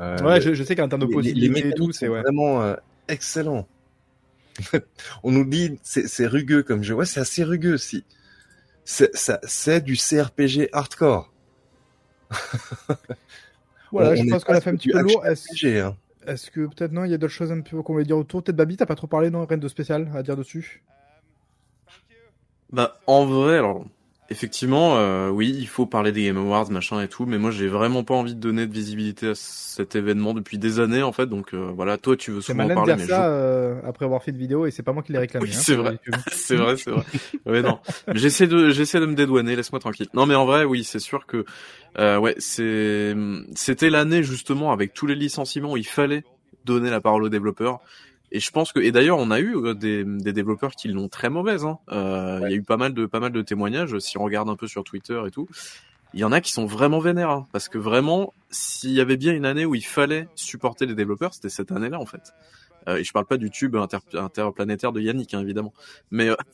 Euh, 0.00 0.16
Ouais, 0.22 0.40
je, 0.40 0.54
je 0.54 0.62
sais 0.64 0.74
qu'en 0.76 0.88
termes 0.88 1.02
de 1.02 1.06
les, 1.06 1.12
les- 1.12 1.32
les 1.34 1.48
possibilités 1.48 1.74
tout, 1.74 1.92
c'est 1.92 2.08
ouais. 2.08 2.20
vraiment 2.22 2.62
euh, 2.62 2.74
excellents. 3.08 3.66
On 5.24 5.32
nous 5.32 5.44
dit 5.44 5.78
c'est 5.82 6.06
c'est 6.08 6.26
rugueux 6.26 6.62
comme 6.62 6.82
jeu. 6.84 6.94
Ouais, 6.94 7.06
c'est 7.06 7.20
assez 7.20 7.42
rugueux 7.44 7.76
si. 7.78 8.04
C'est 8.84 9.16
du 9.80 9.96
CRPG 9.96 10.68
hardcore. 10.72 11.32
Voilà, 13.92 14.10
On- 14.10 14.14
je 14.16 14.22
on 14.22 14.26
pense 14.30 14.44
qu'on 14.44 14.54
a 14.54 14.60
fait 14.60 14.70
un 14.70 14.76
petit 14.76 14.88
peu 14.90 15.00
lourd. 15.00 15.24
Est-ce 15.26 15.48
hein. 15.80 15.96
Est-ce 16.26 16.50
que 16.50 16.66
peut-être 16.66 16.92
non, 16.92 17.04
il 17.04 17.10
y 17.10 17.14
a 17.14 17.18
d'autres 17.18 17.32
choses 17.32 17.52
un 17.52 17.60
peu 17.60 17.82
qu'on 17.82 17.92
voulait 17.92 18.04
dire 18.04 18.18
autour? 18.18 18.42
Peut-être 18.42 18.56
Babi, 18.56 18.76
t'as 18.76 18.86
pas 18.86 18.94
trop 18.94 19.06
parlé, 19.06 19.30
non? 19.30 19.44
Rien 19.44 19.58
de 19.58 19.68
spécial 19.68 20.10
à 20.14 20.22
dire 20.22 20.36
dessus? 20.36 20.82
Bah, 22.70 22.98
en 23.06 23.26
vrai, 23.26 23.58
alors, 23.58 23.84
effectivement, 24.30 24.96
euh, 24.96 25.28
oui, 25.30 25.54
il 25.56 25.66
faut 25.68 25.86
parler 25.86 26.12
des 26.12 26.24
Game 26.24 26.36
Awards, 26.38 26.70
machin 26.70 27.00
et 27.02 27.08
tout, 27.08 27.26
mais 27.26 27.38
moi, 27.38 27.50
j'ai 27.50 27.68
vraiment 27.68 28.04
pas 28.04 28.14
envie 28.14 28.34
de 28.34 28.40
donner 28.40 28.66
de 28.66 28.72
visibilité 28.72 29.28
à 29.28 29.34
cet 29.34 29.96
événement 29.96 30.34
depuis 30.34 30.58
des 30.58 30.80
années, 30.80 31.02
en 31.02 31.12
fait, 31.12 31.26
donc 31.26 31.54
euh, 31.54 31.72
voilà, 31.74 31.98
toi, 31.98 32.16
tu 32.16 32.30
veux 32.30 32.40
souvent 32.40 32.68
de 32.68 32.74
parler, 32.74 32.94
dire 32.94 33.06
mais 33.06 33.12
ça 33.12 33.28
euh, 33.28 33.80
après 33.84 34.04
avoir 34.04 34.22
fait 34.22 34.30
une 34.30 34.38
vidéo 34.38 34.66
et 34.66 34.70
c'est 34.70 34.82
pas 34.82 34.92
moi 34.92 35.02
qui 35.02 35.12
l'ai 35.12 35.18
réclamé. 35.18 35.46
Oui, 35.46 35.54
hein, 35.54 35.60
c'est 35.62 35.74
vrai. 35.74 35.98
je- 36.04 36.12
c'est 36.32 36.56
vrai, 36.56 36.76
c'est 36.76 36.90
vrai. 36.90 37.04
Ouais, 37.46 37.62
non, 37.62 37.78
j'essaie 38.14 38.46
de, 38.46 38.70
j'essaie 38.70 39.00
de 39.00 39.06
me 39.06 39.14
dédouaner, 39.14 39.56
laisse-moi 39.56 39.80
tranquille. 39.80 40.08
Non, 40.14 40.26
mais 40.26 40.34
en 40.34 40.46
vrai, 40.46 40.64
oui, 40.64 40.84
c'est 40.84 40.98
sûr 41.00 41.26
que, 41.26 41.44
euh, 41.98 42.18
ouais, 42.18 42.34
c'est, 42.38 43.14
c'était 43.54 43.90
l'année 43.90 44.22
justement 44.22 44.72
avec 44.72 44.94
tous 44.94 45.06
les 45.06 45.14
licenciements 45.14 45.72
où 45.72 45.76
il 45.76 45.86
fallait 45.86 46.24
donner 46.64 46.90
la 46.90 47.00
parole 47.00 47.24
aux 47.24 47.28
développeurs. 47.28 47.80
Et 48.34 48.40
je 48.40 48.50
pense 48.50 48.72
que, 48.72 48.80
et 48.80 48.90
d'ailleurs, 48.92 49.18
on 49.18 49.30
a 49.30 49.38
eu 49.38 49.56
euh, 49.56 49.74
des, 49.74 50.04
des 50.04 50.32
développeurs 50.32 50.72
qui 50.72 50.88
l'ont 50.88 51.08
très 51.08 51.30
mauvaise. 51.30 51.64
Hein. 51.64 51.78
Euh, 51.92 52.40
Il 52.42 52.50
y 52.50 52.54
a 52.54 52.56
eu 52.56 52.62
pas 52.62 52.76
mal 52.76 52.92
de, 52.92 53.06
pas 53.06 53.20
mal 53.20 53.32
de 53.32 53.40
témoignages. 53.42 53.96
Si 54.00 54.18
on 54.18 54.24
regarde 54.24 54.48
un 54.48 54.56
peu 54.56 54.66
sur 54.66 54.82
Twitter 54.82 55.22
et 55.26 55.30
tout, 55.30 55.48
il 56.14 56.20
y 56.20 56.24
en 56.24 56.32
a 56.32 56.40
qui 56.40 56.52
sont 56.52 56.66
vraiment 56.66 56.98
vénères, 56.98 57.30
hein, 57.30 57.46
parce 57.52 57.68
que 57.68 57.78
vraiment, 57.78 58.34
s'il 58.50 58.90
y 58.90 59.00
avait 59.00 59.16
bien 59.16 59.32
une 59.34 59.46
année 59.46 59.64
où 59.64 59.74
il 59.74 59.84
fallait 59.84 60.28
supporter 60.34 60.84
les 60.84 60.94
développeurs, 60.94 61.32
c'était 61.32 61.48
cette 61.48 61.70
année-là 61.72 62.00
en 62.00 62.06
fait. 62.06 62.32
Euh, 62.88 62.96
et 62.96 63.04
je 63.04 63.12
parle 63.12 63.26
pas 63.26 63.36
du 63.36 63.50
tube 63.50 63.76
inter- 63.76 63.98
interplanétaire 64.14 64.92
de 64.92 65.00
Yannick, 65.00 65.32
hein, 65.32 65.40
évidemment, 65.40 65.72
mais 66.10 66.28
euh, 66.28 66.34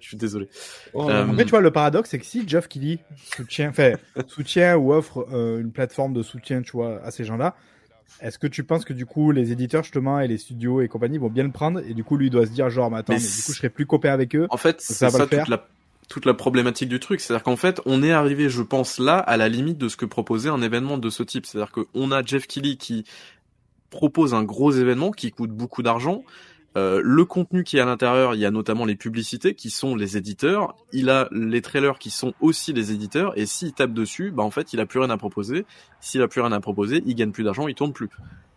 Je 0.00 0.08
suis 0.08 0.16
désolé. 0.16 0.48
Oh, 0.94 1.10
euh... 1.10 1.26
En 1.26 1.34
fait, 1.34 1.44
tu 1.44 1.50
vois, 1.50 1.60
le 1.60 1.70
paradoxe, 1.70 2.10
c'est 2.10 2.18
que 2.18 2.24
si 2.24 2.48
Jeff 2.48 2.68
Kelly 2.68 3.00
soutient, 3.36 3.70
fait, 3.72 4.00
soutient 4.26 4.76
ou 4.76 4.92
offre 4.94 5.26
euh, 5.30 5.60
une 5.60 5.72
plateforme 5.72 6.14
de 6.14 6.22
soutien, 6.22 6.62
tu 6.62 6.72
vois, 6.72 7.02
à 7.04 7.10
ces 7.10 7.24
gens-là, 7.24 7.54
est-ce 8.20 8.38
que 8.38 8.46
tu 8.46 8.64
penses 8.64 8.84
que 8.84 8.92
du 8.92 9.06
coup 9.06 9.30
les 9.32 9.52
éditeurs 9.52 9.82
justement 9.82 10.20
et 10.20 10.28
les 10.28 10.38
studios 10.38 10.80
et 10.80 10.88
compagnie 10.88 11.18
vont 11.18 11.28
bien 11.28 11.44
le 11.44 11.50
prendre 11.50 11.80
et 11.80 11.94
du 11.94 12.04
coup 12.04 12.16
lui 12.16 12.26
il 12.26 12.30
doit 12.30 12.46
se 12.46 12.50
dire 12.50 12.70
genre 12.70 12.90
mais 12.90 12.98
attends 12.98 13.12
mais, 13.12 13.18
du 13.18 13.24
coup 13.24 13.52
je 13.52 13.58
serai 13.58 13.70
plus 13.70 13.86
copain 13.86 14.12
avec 14.12 14.34
eux. 14.34 14.46
En 14.50 14.56
fait 14.56 14.80
c'est 14.80 14.94
ça, 14.94 15.10
ça 15.10 15.26
toute 15.26 15.48
la 15.48 15.66
toute 16.08 16.26
la 16.26 16.34
problématique 16.34 16.88
du 16.88 16.98
truc, 16.98 17.20
c'est-à-dire 17.20 17.44
qu'en 17.44 17.56
fait 17.56 17.80
on 17.86 18.02
est 18.02 18.12
arrivé 18.12 18.48
je 18.48 18.62
pense 18.62 18.98
là 18.98 19.18
à 19.18 19.36
la 19.36 19.48
limite 19.48 19.78
de 19.78 19.88
ce 19.88 19.96
que 19.96 20.04
proposait 20.04 20.50
un 20.50 20.60
événement 20.60 20.98
de 20.98 21.08
ce 21.08 21.22
type, 21.22 21.46
c'est-à-dire 21.46 21.72
qu'on 21.72 22.12
a 22.12 22.24
Jeff 22.24 22.46
Kelly 22.46 22.76
qui 22.76 23.04
propose 23.90 24.34
un 24.34 24.42
gros 24.42 24.72
événement 24.72 25.10
qui 25.10 25.30
coûte 25.30 25.50
beaucoup 25.50 25.82
d'argent, 25.82 26.24
euh, 26.76 27.00
le 27.02 27.24
contenu 27.24 27.64
qui 27.64 27.78
est 27.78 27.80
à 27.80 27.84
l'intérieur, 27.84 28.34
il 28.34 28.40
y 28.40 28.46
a 28.46 28.50
notamment 28.50 28.84
les 28.84 28.94
publicités 28.94 29.54
qui 29.54 29.70
sont 29.70 29.96
les 29.96 30.16
éditeurs. 30.16 30.76
Il 30.92 31.10
a 31.10 31.28
les 31.32 31.62
trailers 31.62 31.98
qui 31.98 32.10
sont 32.10 32.32
aussi 32.40 32.72
les 32.72 32.92
éditeurs. 32.92 33.36
Et 33.36 33.46
s'il 33.46 33.72
tape 33.72 33.92
dessus, 33.92 34.30
bah 34.30 34.42
en 34.42 34.50
fait, 34.50 34.72
il 34.72 34.80
a 34.80 34.86
plus 34.86 35.00
rien 35.00 35.10
à 35.10 35.16
proposer. 35.16 35.66
S'il 36.00 36.22
a 36.22 36.28
plus 36.28 36.40
rien 36.40 36.52
à 36.52 36.60
proposer, 36.60 37.02
il 37.06 37.14
gagne 37.14 37.32
plus 37.32 37.44
d'argent, 37.44 37.66
il 37.66 37.74
tourne 37.74 37.92
plus. 37.92 38.08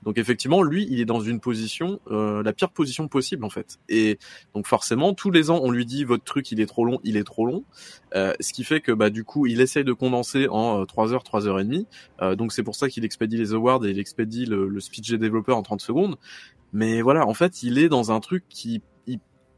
Donc 0.04 0.18
effectivement, 0.18 0.62
lui, 0.64 0.86
il 0.90 1.00
est 1.00 1.06
dans 1.06 1.22
une 1.22 1.40
position, 1.40 2.00
euh, 2.12 2.44
la 2.44 2.52
pire 2.52 2.70
position 2.72 3.08
possible 3.08 3.46
en 3.46 3.50
fait. 3.50 3.80
Et 3.90 4.20
donc 4.54 4.68
forcément, 4.68 5.14
tous 5.14 5.32
les 5.32 5.50
ans, 5.50 5.62
on 5.64 5.72
lui 5.72 5.86
dit 5.86 6.04
votre 6.04 6.26
truc, 6.26 6.52
il 6.52 6.60
est 6.60 6.66
trop 6.66 6.84
long, 6.84 7.00
il 7.04 7.16
est 7.16 7.24
trop 7.24 7.46
long. 7.46 7.64
Euh, 8.16 8.34
ce 8.40 8.52
qui 8.52 8.64
fait 8.66 8.82
que 8.82 8.92
bah 8.92 9.10
du 9.10 9.24
coup, 9.24 9.48
il 9.48 9.62
essaye 9.62 9.86
de 9.86 9.94
condenser 9.94 10.48
en 10.50 10.86
3 10.86 11.14
heures, 11.14 11.24
3 11.24 11.48
heures 11.48 11.60
et 11.60 11.64
demie. 11.64 11.88
donc 12.38 12.52
c'est 12.52 12.64
pour 12.64 12.76
ça 12.76 12.90
qu'il 12.90 13.06
expédie 13.06 13.38
les 13.38 13.54
awards 13.54 13.86
et 13.86 13.92
il 13.92 14.00
expédie 14.00 14.46
le, 14.46 14.68
le 14.68 14.80
speech 14.82 15.10
des 15.10 15.18
développeurs 15.18 15.58
en 15.58 15.64
30 15.64 15.82
secondes. 15.82 16.18
Mais 16.74 17.02
voilà, 17.02 17.28
en 17.28 17.34
fait, 17.34 17.64
il 17.64 17.78
est 17.78 17.88
dans 17.88 18.12
un 18.12 18.20
truc 18.20 18.46
qui 18.50 18.82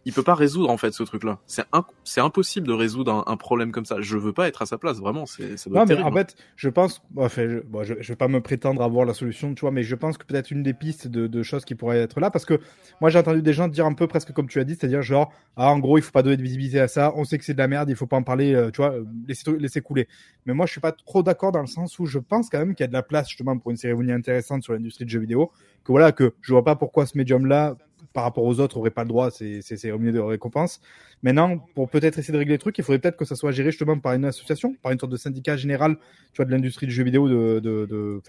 il 0.05 0.13
peut 0.13 0.23
pas 0.23 0.35
résoudre 0.35 0.69
en 0.69 0.77
fait 0.77 0.91
ce 0.91 1.01
truc-là. 1.03 1.39
C'est 1.47 1.63
c'est 2.03 2.21
impossible 2.21 2.67
de 2.67 2.73
résoudre 2.73 3.23
un, 3.25 3.37
problème 3.37 3.71
comme 3.71 3.85
ça. 3.85 3.97
Je 3.99 4.17
veux 4.17 4.33
pas 4.33 4.47
être 4.47 4.61
à 4.61 4.67
sa 4.67 4.77
place, 4.77 4.99
vraiment. 4.99 5.25
C'est 5.25 5.57
ça 5.57 5.69
doit 5.69 5.79
non, 5.79 5.85
mais 5.87 6.01
en 6.01 6.11
fait, 6.11 6.35
je 6.55 6.69
pense, 6.69 7.01
enfin, 7.17 7.49
je, 7.49 7.59
bon, 7.59 7.83
je, 7.83 7.95
je, 7.99 8.07
vais 8.09 8.15
pas 8.15 8.27
me 8.27 8.39
prétendre 8.39 8.83
avoir 8.83 9.05
la 9.05 9.15
solution, 9.15 9.55
tu 9.55 9.61
vois, 9.61 9.71
mais 9.71 9.81
je 9.81 9.95
pense 9.95 10.17
que 10.17 10.25
peut-être 10.25 10.51
une 10.51 10.61
des 10.61 10.73
pistes 10.73 11.07
de, 11.07 11.25
de, 11.25 11.43
choses 11.43 11.65
qui 11.65 11.73
pourraient 11.73 12.01
être 12.01 12.19
là, 12.19 12.29
parce 12.29 12.45
que 12.45 12.59
moi 13.01 13.09
j'ai 13.09 13.17
entendu 13.17 13.41
des 13.41 13.53
gens 13.53 13.67
dire 13.67 13.85
un 13.85 13.93
peu 13.93 14.07
presque 14.07 14.31
comme 14.31 14.47
tu 14.47 14.59
as 14.59 14.63
dit, 14.63 14.75
c'est-à-dire 14.75 15.01
genre, 15.01 15.33
ah 15.57 15.71
en 15.71 15.79
gros 15.79 15.97
il 15.97 16.03
faut 16.03 16.11
pas 16.11 16.21
donner 16.21 16.37
de 16.37 16.43
visibilité 16.43 16.79
à 16.79 16.87
ça, 16.87 17.11
on 17.15 17.23
sait 17.23 17.39
que 17.39 17.43
c'est 17.43 17.53
de 17.53 17.59
la 17.59 17.67
merde, 17.67 17.89
il 17.89 17.95
faut 17.95 18.07
pas 18.07 18.17
en 18.17 18.23
parler, 18.23 18.53
euh, 18.53 18.69
tu 18.69 18.77
vois, 18.77 18.93
euh, 18.93 19.05
laisser 19.27 19.51
laisser 19.57 19.81
couler. 19.81 20.07
Mais 20.45 20.53
moi 20.53 20.67
je 20.67 20.71
suis 20.71 20.81
pas 20.81 20.91
trop 20.91 21.23
d'accord 21.23 21.51
dans 21.51 21.61
le 21.61 21.67
sens 21.67 21.97
où 21.97 22.05
je 22.05 22.19
pense 22.19 22.49
quand 22.49 22.59
même 22.59 22.75
qu'il 22.75 22.83
y 22.83 22.85
a 22.85 22.87
de 22.87 22.93
la 22.93 23.03
place 23.03 23.27
justement 23.27 23.57
pour 23.57 23.71
une 23.71 23.77
cérémonie 23.77 24.11
intéressante 24.11 24.63
sur 24.63 24.73
l'industrie 24.73 25.05
de 25.05 25.09
jeux 25.09 25.19
vidéo, 25.19 25.51
que 25.83 25.91
voilà 25.91 26.11
que 26.11 26.33
je 26.41 26.53
vois 26.53 26.63
pas 26.63 26.75
pourquoi 26.75 27.05
ce 27.05 27.17
médium-là 27.17 27.75
par 28.15 28.23
rapport 28.23 28.45
aux 28.45 28.61
autres, 28.61 28.77
aurait 28.77 28.91
pas 28.91 29.03
le 29.03 29.09
droit, 29.09 29.29
c'est 29.29 29.91
au 29.91 29.99
milieu 29.99 30.13
de 30.13 30.19
récompense. 30.19 30.79
Maintenant, 31.21 31.59
pour 31.75 31.89
peut-être 31.89 32.17
essayer 32.17 32.31
de 32.31 32.37
régler 32.37 32.53
le 32.53 32.59
truc, 32.59 32.77
il 32.77 32.83
faudrait 32.83 32.99
peut-être 32.99 33.17
que 33.17 33.25
ça 33.25 33.35
soit 33.35 33.51
géré 33.51 33.71
justement 33.71 33.99
par 33.99 34.13
une 34.13 34.23
association, 34.23 34.73
par 34.81 34.93
une 34.93 34.99
sorte 34.99 35.11
de 35.11 35.17
syndicat 35.17 35.57
général, 35.57 35.97
tu 36.31 36.37
vois, 36.37 36.45
de 36.45 36.51
l'industrie 36.51 36.87
du 36.87 36.93
jeu 36.93 37.03
vidéo, 37.03 37.27
de, 37.27 37.59
de, 37.59 37.85
de 37.85 38.21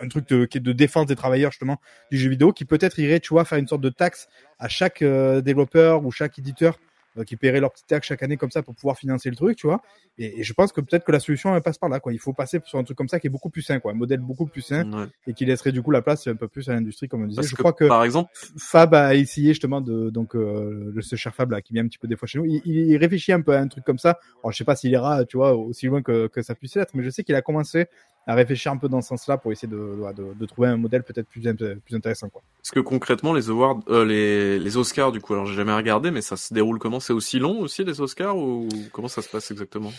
un 0.00 0.08
truc 0.08 0.28
de, 0.28 0.46
de 0.46 0.72
défense 0.72 1.06
des 1.06 1.16
travailleurs 1.16 1.50
justement 1.50 1.78
du 2.12 2.18
jeu 2.18 2.30
vidéo, 2.30 2.52
qui 2.52 2.64
peut-être 2.64 3.00
irait, 3.00 3.18
tu 3.18 3.30
vois, 3.30 3.44
faire 3.44 3.58
une 3.58 3.66
sorte 3.66 3.82
de 3.82 3.90
taxe 3.90 4.28
à 4.60 4.68
chaque 4.68 5.02
euh, 5.02 5.40
développeur 5.40 6.06
ou 6.06 6.12
chaque 6.12 6.38
éditeur 6.38 6.78
qui 7.26 7.36
paieraient 7.36 7.60
leur 7.60 7.72
petit 7.72 7.84
taxe 7.84 8.06
chaque 8.06 8.22
année 8.22 8.36
comme 8.36 8.50
ça 8.50 8.62
pour 8.62 8.74
pouvoir 8.74 8.96
financer 8.96 9.30
le 9.30 9.36
truc, 9.36 9.56
tu 9.56 9.66
vois. 9.66 9.82
Et, 10.18 10.42
je 10.42 10.52
pense 10.52 10.72
que 10.72 10.80
peut-être 10.80 11.04
que 11.04 11.12
la 11.12 11.20
solution 11.20 11.54
elle 11.54 11.62
passe 11.62 11.78
par 11.78 11.88
là, 11.88 12.00
quoi. 12.00 12.12
Il 12.12 12.18
faut 12.18 12.32
passer 12.32 12.60
sur 12.64 12.78
un 12.78 12.84
truc 12.84 12.96
comme 12.96 13.08
ça 13.08 13.20
qui 13.20 13.26
est 13.26 13.30
beaucoup 13.30 13.50
plus 13.50 13.62
sain, 13.62 13.80
quoi, 13.80 13.92
un 13.92 13.94
modèle 13.94 14.20
beaucoup 14.20 14.46
plus 14.46 14.62
sain 14.62 15.08
et 15.26 15.34
qui 15.34 15.44
laisserait 15.44 15.72
du 15.72 15.82
coup 15.82 15.90
la 15.90 16.02
place 16.02 16.26
un 16.26 16.36
peu 16.36 16.48
plus 16.48 16.68
à 16.68 16.74
l'industrie, 16.74 17.08
comme 17.08 17.22
on 17.22 17.26
disait. 17.26 17.42
je 17.42 17.56
crois 17.56 17.72
que 17.72 17.84
par 17.84 18.04
exemple, 18.04 18.30
Fab 18.56 18.94
a 18.94 19.14
essayé 19.14 19.48
justement 19.48 19.80
de 19.80 20.10
donc 20.10 20.34
euh, 20.34 20.94
ce 21.00 21.16
cher 21.16 21.34
Fab 21.34 21.50
là 21.50 21.62
qui 21.62 21.72
vient 21.72 21.84
un 21.84 21.88
petit 21.88 21.98
peu 21.98 22.08
des 22.08 22.16
fois 22.16 22.26
chez 22.26 22.38
nous, 22.38 22.44
il, 22.44 22.62
il, 22.64 22.96
réfléchit 22.96 23.32
un 23.32 23.40
peu 23.40 23.54
à 23.54 23.60
un 23.60 23.68
truc 23.68 23.84
comme 23.84 23.98
ça. 23.98 24.18
Alors 24.42 24.52
je 24.52 24.58
sais 24.58 24.64
pas 24.64 24.76
s'il 24.76 24.90
ira, 24.90 25.24
tu 25.24 25.36
vois, 25.36 25.54
aussi 25.54 25.86
loin 25.86 26.02
que, 26.02 26.26
que 26.28 26.42
ça 26.42 26.54
puisse 26.54 26.76
être, 26.76 26.94
mais 26.94 27.02
je 27.02 27.10
sais 27.10 27.24
qu'il 27.24 27.34
a 27.34 27.42
commencé 27.42 27.86
à 28.28 28.34
réfléchir 28.34 28.70
un 28.70 28.76
peu 28.76 28.88
dans 28.88 29.00
ce 29.00 29.08
sens-là 29.08 29.38
pour 29.38 29.52
essayer 29.52 29.68
de, 29.68 29.96
de, 30.14 30.34
de, 30.38 30.46
trouver 30.46 30.68
un 30.68 30.76
modèle 30.76 31.02
peut-être 31.02 31.26
plus, 31.26 31.40
plus 31.40 31.96
intéressant. 31.96 32.28
Quoi. 32.28 32.42
Est-ce 32.62 32.72
que 32.72 32.80
concrètement 32.80 33.32
les 33.32 33.48
awards, 33.48 33.80
euh, 33.88 34.04
les, 34.04 34.58
les 34.58 34.76
Oscars 34.76 35.12
du 35.12 35.20
coup, 35.20 35.32
alors 35.32 35.46
j'ai 35.46 35.54
jamais 35.54 35.72
regardé, 35.72 36.10
mais 36.10 36.20
ça 36.20 36.36
se 36.36 36.52
déroule 36.52 36.78
comment? 36.78 37.00
C'est 37.00 37.14
aussi 37.14 37.38
long 37.38 37.58
aussi 37.60 37.84
les 37.84 38.02
Oscars 38.02 38.36
ou 38.36 38.68
comment 38.92 39.08
ça 39.08 39.22
se 39.22 39.30
passe 39.30 39.50
exactement? 39.50 39.90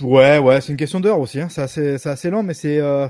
Ouais, 0.00 0.38
ouais, 0.38 0.60
c'est 0.60 0.72
une 0.72 0.76
question 0.76 0.98
d'heure 0.98 1.20
aussi. 1.20 1.40
Hein. 1.40 1.48
C'est 1.48 1.62
assez, 1.62 1.98
c'est 1.98 2.08
assez 2.08 2.30
lent, 2.30 2.42
mais 2.42 2.54
c'est 2.54 2.76
il 2.76 2.80
euh, 2.80 3.06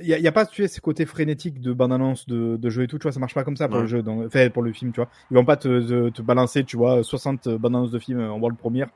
y, 0.00 0.14
a, 0.14 0.18
y 0.18 0.26
a 0.26 0.32
pas 0.32 0.46
tu 0.46 0.62
sais 0.62 0.68
ce 0.68 0.80
côté 0.80 1.04
frénétique 1.04 1.60
de 1.60 1.74
bande 1.74 1.92
annonce 1.92 2.26
de, 2.26 2.56
de 2.56 2.70
jeu 2.70 2.84
et 2.84 2.86
tout 2.86 2.98
tu 2.98 3.02
vois 3.02 3.12
ça 3.12 3.20
marche 3.20 3.34
pas 3.34 3.44
comme 3.44 3.56
ça 3.56 3.68
pour 3.68 3.80
le 3.80 3.86
jeu 3.86 4.02
fait 4.30 4.48
pour 4.48 4.62
le 4.62 4.72
film 4.72 4.92
tu 4.92 5.00
vois 5.00 5.10
ils 5.30 5.34
vont 5.34 5.44
pas 5.44 5.56
te, 5.56 6.08
te, 6.08 6.22
balancer 6.22 6.64
tu 6.64 6.76
vois 6.76 7.02
60 7.02 7.48
bandes 7.48 7.74
annonces 7.74 7.90
de 7.90 7.98
films 7.98 8.20
en 8.20 8.38
world 8.38 8.56
première 8.56 8.88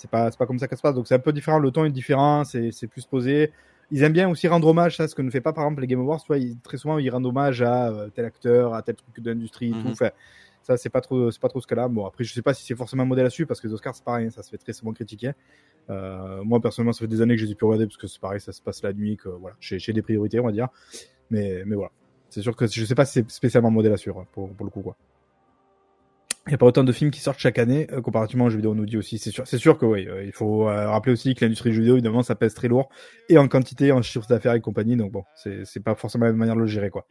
c'est 0.00 0.10
pas 0.10 0.30
pas 0.30 0.46
comme 0.46 0.58
ça 0.58 0.66
que 0.66 0.74
ça 0.74 0.76
se 0.78 0.82
passe. 0.82 0.94
Donc 0.94 1.06
c'est 1.06 1.14
un 1.14 1.20
peu 1.20 1.32
différent. 1.32 1.58
Le 1.58 1.70
ton 1.70 1.84
est 1.84 1.90
différent. 1.90 2.44
C'est 2.44 2.86
plus 2.86 3.04
posé. 3.04 3.52
Ils 3.90 4.02
aiment 4.02 4.12
bien 4.12 4.28
aussi 4.30 4.48
rendre 4.48 4.68
hommage 4.68 4.98
à 5.00 5.08
ce 5.08 5.14
que 5.14 5.22
ne 5.22 5.30
fait 5.30 5.40
pas 5.40 5.52
par 5.52 5.64
exemple 5.64 5.82
les 5.82 5.86
Game 5.86 6.00
Awards. 6.00 6.20
Tu 6.20 6.28
vois 6.28 6.38
ils, 6.38 6.58
très 6.60 6.76
souvent 6.78 6.98
ils 6.98 7.10
rendent 7.10 7.26
hommage 7.26 7.60
à 7.60 7.88
euh, 7.88 8.08
tel 8.08 8.24
acteur 8.24 8.72
à 8.72 8.82
tel 8.82 8.94
truc 8.94 9.20
de 9.20 9.30
l'industrie 9.30 9.72
tout. 9.72 9.88
Mhm. 9.88 10.10
ça 10.62 10.76
c'est 10.76 10.90
pas 10.90 11.00
trop 11.00 11.30
c'est 11.30 11.40
pas 11.40 11.48
trop 11.48 11.60
ce 11.60 11.66
cas-là. 11.66 11.88
Bon 11.88 12.06
après 12.06 12.24
je 12.24 12.32
sais 12.32 12.40
pas 12.40 12.54
si 12.54 12.64
c'est 12.64 12.76
forcément 12.76 13.02
un 13.02 13.06
modèle 13.06 13.26
à 13.26 13.30
suivre 13.30 13.48
parce 13.48 13.60
que 13.60 13.66
les 13.66 13.74
Oscars 13.74 13.94
c'est 13.94 14.04
pareil 14.04 14.28
hein, 14.28 14.30
ça 14.30 14.42
se 14.42 14.50
fait 14.50 14.58
très 14.58 14.72
souvent 14.72 14.92
critiquer. 14.92 15.32
Euh, 15.90 16.44
moi 16.44 16.60
personnellement 16.60 16.92
ça 16.92 17.00
fait 17.00 17.08
des 17.08 17.20
années 17.20 17.34
que 17.34 17.40
je 17.40 17.46
les 17.46 17.52
ai 17.52 17.56
pu 17.56 17.64
regarder 17.64 17.86
parce 17.86 17.96
que 17.96 18.06
c'est 18.06 18.20
pareil 18.20 18.40
ça 18.40 18.52
se 18.52 18.62
passe 18.62 18.82
la 18.84 18.92
nuit 18.92 19.16
que 19.16 19.28
voilà 19.28 19.56
j'ai 19.60 19.92
des 19.92 20.02
priorités 20.02 20.38
on 20.38 20.46
va 20.46 20.52
dire. 20.52 20.68
Mais 21.30 21.64
mais 21.66 21.74
voilà. 21.74 21.90
C'est 22.28 22.42
sûr 22.42 22.54
que 22.54 22.68
je 22.68 22.84
sais 22.84 22.94
pas 22.94 23.04
si 23.04 23.14
c'est 23.14 23.30
spécialement 23.30 23.70
un 23.70 23.72
modèle 23.72 23.92
à 23.92 23.96
suivre 23.96 24.24
pour, 24.30 24.50
pour 24.50 24.64
le 24.64 24.70
coup 24.70 24.82
quoi 24.82 24.96
il 26.46 26.50
n'y 26.50 26.54
a 26.54 26.58
pas 26.58 26.66
autant 26.66 26.84
de 26.84 26.92
films 26.92 27.10
qui 27.10 27.20
sortent 27.20 27.38
chaque 27.38 27.58
année 27.58 27.86
euh, 27.92 28.00
comparativement 28.00 28.46
aux 28.46 28.50
jeux 28.50 28.56
vidéo. 28.56 28.72
On 28.72 28.74
nous 28.74 28.86
dit 28.86 28.96
aussi, 28.96 29.18
c'est 29.18 29.30
sûr, 29.30 29.46
c'est 29.46 29.58
sûr 29.58 29.76
que 29.76 29.84
oui. 29.84 30.08
Euh, 30.08 30.24
il 30.24 30.32
faut 30.32 30.68
euh, 30.68 30.88
rappeler 30.88 31.12
aussi 31.12 31.34
que 31.34 31.44
l'industrie 31.44 31.70
du 31.70 31.76
jeu 31.76 31.82
vidéo, 31.82 31.96
évidemment, 31.96 32.22
ça 32.22 32.34
pèse 32.34 32.54
très 32.54 32.68
lourd 32.68 32.88
et 33.28 33.36
en 33.36 33.46
quantité, 33.46 33.92
en 33.92 34.00
chiffre 34.00 34.26
d'affaires 34.26 34.54
et 34.54 34.60
compagnie. 34.60 34.96
Donc 34.96 35.12
bon, 35.12 35.24
c'est 35.34 35.64
c'est 35.66 35.80
pas 35.80 35.94
forcément 35.94 36.24
la 36.24 36.32
même 36.32 36.38
manière 36.38 36.56
de 36.56 36.60
le 36.60 36.66
gérer 36.66 36.90
quoi. 36.90 37.06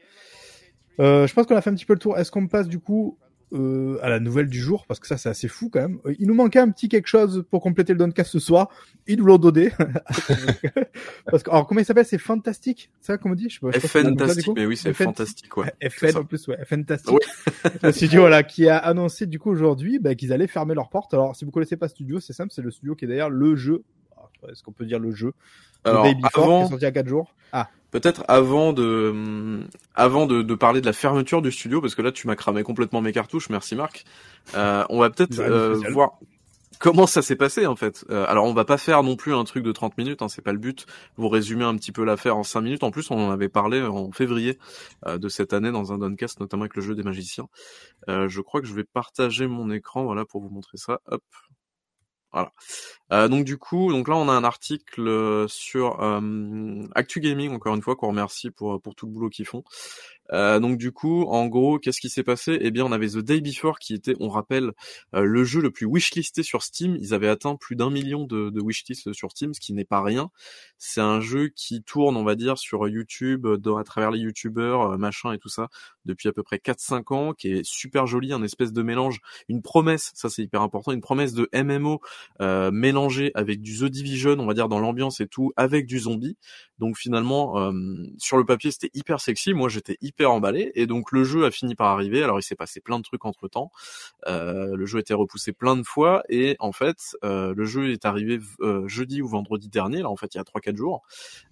je 0.98 1.32
pense 1.34 1.46
qu'on 1.46 1.56
a 1.56 1.62
fait 1.62 1.70
un 1.70 1.76
petit 1.76 1.86
peu 1.86 1.94
le 1.94 2.00
tour. 2.00 2.18
Est-ce 2.18 2.32
qu'on 2.32 2.48
passe 2.48 2.68
du 2.68 2.80
coup 2.80 3.18
euh, 3.52 3.98
à 4.02 4.10
la 4.10 4.20
nouvelle 4.20 4.48
du 4.48 4.60
jour, 4.60 4.86
parce 4.86 5.00
que 5.00 5.08
ça 5.08 5.18
c'est 5.18 5.30
assez 5.30 5.48
fou 5.48 5.70
quand 5.70 5.82
même. 5.82 6.00
Il 6.20 6.28
nous 6.28 6.36
manquait 6.36 6.60
un 6.60 6.70
petit 6.70 6.88
quelque 6.88 7.08
chose 7.08 7.44
pour 7.50 7.62
compléter 7.62 7.94
le 7.94 8.00
Doncast 8.00 8.32
ce 8.32 8.40
soir. 8.40 8.70
Ils 9.08 9.18
nous 9.18 9.26
l'ont 9.26 9.38
donné. 9.38 9.72
parce 11.26 11.44
que, 11.44 11.50
alors 11.50 11.66
comment 11.66 11.80
il 11.80 11.86
s'appelle? 11.86 12.06
C'est 12.06 12.20
fantastique, 12.20 12.92
c'est 13.00 13.14
ça 13.14 13.18
qu'on 13.18 13.30
me 13.30 13.36
dit? 13.36 13.50
Je 13.50 13.60
Fantastique, 13.60 14.52
mais 14.56 14.66
oui 14.66 14.78
c'est 14.78 14.94
fantastique, 14.94 15.58
ouais. 15.58 15.74
FN 15.90 16.18
en 16.18 16.24
plus, 16.24 16.48
ouais, 16.48 16.64
fantastique. 16.66 17.18
le 17.84 17.92
studio 17.92 18.22
voilà 18.22 18.44
qui 18.44 18.70
a 18.70 18.78
annoncé 18.78 19.26
du 19.26 19.40
coup 19.40 19.50
aujourd'hui 19.50 20.00
bah, 20.00 20.16
qu'ils 20.16 20.32
allaient 20.32 20.48
fermer 20.48 20.76
leurs 20.76 20.90
portes. 20.90 21.14
Alors 21.14 21.36
si 21.36 21.46
vous 21.46 21.52
connaissez 21.52 21.78
pas 21.78 21.88
ce 21.88 21.96
studio, 21.96 22.20
c'est 22.20 22.34
simple, 22.34 22.52
c'est 22.54 22.62
le 22.62 22.72
studio 22.72 22.96
qui 22.96 23.06
est 23.06 23.08
derrière 23.08 23.30
le 23.30 23.56
jeu. 23.56 23.84
Est-ce 24.48 24.64
qu'on 24.64 24.72
peut 24.72 24.86
dire 24.86 25.00
le 25.00 25.12
jeu 25.12 25.34
Alors, 25.84 26.04
Baby 26.04 26.22
avant... 26.34 26.62
qui 26.62 26.66
est 26.66 26.70
sorti 26.70 26.86
à 26.86 26.92
4 26.92 27.08
jours. 27.08 27.34
Ah. 27.52 27.70
Peut-être 27.92 28.24
avant 28.28 28.72
de 28.72 29.62
avant 29.96 30.28
de, 30.28 30.44
de, 30.44 30.56
parler 30.56 30.80
de 30.80 30.86
la 30.86 30.94
fermeture 30.94 31.42
du 31.42 31.52
studio 31.52 31.82
parce 31.82 31.96
que 31.96 32.04
là 32.04 32.12
tu 32.12 32.28
m'as 32.28 32.36
cramé 32.36 32.62
complètement 32.62 33.02
mes 33.02 33.12
cartouches 33.12 33.50
merci 33.50 33.76
Marc. 33.76 34.06
Euh, 34.54 34.84
on 34.90 35.00
va 35.00 35.10
peut-être 35.10 35.40
euh, 35.40 35.74
voir 35.92 36.20
comment 36.80 37.06
ça 37.06 37.22
s'est 37.22 37.36
passé 37.36 37.68
en 37.68 37.76
fait. 37.76 38.06
Euh, 38.10 38.26
alors 38.28 38.46
on 38.46 38.54
va 38.54 38.66
pas 38.66 38.78
faire 38.78 39.04
non 39.04 39.16
plus 39.16 39.36
un 39.36 39.44
truc 39.44 39.64
de 39.64 39.72
30 39.72 39.98
minutes 39.98 40.22
hein, 40.22 40.30
c'est 40.30 40.42
pas 40.42 40.54
le 40.54 40.58
but. 40.58 40.88
Vous 41.18 41.30
résumer 41.30 41.66
un 41.66 41.76
petit 41.76 41.92
peu 41.92 42.04
l'affaire 42.04 42.38
en 42.38 42.44
5 42.44 42.62
minutes. 42.62 42.84
En 42.84 42.92
plus 42.92 43.12
on 43.12 43.20
en 43.20 43.32
avait 43.32 43.50
parlé 43.50 43.82
en 43.82 44.12
février 44.12 44.58
euh, 45.06 45.18
de 45.18 45.30
cette 45.30 45.54
année 45.54 45.72
dans 45.72 45.94
un 45.94 46.00
Doncast 46.00 46.40
notamment 46.40 46.64
avec 46.64 46.76
le 46.76 46.82
jeu 46.82 46.96
des 46.96 47.04
magiciens. 47.04 47.48
Euh, 48.08 48.28
je 48.28 48.42
crois 48.42 48.62
que 48.62 48.68
je 48.68 48.74
vais 48.74 48.86
partager 48.86 49.48
mon 49.48 49.70
écran 49.70 50.06
voilà 50.06 50.26
pour 50.26 50.42
vous 50.42 50.50
montrer 50.50 50.78
ça. 50.78 51.02
Hop 51.08 51.24
voilà. 52.32 52.52
Euh, 53.12 53.28
donc 53.28 53.46
du 53.46 53.58
coup, 53.58 53.92
donc 53.92 54.08
là 54.08 54.16
on 54.16 54.30
a 54.30 54.34
un 54.34 54.44
article 54.44 55.08
euh, 55.08 55.48
sur 55.48 56.02
euh, 56.02 56.84
Actu 56.94 57.20
Gaming 57.22 57.52
encore 57.52 57.74
une 57.76 57.82
fois 57.82 57.96
qu'on 57.96 58.10
remercie 58.10 58.52
pour 58.52 58.80
pour 58.82 58.96
tout 58.96 59.08
le 59.08 59.12
boulot 59.14 59.30
qu'ils 59.30 59.48
font. 59.48 59.64
Euh, 60.32 60.60
donc 60.60 60.78
du 60.78 60.92
coup, 60.92 61.24
en 61.24 61.48
gros, 61.48 61.80
qu'est-ce 61.80 62.00
qui 62.00 62.10
s'est 62.10 62.24
passé? 62.24 62.58
Eh 62.62 62.72
bien, 62.72 62.86
on 62.86 62.92
avait 62.92 63.10
The 63.10 63.20
Day 63.20 63.42
Before 63.42 63.80
qui 63.80 63.94
était, 63.94 64.16
on 64.20 64.30
rappelle, 64.30 64.72
euh, 65.16 65.24
le 65.24 65.44
jeu 65.44 65.62
le 65.62 65.72
plus 65.72 65.86
wishlisté 65.86 66.44
sur 66.44 66.64
Steam. 66.64 66.96
Ils 67.00 67.14
avaient 67.14 67.30
atteint 67.30 67.56
plus 67.56 67.76
d'un 67.76 67.90
million 67.90 68.26
de, 68.26 68.50
de 68.50 68.62
wishlists 68.62 69.14
sur 69.14 69.32
Steam, 69.32 69.54
ce 69.54 69.60
qui 69.60 69.74
n'est 69.74 69.86
pas 69.86 70.02
rien. 70.02 70.30
C'est 70.78 71.02
un 71.02 71.20
jeu 71.20 71.50
qui 71.50 71.84
tourne, 71.84 72.18
on 72.18 72.24
va 72.24 72.36
dire, 72.36 72.58
sur 72.58 72.88
YouTube, 72.88 73.48
à 73.78 73.84
travers 73.84 74.12
les 74.12 74.20
YouTubers, 74.20 74.82
euh, 74.82 74.98
machin 74.98 75.34
et 75.34 75.38
tout 75.38 75.50
ça, 75.50 75.70
depuis 76.06 76.28
à 76.28 76.34
peu 76.34 76.44
près 76.44 76.58
4-5 76.58 77.14
ans, 77.14 77.34
qui 77.34 77.50
est 77.50 77.66
super 77.66 78.08
joli, 78.08 78.34
un 78.34 78.44
espèce 78.44 78.74
de 78.74 78.82
mélange, 78.82 79.20
une 79.48 79.62
promesse, 79.62 80.12
ça 80.16 80.30
c'est 80.30 80.44
hyper 80.44 80.62
important, 80.62 80.92
une 80.92 81.02
promesse 81.02 81.34
de 81.34 81.50
MMO 81.54 82.00
euh, 82.42 82.72
mélangée 82.72 83.32
avec 83.36 83.62
du 83.62 83.78
The 83.78 83.86
Division, 83.86 84.38
on 84.40 84.46
va 84.46 84.54
dire 84.54 84.70
dans 84.70 84.80
l'ambiance 84.80 85.20
et 85.22 85.28
tout, 85.28 85.52
avec 85.56 85.86
du 85.86 86.00
zombie. 86.00 86.38
Donc 86.78 86.98
finalement, 86.98 87.60
euh, 87.60 87.74
sur 88.18 88.38
le 88.38 88.46
papier, 88.46 88.72
c'était 88.72 88.92
hyper 88.94 89.20
sexy. 89.20 89.54
Moi, 89.54 89.70
j'étais 89.70 89.98
hyper 90.02 90.19
emballé. 90.26 90.72
Et 90.76 90.88
donc 90.88 91.12
le 91.12 91.24
jeu 91.24 91.46
a 91.46 91.52
fini 91.52 91.76
par 91.76 91.88
arriver. 91.88 92.24
Alors 92.24 92.40
il 92.40 92.44
s'est 92.44 92.56
passé 92.56 92.80
plein 92.82 92.98
de 92.98 93.04
trucs 93.04 93.26
entre 93.26 93.48
temps. 93.48 93.72
Euh, 94.28 94.76
le 94.76 94.86
jeu 94.86 95.00
été 95.00 95.14
repoussé 95.14 95.54
plein 95.54 95.76
de 95.76 95.84
fois. 95.84 96.24
Et 96.30 96.56
en 96.60 96.72
fait, 96.72 96.98
euh, 97.24 97.54
le 97.56 97.66
jeu 97.66 97.92
est 97.92 98.06
arrivé 98.06 98.40
jeudi 98.86 99.22
ou 99.22 99.28
vendredi 99.28 99.70
dernier. 99.70 100.02
Là, 100.02 100.10
en 100.10 100.16
fait, 100.16 100.34
il 100.36 100.38
y 100.38 100.42
a 100.42 100.44
3-4 100.44 100.76
jours, 100.76 101.02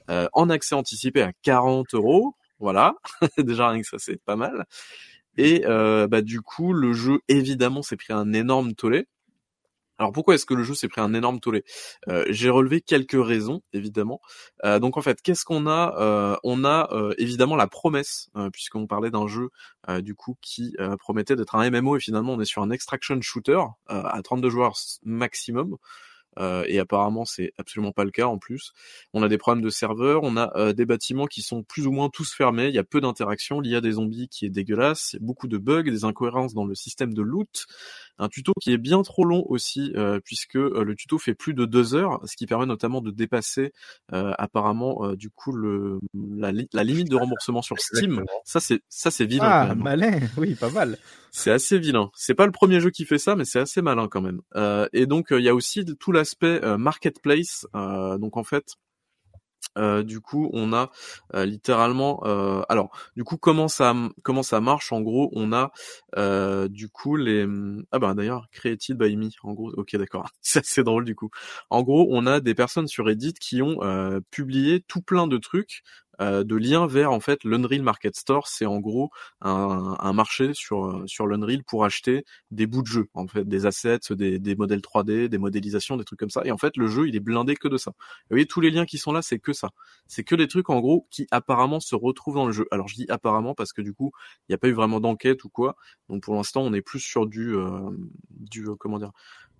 en 0.08 0.50
accès 0.50 0.76
anticipé 0.76 1.22
à 1.22 1.32
40 1.44 1.94
euros. 1.94 2.36
Voilà, 2.60 2.96
déjà 3.38 3.70
rien 3.70 3.82
que 3.82 3.88
ça, 3.88 4.00
c'est 4.00 4.22
pas 4.24 4.36
mal. 4.36 4.66
Et 5.38 5.64
bah 5.66 6.22
du 6.22 6.42
coup, 6.42 6.74
le 6.74 6.94
jeu 6.94 7.20
évidemment 7.28 7.82
s'est 7.82 7.98
pris 7.98 8.14
un 8.14 8.34
énorme 8.34 8.74
tollé 8.74 9.08
Alors 10.00 10.12
pourquoi 10.12 10.36
est-ce 10.36 10.46
que 10.46 10.54
le 10.54 10.64
jeu 10.64 10.76
s'est 10.76 10.88
pris 10.88 11.02
un 11.02 11.14
énorme 11.14 11.40
tollé? 11.40 11.64
Euh, 12.08 12.26
J'ai 12.30 12.50
relevé 12.50 12.82
quelques 12.82 13.18
raisons, 13.20 13.62
évidemment. 13.74 14.22
Euh, 14.64 14.80
donc 14.80 14.98
en 14.98 15.02
fait, 15.02 15.22
qu'est-ce 15.22 15.44
qu'on 15.44 15.66
a? 15.68 15.96
Euh, 16.00 16.38
On 16.44 16.66
a 16.66 16.90
évidemment 17.18 17.56
la 17.56 17.68
promesse, 17.68 18.30
puisqu'on 18.54 18.88
parlait 18.88 19.12
d'un 19.12 19.28
jeu 19.28 19.50
du 20.00 20.16
coup 20.16 20.36
qui 20.42 20.76
promettait 21.00 21.36
d'être 21.36 21.56
un 21.56 21.70
MMO 21.70 21.98
et 21.98 22.00
finalement 22.00 22.34
on 22.34 22.40
est 22.42 22.46
sur 22.46 22.62
un 22.62 22.70
extraction 22.70 23.20
shooter 23.22 23.62
à 23.88 24.22
32 24.24 24.50
joueurs 24.50 24.76
maximum. 25.04 25.78
Et 26.40 26.80
apparemment 26.80 27.26
c'est 27.26 27.52
absolument 27.58 27.92
pas 27.92 28.04
le 28.04 28.12
cas 28.12 28.28
en 28.28 28.38
plus. 28.38 28.72
On 29.14 29.24
a 29.24 29.28
des 29.30 29.38
problèmes 29.38 29.64
de 29.64 29.70
serveurs, 29.70 30.22
on 30.24 30.38
a 30.38 30.74
des 30.74 30.86
bâtiments 30.86 31.26
qui 31.26 31.42
sont 31.42 31.64
plus 31.64 31.88
ou 31.88 31.92
moins 31.92 32.10
tous 32.10 32.34
fermés, 32.34 32.68
il 32.68 32.76
y 32.76 32.80
a 32.80 32.84
peu 32.84 33.02
d'interactions, 33.02 33.62
il 33.64 33.72
y 33.72 33.76
a 33.76 33.82
des 33.82 33.94
zombies 33.94 34.28
qui 34.30 34.46
est 34.46 34.50
dégueulasse, 34.50 35.16
beaucoup 35.20 35.48
de 35.48 35.58
bugs, 35.58 35.84
des 35.84 36.06
incohérences 36.06 36.54
dans 36.54 36.66
le 36.66 36.76
système 36.76 37.14
de 37.14 37.22
loot, 37.22 37.66
un 38.20 38.30
tuto 38.30 38.54
qui 38.62 38.72
est 38.72 38.78
bien 38.78 39.02
trop 39.02 39.24
long 39.24 39.44
aussi 39.48 39.92
euh, 39.96 40.20
puisque 40.24 40.56
le 40.56 40.96
tuto 40.96 41.18
fait 41.18 41.36
plus 41.36 41.54
de 41.54 41.66
deux 41.66 41.96
heures, 41.96 42.20
ce 42.26 42.36
qui 42.36 42.46
permet 42.46 42.66
notamment 42.66 43.02
de 43.02 43.12
dépasser 43.12 43.74
apparemment 44.12 45.14
du 45.14 45.30
coup 45.30 45.52
le 45.52 46.00
la, 46.14 46.52
la, 46.74 46.84
limite 46.84 47.10
de 47.10 47.16
remboursement 47.16 47.62
sur 47.62 47.80
Steam. 47.80 48.24
Ça 48.44 48.60
c'est 48.60 48.82
ça 48.90 49.12
c'est 49.12 49.26
vilain. 49.26 49.68
Ah 49.70 49.76
malin, 49.76 50.20
oui 50.38 50.56
pas 50.56 50.70
mal. 50.70 50.98
C'est 51.32 51.52
assez 51.52 51.78
vilain. 51.78 52.10
C'est 52.16 52.34
pas 52.34 52.46
le 52.46 52.52
premier 52.52 52.80
jeu 52.80 52.90
qui 52.90 53.06
fait 53.06 53.20
ça, 53.20 53.36
mais 53.36 53.46
c'est 53.46 53.60
assez 53.60 53.82
malin 53.82 54.08
quand 54.08 54.22
même. 54.22 54.42
Euh, 54.56 54.88
et 54.92 55.06
donc 55.06 55.28
il 55.32 55.42
y 55.42 55.50
a 55.50 55.56
aussi 55.56 55.86
tout 56.00 56.12
l'aspect 56.12 56.64
euh, 56.64 56.78
marketplace. 56.78 57.68
Euh, 57.76 58.18
donc 58.18 58.38
en 58.38 58.44
fait, 58.44 58.74
euh, 59.78 60.04
du 60.04 60.20
coup, 60.22 60.50
on 60.54 60.74
a 60.74 60.92
euh, 61.36 61.46
littéralement. 61.46 62.22
Euh, 62.26 62.62
alors, 62.70 62.90
du 63.16 63.24
coup, 63.24 63.38
comment 63.38 63.68
ça 63.68 63.96
comment 64.24 64.44
ça 64.44 64.60
marche? 64.62 64.92
En 64.92 65.02
gros, 65.02 65.30
on 65.34 65.54
a 65.54 65.72
du 66.68 66.90
coup 66.90 67.16
les. 67.16 67.46
Ah 67.92 68.00
bah 68.00 68.14
d'ailleurs, 68.14 68.48
created 68.52 68.98
by 68.98 69.16
me. 69.16 69.30
En 69.44 69.54
gros, 69.54 69.72
ok, 69.72 69.96
d'accord. 69.96 70.30
c'est 70.42 70.84
drôle 70.84 71.06
du 71.06 71.16
coup. 71.16 71.30
En 71.70 71.84
gros, 71.84 72.08
on 72.10 72.26
a 72.26 72.40
des 72.40 72.56
personnes 72.56 72.88
sur 72.88 73.06
Reddit 73.06 73.34
qui 73.34 73.62
ont 73.62 73.78
publié 74.32 74.82
tout 74.82 75.02
plein 75.02 75.28
de 75.28 75.38
trucs 75.38 75.84
euh, 76.22 76.44
de 76.44 76.56
lien 76.56 76.88
vers 76.88 77.12
en 77.12 77.20
fait 77.20 77.44
l'Unreal 77.44 77.82
Market 77.82 78.16
Store. 78.16 78.48
C'est 78.48 78.66
en 78.66 78.80
gros 78.80 79.12
un, 79.42 79.96
un, 80.00 80.14
marché 80.14 80.54
sur 80.54 81.04
sur 81.06 81.28
l'Unreal 81.28 81.64
pour 81.64 81.86
acheter 81.86 82.26
des 82.52 82.68
bouts 82.68 82.82
de 82.82 82.88
jeu, 82.88 83.10
en 83.14 83.28
fait, 83.28 83.48
des 83.48 83.66
assets, 83.66 84.00
des, 84.12 84.40
des 84.40 84.56
modèles 84.56 84.82
3D, 84.82 85.28
des 85.28 85.38
modélisations, 85.38 85.98
des 85.98 86.04
trucs 86.04 86.20
comme 86.20 86.30
ça. 86.30 86.42
Et 86.46 86.52
en 86.52 86.58
fait, 86.58 86.78
le 86.78 86.88
jeu, 86.88 87.08
il 87.08 87.16
est 87.16 87.20
blindé 87.20 87.56
que 87.56 87.68
de 87.68 87.78
ça. 87.78 87.92
Vous 87.92 88.32
voyez, 88.32 88.46
tous 88.46 88.62
les 88.62 88.72
liens 88.72 88.86
qui 88.86 88.98
sont 88.98 89.12
là, 89.12 89.22
c'est 89.22 89.40
que 89.40 89.54
ça. 89.54 89.70
C'est 90.08 90.24
que 90.24 90.36
des 90.36 90.48
trucs 90.48 90.70
en 90.70 90.80
gros 90.80 91.08
qui 91.12 91.28
apparemment 91.32 91.80
se 91.80 91.96
retrouvent 91.96 92.36
dans 92.36 92.46
le 92.46 92.54
jeu. 92.54 92.68
Alors 92.72 92.88
je 92.88 92.96
dis 92.96 93.06
apparemment 93.10 93.54
parce 93.54 93.74
que 93.74 93.82
du 93.82 93.94
coup, 93.94 94.12
il 94.48 94.52
n'y 94.52 94.56
a 94.56 94.58
pas 94.58 94.68
eu 94.68 94.74
vraiment 94.74 95.00
d'enquête 95.00 95.44
ou 95.44 95.50
quoi. 95.50 95.76
Donc 96.10 96.24
pour 96.24 96.36
l'instant, 96.36 96.62
on 96.62 96.74
est 96.74 96.82
plus 96.82 97.00
sur 97.00 97.28
du 97.28 97.56
euh, 97.56 97.90
du 98.32 98.68
euh, 98.68 98.76
comment 98.76 99.00
dire 99.00 99.12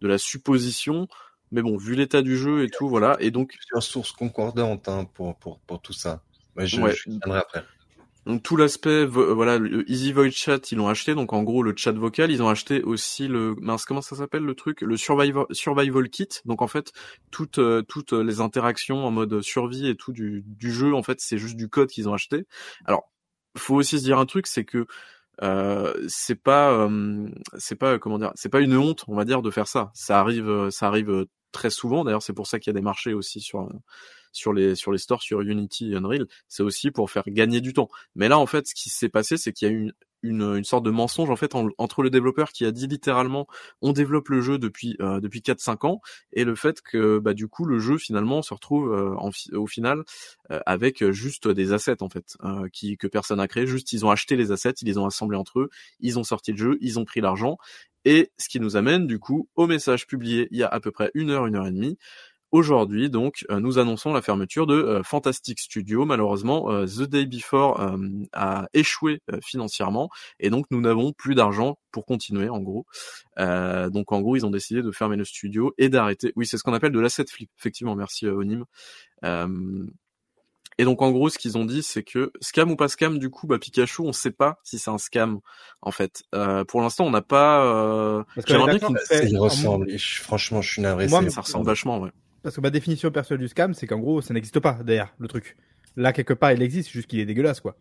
de 0.02 0.08
la 0.08 0.18
supposition. 0.18 1.08
Mais 1.52 1.62
bon, 1.62 1.78
vu 1.78 1.96
l'état 1.96 2.22
du 2.22 2.38
jeu 2.38 2.64
et 2.64 2.70
tout, 2.70 2.90
voilà. 2.90 3.18
Et 3.20 3.32
donc 3.32 3.54
sur 3.62 3.82
source 3.82 4.12
concordante 4.12 4.88
hein, 4.90 5.06
pour, 5.14 5.38
pour 5.38 5.60
pour 5.60 5.82
tout 5.82 5.94
ça. 5.94 6.24
Ouais, 6.58 6.68
je, 6.68 6.82
je 6.82 7.32
après. 7.32 7.64
Donc 8.28 8.44
tout 8.44 8.58
l'aspect, 8.58 9.06
voilà, 9.06 9.58
le 9.58 9.90
Easy 9.90 10.12
Voice 10.12 10.32
Chat, 10.32 10.74
ils 10.74 10.78
l'ont 10.78 10.90
acheté. 10.90 11.16
Donc 11.16 11.32
en 11.32 11.44
gros, 11.44 11.64
le 11.64 11.74
chat 11.78 11.94
vocal, 11.94 12.30
ils 12.30 12.44
ont 12.44 12.50
acheté 12.50 12.84
aussi 12.84 13.30
le, 13.30 13.56
mince, 13.62 13.86
comment 13.86 14.02
ça 14.02 14.18
s'appelle 14.18 14.44
le 14.44 14.54
truc, 14.54 14.82
le 14.82 14.98
Survival 14.98 15.46
Survival 15.52 16.10
Kit. 16.10 16.28
Donc 16.44 16.62
en 16.62 16.68
fait, 16.68 16.92
toutes 17.32 17.60
euh, 17.60 17.84
toutes 17.84 18.12
les 18.12 18.42
interactions 18.42 19.06
en 19.06 19.12
mode 19.12 19.42
survie 19.42 19.88
et 19.88 19.96
tout 19.96 20.12
du, 20.12 20.44
du 20.46 20.74
jeu, 20.74 20.94
en 20.94 21.04
fait, 21.04 21.22
c'est 21.22 21.38
juste 21.38 21.56
du 21.56 21.70
code 21.70 21.88
qu'ils 21.88 22.10
ont 22.10 22.14
acheté. 22.14 22.46
Alors, 22.84 23.10
faut 23.56 23.76
aussi 23.76 23.98
se 23.98 24.04
dire 24.04 24.20
un 24.20 24.26
truc, 24.26 24.46
c'est 24.48 24.66
que 24.66 24.88
euh, 25.42 25.94
c'est 26.10 26.36
pas, 26.44 26.74
euh, 26.74 27.30
c'est 27.58 27.78
pas 27.78 27.98
comment 27.98 28.20
dire, 28.20 28.34
c'est 28.36 28.50
pas 28.50 28.60
une 28.60 28.76
honte, 28.76 29.06
on 29.08 29.16
va 29.16 29.24
dire, 29.24 29.42
de 29.42 29.52
faire 29.52 29.70
ça. 29.70 29.90
Ça 29.94 30.20
arrive, 30.20 30.70
ça 30.70 30.88
arrive 30.88 31.28
très 31.54 31.70
souvent. 31.70 32.04
D'ailleurs, 32.04 32.24
c'est 32.24 32.34
pour 32.34 32.48
ça 32.48 32.60
qu'il 32.60 32.72
y 32.74 32.76
a 32.76 32.78
des 32.78 32.84
marchés 32.84 33.14
aussi 33.14 33.40
sur 33.40 33.70
sur 34.38 34.54
les 34.54 34.76
sur 34.76 34.92
les 34.92 34.98
stores 34.98 35.22
sur 35.22 35.42
Unity 35.42 35.92
et 35.94 35.96
Unreal, 35.96 36.28
c'est 36.48 36.64
aussi 36.64 36.92
pour 36.92 37.12
faire 37.12 37.24
gagner 37.28 37.62
du 37.62 37.74
temps. 37.74 37.90
Mais 38.16 38.30
là 38.30 38.40
en 38.40 38.46
fait, 38.46 38.68
ce 38.68 38.76
qui 38.76 38.90
s'est 38.90 39.10
passé, 39.10 39.38
c'est 39.38 39.54
qu'il 39.54 39.68
y 39.68 39.72
a 39.72 39.74
une 39.74 39.94
une, 40.24 40.42
une, 40.42 40.64
sorte 40.64 40.84
de 40.84 40.90
mensonge 40.90 41.30
en 41.30 41.36
fait 41.36 41.54
entre 41.56 42.02
le 42.02 42.10
développeur 42.10 42.52
qui 42.52 42.66
a 42.66 42.72
dit 42.72 42.88
littéralement 42.88 43.48
on 43.82 43.94
développe 43.94 44.30
le 44.30 44.42
jeu 44.42 44.58
depuis 44.58 44.96
euh, 45.00 45.20
depuis 45.20 45.42
4 45.42 45.60
5 45.60 45.86
ans 45.86 46.02
et 46.34 46.44
le 46.44 46.56
fait 46.56 46.82
que 46.82 47.20
bah 47.20 47.34
du 47.34 47.48
coup 47.48 47.66
le 47.66 47.80
jeu 47.80 47.98
finalement 47.98 48.42
se 48.42 48.54
retrouve 48.54 48.92
euh, 48.92 49.16
en, 49.18 49.30
au 49.54 49.68
final 49.68 50.04
euh, 50.52 50.60
avec 50.66 51.08
juste 51.12 51.48
des 51.48 51.72
assets 51.74 52.02
en 52.02 52.10
fait 52.10 52.36
qui 52.74 52.98
que 52.98 53.08
personne 53.08 53.40
a 53.40 53.48
créé 53.48 53.68
juste 53.68 53.94
ils 53.94 54.06
ont 54.06 54.10
acheté 54.10 54.36
les 54.36 54.52
assets, 54.52 54.74
ils 54.82 54.88
les 54.88 54.98
ont 54.98 55.06
assemblés 55.06 55.38
entre 55.38 55.60
eux, 55.60 55.70
ils 56.00 56.18
ont 56.18 56.24
sorti 56.24 56.52
le 56.52 56.58
jeu, 56.58 56.78
ils 56.82 57.00
ont 57.00 57.06
pris 57.06 57.22
l'argent 57.22 57.58
et 58.06 58.32
ce 58.38 58.50
qui 58.50 58.60
nous 58.60 58.76
amène 58.76 59.06
du 59.06 59.20
coup 59.20 59.50
au 59.56 59.68
message 59.68 60.08
publié 60.08 60.48
il 60.52 60.58
y 60.58 60.64
a 60.64 60.68
à 60.68 60.80
peu 60.80 60.92
près 60.92 61.12
une 61.14 61.30
heure 61.30 61.46
une 61.46 61.56
heure 61.56 61.68
et 61.68 61.72
demie 61.72 61.98
Aujourd'hui, 62.52 63.10
donc, 63.10 63.46
euh, 63.52 63.60
nous 63.60 63.78
annonçons 63.78 64.14
la 64.14 64.22
fermeture 64.22 64.68
de 64.68 64.76
euh, 64.76 65.04
Fantastic 65.04 65.60
Studio. 65.60 66.06
Malheureusement, 66.06 66.72
euh, 66.72 66.86
The 66.86 67.02
Day 67.02 67.26
Before 67.26 67.80
a 68.32 68.68
échoué 68.74 69.22
financièrement 69.44 70.10
et 70.40 70.50
donc 70.50 70.66
nous 70.72 70.80
n'avons 70.80 71.12
plus 71.12 71.36
d'argent 71.36 71.78
pour 71.92 72.06
continuer, 72.06 72.50
en 72.50 72.60
gros. 72.60 72.86
donc, 73.38 74.12
en 74.12 74.22
gros, 74.22 74.36
ils 74.36 74.46
ont 74.46 74.52
décidé 74.52 74.82
de 74.82 74.92
fermer 74.92 75.18
le 75.18 75.26
studio 75.26 75.74
et 75.78 75.90
d'arrêter. 75.90 76.32
Oui, 76.36 76.46
c'est 76.46 76.58
ce 76.58 76.64
qu'on 76.64 76.74
appelle 76.74 76.92
de 76.92 77.00
l'asset 77.00 77.26
flip. 77.28 77.50
Effectivement, 77.58 77.96
merci 77.96 78.28
Onim. 78.28 78.66
Et 80.80 80.86
donc 80.86 81.02
en 81.02 81.12
gros, 81.12 81.30
ce 81.30 81.40
qu'ils 81.40 81.58
ont 81.58 81.66
dit, 81.66 81.82
c'est 81.82 82.04
que 82.04 82.32
scam 82.40 82.70
ou 82.72 82.76
pas 82.76 82.88
scam, 82.88 83.18
du 83.18 83.30
coup, 83.30 83.48
bah 83.48 83.58
Pikachu, 83.58 84.04
on 84.04 84.14
sait 84.14 84.32
pas 84.32 84.60
si 84.64 84.78
c'est 84.78 84.92
un 84.92 85.00
scam 85.00 85.40
en 85.82 85.92
fait. 85.92 86.24
Euh, 86.36 86.64
pour 86.66 86.82
l'instant, 86.82 87.06
on 87.06 87.10
n'a 87.10 87.24
pas. 87.24 87.66
Euh... 87.66 88.24
J'aimerais 88.46 88.78
bien 88.78 88.88
qu'il 88.88 89.40
ressemble. 89.40 89.88
franchement, 90.22 90.62
je 90.62 90.72
suis 90.74 90.82
navré. 90.82 91.08
Moi, 91.08 91.28
ça 91.30 91.42
ressemble 91.42 91.66
vachement, 91.66 92.00
ouais. 92.00 92.12
Parce 92.48 92.56
que 92.56 92.62
ma 92.62 92.70
définition 92.70 93.12
personnelle 93.12 93.42
du 93.42 93.50
scam, 93.50 93.74
c'est 93.74 93.88
qu'en 93.88 94.00
gros, 94.00 94.22
ça 94.22 94.34
n'existe 94.34 94.62
pas 94.62 94.80
derrière 94.82 95.14
le 95.20 95.28
truc. 95.28 95.58
Là, 95.98 96.14
quelque 96.14 96.34
part, 96.34 96.54
il 96.54 96.62
existe, 96.62 96.90
juste 96.90 97.10
qu'il 97.10 97.20
est 97.20 97.26
dégueulasse, 97.26 97.60
quoi. 97.60 97.76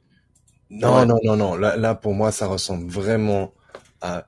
Non, 0.71 1.07
non, 1.07 1.21
non, 1.23 1.37
non. 1.37 1.55
Là, 1.55 1.77
là, 1.77 1.95
pour 1.95 2.15
moi, 2.15 2.33
ça 2.33 2.49
ressemble 2.49 2.91
vraiment 2.91 3.55
à. 4.01 4.27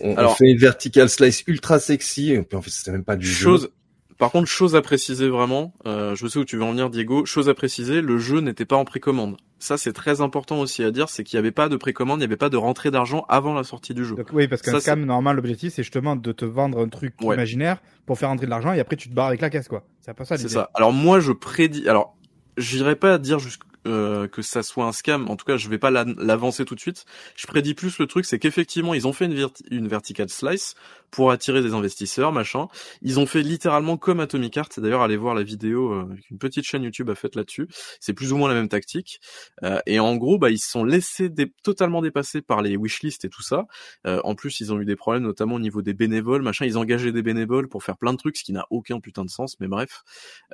On, 0.00 0.16
Alors, 0.16 0.38
fait 0.38 0.50
une 0.50 0.56
vertical 0.56 1.10
slice 1.10 1.44
ultra 1.48 1.80
sexy, 1.80 2.32
et 2.32 2.40
puis 2.40 2.56
en 2.56 2.62
fait, 2.62 2.70
c'était 2.70 2.92
même 2.92 3.04
pas 3.04 3.16
du 3.16 3.26
chose, 3.26 3.72
Par 4.18 4.30
contre, 4.30 4.48
chose 4.48 4.76
à 4.76 4.82
préciser 4.82 5.28
vraiment, 5.28 5.74
euh, 5.86 6.14
je 6.14 6.26
sais 6.26 6.38
où 6.38 6.44
tu 6.44 6.56
veux 6.56 6.62
en 6.62 6.70
venir, 6.70 6.90
Diego. 6.90 7.24
Chose 7.26 7.48
à 7.48 7.54
préciser, 7.54 8.00
le 8.00 8.18
jeu 8.18 8.40
n'était 8.40 8.64
pas 8.64 8.76
en 8.76 8.84
précommande. 8.84 9.36
Ça, 9.58 9.78
c'est 9.78 9.92
très 9.92 10.20
important 10.20 10.60
aussi 10.60 10.84
à 10.84 10.90
dire, 10.90 11.08
c'est 11.08 11.24
qu'il 11.24 11.36
n'y 11.36 11.40
avait 11.40 11.50
pas 11.50 11.68
de 11.68 11.76
précommande, 11.76 12.18
il 12.18 12.20
n'y 12.20 12.26
avait 12.26 12.36
pas 12.36 12.50
de 12.50 12.56
rentrée 12.56 12.90
d'argent 12.90 13.24
avant 13.28 13.54
la 13.54 13.64
sortie 13.64 13.94
du 13.94 14.04
jeu. 14.04 14.14
oui, 14.32 14.46
parce 14.46 14.62
qu'un 14.62 14.78
scam, 14.78 15.04
normalement, 15.04 15.32
l'objectif, 15.34 15.72
c'est 15.72 15.82
justement 15.82 16.16
de 16.16 16.32
te 16.32 16.44
vendre 16.44 16.80
un 16.80 16.88
truc 16.88 17.14
imaginaire 17.22 17.78
pour 18.06 18.18
faire 18.18 18.28
rentrer 18.28 18.46
de 18.46 18.50
l'argent 18.50 18.72
et 18.72 18.80
après 18.80 18.96
tu 18.96 19.08
te 19.08 19.14
barres 19.14 19.28
avec 19.28 19.40
la 19.40 19.50
caisse, 19.50 19.68
quoi. 19.68 19.84
C'est 20.00 20.14
pas 20.14 20.24
ça. 20.24 20.36
C'est 20.36 20.48
ça. 20.48 20.70
Alors 20.74 20.92
moi, 20.92 21.20
je 21.20 21.32
prédis. 21.32 21.88
Alors, 21.88 22.16
j'irai 22.58 22.96
pas 22.96 23.18
dire 23.18 23.38
jusqu'à 23.38 23.64
euh, 23.86 24.28
que 24.28 24.42
ça 24.42 24.62
soit 24.62 24.84
un 24.84 24.92
scam. 24.92 25.28
En 25.28 25.36
tout 25.36 25.44
cas, 25.44 25.56
je 25.56 25.68
vais 25.68 25.78
pas 25.78 25.90
l'avancer 25.90 26.64
tout 26.64 26.74
de 26.74 26.80
suite. 26.80 27.04
Je 27.36 27.46
prédis 27.46 27.74
plus 27.74 27.98
le 27.98 28.06
truc, 28.06 28.24
c'est 28.24 28.38
qu'effectivement, 28.38 28.94
ils 28.94 29.06
ont 29.06 29.12
fait 29.12 29.26
une, 29.26 29.48
une 29.70 29.88
vertical 29.88 30.28
slice 30.28 30.74
pour 31.14 31.30
attirer 31.30 31.62
des 31.62 31.74
investisseurs, 31.74 32.32
machin. 32.32 32.66
Ils 33.00 33.20
ont 33.20 33.26
fait 33.26 33.42
littéralement 33.42 33.96
comme 33.96 34.18
Atomic 34.18 34.56
Heart. 34.56 34.80
D'ailleurs, 34.80 35.02
allez 35.02 35.16
voir 35.16 35.36
la 35.36 35.44
vidéo 35.44 35.92
euh, 35.92 36.16
qu'une 36.26 36.38
petite 36.38 36.64
chaîne 36.64 36.82
YouTube 36.82 37.08
a 37.08 37.14
faite 37.14 37.36
là-dessus. 37.36 37.68
C'est 38.00 38.14
plus 38.14 38.32
ou 38.32 38.36
moins 38.36 38.48
la 38.48 38.54
même 38.56 38.68
tactique. 38.68 39.20
Euh, 39.62 39.78
et 39.86 40.00
en 40.00 40.16
gros, 40.16 40.38
bah, 40.38 40.50
ils 40.50 40.58
se 40.58 40.68
sont 40.68 40.84
laissés 40.84 41.30
totalement 41.62 42.02
dépasser 42.02 42.42
par 42.42 42.62
les 42.62 42.76
wishlists 42.76 43.24
et 43.24 43.28
tout 43.28 43.42
ça. 43.42 43.66
Euh, 44.08 44.20
en 44.24 44.34
plus, 44.34 44.58
ils 44.58 44.72
ont 44.72 44.80
eu 44.80 44.84
des 44.84 44.96
problèmes, 44.96 45.22
notamment 45.22 45.54
au 45.54 45.60
niveau 45.60 45.82
des 45.82 45.94
bénévoles, 45.94 46.42
machin. 46.42 46.66
Ils 46.66 46.76
engageaient 46.78 47.12
des 47.12 47.22
bénévoles 47.22 47.68
pour 47.68 47.84
faire 47.84 47.96
plein 47.96 48.12
de 48.12 48.18
trucs, 48.18 48.36
ce 48.36 48.42
qui 48.42 48.52
n'a 48.52 48.66
aucun 48.70 48.98
putain 48.98 49.24
de 49.24 49.30
sens. 49.30 49.54
Mais 49.60 49.68
bref. 49.68 50.02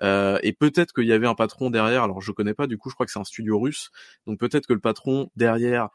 et 0.02 0.52
peut-être 0.52 0.92
qu'il 0.92 1.06
y 1.06 1.12
avait 1.12 1.26
un 1.26 1.34
patron 1.34 1.70
derrière. 1.70 2.02
Alors, 2.02 2.20
je 2.20 2.32
connais 2.32 2.54
pas. 2.54 2.66
Du 2.66 2.76
coup, 2.76 2.90
je 2.90 2.94
crois 2.94 3.06
que 3.06 3.12
c'est 3.12 3.18
un 3.20 3.24
studio 3.24 3.58
russe. 3.58 3.90
Donc 4.26 4.38
peut-être 4.38 4.66
que 4.66 4.72
le 4.72 4.80
patron 4.80 5.30
derrière 5.36 5.90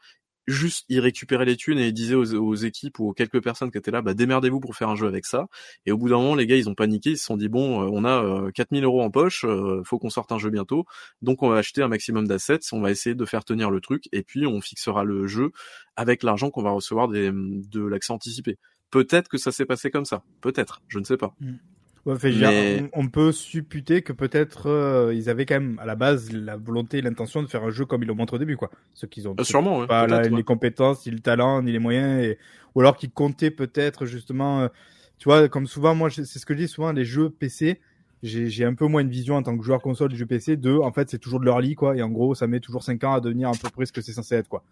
juste 0.46 0.84
il 0.88 1.00
récupérait 1.00 1.44
les 1.44 1.56
thunes 1.56 1.78
et 1.78 1.92
disait 1.92 2.14
aux, 2.14 2.54
équipes 2.54 2.98
ou 2.98 3.08
aux 3.08 3.12
quelques 3.12 3.42
personnes 3.42 3.70
qui 3.70 3.78
étaient 3.78 3.90
là 3.90 4.02
bah 4.02 4.14
démerdez-vous 4.14 4.60
pour 4.60 4.76
faire 4.76 4.88
un 4.88 4.94
jeu 4.94 5.06
avec 5.06 5.26
ça. 5.26 5.46
Et 5.86 5.92
au 5.92 5.98
bout 5.98 6.08
d'un 6.08 6.16
moment 6.16 6.34
les 6.34 6.46
gars 6.46 6.56
ils 6.56 6.68
ont 6.68 6.74
paniqué 6.74 7.10
ils 7.10 7.18
se 7.18 7.24
sont 7.24 7.36
dit 7.36 7.48
bon 7.48 7.82
euh, 7.82 7.90
on 7.92 8.04
a 8.04 8.50
4000 8.52 8.82
euh, 8.82 8.86
euros 8.86 9.02
en 9.02 9.10
poche 9.10 9.44
euh, 9.44 9.82
faut 9.84 9.98
qu'on 9.98 10.10
sorte 10.10 10.32
un 10.32 10.38
jeu 10.38 10.50
bientôt. 10.50 10.84
Donc 11.22 11.42
on 11.42 11.48
va 11.48 11.58
acheter 11.58 11.82
un 11.82 11.88
maximum 11.88 12.26
d'assets 12.26 12.58
on 12.72 12.80
va 12.80 12.90
essayer 12.90 13.14
de 13.14 13.24
faire 13.24 13.44
tenir 13.44 13.70
le 13.70 13.80
truc 13.80 14.08
et 14.12 14.22
puis 14.22 14.46
on 14.46 14.60
fixera 14.60 15.04
le 15.04 15.26
jeu 15.26 15.50
avec 15.96 16.22
l'argent 16.22 16.50
qu'on 16.50 16.62
va 16.62 16.70
recevoir 16.70 17.08
des, 17.08 17.30
de 17.32 17.84
l'accès 17.84 18.12
anticipé. 18.12 18.58
Peut-être 18.90 19.28
que 19.28 19.38
ça 19.38 19.50
s'est 19.50 19.66
passé 19.66 19.90
comme 19.90 20.04
ça. 20.04 20.22
Peut-être. 20.40 20.80
Je 20.88 20.98
ne 20.98 21.04
sais 21.04 21.16
pas 21.16 21.34
on, 22.06 23.08
peut 23.08 23.32
supputer 23.32 24.02
que 24.02 24.12
peut-être 24.12 24.68
euh, 24.68 25.12
ils 25.12 25.28
avaient 25.28 25.44
quand 25.44 25.56
même 25.56 25.78
à 25.80 25.86
la 25.86 25.96
base 25.96 26.32
la 26.32 26.56
volonté 26.56 26.98
et 26.98 27.02
l'intention 27.02 27.42
de 27.42 27.48
faire 27.48 27.64
un 27.64 27.70
jeu 27.70 27.84
comme 27.84 28.02
ils 28.02 28.06
l'ont 28.06 28.14
montré 28.14 28.36
au 28.36 28.38
début, 28.38 28.56
quoi. 28.56 28.70
Ceux 28.94 29.08
qu'ils 29.08 29.28
ont 29.28 29.34
euh, 29.38 29.44
sûrement, 29.44 29.86
pas 29.86 30.06
les 30.06 30.42
compétences, 30.44 31.04
ni 31.06 31.12
le 31.12 31.18
talent, 31.18 31.62
ni 31.62 31.72
les 31.72 31.80
moyens, 31.80 32.22
et... 32.24 32.38
ou 32.74 32.80
alors 32.80 32.96
qu'ils 32.96 33.10
comptaient 33.10 33.50
peut-être 33.50 34.06
justement, 34.06 34.60
euh, 34.60 34.68
tu 35.18 35.28
vois, 35.28 35.48
comme 35.48 35.66
souvent, 35.66 35.94
moi, 35.96 36.08
c'est 36.10 36.24
ce 36.24 36.46
que 36.46 36.54
je 36.54 36.60
dis 36.60 36.68
souvent, 36.68 36.92
les 36.92 37.04
jeux 37.04 37.28
PC, 37.28 37.80
j'ai 38.22 38.64
un 38.64 38.74
peu 38.74 38.86
moins 38.86 39.00
une 39.00 39.10
vision 39.10 39.34
en 39.34 39.42
tant 39.42 39.56
que 39.56 39.64
joueur 39.64 39.82
console 39.82 40.10
du 40.10 40.16
jeu 40.16 40.26
PC 40.26 40.56
de, 40.56 40.76
en 40.76 40.92
fait, 40.92 41.10
c'est 41.10 41.18
toujours 41.18 41.40
de 41.40 41.44
leur 41.44 41.60
lit, 41.60 41.74
quoi, 41.74 41.96
et 41.96 42.02
en 42.02 42.10
gros, 42.10 42.36
ça 42.36 42.46
met 42.46 42.60
toujours 42.60 42.84
5 42.84 43.02
ans 43.02 43.14
à 43.14 43.20
devenir 43.20 43.48
à 43.48 43.52
peu 43.60 43.68
près 43.68 43.84
ce 43.84 43.92
que 43.92 44.00
c'est 44.00 44.12
censé 44.12 44.36
être, 44.36 44.48
quoi. 44.48 44.62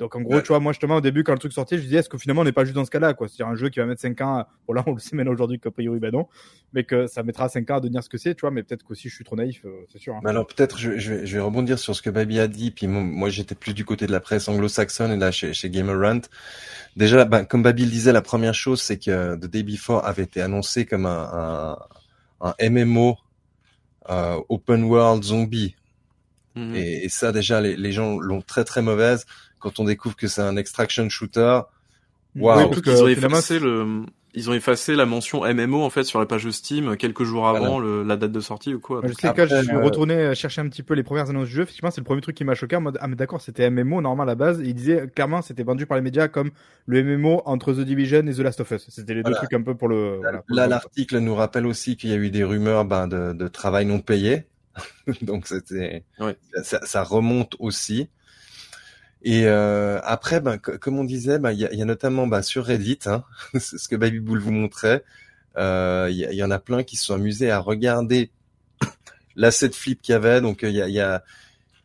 Donc 0.00 0.16
en 0.16 0.22
gros, 0.22 0.40
tu 0.40 0.48
vois, 0.48 0.60
moi 0.60 0.72
justement 0.72 0.96
au 0.96 1.00
début 1.00 1.22
quand 1.24 1.32
le 1.32 1.38
truc 1.38 1.52
sortait, 1.52 1.76
je 1.76 1.82
disais 1.82 1.98
est-ce 1.98 2.08
que 2.08 2.18
finalement 2.18 2.42
on 2.42 2.44
n'est 2.44 2.52
pas 2.52 2.64
juste 2.64 2.74
dans 2.74 2.84
ce 2.84 2.90
cas-là 2.90 3.14
quoi, 3.14 3.28
c'est-à-dire 3.28 3.46
un 3.46 3.54
jeu 3.54 3.68
qui 3.68 3.78
va 3.78 3.86
mettre 3.86 4.00
5 4.00 4.20
ans, 4.22 4.44
bon 4.66 4.72
là 4.72 4.82
on 4.86 4.94
le 4.94 4.98
sait 4.98 5.14
maintenant 5.14 5.32
aujourd'hui 5.32 5.60
qu'a 5.60 5.70
priori 5.70 6.00
ben 6.00 6.10
non, 6.10 6.26
mais 6.72 6.84
que 6.84 7.06
ça 7.06 7.22
mettra 7.22 7.48
5 7.48 7.70
ans 7.70 7.76
à 7.76 7.80
devenir 7.80 8.02
ce 8.02 8.08
que 8.08 8.18
c'est, 8.18 8.34
tu 8.34 8.40
vois, 8.40 8.50
mais 8.50 8.62
peut-être 8.62 8.82
qu'aussi 8.82 9.08
je 9.08 9.14
suis 9.14 9.24
trop 9.24 9.36
naïf, 9.36 9.62
euh, 9.64 9.86
c'est 9.92 9.98
sûr. 9.98 10.14
Hein. 10.14 10.20
alors 10.24 10.46
peut-être 10.46 10.78
je, 10.78 10.98
je, 10.98 11.14
vais, 11.14 11.26
je, 11.26 11.36
vais, 11.36 11.42
rebondir 11.42 11.78
sur 11.78 11.94
ce 11.94 12.02
que 12.02 12.10
Baby 12.10 12.40
a 12.40 12.48
dit, 12.48 12.70
puis 12.70 12.86
moi 12.86 13.28
j'étais 13.28 13.54
plus 13.54 13.74
du 13.74 13.84
côté 13.84 14.06
de 14.06 14.12
la 14.12 14.20
presse 14.20 14.48
anglo-saxonne 14.48 15.12
et 15.12 15.16
là 15.16 15.30
chez, 15.30 15.52
chez 15.52 15.70
Gamer 15.70 16.20
Déjà, 16.96 17.24
ben, 17.24 17.44
comme 17.44 17.62
Baby 17.62 17.84
le 17.84 17.90
disait, 17.90 18.12
la 18.12 18.22
première 18.22 18.54
chose 18.54 18.80
c'est 18.80 18.98
que 18.98 19.36
The 19.36 19.46
Day 19.46 19.62
Before 19.62 20.04
avait 20.06 20.24
été 20.24 20.40
annoncé 20.40 20.86
comme 20.86 21.06
un, 21.06 21.76
un, 22.40 22.52
un 22.60 22.70
MMO 22.70 23.16
euh, 24.08 24.40
open 24.48 24.84
world 24.84 25.22
zombie. 25.22 25.76
Mhm. 26.56 26.74
Et, 26.74 27.04
et, 27.04 27.08
ça 27.08 27.30
déjà 27.32 27.60
les, 27.60 27.76
les 27.76 27.92
gens 27.92 28.18
l'ont 28.18 28.42
très 28.42 28.64
très 28.64 28.82
mauvaise 28.82 29.24
quand 29.60 29.78
on 29.78 29.84
découvre 29.84 30.16
que 30.16 30.26
c'est 30.26 30.42
un 30.42 30.56
extraction 30.56 31.08
shooter. 31.08 31.60
Wow. 32.36 32.72
ils 32.72 33.02
ont 33.02 33.08
effacé 33.08 33.58
le, 33.58 34.04
ils 34.34 34.48
ont 34.50 34.54
effacé 34.54 34.94
la 34.94 35.06
mention 35.06 35.42
MMO 35.42 35.82
en 35.82 35.90
fait 35.90 36.04
sur 36.04 36.20
la 36.20 36.26
page 36.26 36.44
de 36.44 36.50
Steam 36.50 36.96
quelques 36.96 37.24
jours 37.24 37.48
avant 37.48 37.80
le, 37.80 38.04
la 38.04 38.16
date 38.16 38.32
de 38.32 38.40
sortie 38.40 38.74
ou 38.74 38.80
quoi. 38.80 39.00
Je 39.04 39.12
sais 39.12 39.32
que 39.32 39.46
je 39.46 39.62
suis 39.62 39.72
euh, 39.72 39.82
retourné 39.82 40.34
chercher 40.34 40.60
un 40.60 40.68
petit 40.68 40.82
peu 40.82 40.94
les 40.94 41.02
premières 41.02 41.30
annonces 41.30 41.48
du 41.48 41.54
jeu. 41.54 41.62
Effectivement, 41.62 41.90
c'est 41.90 42.00
le 42.00 42.04
premier 42.04 42.20
truc 42.20 42.36
qui 42.36 42.44
m'a 42.44 42.54
choqué. 42.54 42.76
En 42.76 42.80
mode, 42.80 42.98
ah 43.00 43.08
mais 43.08 43.16
d'accord, 43.16 43.40
c'était 43.40 43.68
MMO 43.70 44.00
normal 44.00 44.28
à 44.28 44.32
la 44.32 44.34
base. 44.36 44.60
Il 44.64 44.74
disait 44.74 45.08
clairement, 45.08 45.42
c'était 45.42 45.64
vendu 45.64 45.86
par 45.86 45.96
les 45.96 46.02
médias 46.02 46.28
comme 46.28 46.50
le 46.86 47.02
MMO 47.02 47.42
entre 47.44 47.72
The 47.72 47.80
Division 47.80 48.26
et 48.26 48.34
The 48.34 48.38
Last 48.38 48.60
of 48.60 48.70
Us. 48.70 48.86
C'était 48.88 49.14
les 49.14 49.22
deux 49.22 49.32
trucs 49.32 49.52
un 49.52 49.62
peu 49.62 49.74
pour 49.74 49.88
le. 49.88 50.18
Voilà, 50.20 50.42
Là, 50.48 50.66
l'article 50.68 51.18
nous 51.18 51.34
rappelle 51.34 51.66
aussi 51.66 51.96
qu'il 51.96 52.10
y 52.10 52.12
a 52.12 52.16
eu 52.16 52.30
des 52.30 52.44
rumeurs 52.44 52.84
ben, 52.84 53.08
de, 53.08 53.32
de 53.32 53.48
travail 53.48 53.86
non 53.86 53.98
payé. 53.98 54.46
Donc 55.22 55.46
c'était, 55.48 56.04
ouais. 56.20 56.36
ça, 56.62 56.80
ça 56.84 57.02
remonte 57.02 57.56
aussi. 57.58 58.08
Et 59.22 59.46
euh, 59.46 60.00
après, 60.02 60.40
ben, 60.40 60.58
comme 60.58 60.98
on 60.98 61.04
disait, 61.04 61.38
ben, 61.38 61.52
il 61.52 61.58
y, 61.58 61.66
a, 61.66 61.74
y, 61.74 61.82
a, 61.82 61.84
notamment 61.84 62.26
ben, 62.26 62.42
sur 62.42 62.64
Reddit, 62.64 63.00
hein, 63.06 63.24
ce 63.58 63.86
que 63.88 63.96
Baby 63.96 64.20
Bull 64.20 64.40
vous 64.40 64.52
montrait, 64.52 65.04
euh, 65.58 66.08
il 66.10 66.16
y, 66.16 66.36
y, 66.36 66.42
en 66.42 66.50
a 66.50 66.58
plein 66.58 66.82
qui 66.82 66.96
se 66.96 67.04
sont 67.06 67.14
amusés 67.14 67.50
à 67.50 67.58
regarder 67.58 68.30
l'asset 69.36 69.70
flip 69.70 70.00
qu'il 70.00 70.14
y 70.14 70.16
avait. 70.16 70.40
Donc 70.40 70.60
il 70.62 70.70
y 70.70 70.80
a, 70.80 70.88
y, 70.88 71.00
a, 71.00 71.22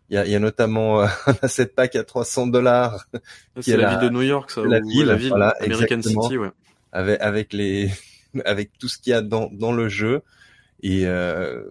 y, 0.09 0.17
a, 0.17 0.25
y 0.25 0.35
a 0.35 0.39
notamment 0.39 1.01
euh, 1.01 1.07
un 1.25 1.35
asset 1.41 1.67
pack 1.67 1.95
à 1.97 2.03
300 2.03 2.47
dollars. 2.47 3.05
C'est 3.59 3.75
la, 3.75 3.89
ville 3.89 4.09
de 4.09 4.13
New 4.13 4.21
York, 4.21 4.49
ça. 4.51 4.61
La 4.61 4.79
ville, 4.79 5.05
la 5.05 5.15
ville 5.15 5.29
voilà, 5.29 5.55
American 5.59 6.01
City, 6.01 6.37
ouais. 6.37 6.51
Avec, 6.93 7.19
avec 7.21 7.53
les, 7.53 7.91
avec 8.45 8.71
tout 8.79 8.87
ce 8.87 8.97
qu'il 8.97 9.11
y 9.11 9.13
a 9.13 9.21
dans, 9.21 9.49
dans 9.51 9.73
le 9.73 9.89
jeu. 9.89 10.21
Et 10.81 11.05
euh, 11.05 11.63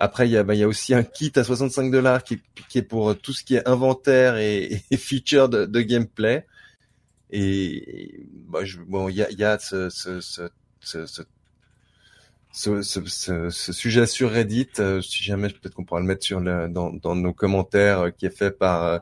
après, 0.00 0.28
il 0.28 0.30
y 0.30 0.36
a, 0.36 0.44
bah, 0.44 0.54
y 0.54 0.62
a 0.62 0.68
aussi 0.68 0.94
un 0.94 1.02
kit 1.02 1.32
à 1.34 1.42
65 1.42 1.90
dollars 1.90 2.22
qui, 2.22 2.40
qui, 2.68 2.78
est 2.78 2.82
pour 2.82 3.18
tout 3.18 3.32
ce 3.32 3.42
qui 3.42 3.56
est 3.56 3.68
inventaire 3.68 4.36
et, 4.36 4.82
et 4.90 4.96
feature 4.96 5.48
de, 5.48 5.66
de, 5.66 5.80
gameplay. 5.80 6.46
Et, 7.30 8.24
bah, 8.48 8.64
je, 8.64 8.78
bon, 8.78 9.08
il 9.08 9.16
y 9.16 9.22
a, 9.22 9.30
y 9.32 9.42
a 9.42 9.58
ce, 9.58 9.90
ce, 9.90 10.20
ce, 10.20 10.46
ce, 12.52 13.72
sujet 13.72 14.06
sur 14.06 14.30
Reddit. 14.30 14.68
Euh, 14.78 15.02
si 15.02 15.24
jamais, 15.24 15.48
peut-être 15.48 15.74
qu'on 15.74 15.84
pourra 15.84 16.00
le 16.00 16.06
mettre 16.06 16.24
sur 16.24 16.38
le, 16.38 16.68
dans, 16.68 16.92
dans 16.92 17.16
nos 17.16 17.34
commentaires, 17.34 18.00
euh, 18.00 18.10
qui 18.10 18.26
est 18.26 18.36
fait 18.36 18.52
par 18.52 18.84
euh, 18.84 18.98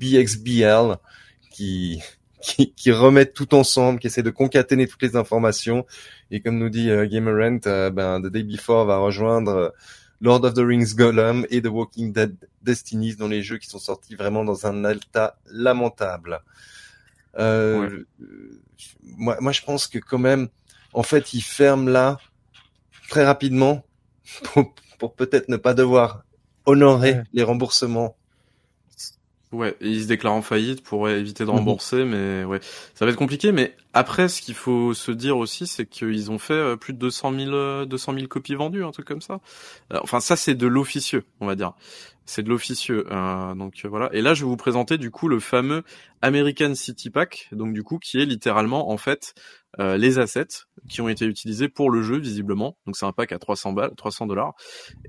BXBL, 0.00 0.96
qui, 1.52 2.02
qui, 2.42 2.72
qui 2.74 2.90
remet 2.90 3.26
tout 3.26 3.54
ensemble, 3.54 4.00
qui 4.00 4.08
essaie 4.08 4.24
de 4.24 4.30
concaténer 4.30 4.88
toutes 4.88 5.02
les 5.02 5.14
informations. 5.14 5.86
Et 6.32 6.40
comme 6.40 6.58
nous 6.58 6.70
dit 6.70 6.90
euh, 6.90 7.06
Gamerent, 7.06 7.92
ben, 7.92 8.20
The 8.20 8.26
Day 8.26 8.42
Before 8.42 8.84
va 8.84 8.96
rejoindre 8.96 9.72
Lord 10.24 10.46
of 10.46 10.54
the 10.54 10.60
Rings 10.60 10.94
Gollum 10.94 11.46
et 11.50 11.60
The 11.60 11.66
Walking 11.66 12.10
Dead 12.10 12.34
Destinies 12.62 13.14
dans 13.14 13.28
les 13.28 13.42
jeux 13.42 13.58
qui 13.58 13.68
sont 13.68 13.78
sortis 13.78 14.14
vraiment 14.14 14.42
dans 14.42 14.66
un 14.66 14.82
alta 14.86 15.36
lamentable. 15.50 16.40
Euh, 17.38 18.04
moi, 19.02 19.36
moi, 19.40 19.52
je 19.52 19.60
pense 19.60 19.86
que 19.86 19.98
quand 19.98 20.18
même, 20.18 20.48
en 20.94 21.02
fait, 21.02 21.34
ils 21.34 21.42
ferment 21.42 21.90
là 21.90 22.18
très 23.10 23.26
rapidement 23.26 23.84
pour, 24.44 24.74
pour 24.98 25.14
peut-être 25.14 25.50
ne 25.50 25.58
pas 25.58 25.74
devoir 25.74 26.24
honorer 26.64 27.20
les 27.34 27.42
remboursements 27.42 28.16
Ouais, 29.54 29.76
ils 29.80 30.02
se 30.02 30.08
déclarent 30.08 30.32
en 30.32 30.42
faillite 30.42 30.82
pour 30.82 31.08
éviter 31.08 31.44
de 31.44 31.48
mhm. 31.48 31.58
rembourser, 31.58 32.04
mais 32.04 32.42
ouais, 32.42 32.58
ça 32.94 33.04
va 33.04 33.12
être 33.12 33.16
compliqué. 33.16 33.52
Mais 33.52 33.76
après, 33.92 34.28
ce 34.28 34.42
qu'il 34.42 34.54
faut 34.54 34.94
se 34.94 35.12
dire 35.12 35.36
aussi, 35.38 35.68
c'est 35.68 35.86
qu'ils 35.86 36.32
ont 36.32 36.38
fait 36.38 36.54
euh, 36.54 36.76
plus 36.76 36.92
de 36.92 36.98
200 36.98 37.32
000, 37.32 37.84
200 37.86 38.14
000 38.14 38.26
copies 38.26 38.56
vendues, 38.56 38.84
un 38.84 38.90
truc 38.90 39.06
comme 39.06 39.20
ça. 39.20 39.40
Euh, 39.92 40.00
enfin, 40.02 40.18
ça, 40.18 40.34
c'est 40.34 40.56
de 40.56 40.66
l'officieux, 40.66 41.22
on 41.38 41.46
va 41.46 41.54
dire. 41.54 41.74
C'est 42.26 42.42
de 42.42 42.48
l'officieux. 42.48 43.06
Euh, 43.12 43.54
donc 43.54 43.80
voilà. 43.84 44.10
Et 44.12 44.22
là, 44.22 44.34
je 44.34 44.42
vais 44.42 44.48
vous 44.48 44.56
présenter 44.56 44.98
du 44.98 45.12
coup 45.12 45.28
le 45.28 45.38
fameux 45.38 45.84
American 46.20 46.74
City 46.74 47.10
Pack, 47.10 47.48
donc 47.52 47.72
du 47.74 47.84
coup 47.84 47.98
qui 47.98 48.18
est 48.20 48.24
littéralement 48.24 48.90
en 48.90 48.96
fait 48.96 49.34
les 49.78 50.20
assets 50.20 50.64
qui 50.88 51.00
ont 51.00 51.08
été 51.08 51.26
utilisés 51.26 51.68
pour 51.68 51.90
le 51.90 52.00
jeu 52.00 52.16
visiblement. 52.16 52.78
Donc 52.86 52.96
c'est 52.96 53.04
un 53.04 53.12
pack 53.12 53.32
à 53.32 53.38
300 53.38 53.72
balles, 53.72 53.92
300 53.94 54.26
dollars. 54.26 54.54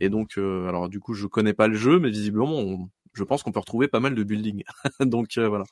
Et 0.01 0.09
donc 0.09 0.37
alors 0.37 0.89
du 0.89 0.99
coup 0.99 1.13
je 1.13 1.27
connais 1.27 1.53
pas 1.53 1.67
le 1.67 1.75
jeu, 1.75 1.99
mais 1.99 2.09
visiblement 2.09 2.57
on, 2.57 2.89
je 3.15 3.23
pense 3.23 3.43
qu'on 3.43 3.51
peut 3.51 3.59
retrouver 3.59 3.87
pas 3.87 3.99
mal 3.99 4.15
de 4.15 4.23
buildings. 4.23 4.63
Donc 4.99 5.37
euh, 5.37 5.47
voilà. 5.47 5.65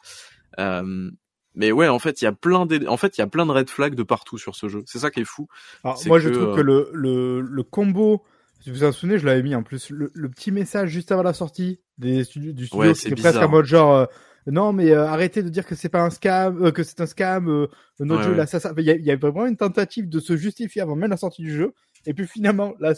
Euh, 0.59 1.11
mais 1.55 1.71
ouais, 1.71 1.87
en 1.87 1.99
fait, 1.99 2.21
il 2.21 2.25
y 2.25 2.27
a 2.27 2.31
plein 2.31 2.65
de, 2.65 2.87
en 2.87 2.97
fait, 2.97 3.17
il 3.17 3.21
y 3.21 3.23
a 3.23 3.27
plein 3.27 3.45
de 3.45 3.51
red 3.51 3.69
flags 3.69 3.93
de 3.93 4.03
partout 4.03 4.37
sur 4.37 4.55
ce 4.55 4.69
jeu. 4.69 4.83
C'est 4.87 4.99
ça 4.99 5.11
qui 5.11 5.19
est 5.19 5.25
fou. 5.25 5.47
Alors, 5.83 6.01
moi, 6.07 6.19
je 6.19 6.29
trouve 6.29 6.55
que 6.55 6.61
euh, 6.61 6.63
le, 6.63 6.89
le, 6.93 7.41
le 7.41 7.63
combo, 7.63 8.23
si 8.59 8.71
vous 8.71 8.77
vous 8.77 8.83
en 8.83 8.91
souvenez, 8.91 9.19
je 9.19 9.25
l'avais 9.25 9.43
mis 9.43 9.53
en 9.53 9.61
plus, 9.61 9.91
le, 9.91 10.09
le, 10.13 10.29
petit 10.29 10.51
message 10.51 10.89
juste 10.89 11.11
avant 11.11 11.21
la 11.21 11.33
sortie 11.33 11.79
des 11.99 12.23
studios, 12.23 12.53
du 12.53 12.65
studio, 12.65 12.93
c'est 12.95 13.13
presque 13.15 13.37
en 13.37 13.49
mode 13.49 13.65
genre, 13.65 14.07
non, 14.47 14.73
mais 14.73 14.93
arrêtez 14.93 15.43
de 15.43 15.49
dire 15.49 15.65
que 15.65 15.75
c'est 15.75 15.89
pas 15.89 16.01
un 16.01 16.09
scam, 16.09 16.71
que 16.71 16.81
c'est 16.81 16.99
un 17.01 17.05
scam, 17.05 17.67
notre 17.99 18.23
jeu 18.23 18.33
là, 18.33 18.47
ça, 18.47 18.59
ça. 18.59 18.73
Il 18.77 18.83
y, 18.83 18.89
a, 18.89 18.95
il 18.95 19.05
y 19.05 19.11
a 19.11 19.15
vraiment 19.15 19.45
une 19.45 19.57
tentative 19.57 20.09
de 20.09 20.19
se 20.19 20.35
justifier 20.35 20.81
avant 20.81 20.95
même 20.95 21.11
la 21.11 21.17
sortie 21.17 21.43
du 21.43 21.53
jeu. 21.53 21.73
Et 22.05 22.13
puis 22.13 22.27
finalement, 22.27 22.73
la, 22.79 22.93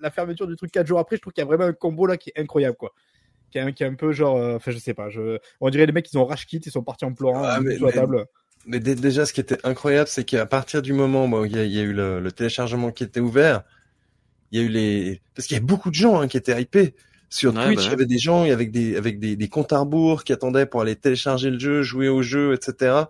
la 0.00 0.10
fermeture 0.10 0.46
du 0.46 0.56
truc 0.56 0.72
quatre 0.72 0.86
jours 0.86 0.98
après, 0.98 1.16
je 1.16 1.20
trouve 1.20 1.32
qu'il 1.32 1.42
y 1.42 1.44
a 1.44 1.46
vraiment 1.46 1.64
un 1.64 1.72
combo 1.72 2.06
là 2.06 2.16
qui 2.16 2.30
est 2.34 2.40
incroyable, 2.40 2.76
quoi 2.76 2.92
qui 3.50 3.58
est, 3.58 3.72
qui 3.72 3.82
est 3.82 3.86
un 3.86 3.94
peu 3.94 4.12
genre, 4.12 4.36
euh, 4.36 4.56
enfin 4.56 4.70
je 4.70 4.78
sais 4.78 4.94
pas, 4.94 5.10
je, 5.10 5.38
on 5.60 5.70
dirait 5.70 5.86
les 5.86 5.92
mecs 5.92 6.12
ils 6.12 6.18
ont 6.18 6.24
rage 6.24 6.46
kit, 6.46 6.60
ils 6.64 6.72
sont 6.72 6.82
partis 6.82 7.04
en 7.04 7.12
pleurant 7.12 7.42
ah, 7.44 7.60
mais, 7.60 7.78
la 7.78 7.92
table. 7.92 8.26
Mais 8.66 8.80
déjà, 8.80 9.24
ce 9.24 9.32
qui 9.32 9.40
était 9.40 9.58
incroyable, 9.64 10.08
c'est 10.08 10.24
qu'à 10.24 10.44
partir 10.44 10.82
du 10.82 10.92
moment 10.92 11.26
où 11.26 11.44
il 11.44 11.56
y, 11.56 11.78
a 11.78 11.82
eu 11.82 11.92
le, 11.92 12.20
le, 12.20 12.32
téléchargement 12.32 12.90
qui 12.90 13.04
était 13.04 13.20
ouvert, 13.20 13.62
il 14.52 14.60
y 14.60 14.62
a 14.62 14.66
eu 14.66 14.68
les, 14.68 15.22
parce 15.34 15.46
qu'il 15.46 15.56
y 15.56 15.60
a 15.60 15.62
beaucoup 15.62 15.90
de 15.90 15.94
gens 15.94 16.20
hein, 16.20 16.28
qui 16.28 16.36
étaient 16.36 16.60
hypés. 16.60 16.94
Sur 17.30 17.52
Twitch, 17.52 17.76
bah 17.76 17.82
il 17.82 17.90
y 17.90 17.92
avait 17.92 18.06
des 18.06 18.16
gens 18.16 18.50
avec 18.50 18.70
des 18.70 18.96
avec 18.96 19.18
des, 19.18 19.36
des 19.36 19.48
comptes 19.48 19.74
à 19.74 19.80
rebours 19.80 20.24
qui 20.24 20.32
attendaient 20.32 20.64
pour 20.64 20.80
aller 20.80 20.96
télécharger 20.96 21.50
le 21.50 21.58
jeu, 21.58 21.82
jouer 21.82 22.08
au 22.08 22.22
jeu, 22.22 22.54
etc. 22.54 23.02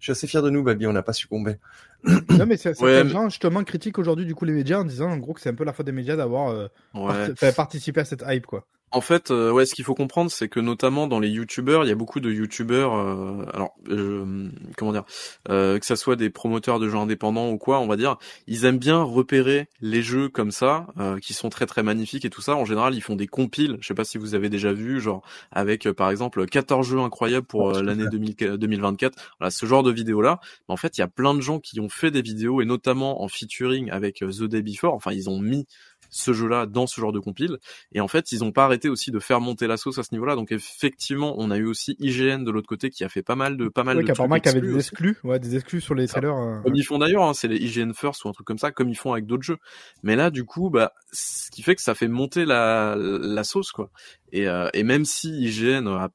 Je 0.00 0.04
suis 0.04 0.12
assez 0.12 0.26
fier 0.26 0.42
de 0.42 0.50
nous, 0.50 0.62
Babi, 0.62 0.86
on 0.86 0.92
n'a 0.92 1.02
pas 1.02 1.14
succombé. 1.14 1.56
non, 2.04 2.44
mais 2.46 2.58
c'est 2.58 2.78
ouais, 2.82 3.08
gens 3.08 3.30
justement 3.30 3.64
critiquent 3.64 3.98
aujourd'hui 3.98 4.26
du 4.26 4.34
coup 4.34 4.44
les 4.44 4.52
médias 4.52 4.78
en 4.78 4.84
disant 4.84 5.10
en 5.10 5.16
gros 5.16 5.32
que 5.32 5.40
c'est 5.40 5.48
un 5.48 5.54
peu 5.54 5.64
la 5.64 5.72
faute 5.72 5.86
des 5.86 5.92
médias 5.92 6.16
d'avoir 6.16 6.50
euh, 6.50 6.68
ouais. 6.92 7.52
participé 7.52 8.00
à 8.00 8.04
cette 8.04 8.22
hype 8.26 8.44
quoi. 8.44 8.66
En 8.94 9.00
fait, 9.00 9.32
euh, 9.32 9.50
ouais, 9.50 9.66
ce 9.66 9.74
qu'il 9.74 9.84
faut 9.84 9.96
comprendre, 9.96 10.30
c'est 10.30 10.48
que 10.48 10.60
notamment 10.60 11.08
dans 11.08 11.18
les 11.18 11.28
youtubeurs, 11.28 11.84
il 11.84 11.88
y 11.88 11.90
a 11.90 11.96
beaucoup 11.96 12.20
de 12.20 12.30
youtubeurs, 12.30 12.94
euh, 12.94 13.44
alors 13.52 13.74
euh, 13.88 14.48
comment 14.76 14.92
dire, 14.92 15.02
euh, 15.48 15.80
que 15.80 15.84
ça 15.84 15.96
soit 15.96 16.14
des 16.14 16.30
promoteurs 16.30 16.78
de 16.78 16.88
jeux 16.88 16.96
indépendants 16.96 17.50
ou 17.50 17.58
quoi, 17.58 17.80
on 17.80 17.88
va 17.88 17.96
dire, 17.96 18.18
ils 18.46 18.66
aiment 18.66 18.78
bien 18.78 19.02
repérer 19.02 19.68
les 19.80 20.00
jeux 20.00 20.28
comme 20.28 20.52
ça, 20.52 20.86
euh, 21.00 21.18
qui 21.18 21.34
sont 21.34 21.48
très 21.48 21.66
très 21.66 21.82
magnifiques 21.82 22.24
et 22.24 22.30
tout 22.30 22.40
ça. 22.40 22.54
En 22.54 22.64
général, 22.64 22.94
ils 22.94 23.00
font 23.00 23.16
des 23.16 23.26
compiles. 23.26 23.78
Je 23.80 23.88
sais 23.88 23.94
pas 23.94 24.04
si 24.04 24.16
vous 24.16 24.36
avez 24.36 24.48
déjà 24.48 24.72
vu, 24.72 25.00
genre 25.00 25.24
avec 25.50 25.90
par 25.90 26.08
exemple 26.10 26.46
14 26.46 26.86
jeux 26.86 27.00
incroyables 27.00 27.48
pour 27.48 27.72
l'année 27.72 28.06
2024. 28.08 29.18
Voilà, 29.40 29.50
ce 29.50 29.66
genre 29.66 29.82
de 29.82 29.90
vidéos 29.90 30.22
là. 30.22 30.38
Mais 30.68 30.72
en 30.72 30.76
fait, 30.76 30.96
il 30.98 31.00
y 31.00 31.04
a 31.04 31.08
plein 31.08 31.34
de 31.34 31.40
gens 31.40 31.58
qui 31.58 31.80
ont 31.80 31.88
fait 31.88 32.12
des 32.12 32.22
vidéos 32.22 32.62
et 32.62 32.64
notamment 32.64 33.24
en 33.24 33.26
featuring 33.26 33.90
avec 33.90 34.20
The 34.20 34.44
Day 34.44 34.62
Before. 34.62 34.94
Enfin, 34.94 35.10
ils 35.10 35.28
ont 35.28 35.40
mis 35.40 35.66
ce 36.14 36.32
jeu-là 36.32 36.66
dans 36.66 36.86
ce 36.86 37.00
genre 37.00 37.12
de 37.12 37.18
compile. 37.18 37.58
Et 37.92 38.00
en 38.00 38.08
fait, 38.08 38.30
ils 38.30 38.44
ont 38.44 38.52
pas 38.52 38.64
arrêté 38.64 38.88
aussi 38.88 39.10
de 39.10 39.18
faire 39.18 39.40
monter 39.40 39.66
la 39.66 39.76
sauce 39.76 39.98
à 39.98 40.04
ce 40.04 40.14
niveau-là. 40.14 40.36
Donc 40.36 40.52
effectivement, 40.52 41.34
on 41.38 41.50
a 41.50 41.56
eu 41.56 41.66
aussi 41.66 41.96
IGN 41.98 42.44
de 42.44 42.50
l'autre 42.52 42.68
côté 42.68 42.90
qui 42.90 43.02
a 43.02 43.08
fait 43.08 43.22
pas 43.22 43.34
mal 43.34 43.56
de 43.56 43.68
pas 43.68 43.82
mal 43.82 43.96
ouais, 43.96 44.04
de 44.04 44.12
trucs 44.12 44.42
qui 44.42 44.48
avait 44.48 44.60
des 44.60 44.76
exclus, 44.76 45.16
ouais, 45.24 45.40
des 45.40 45.56
exclus 45.56 45.80
sur 45.80 45.94
les 45.94 46.06
trailers. 46.06 46.36
Euh... 46.36 46.60
Comme 46.62 46.76
ils 46.76 46.84
font 46.84 46.98
d'ailleurs, 46.98 47.24
hein, 47.24 47.34
c'est 47.34 47.48
les 47.48 47.56
IGN 47.56 47.92
First 47.92 48.24
ou 48.24 48.28
un 48.28 48.32
truc 48.32 48.46
comme 48.46 48.58
ça, 48.58 48.70
comme 48.70 48.88
ils 48.88 48.96
font 48.96 49.12
avec 49.12 49.26
d'autres 49.26 49.42
jeux. 49.42 49.58
Mais 50.04 50.14
là, 50.14 50.30
du 50.30 50.44
coup, 50.44 50.70
bah, 50.70 50.92
ce 51.12 51.50
qui 51.50 51.62
fait 51.62 51.74
que 51.74 51.82
ça 51.82 51.96
fait 51.96 52.08
monter 52.08 52.44
la 52.44 52.94
la 52.96 53.42
sauce, 53.42 53.72
quoi. 53.72 53.90
Et, 54.32 54.48
euh, 54.48 54.68
et 54.72 54.84
même 54.84 55.04
si 55.04 55.30
IGN 55.30 55.88
a 55.88 56.10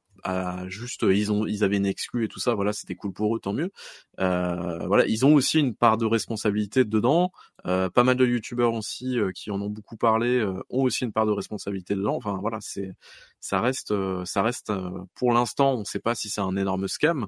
juste 0.67 1.03
ils 1.03 1.31
ont 1.31 1.45
ils 1.45 1.63
avaient 1.63 1.77
une 1.77 1.85
exclu 1.85 2.25
et 2.25 2.27
tout 2.27 2.39
ça 2.39 2.53
voilà 2.55 2.73
c'était 2.73 2.95
cool 2.95 3.13
pour 3.13 3.35
eux 3.35 3.39
tant 3.39 3.53
mieux. 3.53 3.71
Euh, 4.19 4.85
voilà 4.87 5.05
ils 5.07 5.25
ont 5.25 5.33
aussi 5.33 5.59
une 5.59 5.75
part 5.75 5.97
de 5.97 6.05
responsabilité 6.05 6.85
dedans. 6.85 7.31
Euh, 7.65 7.89
pas 7.89 8.03
mal 8.03 8.15
de 8.15 8.25
youtubeurs 8.25 8.73
aussi 8.73 9.19
euh, 9.19 9.31
qui 9.31 9.51
en 9.51 9.61
ont 9.61 9.69
beaucoup 9.69 9.97
parlé 9.97 10.39
euh, 10.39 10.61
ont 10.69 10.83
aussi 10.83 11.03
une 11.03 11.11
part 11.11 11.25
de 11.25 11.31
responsabilité 11.31 11.95
dedans. 11.95 12.15
Enfin 12.15 12.37
voilà 12.41 12.59
c'est 12.61 12.93
ça 13.39 13.61
reste 13.61 13.91
euh, 13.91 14.25
ça 14.25 14.41
reste 14.43 14.71
pour 15.15 15.31
l'instant 15.33 15.73
on 15.73 15.83
sait 15.85 15.99
pas 15.99 16.15
si 16.15 16.29
c'est 16.29 16.41
un 16.41 16.55
énorme 16.55 16.87
scam 16.87 17.27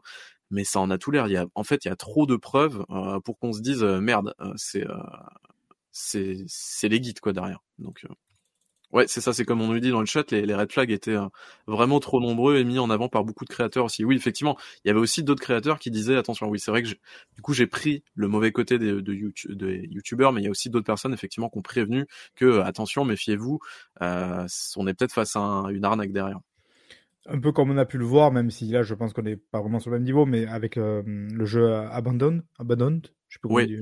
mais 0.49 0.63
ça 0.63 0.79
en 0.79 0.89
a 0.89 0.97
tout 0.97 1.11
l'air. 1.11 1.27
Il 1.27 1.33
y 1.33 1.37
a 1.37 1.45
en 1.55 1.63
fait 1.63 1.85
il 1.85 1.89
y 1.89 1.91
a 1.91 1.95
trop 1.95 2.25
de 2.25 2.35
preuves 2.35 2.85
pour 3.25 3.39
qu'on 3.39 3.53
se 3.53 3.61
dise 3.61 3.83
merde 3.83 4.33
c'est 4.55 4.85
c'est 5.91 6.37
c'est 6.47 6.89
les 6.89 6.99
guides 6.99 7.19
quoi 7.19 7.33
derrière. 7.33 7.59
Donc 7.79 8.05
Ouais, 8.93 9.05
c'est 9.07 9.21
ça, 9.21 9.31
c'est 9.33 9.45
comme 9.45 9.61
on 9.61 9.67
nous 9.67 9.79
dit 9.79 9.89
dans 9.89 10.01
le 10.01 10.05
chat, 10.05 10.29
les, 10.31 10.45
les 10.45 10.53
red 10.53 10.71
flags 10.71 10.91
étaient 10.91 11.15
euh, 11.15 11.27
vraiment 11.65 11.99
trop 11.99 12.19
nombreux 12.19 12.57
et 12.57 12.63
mis 12.63 12.77
en 12.79 12.89
avant 12.89 13.07
par 13.07 13.23
beaucoup 13.23 13.45
de 13.45 13.49
créateurs 13.49 13.85
aussi. 13.85 14.03
Oui, 14.03 14.15
effectivement, 14.15 14.57
il 14.83 14.89
y 14.89 14.91
avait 14.91 14.99
aussi 14.99 15.23
d'autres 15.23 15.41
créateurs 15.41 15.79
qui 15.79 15.91
disaient 15.91 16.17
attention. 16.17 16.49
Oui, 16.49 16.59
c'est 16.59 16.71
vrai 16.71 16.83
que 16.83 16.89
du 16.89 17.41
coup 17.41 17.53
j'ai 17.53 17.67
pris 17.67 18.03
le 18.15 18.27
mauvais 18.27 18.51
côté 18.51 18.77
de, 18.77 18.99
de, 18.99 19.13
YouTube, 19.13 19.61
YouTubeurs, 19.61 20.33
mais 20.33 20.41
il 20.41 20.45
y 20.45 20.47
a 20.47 20.51
aussi 20.51 20.69
d'autres 20.69 20.85
personnes 20.85 21.13
effectivement 21.13 21.49
qui 21.49 21.57
ont 21.57 21.61
prévenu 21.61 22.05
que 22.35 22.45
euh, 22.45 22.63
attention, 22.65 23.05
méfiez-vous, 23.05 23.59
euh, 24.01 24.45
on 24.75 24.87
est 24.87 24.93
peut-être 24.93 25.13
face 25.13 25.35
à 25.35 25.65
une 25.69 25.85
arnaque 25.85 26.11
derrière. 26.11 26.39
Un 27.27 27.39
peu 27.39 27.51
comme 27.51 27.69
on 27.69 27.77
a 27.77 27.85
pu 27.85 27.97
le 27.97 28.05
voir, 28.05 28.31
même 28.31 28.49
si 28.49 28.65
là 28.65 28.83
je 28.83 28.93
pense 28.95 29.13
qu'on 29.13 29.21
n'est 29.21 29.37
pas 29.37 29.61
vraiment 29.61 29.79
sur 29.79 29.91
le 29.91 29.97
même 29.97 30.05
niveau, 30.05 30.25
mais 30.25 30.47
avec 30.47 30.77
euh, 30.77 31.03
le 31.05 31.45
jeu 31.45 31.71
Abandon, 31.73 32.41
Abandoned, 32.57 33.07
je 33.29 33.35
sais 33.35 33.39
pas 33.41 33.53
oui. 33.53 33.77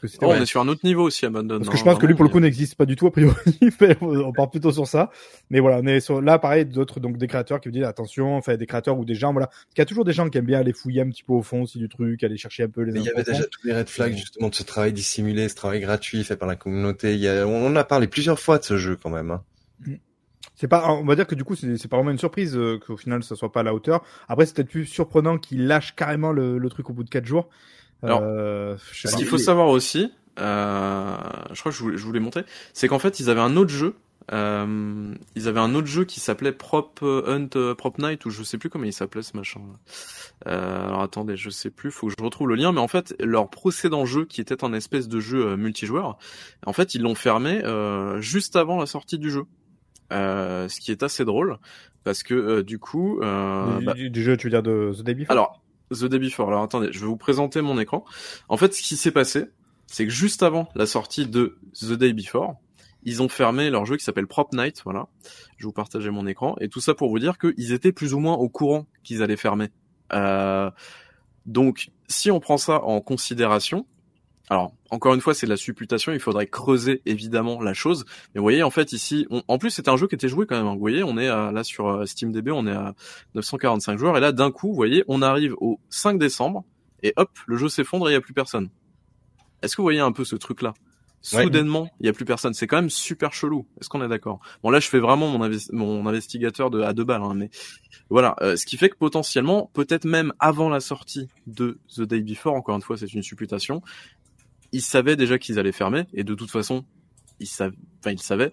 Parce 0.00 0.16
que 0.16 0.24
oh, 0.24 0.28
on 0.30 0.34
est 0.34 0.46
sur 0.46 0.60
un 0.60 0.68
autre 0.68 0.80
niveau 0.84 1.04
aussi, 1.04 1.26
Abandon. 1.26 1.58
Parce 1.58 1.68
que 1.68 1.76
je 1.76 1.84
pense 1.84 1.98
que 1.98 2.06
lui, 2.06 2.14
pour 2.14 2.24
le 2.24 2.30
coup, 2.30 2.40
n'existe 2.40 2.74
pas 2.76 2.86
du 2.86 2.96
tout, 2.96 3.06
a 3.06 3.10
priori. 3.10 3.34
on 4.00 4.32
part 4.32 4.50
plutôt 4.50 4.72
sur 4.72 4.86
ça. 4.86 5.10
Mais 5.50 5.60
voilà, 5.60 5.80
on 5.82 5.86
est 5.86 6.00
sur, 6.00 6.22
là, 6.22 6.38
pareil, 6.38 6.64
d'autres, 6.64 7.00
donc, 7.00 7.18
des 7.18 7.26
créateurs 7.26 7.60
qui 7.60 7.68
vous 7.68 7.74
disent, 7.74 7.84
attention, 7.84 8.36
enfin, 8.36 8.56
des 8.56 8.66
créateurs 8.66 8.98
ou 8.98 9.04
des 9.04 9.14
gens, 9.14 9.32
voilà. 9.32 9.50
Il 9.74 9.78
y 9.78 9.82
a 9.82 9.84
toujours 9.86 10.04
des 10.04 10.12
gens 10.12 10.28
qui 10.28 10.38
aiment 10.38 10.46
bien 10.46 10.60
aller 10.60 10.72
fouiller 10.72 11.02
un 11.02 11.10
petit 11.10 11.22
peu 11.22 11.32
au 11.32 11.42
fond 11.42 11.62
aussi 11.62 11.78
du 11.78 11.88
truc, 11.88 12.22
aller 12.24 12.36
chercher 12.36 12.62
un 12.64 12.68
peu 12.68 12.82
les 12.82 12.92
Mais 12.92 13.00
il 13.00 13.06
y 13.06 13.10
avait 13.10 13.24
déjà 13.24 13.44
tous 13.44 13.66
les 13.66 13.74
red 13.74 13.88
flags, 13.88 14.16
justement, 14.16 14.48
de 14.48 14.54
ce 14.54 14.62
travail 14.62 14.92
dissimulé, 14.92 15.48
ce 15.48 15.54
travail 15.54 15.80
gratuit 15.80 16.24
fait 16.24 16.36
par 16.36 16.48
la 16.48 16.56
communauté. 16.56 17.14
Il 17.14 17.20
y 17.20 17.28
a, 17.28 17.46
on 17.46 17.74
a 17.76 17.84
parlé 17.84 18.06
plusieurs 18.06 18.38
fois 18.38 18.58
de 18.58 18.64
ce 18.64 18.76
jeu, 18.76 18.96
quand 19.00 19.10
même, 19.10 19.30
hein. 19.30 19.42
Mm. 19.86 19.94
C'est 20.54 20.68
pas, 20.68 20.92
on 20.92 21.04
va 21.04 21.16
dire 21.16 21.26
que 21.26 21.34
du 21.34 21.42
coup, 21.42 21.54
c'est 21.56 21.88
pas 21.88 21.96
vraiment 21.96 22.10
une 22.10 22.18
surprise 22.18 22.54
euh, 22.54 22.78
qu'au 22.78 22.96
final, 22.96 23.22
ça 23.22 23.34
soit 23.34 23.50
pas 23.50 23.60
à 23.60 23.62
la 23.62 23.74
hauteur. 23.74 24.04
Après, 24.28 24.44
c'est 24.44 24.54
peut-être 24.54 24.68
plus 24.68 24.84
surprenant 24.84 25.38
qu'il 25.38 25.66
lâche 25.66 25.96
carrément 25.96 26.32
le, 26.32 26.58
le, 26.58 26.68
truc 26.68 26.90
au 26.90 26.92
bout 26.92 27.02
de 27.02 27.08
quatre 27.08 27.24
jours. 27.24 27.48
Alors, 28.02 28.22
euh, 28.22 28.76
ce 28.92 29.14
qu'il 29.16 29.26
faut 29.26 29.38
savoir 29.38 29.68
aussi, 29.68 30.10
euh, 30.38 31.16
je 31.52 31.60
crois 31.60 31.72
que 31.72 31.76
je 31.78 31.82
voulais, 31.82 31.98
je 31.98 32.04
voulais 32.04 32.20
montrer, 32.20 32.44
c'est 32.72 32.88
qu'en 32.88 32.98
fait 32.98 33.20
ils 33.20 33.30
avaient 33.30 33.40
un 33.40 33.56
autre 33.56 33.70
jeu. 33.70 33.94
Euh, 34.32 35.12
ils 35.34 35.48
avaient 35.48 35.60
un 35.60 35.74
autre 35.74 35.88
jeu 35.88 36.04
qui 36.04 36.20
s'appelait 36.20 36.52
Prop 36.52 37.00
Hunt 37.02 37.48
Prop 37.76 37.98
Night 37.98 38.24
ou 38.26 38.30
je 38.30 38.44
sais 38.44 38.58
plus 38.58 38.70
comment 38.70 38.84
il 38.84 38.92
s'appelait 38.92 39.22
ce 39.22 39.36
machin. 39.36 39.60
Euh, 40.46 40.86
alors 40.86 41.02
attendez, 41.02 41.36
je 41.36 41.50
sais 41.50 41.70
plus, 41.70 41.90
faut 41.90 42.06
que 42.06 42.14
je 42.16 42.22
retrouve 42.22 42.48
le 42.48 42.54
lien. 42.54 42.70
Mais 42.70 42.80
en 42.80 42.86
fait, 42.86 43.14
leur 43.18 43.50
précédent 43.50 44.04
jeu 44.04 44.26
qui 44.26 44.40
était 44.40 44.62
un 44.62 44.72
espèce 44.72 45.08
de 45.08 45.18
jeu 45.20 45.56
multijoueur, 45.56 46.16
en 46.64 46.72
fait 46.72 46.94
ils 46.94 47.02
l'ont 47.02 47.16
fermé 47.16 47.60
juste 48.20 48.56
avant 48.56 48.78
la 48.78 48.86
sortie 48.86 49.18
du 49.18 49.30
jeu. 49.30 49.44
ce 50.10 50.80
qui 50.80 50.92
est 50.92 51.02
assez 51.02 51.24
drôle 51.24 51.58
parce 52.04 52.22
que 52.22 52.62
du 52.62 52.78
coup 52.78 53.20
du, 53.20 53.84
bah 53.84 53.94
du, 53.94 54.22
jeu 54.22 54.36
tu 54.36 54.46
veux 54.46 54.50
dire 54.50 54.62
de 54.62 54.92
The 54.96 55.02
Day 55.02 55.14
Before? 55.14 55.32
Alors 55.32 55.60
The 55.90 56.04
Day 56.04 56.18
Before 56.18 56.48
alors 56.48 56.62
attendez 56.62 56.88
je 56.92 57.00
vais 57.00 57.06
vous 57.06 57.16
présenter 57.16 57.62
mon 57.62 57.78
écran 57.78 58.04
en 58.48 58.56
fait 58.56 58.74
ce 58.74 58.82
qui 58.82 58.96
s'est 58.96 59.10
passé 59.10 59.48
c'est 59.90 60.06
que 60.06 60.12
juste 60.12 60.44
avant 60.44 60.68
la 60.76 60.86
sortie 60.86 61.26
de 61.26 61.58
The 61.80 61.92
Day 61.94 62.12
Before, 62.12 62.54
ils 63.02 63.22
ont 63.22 63.28
fermé 63.28 63.70
leur 63.70 63.86
jeu 63.86 63.96
qui 63.96 64.04
s'appelle 64.04 64.28
Prop 64.28 64.52
Night, 64.52 64.82
voilà. 64.84 65.08
Je 65.56 65.66
vous 65.66 65.72
partager 65.72 66.10
mon 66.10 66.28
écran. 66.28 66.54
Et 66.60 66.68
tout 66.68 66.80
ça 66.80 66.94
pour 66.94 67.08
vous 67.08 67.18
dire 67.18 67.38
qu'ils 67.38 67.72
étaient 67.72 67.90
plus 67.90 68.14
ou 68.14 68.20
moins 68.20 68.34
au 68.34 68.48
courant 68.48 68.86
qu'ils 69.02 69.20
allaient 69.20 69.36
fermer. 69.36 69.70
Euh, 70.12 70.70
donc, 71.44 71.90
si 72.06 72.30
on 72.30 72.38
prend 72.38 72.56
ça 72.56 72.84
en 72.84 73.00
considération, 73.00 73.84
alors 74.50 74.72
encore 74.90 75.14
une 75.14 75.20
fois, 75.20 75.32
c'est 75.32 75.46
de 75.46 75.50
la 75.50 75.56
supputation. 75.56 76.12
Il 76.12 76.20
faudrait 76.20 76.48
creuser 76.48 77.00
évidemment 77.06 77.62
la 77.62 77.72
chose. 77.72 78.04
Mais 78.34 78.40
vous 78.40 78.44
voyez, 78.44 78.62
en 78.64 78.70
fait, 78.70 78.92
ici, 78.92 79.26
en 79.30 79.58
plus, 79.58 79.70
c'est 79.70 79.88
un 79.88 79.96
jeu 79.96 80.08
qui 80.08 80.16
était 80.16 80.28
joué 80.28 80.46
quand 80.46 80.56
même. 80.56 80.66
Hein. 80.66 80.74
Vous 80.74 80.80
voyez, 80.80 81.04
on 81.04 81.16
est 81.16 81.28
là 81.28 81.62
sur 81.62 81.88
euh, 81.88 82.04
SteamDB, 82.04 82.50
on 82.50 82.66
est 82.66 82.72
à 82.72 82.94
945 83.36 83.98
joueurs. 83.98 84.16
Et 84.16 84.20
là, 84.20 84.32
d'un 84.32 84.50
coup, 84.50 84.68
vous 84.68 84.74
voyez, 84.74 85.04
on 85.06 85.22
arrive 85.22 85.54
au 85.60 85.78
5 85.90 86.18
décembre 86.18 86.64
et 87.02 87.12
hop, 87.16 87.30
le 87.46 87.56
jeu 87.56 87.68
s'effondre 87.68 88.08
et 88.08 88.10
il 88.10 88.14
n'y 88.14 88.18
a 88.18 88.20
plus 88.20 88.34
personne. 88.34 88.68
Est-ce 89.62 89.76
que 89.76 89.82
vous 89.82 89.86
voyez 89.86 90.00
un 90.00 90.12
peu 90.12 90.24
ce 90.24 90.36
truc-là? 90.36 90.74
Soudainement, 91.22 91.90
il 92.00 92.06
y 92.06 92.08
a 92.08 92.14
plus 92.14 92.24
personne. 92.24 92.54
C'est 92.54 92.66
quand 92.66 92.78
même 92.78 92.88
super 92.88 93.34
chelou. 93.34 93.66
Est-ce 93.78 93.90
qu'on 93.90 94.02
est, 94.02 94.08
d'accord? 94.08 94.40
Bon, 94.62 94.70
là, 94.70 94.80
je 94.80 94.88
fais 94.88 94.98
vraiment 94.98 95.28
mon, 95.28 95.50
mon 95.72 96.06
investigateur 96.06 96.70
de 96.70 96.80
à 96.80 96.94
deux 96.94 97.04
balles, 97.04 97.22
hein, 97.22 97.34
mais 97.34 97.50
voilà. 98.08 98.36
Euh, 98.40 98.56
ce 98.56 98.64
qui 98.64 98.78
fait 98.78 98.88
que 98.88 98.96
potentiellement, 98.96 99.70
peut-être 99.74 100.06
même 100.06 100.32
avant 100.38 100.70
la 100.70 100.80
sortie 100.80 101.28
de 101.46 101.78
The 101.94 102.02
Day 102.02 102.20
Before, 102.20 102.54
encore 102.54 102.74
une 102.74 102.82
fois, 102.82 102.96
c'est 102.96 103.12
une 103.12 103.22
supputation, 103.22 103.82
ils 104.72 104.82
savaient 104.82 105.16
déjà 105.16 105.38
qu'ils 105.38 105.58
allaient 105.58 105.72
fermer, 105.72 106.06
et 106.12 106.24
de 106.24 106.34
toute 106.34 106.50
façon, 106.50 106.84
ils 107.38 107.46
savaient, 107.46 107.76
enfin, 108.00 108.12
ils 108.12 108.22
savaient. 108.22 108.52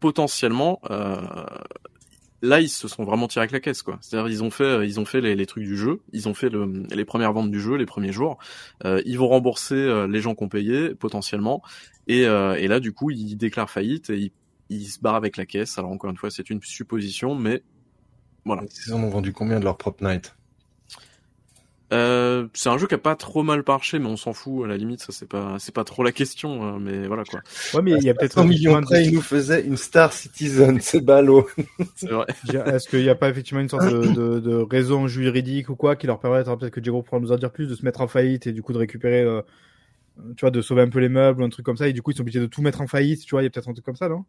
Potentiellement, 0.00 0.80
euh, 0.90 1.16
là 2.42 2.60
ils 2.60 2.68
se 2.68 2.88
sont 2.88 3.04
vraiment 3.04 3.28
tirés 3.28 3.42
avec 3.42 3.52
la 3.52 3.60
caisse 3.60 3.82
quoi. 3.82 3.98
C'est-à-dire 4.00 4.28
ils 4.28 4.42
ont 4.42 4.50
fait 4.50 4.64
euh, 4.64 4.86
ils 4.86 5.00
ont 5.00 5.04
fait 5.04 5.20
les, 5.20 5.46
trucs 5.46 5.64
du 5.64 5.76
jeu, 5.76 6.00
ils 6.12 6.28
ont 6.28 6.34
fait 6.34 6.48
le, 6.48 6.84
les 6.90 7.04
premières 7.04 7.32
ventes 7.32 7.50
du 7.50 7.60
jeu 7.60 7.74
les 7.76 7.86
premiers 7.86 8.12
jours. 8.12 8.38
Euh, 8.84 9.02
ils 9.04 9.18
vont 9.18 9.28
rembourser 9.28 9.74
euh, 9.74 10.06
les 10.06 10.20
gens 10.20 10.34
qui 10.34 10.44
ont 10.44 10.48
potentiellement 10.98 11.62
et, 12.06 12.26
euh, 12.26 12.54
et 12.54 12.68
là 12.68 12.80
du 12.80 12.92
coup 12.92 13.10
ils 13.10 13.36
déclarent 13.36 13.70
faillite 13.70 14.10
et 14.10 14.18
ils, 14.18 14.32
ils, 14.70 14.86
se 14.86 15.00
barrent 15.00 15.16
avec 15.16 15.36
la 15.36 15.46
caisse. 15.46 15.78
Alors 15.78 15.90
encore 15.90 16.10
une 16.10 16.16
fois 16.16 16.30
c'est 16.30 16.50
une 16.50 16.62
supposition 16.62 17.34
mais 17.34 17.62
voilà. 18.44 18.62
Ils 18.86 18.94
en 18.94 19.02
ont 19.02 19.10
vendu 19.10 19.32
combien 19.32 19.58
de 19.58 19.64
leur 19.64 19.76
Prop 19.76 20.00
Night 20.00 20.34
euh, 21.92 22.46
c'est 22.52 22.68
un 22.68 22.76
jeu 22.76 22.86
qui 22.86 22.94
a 22.94 22.98
pas 22.98 23.16
trop 23.16 23.42
mal 23.42 23.62
marché, 23.66 23.98
mais 23.98 24.06
on 24.06 24.16
s'en 24.16 24.32
fout. 24.32 24.64
À 24.64 24.68
la 24.68 24.76
limite, 24.76 25.00
ça 25.00 25.08
c'est 25.10 25.28
pas, 25.28 25.56
c'est 25.58 25.74
pas 25.74 25.84
trop 25.84 26.02
la 26.02 26.12
question. 26.12 26.62
Hein, 26.62 26.78
mais 26.80 27.06
voilà 27.06 27.24
quoi. 27.24 27.40
Ouais, 27.74 27.82
mais 27.82 27.92
il 27.92 28.04
y 28.04 28.10
a 28.10 28.14
peut-être 28.14 28.38
un 28.38 28.44
million 28.44 28.76
après, 28.76 29.04
il 29.04 29.14
nous 29.14 29.22
faisait 29.22 29.62
une 29.64 29.76
Star 29.76 30.12
Citizen, 30.12 30.80
c'est 30.82 31.00
ballot. 31.00 31.48
c'est 31.94 32.10
vrai. 32.10 32.26
Est-ce 32.74 32.88
qu'il 32.88 33.02
n'y 33.02 33.08
a 33.08 33.14
pas 33.14 33.30
effectivement 33.30 33.60
une 33.60 33.68
sorte 33.68 33.86
de, 33.86 34.12
de, 34.12 34.40
de, 34.40 34.54
raison 34.56 35.06
juridique 35.06 35.70
ou 35.70 35.76
quoi 35.76 35.96
qui 35.96 36.06
leur 36.06 36.20
permet, 36.20 36.44
peut-être 36.44 36.70
que 36.70 36.80
Diego 36.80 37.02
pourra 37.02 37.20
nous 37.20 37.32
en 37.32 37.36
dire 37.36 37.50
plus, 37.50 37.68
de 37.68 37.74
se 37.74 37.84
mettre 37.84 38.00
en 38.00 38.08
faillite 38.08 38.46
et 38.46 38.52
du 38.52 38.62
coup 38.62 38.72
de 38.72 38.78
récupérer, 38.78 39.22
euh, 39.22 39.40
tu 40.36 40.42
vois, 40.42 40.50
de 40.50 40.60
sauver 40.60 40.82
un 40.82 40.88
peu 40.88 40.98
les 40.98 41.08
meubles 41.08 41.42
ou 41.42 41.44
un 41.44 41.48
truc 41.48 41.64
comme 41.64 41.76
ça. 41.76 41.88
Et 41.88 41.92
du 41.92 42.02
coup, 42.02 42.10
ils 42.10 42.16
sont 42.16 42.22
obligés 42.22 42.40
de 42.40 42.46
tout 42.46 42.60
mettre 42.60 42.80
en 42.80 42.86
faillite. 42.86 43.24
Tu 43.24 43.30
vois, 43.30 43.42
il 43.42 43.44
y 43.44 43.48
a 43.48 43.50
peut-être 43.50 43.68
un 43.68 43.72
truc 43.72 43.84
comme 43.84 43.96
ça, 43.96 44.08
non? 44.08 44.24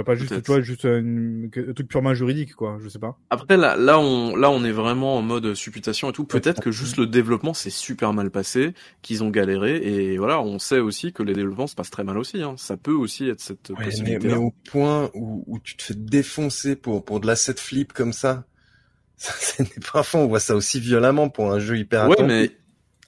Pas 0.00 0.14
juste, 0.14 0.42
tu 0.42 0.50
vois, 0.50 0.60
juste 0.60 0.84
un, 0.84 1.48
truc 1.74 1.88
purement 1.88 2.14
juridique, 2.14 2.54
quoi. 2.54 2.78
Je 2.82 2.88
sais 2.88 2.98
pas. 2.98 3.18
Après, 3.30 3.56
là, 3.56 3.76
là, 3.76 3.98
on, 3.98 4.34
là, 4.34 4.50
on 4.50 4.64
est 4.64 4.72
vraiment 4.72 5.16
en 5.16 5.22
mode 5.22 5.54
supputation 5.54 6.10
et 6.10 6.12
tout. 6.12 6.24
Peut-être 6.24 6.62
que 6.62 6.70
juste 6.70 6.96
le 6.96 7.06
développement 7.06 7.54
s'est 7.54 7.70
super 7.70 8.12
mal 8.12 8.30
passé, 8.30 8.74
qu'ils 9.02 9.22
ont 9.22 9.30
galéré, 9.30 9.76
et 9.76 10.18
voilà, 10.18 10.40
on 10.40 10.58
sait 10.58 10.80
aussi 10.80 11.12
que 11.12 11.22
les 11.22 11.34
développements 11.34 11.66
se 11.66 11.74
passent 11.74 11.90
très 11.90 12.04
mal 12.04 12.18
aussi. 12.18 12.42
Hein. 12.42 12.54
Ça 12.56 12.76
peut 12.76 12.92
aussi 12.92 13.28
être 13.28 13.40
cette 13.40 13.72
possibilité. 13.74 14.28
Mais, 14.28 14.34
au 14.34 14.52
point 14.70 15.10
où, 15.14 15.44
où 15.46 15.58
tu 15.58 15.76
te 15.76 15.82
fais 15.82 15.94
défoncer 15.94 16.76
pour 16.76 17.04
pour 17.04 17.20
de 17.20 17.26
l'asset 17.26 17.54
flip 17.56 17.92
comme 17.92 18.12
ça, 18.12 18.44
ça 19.16 19.62
n'est 19.62 19.68
pas 19.92 20.02
fond. 20.02 20.20
On 20.20 20.26
voit 20.26 20.40
ça 20.40 20.56
aussi 20.56 20.80
violemment 20.80 21.28
pour 21.28 21.52
un 21.52 21.58
jeu 21.58 21.78
hyper. 21.78 22.08
Ouais, 22.08 22.22
mais 22.24 22.50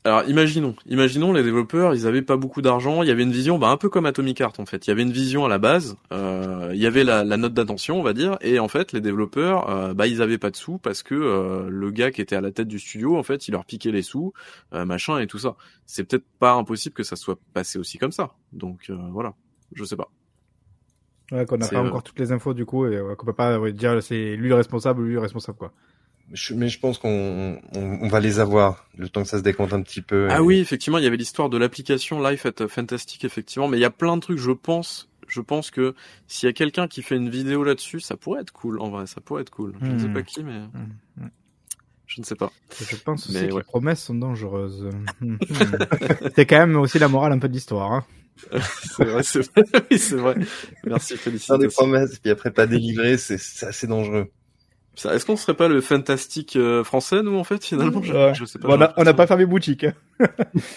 alors 0.06 0.28
imaginons, 0.28 0.76
imaginons 0.84 1.32
les 1.32 1.42
développeurs, 1.42 1.94
ils 1.94 2.06
avaient 2.06 2.20
pas 2.20 2.36
beaucoup 2.36 2.60
d'argent, 2.60 3.02
il 3.02 3.08
y 3.08 3.10
avait 3.10 3.22
une 3.22 3.32
vision, 3.32 3.58
bah, 3.58 3.68
un 3.68 3.78
peu 3.78 3.88
comme 3.88 4.04
Atomic 4.04 4.38
Heart 4.38 4.60
en 4.60 4.66
fait. 4.66 4.86
Il 4.86 4.90
y 4.90 4.92
avait 4.92 5.02
une 5.02 5.12
vision 5.12 5.46
à 5.46 5.48
la 5.48 5.56
base, 5.56 5.96
euh, 6.12 6.72
il 6.74 6.80
y 6.80 6.86
avait 6.86 7.04
la, 7.04 7.24
note 7.24 7.54
d'attention, 7.54 8.00
on 8.00 8.02
va 8.02 8.12
dire, 8.12 8.36
et 8.42 8.58
en 8.58 8.68
fait 8.68 8.92
les 8.92 9.00
développeurs, 9.00 9.70
euh, 9.70 9.94
bah 9.94 10.06
ils 10.06 10.20
avaient 10.20 10.36
pas 10.36 10.50
de 10.50 10.56
sous 10.56 10.76
parce 10.76 11.02
que 11.02 11.14
euh, 11.14 11.70
le 11.70 11.90
gars 11.90 12.10
qui 12.10 12.20
était 12.20 12.36
à 12.36 12.42
la 12.42 12.50
tête 12.50 12.68
du 12.68 12.78
studio, 12.78 13.16
en 13.16 13.22
fait, 13.22 13.48
il 13.48 13.52
leur 13.52 13.64
piquait 13.64 13.92
les 13.92 14.02
sous, 14.02 14.34
machin 14.72 15.18
et 15.20 15.26
tout 15.26 15.38
ça. 15.38 15.56
C'est 15.86 16.04
peut-être 16.04 16.26
pas 16.38 16.52
impossible 16.52 16.94
que 16.94 17.02
ça 17.02 17.16
soit 17.16 17.38
passé 17.54 17.78
aussi 17.78 17.96
comme 17.96 18.12
ça. 18.12 18.34
Donc 18.52 18.90
voilà, 19.10 19.32
je 19.72 19.84
sais 19.84 19.96
pas. 19.96 20.10
Ouais, 21.32 21.46
qu'on 21.46 21.56
n'a 21.56 21.66
pas 21.66 21.80
encore 21.80 22.02
toutes 22.02 22.18
les 22.18 22.30
infos 22.30 22.52
du 22.52 22.66
coup 22.66 22.86
et 22.86 23.00
qu'on 23.16 23.24
peut 23.24 23.32
pas 23.32 23.58
dire 23.70 24.02
c'est 24.02 24.36
lui 24.36 24.50
le 24.50 24.54
responsable 24.54 25.00
ou 25.00 25.04
lui 25.04 25.14
le 25.14 25.20
responsable 25.20 25.56
quoi 25.56 25.72
mais 26.54 26.68
je 26.68 26.80
pense 26.80 26.98
qu'on 26.98 27.60
on, 27.74 28.08
va 28.08 28.20
les 28.20 28.40
avoir 28.40 28.86
le 28.96 29.08
temps 29.08 29.22
que 29.22 29.28
ça 29.28 29.38
se 29.38 29.42
décompte 29.42 29.72
un 29.72 29.82
petit 29.82 30.02
peu. 30.02 30.28
Ah 30.30 30.42
oui, 30.42 30.58
effectivement, 30.58 30.98
il 30.98 31.04
y 31.04 31.06
avait 31.06 31.16
l'histoire 31.16 31.48
de 31.48 31.58
l'application 31.58 32.22
Life 32.22 32.46
at 32.46 32.66
Fantastic, 32.68 33.24
effectivement, 33.24 33.68
mais 33.68 33.76
il 33.76 33.80
y 33.80 33.84
a 33.84 33.90
plein 33.90 34.16
de 34.16 34.22
trucs. 34.22 34.38
Je 34.38 34.50
pense, 34.50 35.08
je 35.28 35.40
pense 35.40 35.70
que 35.70 35.94
s'il 36.26 36.48
y 36.48 36.50
a 36.50 36.52
quelqu'un 36.52 36.88
qui 36.88 37.02
fait 37.02 37.16
une 37.16 37.30
vidéo 37.30 37.62
là-dessus, 37.62 38.00
ça 38.00 38.16
pourrait 38.16 38.40
être 38.40 38.52
cool. 38.52 38.80
En 38.80 38.90
vrai, 38.90 39.06
ça 39.06 39.20
pourrait 39.20 39.42
être 39.42 39.50
cool. 39.50 39.74
Je 39.80 39.86
ne 39.86 39.98
sais 39.98 40.08
hmm. 40.08 40.14
pas 40.14 40.22
qui, 40.22 40.42
mais 40.42 40.60
hmm. 40.60 41.28
je 42.06 42.20
ne 42.20 42.24
sais 42.24 42.36
pas. 42.36 42.50
Je 42.80 42.96
pense 42.96 43.28
aussi 43.28 43.46
que 43.46 43.54
les 43.56 43.62
promesses 43.62 44.02
sont 44.02 44.14
dangereuses. 44.14 44.88
c'est 46.34 46.46
quand 46.46 46.58
même 46.58 46.76
aussi 46.76 46.98
la 46.98 47.08
morale 47.08 47.32
un 47.32 47.38
peu 47.38 47.48
de 47.48 47.54
l'histoire. 47.54 47.92
Hein. 47.92 48.04
c'est 48.96 49.04
vrai, 49.04 49.22
c'est 49.22 49.40
vrai. 49.40 49.64
oui, 49.90 49.98
c'est 49.98 50.16
vrai. 50.16 50.34
Merci, 50.84 51.16
félicitations. 51.16 51.54
Faire 51.54 51.68
des 51.68 51.72
promesses 51.72 52.18
puis 52.18 52.30
après 52.30 52.50
pas 52.50 52.66
délivrer, 52.66 53.18
c'est 53.18 53.66
assez 53.66 53.86
dangereux. 53.86 54.30
Est-ce 54.96 55.26
qu'on 55.26 55.36
serait 55.36 55.54
pas 55.54 55.68
le 55.68 55.80
fantastique 55.80 56.56
euh, 56.56 56.84
français, 56.84 57.22
nous, 57.22 57.36
en 57.36 57.44
fait, 57.44 57.64
finalement? 57.64 58.02
Je, 58.02 58.44
sais 58.44 58.58
pas. 58.58 58.94
on 58.96 59.04
n'a 59.04 59.14
pas 59.14 59.26
fermé 59.26 59.46
boutique. 59.46 59.86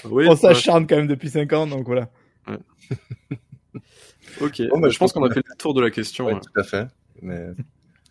on 0.05 0.35
s'acharne 0.35 0.87
quand 0.87 0.97
même 0.97 1.07
depuis 1.07 1.29
5 1.29 1.51
ans, 1.53 1.67
donc 1.67 1.85
voilà. 1.85 2.09
ok, 4.41 4.61
bah, 4.79 4.89
je 4.89 4.97
pense 4.97 5.13
qu'on 5.13 5.23
a 5.23 5.33
fait 5.33 5.43
le 5.47 5.55
tour 5.57 5.73
de 5.73 5.81
la 5.81 5.91
question. 5.91 6.25
Ouais, 6.25 6.33
tout 6.33 6.59
à 6.59 6.63
fait. 6.63 6.87
Mais... 7.21 7.51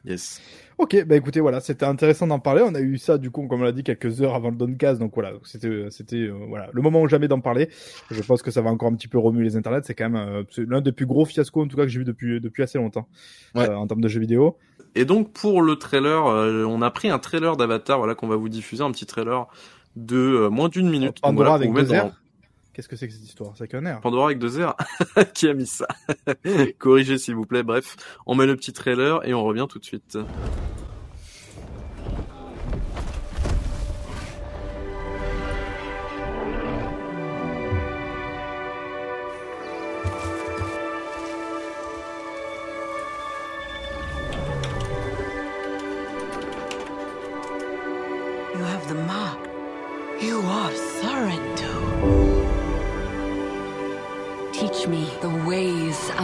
Yes. 0.06 0.40
Ok, 0.78 1.04
bah 1.04 1.16
écoutez, 1.16 1.40
voilà, 1.40 1.58
c'était 1.58 1.84
intéressant 1.84 2.28
d'en 2.28 2.38
parler. 2.38 2.62
On 2.64 2.76
a 2.76 2.80
eu 2.80 2.96
ça, 2.96 3.18
du 3.18 3.32
coup, 3.32 3.44
comme 3.48 3.62
on 3.62 3.64
l'a 3.64 3.72
dit, 3.72 3.82
quelques 3.82 4.22
heures 4.22 4.36
avant 4.36 4.50
le 4.50 4.56
Doncast, 4.56 5.00
donc 5.00 5.12
voilà, 5.14 5.32
c'était, 5.42 5.86
c'était, 5.90 6.28
euh, 6.28 6.38
voilà, 6.48 6.68
le 6.72 6.80
moment 6.80 7.00
où 7.00 7.08
jamais 7.08 7.26
d'en 7.26 7.40
parler. 7.40 7.70
Je 8.12 8.22
pense 8.22 8.40
que 8.40 8.52
ça 8.52 8.62
va 8.62 8.70
encore 8.70 8.88
un 8.88 8.94
petit 8.94 9.08
peu 9.08 9.18
remuer 9.18 9.42
les 9.42 9.56
internets. 9.56 9.82
C'est 9.82 9.96
quand 9.96 10.08
même 10.08 10.44
euh, 10.46 10.64
l'un 10.68 10.80
des 10.80 10.92
plus 10.92 11.06
gros 11.06 11.24
fiascos, 11.24 11.64
en 11.64 11.66
tout 11.66 11.76
cas, 11.76 11.82
que 11.82 11.88
j'ai 11.88 11.98
vu 11.98 12.04
depuis 12.04 12.40
depuis 12.40 12.62
assez 12.62 12.78
longtemps 12.78 13.08
en 13.54 13.86
termes 13.88 14.00
de 14.00 14.08
jeux 14.08 14.20
vidéo. 14.20 14.56
Et 14.96 15.04
donc 15.04 15.32
pour 15.32 15.60
le 15.60 15.76
trailer, 15.76 16.26
euh, 16.26 16.64
on 16.64 16.80
a 16.80 16.90
pris 16.90 17.10
un 17.10 17.18
trailer 17.18 17.56
d'Avatar, 17.58 17.98
voilà 17.98 18.14
qu'on 18.14 18.28
va 18.28 18.36
vous 18.36 18.48
diffuser, 18.48 18.82
un 18.82 18.90
petit 18.90 19.04
trailer 19.04 19.46
de 19.94 20.16
euh, 20.16 20.48
moins 20.48 20.70
d'une 20.70 20.88
minute. 20.88 21.20
Pandora 21.20 21.54
avec 21.54 21.72
deux 21.72 21.92
Qu'est-ce 22.72 22.88
que 22.88 22.96
c'est 22.96 23.06
que 23.06 23.14
cette 23.14 23.24
histoire? 23.24 23.52
C'est 23.56 23.68
qu'un 23.68 23.84
air. 23.86 24.00
Pandora 24.00 24.26
avec 24.26 24.38
deux 24.38 24.58
airs 24.58 24.74
Qui 25.34 25.48
a 25.48 25.54
mis 25.54 25.66
ça? 25.66 25.86
Corrigez 26.78 27.18
s'il 27.18 27.34
vous 27.34 27.46
plaît. 27.46 27.62
Bref, 27.62 27.96
on 28.26 28.34
met 28.34 28.46
le 28.46 28.56
petit 28.56 28.72
trailer 28.72 29.26
et 29.26 29.34
on 29.34 29.44
revient 29.44 29.66
tout 29.68 29.78
de 29.78 29.84
suite. 29.84 30.18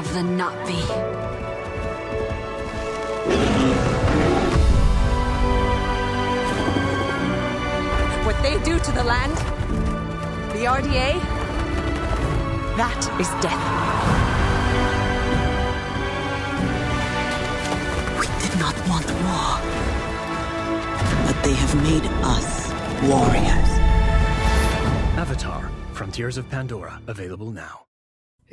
Of 0.03 0.15
the 0.15 0.23
be. 0.67 0.81
What 8.27 8.43
they 8.43 8.59
do 8.65 8.79
to 8.79 8.93
the 8.93 9.05
land, 9.05 9.37
the 10.55 10.65
RDA, 10.67 11.21
that 12.77 13.03
is 13.21 13.29
death. 13.47 13.65
We 18.19 18.27
did 18.45 18.59
not 18.59 18.77
want 18.89 19.07
war 19.25 19.53
but 21.27 21.45
they 21.45 21.55
have 21.55 21.75
made 21.83 22.07
us 22.25 22.73
warriors. 23.03 23.71
Avatar, 25.17 25.71
Frontiers 25.93 26.37
of 26.37 26.49
Pandora, 26.51 27.01
available 27.07 27.51
now. 27.51 27.92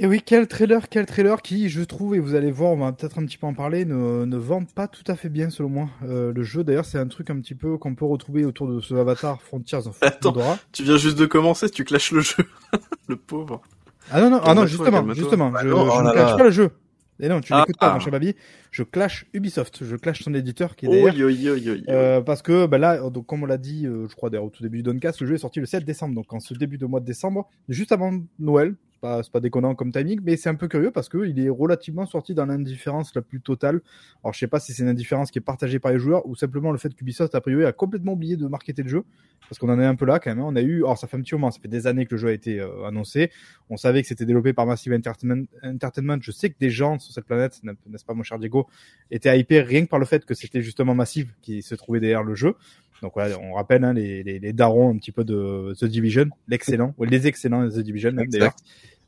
Et 0.02 0.08
oui, 0.08 0.22
quel 0.26 0.48
trailer, 0.48 0.88
quel 0.88 1.06
trailer 1.06 1.42
qui, 1.42 1.68
je 1.68 1.82
trouve, 1.82 2.16
et 2.16 2.20
vous 2.20 2.34
allez 2.34 2.52
voir, 2.52 2.72
on 2.72 2.78
va 2.78 2.94
peut-être 2.94 3.20
un 3.20 3.26
petit 3.26 3.38
peu 3.38 3.48
en 3.48 3.54
parler, 3.54 3.84
ne, 3.84 4.24
ne 4.24 4.38
vend 4.38 4.64
pas 4.64 4.88
tout 4.88 5.04
à 5.08 5.18
fait 5.18 5.28
bien 5.28 5.50
selon 5.50 5.68
moi. 5.68 5.90
Euh, 6.06 6.32
le 6.32 6.42
jeu, 6.42 6.64
d'ailleurs, 6.64 6.86
c'est 6.86 6.98
un 6.98 7.08
truc 7.08 7.30
un 7.30 7.38
petit 7.42 7.54
peu 7.54 7.78
qu'on 7.78 7.96
peut 7.96 8.06
retrouver 8.06 8.46
autour 8.46 8.70
de 8.70 8.80
ce 8.80 8.96
Avatar 8.96 9.42
Frontiers 9.42 9.86
of 9.86 9.98
Attends. 10.02 10.32
Pandora. 10.32 10.58
Tu 10.72 10.84
viens 10.84 10.96
juste 10.96 11.20
de 11.20 11.26
commencer, 11.26 11.70
tu 11.70 11.84
clashes 11.84 12.14
le 12.14 12.22
jeu. 12.22 12.46
le 13.10 13.18
pauvre. 13.18 13.62
Ah 14.10 14.22
non, 14.22 14.30
non, 14.30 14.40
ah 14.42 14.54
non, 14.54 14.66
justement, 14.66 15.14
justement, 15.14 15.50
Bah 15.50 15.60
je, 15.64 15.68
non, 15.68 15.86
je 15.86 15.92
oh 15.92 16.02
ne 16.02 16.12
clash 16.14 16.38
pas 16.38 16.44
le 16.46 16.52
jeu. 16.52 16.72
Et 17.20 17.28
non, 17.28 17.42
tu 17.42 17.52
Ah, 17.52 17.60
n'écoutes 17.60 17.78
pas, 17.78 17.90
ah. 17.90 17.94
mon 17.96 18.00
cher 18.00 18.12
Babi. 18.14 18.36
Je 18.72 18.84
clash 18.84 19.26
Ubisoft, 19.34 19.84
je 19.84 19.98
clash 19.98 20.24
son 20.24 20.34
éditeur 20.34 20.78
qui 20.78 20.86
est 20.86 20.90
derrière. 20.90 21.14
Oh, 21.14 21.18
yo, 21.18 21.28
yo, 21.28 21.58
yo, 21.58 21.76
yo. 21.76 21.84
Euh, 21.90 22.22
parce 22.22 22.42
que 22.42 22.68
bah 22.68 22.78
là, 22.78 23.10
donc, 23.10 23.26
comme 23.26 23.44
on 23.44 23.46
l'a 23.46 23.58
dit, 23.58 23.86
euh, 23.86 24.08
je 24.08 24.16
crois 24.16 24.30
d'ailleurs 24.30 24.46
au 24.46 24.50
tout 24.50 24.64
début 24.64 24.78
du 24.78 24.84
Doncast, 24.84 25.20
le 25.20 25.28
jeu 25.28 25.36
est 25.36 25.40
sorti 25.40 25.60
le 25.60 25.66
7 25.66 25.84
décembre. 25.84 26.16
Donc 26.16 26.32
en 26.32 26.40
ce 26.40 26.54
début 26.54 26.78
de 26.78 26.86
mois 26.86 27.02
de 27.02 27.06
décembre, 27.06 27.50
juste 27.68 27.92
avant 27.92 28.14
Noël. 28.40 28.76
C'est 29.00 29.08
pas, 29.08 29.22
pas 29.32 29.40
déconnant 29.40 29.76
comme 29.76 29.94
timing, 29.94 30.20
mais 30.24 30.36
c'est 30.36 30.50
un 30.50 30.56
peu 30.56 30.68
curieux 30.68 30.92
parce 30.92 31.08
que 31.08 31.26
il 31.26 31.40
est 31.40 31.48
relativement 31.50 32.06
sorti 32.06 32.34
dans 32.34 32.46
l'indifférence 32.46 33.16
la 33.16 33.22
plus 33.22 33.40
totale. 33.40 33.80
Alors 34.24 34.34
je 34.34 34.40
sais 34.40 34.48
pas 34.48 34.60
si 34.60 34.74
c'est 34.74 34.84
une 34.84 34.90
indifférence 34.90 35.32
qui 35.32 35.40
est 35.40 35.42
partagée 35.42 35.80
par 35.80 35.94
les 35.94 36.00
joueurs 36.00 36.26
ou 36.28 36.36
simplement 36.36 36.72
le 36.74 36.78
fait 36.78 36.94
qu'Ubisoft 36.94 37.34
a 37.34 37.40
priori 37.40 37.64
a 37.64 37.72
complètement 37.72 38.12
oublié 38.14 38.36
de 38.36 38.46
marketer 38.48 38.84
le 38.84 38.90
jeu 38.90 39.04
parce 39.48 39.58
qu'on 39.58 39.70
en 39.70 39.80
est 39.80 39.86
un 39.86 39.96
peu 39.96 40.06
là 40.06 40.20
quand 40.20 40.30
même. 40.32 40.40
hein. 40.40 40.48
On 40.48 40.56
a 40.58 40.62
eu, 40.62 40.80
alors 40.80 40.98
ça 40.98 41.08
fait 41.08 41.16
un 41.16 41.22
petit 41.22 41.34
moment, 41.34 41.50
ça 41.50 41.62
fait 41.62 41.70
des 41.70 41.88
années 41.88 42.06
que 42.06 42.16
le 42.16 42.18
jeu 42.20 42.28
a 42.28 42.34
été 42.34 42.60
euh, 42.60 42.86
annoncé. 42.86 43.32
On 43.70 43.78
savait 43.78 44.02
que 44.02 44.08
c'était 44.10 44.26
développé 44.26 44.52
par 44.52 44.66
Massive 44.66 44.92
Entertainment. 44.94 45.46
Entertainment. 45.64 46.18
Je 46.22 46.32
sais 46.32 46.50
que 46.50 46.58
des 46.60 46.70
gens 46.70 47.00
sur 47.00 47.14
cette 47.14 47.26
planète, 47.26 47.62
n'est-ce 47.64 48.04
pas 48.04 48.14
mon 48.14 48.24
cher 48.24 48.38
Diego, 48.38 48.68
étaient 49.12 49.40
hypés 49.40 49.62
rien 49.62 49.86
que 49.86 49.90
par 49.90 50.00
le 50.00 50.06
fait 50.06 50.26
que 50.26 50.34
c'était 50.34 50.62
justement 50.62 50.94
Massive 50.94 51.32
qui 51.42 51.62
se 51.62 51.74
trouvait 51.76 52.02
derrière 52.02 52.24
le 52.24 52.36
jeu. 52.36 52.56
Donc 53.02 53.14
voilà, 53.14 53.38
on 53.40 53.54
rappelle 53.54 53.84
hein, 53.84 53.94
les, 53.94 54.24
les, 54.24 54.40
les 54.40 54.54
darons 54.54 54.94
un 54.94 54.98
petit 54.98 55.12
peu 55.12 55.24
de 55.24 55.74
The 55.80 55.86
Division, 55.86 56.28
l'excellent, 56.48 56.94
ou 56.98 57.06
les 57.06 57.28
excellents 57.28 57.68
The 57.70 57.80
Division 57.80 58.12
même 58.12 58.28
d'ailleurs. 58.28 58.56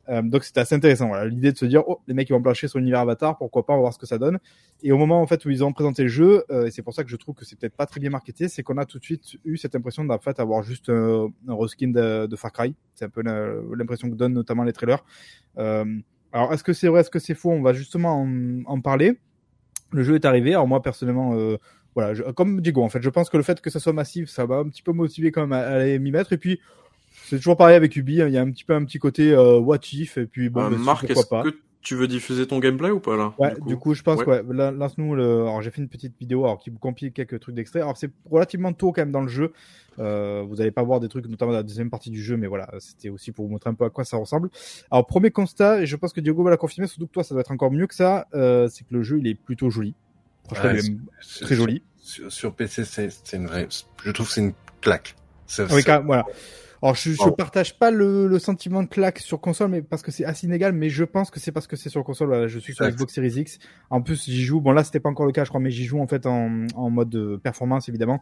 Euh, 0.08 0.20
donc 0.20 0.42
c'était 0.42 0.58
assez 0.58 0.74
intéressant. 0.74 1.06
Voilà, 1.08 1.26
l'idée 1.26 1.52
de 1.52 1.56
se 1.56 1.64
dire, 1.64 1.84
oh, 1.86 2.00
les 2.08 2.14
mecs 2.14 2.28
ils 2.28 2.32
vont 2.32 2.42
plancher 2.42 2.66
sur 2.66 2.80
l'univers 2.80 3.00
Avatar, 3.00 3.38
pourquoi 3.38 3.64
pas, 3.64 3.72
on 3.72 3.76
va 3.76 3.82
voir 3.82 3.92
ce 3.92 3.98
que 4.00 4.06
ça 4.06 4.18
donne. 4.18 4.40
Et 4.82 4.90
au 4.90 4.98
moment 4.98 5.22
en 5.22 5.26
fait 5.28 5.44
où 5.44 5.50
ils 5.50 5.62
ont 5.62 5.72
présenté 5.72 6.02
le 6.02 6.08
jeu, 6.08 6.44
euh, 6.50 6.66
et 6.66 6.70
c'est 6.72 6.82
pour 6.82 6.92
ça 6.92 7.04
que 7.04 7.10
je 7.10 7.14
trouve 7.16 7.36
que 7.36 7.44
c'est 7.44 7.56
peut-être 7.56 7.76
pas 7.76 7.86
très 7.86 8.00
bien 8.00 8.10
marketé, 8.10 8.48
c'est 8.48 8.64
qu'on 8.64 8.78
a 8.78 8.84
tout 8.84 8.98
de 8.98 9.04
suite 9.04 9.36
eu 9.44 9.56
cette 9.56 9.76
impression 9.76 10.04
d'en 10.04 10.18
fait 10.18 10.40
avoir 10.40 10.64
juste 10.64 10.88
euh, 10.88 11.28
un 11.46 11.54
reskin 11.54 11.88
de, 11.88 12.26
de 12.26 12.36
Far 12.36 12.50
Cry. 12.50 12.74
C'est 12.96 13.04
un 13.04 13.10
peu 13.10 13.22
l'impression 13.22 14.10
que 14.10 14.16
donnent 14.16 14.34
notamment 14.34 14.64
les 14.64 14.72
trailers. 14.72 15.04
Euh, 15.58 15.84
alors 16.32 16.52
est-ce 16.52 16.64
que 16.64 16.72
c'est 16.72 16.88
vrai, 16.88 17.02
est-ce 17.02 17.10
que 17.10 17.20
c'est 17.20 17.34
faux? 17.34 17.50
On 17.50 17.62
va 17.62 17.72
justement 17.72 18.22
en, 18.22 18.64
en 18.64 18.80
parler. 18.80 19.18
Le 19.92 20.02
jeu 20.02 20.16
est 20.16 20.24
arrivé. 20.24 20.50
Alors 20.50 20.66
moi 20.66 20.82
personnellement, 20.82 21.34
euh, 21.36 21.58
voilà, 21.94 22.14
je- 22.14 22.22
comme 22.22 22.60
Diego 22.60 22.82
en 22.82 22.88
fait, 22.88 23.02
je 23.02 23.10
pense 23.10 23.28
que 23.30 23.36
le 23.36 23.42
fait 23.42 23.60
que 23.60 23.70
ça 23.70 23.80
soit 23.80 23.92
massif, 23.92 24.28
ça 24.30 24.46
va 24.46 24.56
un 24.56 24.68
petit 24.68 24.82
peu 24.82 24.92
motiver 24.92 25.30
quand 25.32 25.42
même 25.42 25.52
à, 25.52 25.58
à 25.60 25.74
aller 25.80 25.98
m'y 25.98 26.10
mettre. 26.10 26.32
Et 26.32 26.38
puis 26.38 26.60
c'est 27.26 27.36
toujours 27.36 27.56
pareil 27.56 27.76
avec 27.76 27.94
Ubi, 27.96 28.22
hein, 28.22 28.28
il 28.28 28.34
y 28.34 28.38
a 28.38 28.42
un 28.42 28.50
petit 28.50 28.64
peu 28.64 28.74
un 28.74 28.84
petit 28.84 28.98
côté 28.98 29.32
euh, 29.32 29.58
what 29.58 29.78
if 29.92 30.18
et 30.18 30.26
puis 30.26 30.48
bon, 30.48 30.70
bah, 30.70 30.76
Marc, 30.78 31.08
est-ce 31.10 31.26
pas. 31.26 31.42
que 31.42 31.50
tu 31.82 31.96
veux 31.96 32.06
diffuser 32.06 32.46
ton 32.46 32.60
gameplay 32.60 32.90
ou 32.92 33.00
pas 33.00 33.16
là 33.16 33.34
Ouais, 33.38 33.54
du 33.66 33.76
coup, 33.76 33.92
je 33.94 34.02
pense 34.02 34.20
Ouais. 34.20 34.24
que 34.24 34.30
ouais, 34.46 34.70
lance-nous 34.72 35.16
le. 35.16 35.42
Alors, 35.42 35.62
j'ai 35.62 35.72
fait 35.72 35.80
une 35.82 35.88
petite 35.88 36.12
vidéo 36.20 36.44
alors, 36.44 36.58
qui 36.60 36.70
vous 36.70 36.78
compile 36.78 37.10
quelques 37.10 37.40
trucs 37.40 37.56
d'extrait. 37.56 37.80
Alors, 37.80 37.96
c'est 37.96 38.08
relativement 38.30 38.72
tôt 38.72 38.92
quand 38.92 39.00
même 39.02 39.10
dans 39.10 39.20
le 39.20 39.26
jeu. 39.26 39.52
Euh, 39.98 40.44
vous 40.48 40.60
allez 40.60 40.70
pas 40.70 40.84
voir 40.84 41.00
des 41.00 41.08
trucs, 41.08 41.26
notamment 41.26 41.50
dans 41.50 41.56
la 41.58 41.64
deuxième 41.64 41.90
partie 41.90 42.10
du 42.10 42.22
jeu, 42.22 42.36
mais 42.36 42.46
voilà, 42.46 42.68
c'était 42.78 43.08
aussi 43.08 43.32
pour 43.32 43.46
vous 43.46 43.50
montrer 43.50 43.68
un 43.68 43.74
peu 43.74 43.84
à 43.84 43.90
quoi 43.90 44.04
ça 44.04 44.16
ressemble. 44.16 44.48
Alors, 44.92 45.06
premier 45.08 45.32
constat, 45.32 45.82
et 45.82 45.86
je 45.86 45.96
pense 45.96 46.12
que 46.12 46.20
Diogo 46.20 46.44
va 46.44 46.50
la 46.50 46.56
confirmer, 46.56 46.86
surtout 46.86 47.08
que 47.08 47.12
toi, 47.12 47.24
ça 47.24 47.34
doit 47.34 47.40
être 47.40 47.50
encore 47.50 47.72
mieux 47.72 47.88
que 47.88 47.96
ça, 47.96 48.26
euh, 48.32 48.68
c'est 48.70 48.84
que 48.84 48.94
le 48.94 49.02
jeu, 49.02 49.18
il 49.18 49.26
est 49.26 49.34
plutôt 49.34 49.68
joli. 49.68 49.94
Franchement, 50.46 50.70
Ouais, 50.70 50.78
est 50.78 51.44
très 51.44 51.54
joli. 51.56 51.82
Sur, 51.98 52.32
sur 52.32 52.54
PC, 52.54 52.84
c'est 52.84 53.08
c'est 53.24 53.36
une 53.36 53.46
vraie. 53.46 53.68
Je 54.04 54.10
trouve 54.10 54.26
que 54.26 54.32
c'est 54.34 54.40
une 54.40 54.54
claque. 54.80 55.14
C'est- 55.46 55.66
Ah 55.70 55.74
oui, 55.74 55.84
quand- 55.84 56.02
voilà. 56.04 56.24
Alors, 56.82 56.96
je, 56.96 57.12
je 57.12 57.16
Oh. 57.20 57.30
partage 57.30 57.78
pas 57.78 57.92
le, 57.92 58.26
le 58.26 58.38
sentiment 58.40 58.82
de 58.82 58.88
claque 58.88 59.18
sur 59.20 59.40
console, 59.40 59.70
mais 59.70 59.82
parce 59.82 60.02
que 60.02 60.10
c'est 60.10 60.24
assez 60.24 60.46
inégal, 60.48 60.72
mais 60.72 60.88
je 60.88 61.04
pense 61.04 61.30
que 61.30 61.38
c'est 61.38 61.52
parce 61.52 61.68
que 61.68 61.76
c'est 61.76 61.88
sur 61.88 62.02
console. 62.02 62.26
Voilà, 62.28 62.48
je 62.48 62.58
suis 62.58 62.74
sur 62.74 62.84
Exact. 62.84 62.96
Xbox 62.96 63.14
Series 63.14 63.40
X. 63.40 63.58
En 63.88 64.02
plus, 64.02 64.24
j'y 64.24 64.42
joue. 64.42 64.60
Bon, 64.60 64.72
là, 64.72 64.82
c'était 64.82 64.98
pas 64.98 65.08
encore 65.08 65.26
le 65.26 65.32
cas, 65.32 65.44
je 65.44 65.48
crois, 65.50 65.60
mais 65.60 65.70
j'y 65.70 65.84
joue 65.84 66.00
en 66.00 66.08
fait 66.08 66.26
en, 66.26 66.66
en 66.74 66.90
mode 66.90 67.08
de 67.08 67.36
performance, 67.36 67.88
évidemment. 67.88 68.20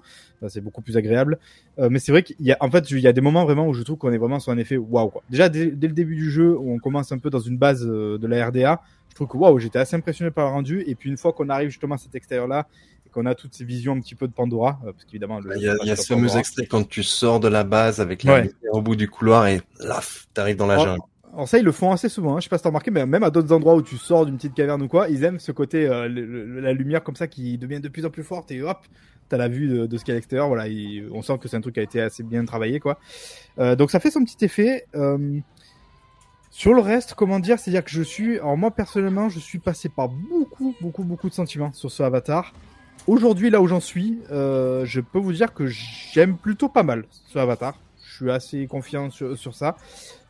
C'est 0.49 0.61
beaucoup 0.61 0.83
plus 0.83 0.97
agréable. 0.99 1.39
Euh, 1.79 1.89
mais 1.91 1.99
c'est 1.99 2.13
vrai 2.13 2.23
qu'il 2.23 2.37
y 2.41 2.53
a, 2.53 2.59
en 2.61 2.71
fait, 2.71 2.91
il 2.91 3.01
y 3.01 3.07
a 3.09 3.13
des 3.15 3.23
moments 3.23 3.45
vraiment 3.45 3.67
où 3.67 3.73
je 3.73 3.83
trouve 3.83 3.97
qu'on 3.97 4.13
est 4.13 4.19
vraiment 4.19 4.41
sur 4.41 4.53
un 4.53 4.59
effet 4.59 4.77
waouh. 4.77 5.11
Déjà, 5.31 5.49
dès, 5.49 5.71
dès 5.71 5.89
le 5.89 5.95
début 5.95 6.17
du 6.17 6.31
jeu, 6.31 6.55
où 6.59 6.71
on 6.73 6.79
commence 6.79 7.13
un 7.13 7.19
peu 7.19 7.31
dans 7.31 7.39
une 7.41 7.57
base 7.57 7.87
euh, 7.87 8.19
de 8.19 8.27
la 8.27 8.47
RDA, 8.47 8.83
je 9.09 9.15
trouve 9.15 9.27
que 9.29 9.39
waouh, 9.39 9.59
j'étais 9.59 9.79
assez 9.79 9.97
impressionné 9.97 10.31
par 10.31 10.45
le 10.47 10.53
rendu. 10.53 10.85
Et 10.87 10.95
puis, 10.95 11.09
une 11.09 11.17
fois 11.17 11.33
qu'on 11.33 11.49
arrive 11.49 11.71
justement 11.71 11.95
à 11.95 11.99
cet 11.99 12.15
extérieur-là, 12.15 12.67
et 13.00 13.00
qu'on 13.11 13.27
a 13.27 13.35
toutes 13.35 13.55
ces 13.55 13.65
visions 13.65 13.93
un 13.95 14.01
petit 14.01 14.15
peu 14.15 14.27
de 14.29 14.33
Pandora, 14.33 14.79
euh, 14.87 14.93
parce 14.93 15.05
qu'évidemment, 15.05 15.41
Il 15.57 15.63
y 15.63 15.69
a, 15.69 15.77
y 15.85 15.91
a 15.91 15.97
ce 15.97 16.07
fameux 16.15 16.37
extrait 16.37 16.67
quand 16.67 16.89
tu 16.89 17.03
sors 17.03 17.41
de 17.41 17.49
la 17.49 17.65
base 17.65 18.01
avec 18.01 18.23
la 18.25 18.35
Ouais. 18.35 18.51
au 18.73 18.81
bout 18.83 18.97
du 18.97 19.09
couloir 19.09 19.47
et 19.47 19.61
laf, 19.81 20.27
t'arrives 20.35 20.57
dans 20.57 20.67
la 20.67 20.79
Oh, 20.81 20.85
jungle. 20.85 21.01
Alors 21.33 21.49
ça, 21.49 21.59
ils 21.59 21.65
le 21.65 21.71
font 21.73 21.93
assez 21.93 22.09
souvent. 22.09 22.35
Hein. 22.37 22.41
Je 22.41 22.45
sais 22.45 22.49
pas 22.49 22.59
si 22.59 22.65
t'as 22.65 22.71
remarqué, 22.71 22.91
mais 22.91 23.07
même 23.07 23.23
à 23.23 23.31
d'autres 23.31 23.53
endroits 23.53 23.75
où 23.77 23.83
tu 23.83 23.97
sors 23.99 24.27
d'une 24.27 24.37
petite 24.37 24.55
caverne 24.55 24.83
ou 24.83 24.89
quoi, 24.89 25.09
ils 25.09 25.23
aiment 25.23 25.39
ce 25.39 25.53
côté, 25.53 25.87
euh, 25.87 26.09
le- 26.09 26.25
le- 26.27 26.61
la 26.61 26.73
lumière 26.73 27.05
comme 27.05 27.15
ça 27.17 27.29
qui 27.29 27.57
devient 27.57 27.79
de 27.81 27.89
plus 27.89 28.05
en 28.05 28.11
plus 28.11 28.25
forte 28.25 28.51
et 28.51 28.63
hop, 28.63 28.79
t'as 29.29 29.37
la 29.37 29.47
vue 29.47 29.69
de, 29.69 29.87
de 29.87 29.97
ce 29.97 30.05
qu'il 30.05 30.11
y 30.11 30.15
a 30.15 30.17
à 30.17 30.19
l'extérieur. 30.19 30.49
Voilà, 30.49 30.67
il- 30.67 31.09
on 31.13 31.23
sent 31.23 31.39
que 31.39 31.47
c'est 31.47 31.57
un 31.57 31.61
truc 31.61 31.75
qui 31.75 31.81
a 31.81 31.85
été 31.85 32.01
assez 32.01 32.25
bien 32.25 32.45
travaillé, 32.45 32.81
quoi. 32.81 32.99
Euh, 33.61 33.77
donc 33.77 33.93
ça 33.93 34.01
fait 34.01 34.11
son 34.11 34.25
petit 34.25 34.45
effet. 34.45 34.87
Euh, 34.97 35.39
sur 36.51 36.75
le 36.75 36.81
reste, 36.81 37.15
comment 37.15 37.39
dire, 37.39 37.61
c'est-à-dire 37.61 37.85
que 37.85 37.91
je 37.93 38.03
suis, 38.03 38.39
alors 38.41 38.57
moi 38.57 38.73
personnellement, 38.73 39.29
je 39.29 39.39
suis 39.39 39.61
passé 39.61 39.89
par 39.89 40.09
beaucoup, 40.09 40.75
beaucoup, 40.81 41.05
beaucoup 41.05 41.29
de 41.29 41.35
sentiments 41.35 41.73
sur 41.73 41.93
ce 41.93 42.03
Avatar. 42.03 42.53
Aujourd'hui, 43.07 43.51
là 43.51 43.61
où 43.61 43.67
j'en 43.67 43.81
suis, 43.81 44.19
euh, 44.31 44.85
je 44.85 45.01
peux 45.01 45.19
vous 45.19 45.33
dire 45.33 45.55
que 45.55 45.67
j'aime 45.67 46.37
plutôt 46.37 46.69
pas 46.69 46.83
mal 46.83 47.05
ce 47.11 47.39
Avatar. 47.39 47.75
Je 48.05 48.15
suis 48.15 48.31
assez 48.31 48.67
confiant 48.67 49.11
sur, 49.11 49.55
ça. 49.55 49.77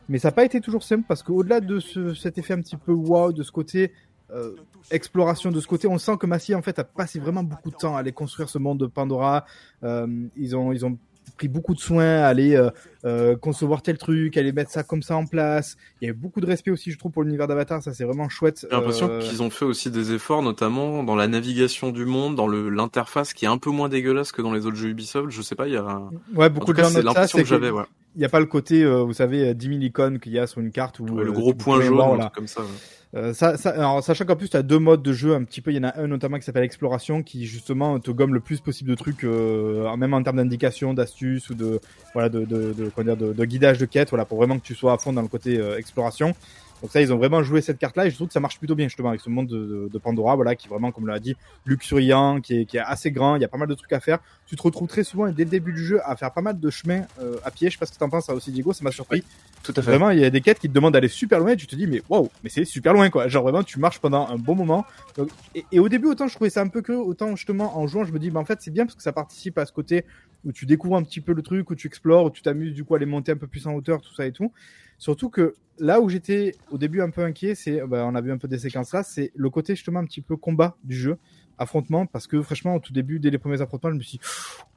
Mais 0.07 0.19
ça 0.19 0.29
n'a 0.29 0.31
pas 0.31 0.45
été 0.45 0.61
toujours 0.61 0.83
simple 0.83 1.03
parce 1.07 1.21
qu'au-delà 1.21 1.59
de 1.59 1.79
ce, 1.79 2.13
cet 2.13 2.37
effet 2.37 2.53
un 2.53 2.61
petit 2.61 2.77
peu 2.77 2.93
wow, 2.93 3.33
de 3.33 3.43
ce 3.43 3.51
côté 3.51 3.91
euh, 4.31 4.55
exploration, 4.89 5.51
de 5.51 5.59
ce 5.59 5.67
côté, 5.67 5.87
on 5.87 5.97
sent 5.97 6.17
que 6.17 6.25
Massy 6.25 6.55
en 6.55 6.61
fait 6.61 6.79
a 6.79 6.83
passé 6.83 7.19
vraiment 7.19 7.43
beaucoup 7.43 7.69
de 7.69 7.75
temps 7.75 7.95
à 7.95 7.99
aller 7.99 8.13
construire 8.13 8.49
ce 8.49 8.57
monde 8.57 8.79
de 8.79 8.87
Pandora. 8.87 9.45
Euh, 9.83 10.07
ils 10.37 10.55
ont 10.55 10.71
ils 10.71 10.85
ont 10.85 10.97
pris 11.37 11.47
beaucoup 11.47 11.73
de 11.73 11.79
soin 11.79 12.03
à 12.21 12.27
aller 12.27 12.55
euh, 12.55 12.69
euh, 13.05 13.35
concevoir 13.35 13.81
tel 13.81 13.97
truc, 13.97 14.37
à 14.37 14.41
aller 14.41 14.51
mettre 14.51 14.69
ça 14.71 14.83
comme 14.83 15.01
ça 15.01 15.15
en 15.15 15.25
place. 15.25 15.75
Il 16.01 16.05
y 16.05 16.07
a 16.07 16.11
eu 16.11 16.15
beaucoup 16.15 16.39
de 16.41 16.45
respect 16.45 16.69
aussi, 16.71 16.91
je 16.91 16.97
trouve, 16.99 17.11
pour 17.11 17.23
l'univers 17.23 17.47
d'Avatar. 17.47 17.81
Ça, 17.81 17.93
c'est 17.93 18.03
vraiment 18.03 18.29
chouette. 18.29 18.65
J'ai 18.69 18.75
l'impression 18.75 19.09
Euh, 19.09 19.19
qu'ils 19.21 19.41
ont 19.41 19.49
fait 19.49 19.65
aussi 19.65 19.89
des 19.89 20.13
efforts, 20.13 20.43
notamment 20.43 21.03
dans 21.03 21.15
la 21.15 21.27
navigation 21.27 21.89
du 21.91 22.05
monde, 22.05 22.35
dans 22.35 22.47
l'interface 22.47 23.33
qui 23.33 23.45
est 23.45 23.49
un 23.49 23.57
peu 23.57 23.71
moins 23.71 23.89
dégueulasse 23.89 24.31
que 24.31 24.41
dans 24.41 24.53
les 24.53 24.65
autres 24.65 24.77
jeux 24.77 24.89
Ubisoft. 24.89 25.29
Je 25.31 25.41
sais 25.41 25.55
pas, 25.55 25.67
il 25.67 25.73
y 25.73 25.77
a. 25.77 25.83
En 25.85 26.11
Ouais, 26.35 26.47
tout 26.49 26.55
beaucoup 26.55 26.73
de 26.73 26.77
cas, 26.81 26.89
gens 26.89 27.01
l'impression 27.01 27.39
que 27.39 27.45
j'avais. 27.45 27.71
Ouais. 27.71 27.83
il 28.15 28.19
n'y 28.19 28.25
a 28.25 28.29
pas 28.29 28.39
le 28.39 28.45
côté, 28.45 28.83
euh, 28.83 29.01
vous 29.03 29.13
savez, 29.13 29.49
euh, 29.49 29.53
10 29.53 29.67
000 29.67 29.79
icônes 29.81 30.19
qu'il 30.19 30.33
y 30.33 30.39
a 30.39 30.45
sur 30.47 30.61
une 30.61 30.71
carte 30.71 30.99
où 30.99 31.05
Ouais, 31.05 31.23
le 31.23 31.31
gros 31.31 31.53
point 31.53 31.81
jaune, 31.81 31.99
un 32.01 32.07
voilà. 32.07 32.31
comme 32.35 32.47
ça. 32.47 32.61
ouais. 32.61 32.67
Euh, 33.13 33.33
alors, 33.65 34.03
sachant 34.03 34.25
qu'en 34.25 34.37
plus, 34.37 34.49
tu 34.49 34.63
deux 34.63 34.79
modes 34.79 35.03
de 35.03 35.11
jeu 35.11 35.33
un 35.35 35.43
petit 35.43 35.61
peu. 35.61 35.71
Il 35.71 35.75
y 35.75 35.79
en 35.79 35.83
a 35.83 35.99
un 35.99 36.07
notamment 36.07 36.37
qui 36.37 36.43
s'appelle 36.43 36.63
Exploration, 36.63 37.23
qui 37.23 37.45
justement 37.45 37.99
te 37.99 38.11
gomme 38.11 38.33
le 38.33 38.39
plus 38.39 38.61
possible 38.61 38.89
de 38.89 38.95
trucs, 38.95 39.23
euh, 39.23 39.95
même 39.97 40.13
en 40.13 40.23
termes 40.23 40.37
d'indication, 40.37 40.93
d'astuces 40.93 41.49
ou 41.49 41.55
de, 41.55 41.79
voilà, 42.13 42.29
de, 42.29 42.45
de, 42.45 42.73
de, 42.73 42.89
comment 42.95 43.13
dire, 43.13 43.17
de, 43.17 43.33
de 43.33 43.45
guidage 43.45 43.77
de 43.79 43.85
quête, 43.85 44.09
voilà, 44.09 44.25
pour 44.25 44.37
vraiment 44.37 44.57
que 44.57 44.65
tu 44.65 44.75
sois 44.75 44.93
à 44.93 44.97
fond 44.97 45.11
dans 45.11 45.21
le 45.21 45.27
côté 45.27 45.57
euh, 45.57 45.77
exploration. 45.77 46.33
Donc 46.81 46.91
ça, 46.91 47.01
ils 47.01 47.13
ont 47.13 47.17
vraiment 47.17 47.43
joué 47.43 47.61
cette 47.61 47.77
carte-là 47.77 48.07
et 48.07 48.09
je 48.09 48.15
trouve 48.15 48.27
que 48.27 48.33
ça 48.33 48.39
marche 48.39 48.57
plutôt 48.57 48.75
bien 48.75 48.87
justement 48.87 49.09
avec 49.09 49.21
ce 49.21 49.29
monde 49.29 49.47
de, 49.47 49.57
de, 49.57 49.89
de 49.91 49.97
Pandora, 49.99 50.35
voilà, 50.35 50.55
qui 50.55 50.67
est 50.67 50.69
vraiment, 50.69 50.91
comme 50.91 51.07
l'a 51.07 51.19
dit, 51.19 51.35
luxuriant, 51.65 52.41
qui 52.41 52.61
est, 52.61 52.65
qui 52.65 52.77
est 52.77 52.81
assez 52.81 53.11
grand. 53.11 53.35
Il 53.35 53.41
y 53.41 53.45
a 53.45 53.47
pas 53.47 53.57
mal 53.57 53.67
de 53.67 53.75
trucs 53.75 53.93
à 53.93 53.99
faire. 53.99 54.19
Tu 54.47 54.55
te 54.55 54.61
retrouves 54.61 54.87
très 54.87 55.03
souvent 55.03 55.29
dès 55.29 55.43
le 55.43 55.49
début 55.49 55.73
du 55.73 55.85
jeu 55.85 55.99
à 56.03 56.15
faire 56.15 56.31
pas 56.31 56.41
mal 56.41 56.59
de 56.59 56.69
chemins 56.69 57.03
euh, 57.21 57.37
à 57.43 57.51
pied. 57.51 57.69
Je 57.69 57.73
sais 57.73 57.79
pas 57.79 57.85
ce 57.85 57.93
que 57.93 57.97
t'en 57.97 58.09
penses 58.09 58.25
ça 58.25 58.33
aussi, 58.33 58.51
Diego. 58.51 58.73
Ça 58.73 58.83
m'a 58.83 58.91
surpris. 58.91 59.23
Tout 59.63 59.73
à 59.75 59.81
fait. 59.81 59.91
Vraiment, 59.91 60.09
il 60.09 60.19
y 60.19 60.25
a 60.25 60.29
des 60.31 60.41
quêtes 60.41 60.59
qui 60.59 60.67
te 60.67 60.73
demandent 60.73 60.93
d'aller 60.93 61.07
super 61.07 61.39
loin 61.39 61.51
et 61.51 61.55
tu 61.55 61.67
te 61.67 61.75
dis, 61.75 61.85
mais 61.85 62.01
waouh, 62.09 62.29
mais 62.43 62.49
c'est 62.49 62.65
super 62.65 62.93
loin 62.93 63.09
quoi. 63.09 63.27
Genre 63.27 63.43
vraiment, 63.43 63.63
tu 63.63 63.79
marches 63.79 63.99
pendant 63.99 64.27
un 64.27 64.37
bon 64.37 64.55
moment. 64.55 64.85
Donc, 65.17 65.29
et, 65.53 65.65
et, 65.71 65.79
au 65.79 65.87
début, 65.87 66.07
autant 66.07 66.27
je 66.27 66.33
trouvais 66.33 66.49
ça 66.49 66.61
un 66.61 66.67
peu 66.67 66.81
que, 66.81 66.93
autant 66.93 67.35
justement 67.35 67.77
en 67.77 67.85
jouant, 67.85 68.03
je 68.03 68.11
me 68.11 68.17
dis, 68.17 68.31
bah 68.31 68.39
en 68.39 68.45
fait, 68.45 68.59
c'est 68.61 68.71
bien 68.71 68.85
parce 68.85 68.95
que 68.95 69.03
ça 69.03 69.13
participe 69.13 69.59
à 69.59 69.65
ce 69.65 69.71
côté 69.71 70.03
où 70.45 70.51
tu 70.51 70.65
découvres 70.65 70.95
un 70.95 71.03
petit 71.03 71.21
peu 71.21 71.33
le 71.33 71.41
truc, 71.41 71.69
où 71.69 71.75
tu 71.75 71.87
explores, 71.87 72.25
où 72.25 72.29
tu 72.29 72.41
t'amuses 72.41 72.73
du 72.73 72.83
coup 72.83 72.95
à 72.95 72.97
aller 72.97 73.05
monter 73.05 73.31
un 73.31 73.37
peu 73.37 73.47
plus 73.47 73.67
en 73.67 73.73
hauteur, 73.73 74.01
tout 74.01 74.13
ça 74.13 74.25
et 74.25 74.31
tout. 74.31 74.51
Surtout 74.97 75.29
que 75.29 75.55
là 75.79 75.99
où 75.99 76.09
j'étais 76.09 76.55
au 76.69 76.77
début 76.77 77.01
un 77.01 77.09
peu 77.09 77.23
inquiet, 77.23 77.55
c'est, 77.55 77.81
bah, 77.87 78.05
on 78.05 78.15
a 78.15 78.21
vu 78.21 78.31
un 78.31 78.37
peu 78.37 78.47
des 78.47 78.59
séquences 78.59 78.93
là, 78.93 79.03
c'est 79.03 79.31
le 79.35 79.49
côté 79.49 79.75
justement 79.75 79.99
un 79.99 80.05
petit 80.05 80.21
peu 80.21 80.37
combat 80.37 80.77
du 80.83 80.95
jeu, 80.95 81.17
affrontement, 81.57 82.05
parce 82.05 82.27
que 82.27 82.41
franchement 82.41 82.75
au 82.75 82.79
tout 82.79 82.93
début, 82.93 83.19
dès 83.19 83.29
les 83.29 83.37
premiers 83.37 83.61
affrontements, 83.61 83.91
je 83.91 83.97
me 83.97 84.01
suis, 84.01 84.17
dit, 84.17 84.23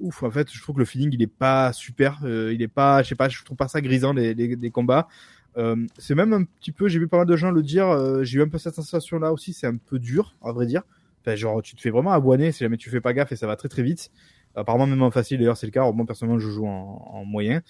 ouf, 0.00 0.22
en 0.22 0.30
fait, 0.30 0.52
je 0.52 0.60
trouve 0.62 0.76
que 0.76 0.80
le 0.80 0.86
feeling 0.86 1.10
il 1.12 1.22
est 1.22 1.26
pas 1.26 1.72
super, 1.72 2.20
euh, 2.24 2.52
il 2.52 2.62
est 2.62 2.68
pas, 2.68 3.02
je 3.02 3.10
sais 3.10 3.14
pas, 3.14 3.28
je 3.28 3.42
trouve 3.44 3.56
pas 3.56 3.68
ça 3.68 3.80
grisant 3.80 4.12
les, 4.12 4.34
les, 4.34 4.56
les 4.56 4.70
combats. 4.70 5.08
Euh, 5.56 5.76
c'est 5.98 6.14
même 6.14 6.32
un 6.32 6.44
petit 6.44 6.72
peu, 6.72 6.88
j'ai 6.88 6.98
vu 6.98 7.06
pas 7.06 7.18
mal 7.18 7.26
de 7.26 7.36
gens 7.36 7.50
le 7.50 7.62
dire, 7.62 7.88
euh, 7.88 8.24
j'ai 8.24 8.38
eu 8.38 8.42
un 8.42 8.48
peu 8.48 8.58
cette 8.58 8.74
sensation 8.74 9.18
là 9.18 9.32
aussi, 9.32 9.52
c'est 9.52 9.66
un 9.66 9.76
peu 9.76 9.98
dur, 9.98 10.34
à 10.42 10.52
vrai 10.52 10.66
dire. 10.66 10.82
Enfin, 11.20 11.36
genre, 11.36 11.62
tu 11.62 11.74
te 11.74 11.80
fais 11.80 11.90
vraiment 11.90 12.12
abonner 12.12 12.52
si 12.52 12.64
jamais 12.64 12.76
tu 12.76 12.90
fais 12.90 13.00
pas 13.00 13.12
gaffe 13.12 13.32
et 13.32 13.36
ça 13.36 13.46
va 13.46 13.56
très 13.56 13.68
très 13.68 13.82
vite. 13.82 14.10
Apparemment, 14.54 14.86
même 14.86 15.02
en 15.02 15.10
facile, 15.10 15.38
d'ailleurs, 15.38 15.56
c'est 15.56 15.66
le 15.66 15.72
cas. 15.72 15.90
Moi, 15.92 16.06
personnellement, 16.06 16.38
je 16.38 16.48
joue 16.50 16.66
en, 16.66 17.10
en 17.12 17.24
moyen. 17.24 17.62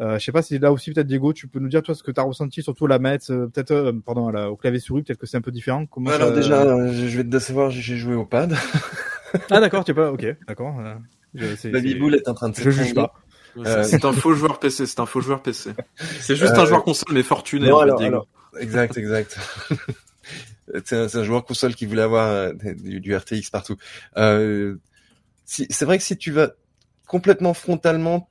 Euh, 0.00 0.18
je 0.18 0.24
sais 0.24 0.32
pas 0.32 0.42
si 0.42 0.58
là 0.58 0.72
aussi, 0.72 0.92
peut-être, 0.92 1.06
Diego, 1.06 1.32
tu 1.32 1.46
peux 1.46 1.60
nous 1.60 1.68
dire, 1.68 1.82
toi, 1.82 1.94
ce 1.94 2.02
que 2.02 2.10
tu 2.10 2.20
as 2.20 2.24
ressenti, 2.24 2.62
surtout 2.62 2.86
la 2.88 2.98
mettre, 2.98 3.30
euh, 3.32 3.46
peut-être, 3.46 3.70
euh, 3.70 3.92
pardon, 4.04 4.28
la, 4.30 4.50
au 4.50 4.56
clavier 4.56 4.80
souris, 4.80 5.02
peut-être 5.04 5.20
que 5.20 5.26
c'est 5.26 5.36
un 5.36 5.40
peu 5.40 5.52
différent. 5.52 5.86
Comment 5.86 6.10
Alors, 6.10 6.30
ça... 6.30 6.34
déjà, 6.34 6.62
euh, 6.62 6.92
je 6.92 7.16
vais 7.16 7.22
te 7.22 7.28
décevoir, 7.28 7.70
j'ai 7.70 7.96
joué 7.96 8.14
au 8.16 8.24
pad. 8.24 8.56
ah, 9.50 9.60
d'accord, 9.60 9.84
tu 9.84 9.92
es 9.92 9.94
pas, 9.94 10.10
ok, 10.10 10.26
d'accord. 10.48 10.74
La 11.34 11.80
biboule 11.80 12.16
est 12.16 12.28
en 12.28 12.34
train 12.34 12.48
de 12.48 12.56
Je 12.56 12.70
juge 12.70 12.94
pas. 12.94 13.12
Euh... 13.56 13.84
C'est 13.84 14.04
un 14.04 14.12
faux 14.12 14.34
joueur 14.34 14.58
PC, 14.58 14.84
c'est 14.86 14.98
un 14.98 15.06
faux 15.06 15.20
joueur 15.20 15.40
PC. 15.40 15.70
C'est 16.20 16.34
juste 16.34 16.54
Euh, 16.54 16.62
un 16.62 16.66
joueur 16.66 16.82
console, 16.82 17.14
mais 17.14 17.22
fortuné, 17.22 17.68
Non, 17.68 17.76
en 17.76 17.78
fait, 17.78 17.82
alors, 17.84 17.98
Diego. 18.00 18.12
alors, 18.14 18.26
exact, 18.58 18.98
exact. 18.98 19.38
c'est 20.84 20.96
un, 20.96 21.08
c'est 21.08 21.18
un 21.18 21.22
joueur 21.22 21.44
console 21.44 21.76
qui 21.76 21.86
voulait 21.86 22.02
avoir 22.02 22.28
euh, 22.30 22.52
du, 22.82 22.98
du 23.00 23.14
RTX 23.16 23.50
partout. 23.52 23.76
Euh, 24.16 24.74
si, 25.44 25.66
c'est 25.70 25.84
vrai 25.84 25.98
que 25.98 26.04
si 26.04 26.16
tu 26.16 26.30
vas 26.30 26.50
complètement 27.06 27.54
frontalement, 27.54 28.28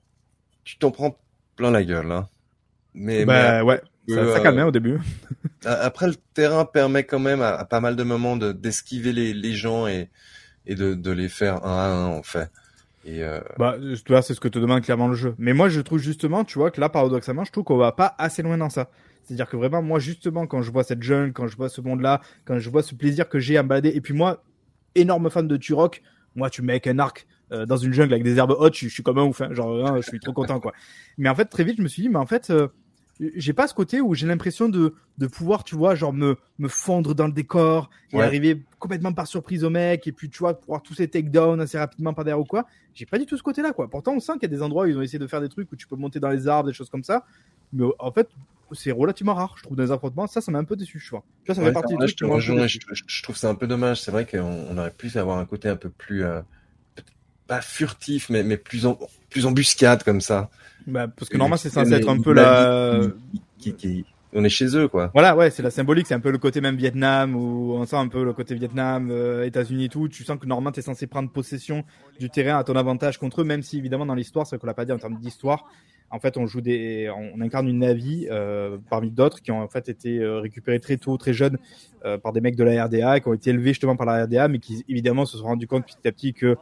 tu 0.64 0.78
t'en 0.78 0.92
prends 0.92 1.18
plein 1.56 1.72
la 1.72 1.84
gueule. 1.84 2.12
Hein. 2.12 2.28
Mais, 2.94 3.26
bah, 3.26 3.64
ouais, 3.64 3.82
mais, 4.08 4.16
ça, 4.16 4.22
euh, 4.22 4.34
ça 4.34 4.40
calme 4.40 4.56
bien 4.56 4.68
au 4.68 4.72
début. 4.72 5.00
Après, 5.66 6.08
le 6.08 6.16
terrain 6.34 6.66
permet 6.66 7.04
quand 7.04 7.20
même 7.20 7.42
à, 7.42 7.50
à 7.50 7.66
pas 7.66 7.80
mal 7.80 7.96
de 7.96 8.04
moments 8.04 8.38
de 8.38 8.52
d'esquiver 8.52 9.14
les, 9.14 9.34
les 9.34 9.54
gens 9.54 9.88
et, 9.88 10.10
et 10.66 10.76
de, 10.76 10.94
de 10.94 11.12
les 11.12 11.30
faire 11.30 11.66
un 11.66 11.78
à 11.78 11.88
un, 11.88 12.08
en 12.08 12.24
fait. 12.24 12.50
Et 13.06 13.24
euh... 13.24 13.42
Bah, 13.58 13.76
tu 13.80 14.12
vois, 14.12 14.22
c'est 14.22 14.34
ce 14.34 14.40
que 14.40 14.48
te 14.48 14.60
demande 14.60 14.82
clairement 14.82 15.08
le 15.08 15.16
jeu. 15.16 15.36
Mais 15.38 15.54
moi, 15.54 15.70
je 15.70 15.82
trouve 15.82 16.00
justement, 16.00 16.44
tu 16.44 16.58
vois, 16.58 16.72
que 16.72 16.80
là, 16.80 16.90
paradoxalement, 16.90 17.44
je 17.44 17.52
trouve 17.52 17.64
qu'on 17.64 17.78
va 17.78 17.92
pas 17.92 18.16
assez 18.18 18.42
loin 18.42 18.58
dans 18.58 18.70
ça. 18.70 18.90
C'est-à-dire 19.24 19.50
que 19.50 19.58
vraiment, 19.58 19.82
moi, 19.82 20.00
justement, 20.00 20.48
quand 20.48 20.62
je 20.62 20.72
vois 20.72 20.84
cette 20.84 21.04
jungle, 21.04 21.34
quand 21.34 21.48
je 21.48 21.56
vois 21.56 21.70
ce 21.70 21.82
monde-là, 21.82 22.22
quand 22.46 22.60
je 22.60 22.70
vois 22.70 22.84
ce 22.84 22.96
plaisir 22.96 23.28
que 23.28 23.40
j'ai 23.40 23.58
à 23.58 23.64
me 23.64 23.70
balader, 23.70 23.92
et 23.94 24.02
puis 24.02 24.14
moi, 24.14 24.44
énorme 24.96 25.30
fan 25.30 25.48
de 25.48 25.58
Turok, 25.58 26.02
moi, 26.36 26.50
tu 26.50 26.62
me 26.62 26.68
mets 26.68 26.74
avec 26.74 26.88
un 26.88 27.00
arc 27.00 27.28
euh, 27.52 27.66
dans 27.66 27.78
une 27.78 27.94
jungle 27.94 28.14
avec 28.14 28.24
des 28.24 28.38
herbes 28.38 28.56
hautes, 28.58 28.76
je, 28.76 28.88
je 28.88 28.94
suis 28.94 29.04
comme 29.04 29.18
un 29.18 29.24
ouf, 29.26 29.42
hein, 29.42 29.50
genre, 29.52 29.86
hein, 29.86 29.98
je 29.98 30.08
suis 30.08 30.20
trop 30.20 30.34
content, 30.34 30.60
quoi. 30.60 30.74
Mais 31.18 31.30
en 31.30 31.36
fait, 31.36 31.46
très 31.46 31.64
vite, 31.64 31.78
je 31.78 31.84
me 31.84 31.88
suis 31.88 32.02
dit, 32.02 32.10
mais 32.10 32.18
en 32.18 32.26
fait, 32.26 32.50
euh, 32.50 32.68
j'ai 33.36 33.54
pas 33.54 33.68
ce 33.68 33.74
côté 33.76 34.02
où 34.02 34.16
j'ai 34.16 34.26
l'impression 34.26 34.70
de, 34.70 34.96
de 35.20 35.28
pouvoir, 35.28 35.64
tu 35.64 35.76
vois, 35.76 35.94
genre 35.94 36.14
me, 36.14 36.36
me 36.58 36.68
fondre 36.68 37.14
dans 37.14 37.28
le 37.28 37.34
décor 37.34 37.90
et 38.12 38.18
Ouais. 38.18 38.26
arriver 38.26 38.66
complètement 38.80 39.14
par 39.14 39.28
surprise 39.28 39.64
au 39.64 39.70
mec 39.70 40.08
et 40.08 40.12
puis, 40.12 40.30
tu 40.30 40.40
vois, 40.40 40.60
pouvoir 40.60 40.82
tous 40.82 40.96
ces 40.96 41.08
takedowns 41.08 41.62
assez 41.62 41.78
rapidement 41.78 42.14
par 42.14 42.26
derrière 42.26 42.40
ou 42.42 42.46
quoi. 42.46 42.66
J'ai 42.94 43.06
pas 43.06 43.20
du 43.20 43.26
tout 43.26 43.38
ce 43.38 43.44
côté-là, 43.44 43.72
quoi. 43.72 43.88
Pourtant, 43.90 44.14
on 44.14 44.20
sent 44.20 44.34
qu'il 44.34 44.44
y 44.44 44.46
a 44.46 44.50
des 44.50 44.64
endroits 44.64 44.86
où 44.86 44.88
ils 44.88 44.98
ont 44.98 45.02
essayé 45.02 45.20
de 45.20 45.28
faire 45.28 45.42
des 45.42 45.50
trucs 45.50 45.72
où 45.72 45.76
tu 45.76 45.88
peux 45.88 45.96
monter 45.96 46.20
dans 46.20 46.30
les 46.30 46.48
arbres, 46.48 46.68
des 46.70 46.74
choses 46.74 46.90
comme 46.90 47.04
ça. 47.04 47.24
Mais 47.72 47.86
en 48.00 48.12
fait, 48.12 48.30
c'est 48.74 48.92
relativement 48.92 49.34
rare, 49.34 49.56
je 49.58 49.64
trouve, 49.64 49.78
dans 49.78 49.84
les 49.84 49.92
affrontements. 49.92 50.28
Ça, 50.28 50.42
ça 50.42 50.52
m'a 50.52 50.60
un 50.60 50.64
peu 50.66 50.76
déçu, 50.76 51.00
je 51.00 51.10
vois. 51.10 51.26
Tu 51.44 51.52
vois, 51.52 51.56
ça 51.56 51.62
fait 51.64 51.70
Ouais, 51.70 51.72
partie 51.72 51.94
ouais, 51.98 52.08
des 52.08 52.08
je 52.08 52.16
déçu. 52.16 52.68
je, 52.68 52.80
je- 52.94 53.04
je 53.08 53.24
trouve 53.24 53.36
ça 53.38 53.50
un 53.50 53.56
peu 53.56 53.68
dommage. 53.68 54.02
C'est 54.02 54.12
vrai 54.12 54.26
qu'on 54.26 54.40
on 54.42 54.78
aurait 54.78 54.92
pu 54.94 55.16
avoir 55.18 55.38
un 55.38 55.46
côté 55.46 55.70
un 55.70 55.76
peu 55.76 55.90
plus, 55.90 56.24
euh, 56.24 56.42
pas 57.48 57.62
furtif, 57.62 58.30
mais, 58.30 58.44
mais 58.44 58.58
plus 58.58 58.86
en, 58.86 58.98
plus 59.30 59.46
embuscade 59.46 60.04
comme 60.04 60.22
ça. 60.22 60.50
Bah, 60.86 61.08
parce 61.08 61.30
que 61.30 61.38
normalement, 61.38 61.58
c'est 61.58 61.70
censé 61.70 61.94
être 61.96 62.10
un 62.10 62.18
peu 62.20 62.34
la, 62.34 62.72
Qui, 62.90 63.44
qui, 63.58 63.76
qui- 63.76 64.06
on 64.34 64.44
est 64.44 64.50
chez 64.50 64.76
eux, 64.76 64.88
quoi. 64.88 65.12
Voilà, 65.14 65.36
ouais, 65.36 65.50
c'est 65.50 65.64
la 65.64 65.72
symbolique, 65.72 66.08
c'est 66.08 66.14
un 66.14 66.20
peu 66.20 66.32
le 66.32 66.38
côté 66.38 66.62
même 66.62 66.76
Vietnam, 66.76 67.36
où 67.36 67.74
on 67.74 67.86
sent 67.86 67.96
un 67.96 68.08
peu 68.08 68.24
le 68.24 68.34
côté 68.34 68.56
Vietnam, 68.56 69.10
euh, 69.12 69.46
États-Unis 69.46 69.86
et 69.86 69.90
tout. 69.90 70.08
Tu 70.08 70.24
sens 70.24 70.38
que 70.40 70.46
normalement, 70.46 70.72
tu 70.72 70.80
es 70.80 70.84
censé 70.84 71.08
prendre 71.08 71.30
possession 71.32 71.84
du 72.20 72.30
terrain 72.30 72.58
à 72.58 72.64
ton 72.64 72.76
avantage 72.76 73.18
contre 73.18 73.42
eux, 73.42 73.44
même 73.44 73.62
si 73.62 73.78
évidemment 73.78 74.06
dans 74.06 74.16
l'histoire, 74.16 74.48
c'est 74.48 74.56
ce 74.56 74.60
qu'on 74.62 74.68
l'a 74.68 74.74
pas 74.74 74.86
dit 74.86 74.92
en 74.92 74.98
termes 74.98 75.18
d'histoire. 75.20 75.66
En 76.14 76.20
fait, 76.20 76.38
on 76.38 76.46
joue 76.46 76.62
des, 76.62 77.12
on 77.34 77.42
incarne 77.42 77.68
une 77.68 77.80
Navi 77.80 78.28
euh, 78.30 78.78
parmi 78.88 79.10
d'autres 79.10 79.42
qui 79.42 79.50
ont 79.52 79.64
en 79.64 79.68
fait 79.68 79.90
été 79.90 80.20
euh, 80.20 80.42
récupérés 80.42 80.80
très 80.80 80.98
tôt, 80.98 81.18
très 81.18 81.34
jeunes, 81.34 81.58
euh, 82.06 82.20
par 82.20 82.34
des 82.34 82.40
mecs 82.40 82.56
de 82.56 82.64
la 82.64 82.86
RDA, 82.86 83.20
qui 83.20 83.28
ont 83.30 83.34
été 83.34 83.50
élevés 83.50 83.70
justement 83.70 83.96
par 83.96 84.06
la 84.06 84.26
RDA, 84.26 84.48
mais 84.48 84.60
qui 84.60 84.86
évidemment 84.88 85.26
se 85.26 85.40
sont 85.40 85.46
rendus 85.46 85.66
compte 85.66 85.88
petit 85.88 86.08
à 86.08 86.12
petit 86.12 86.36
que 86.36 86.56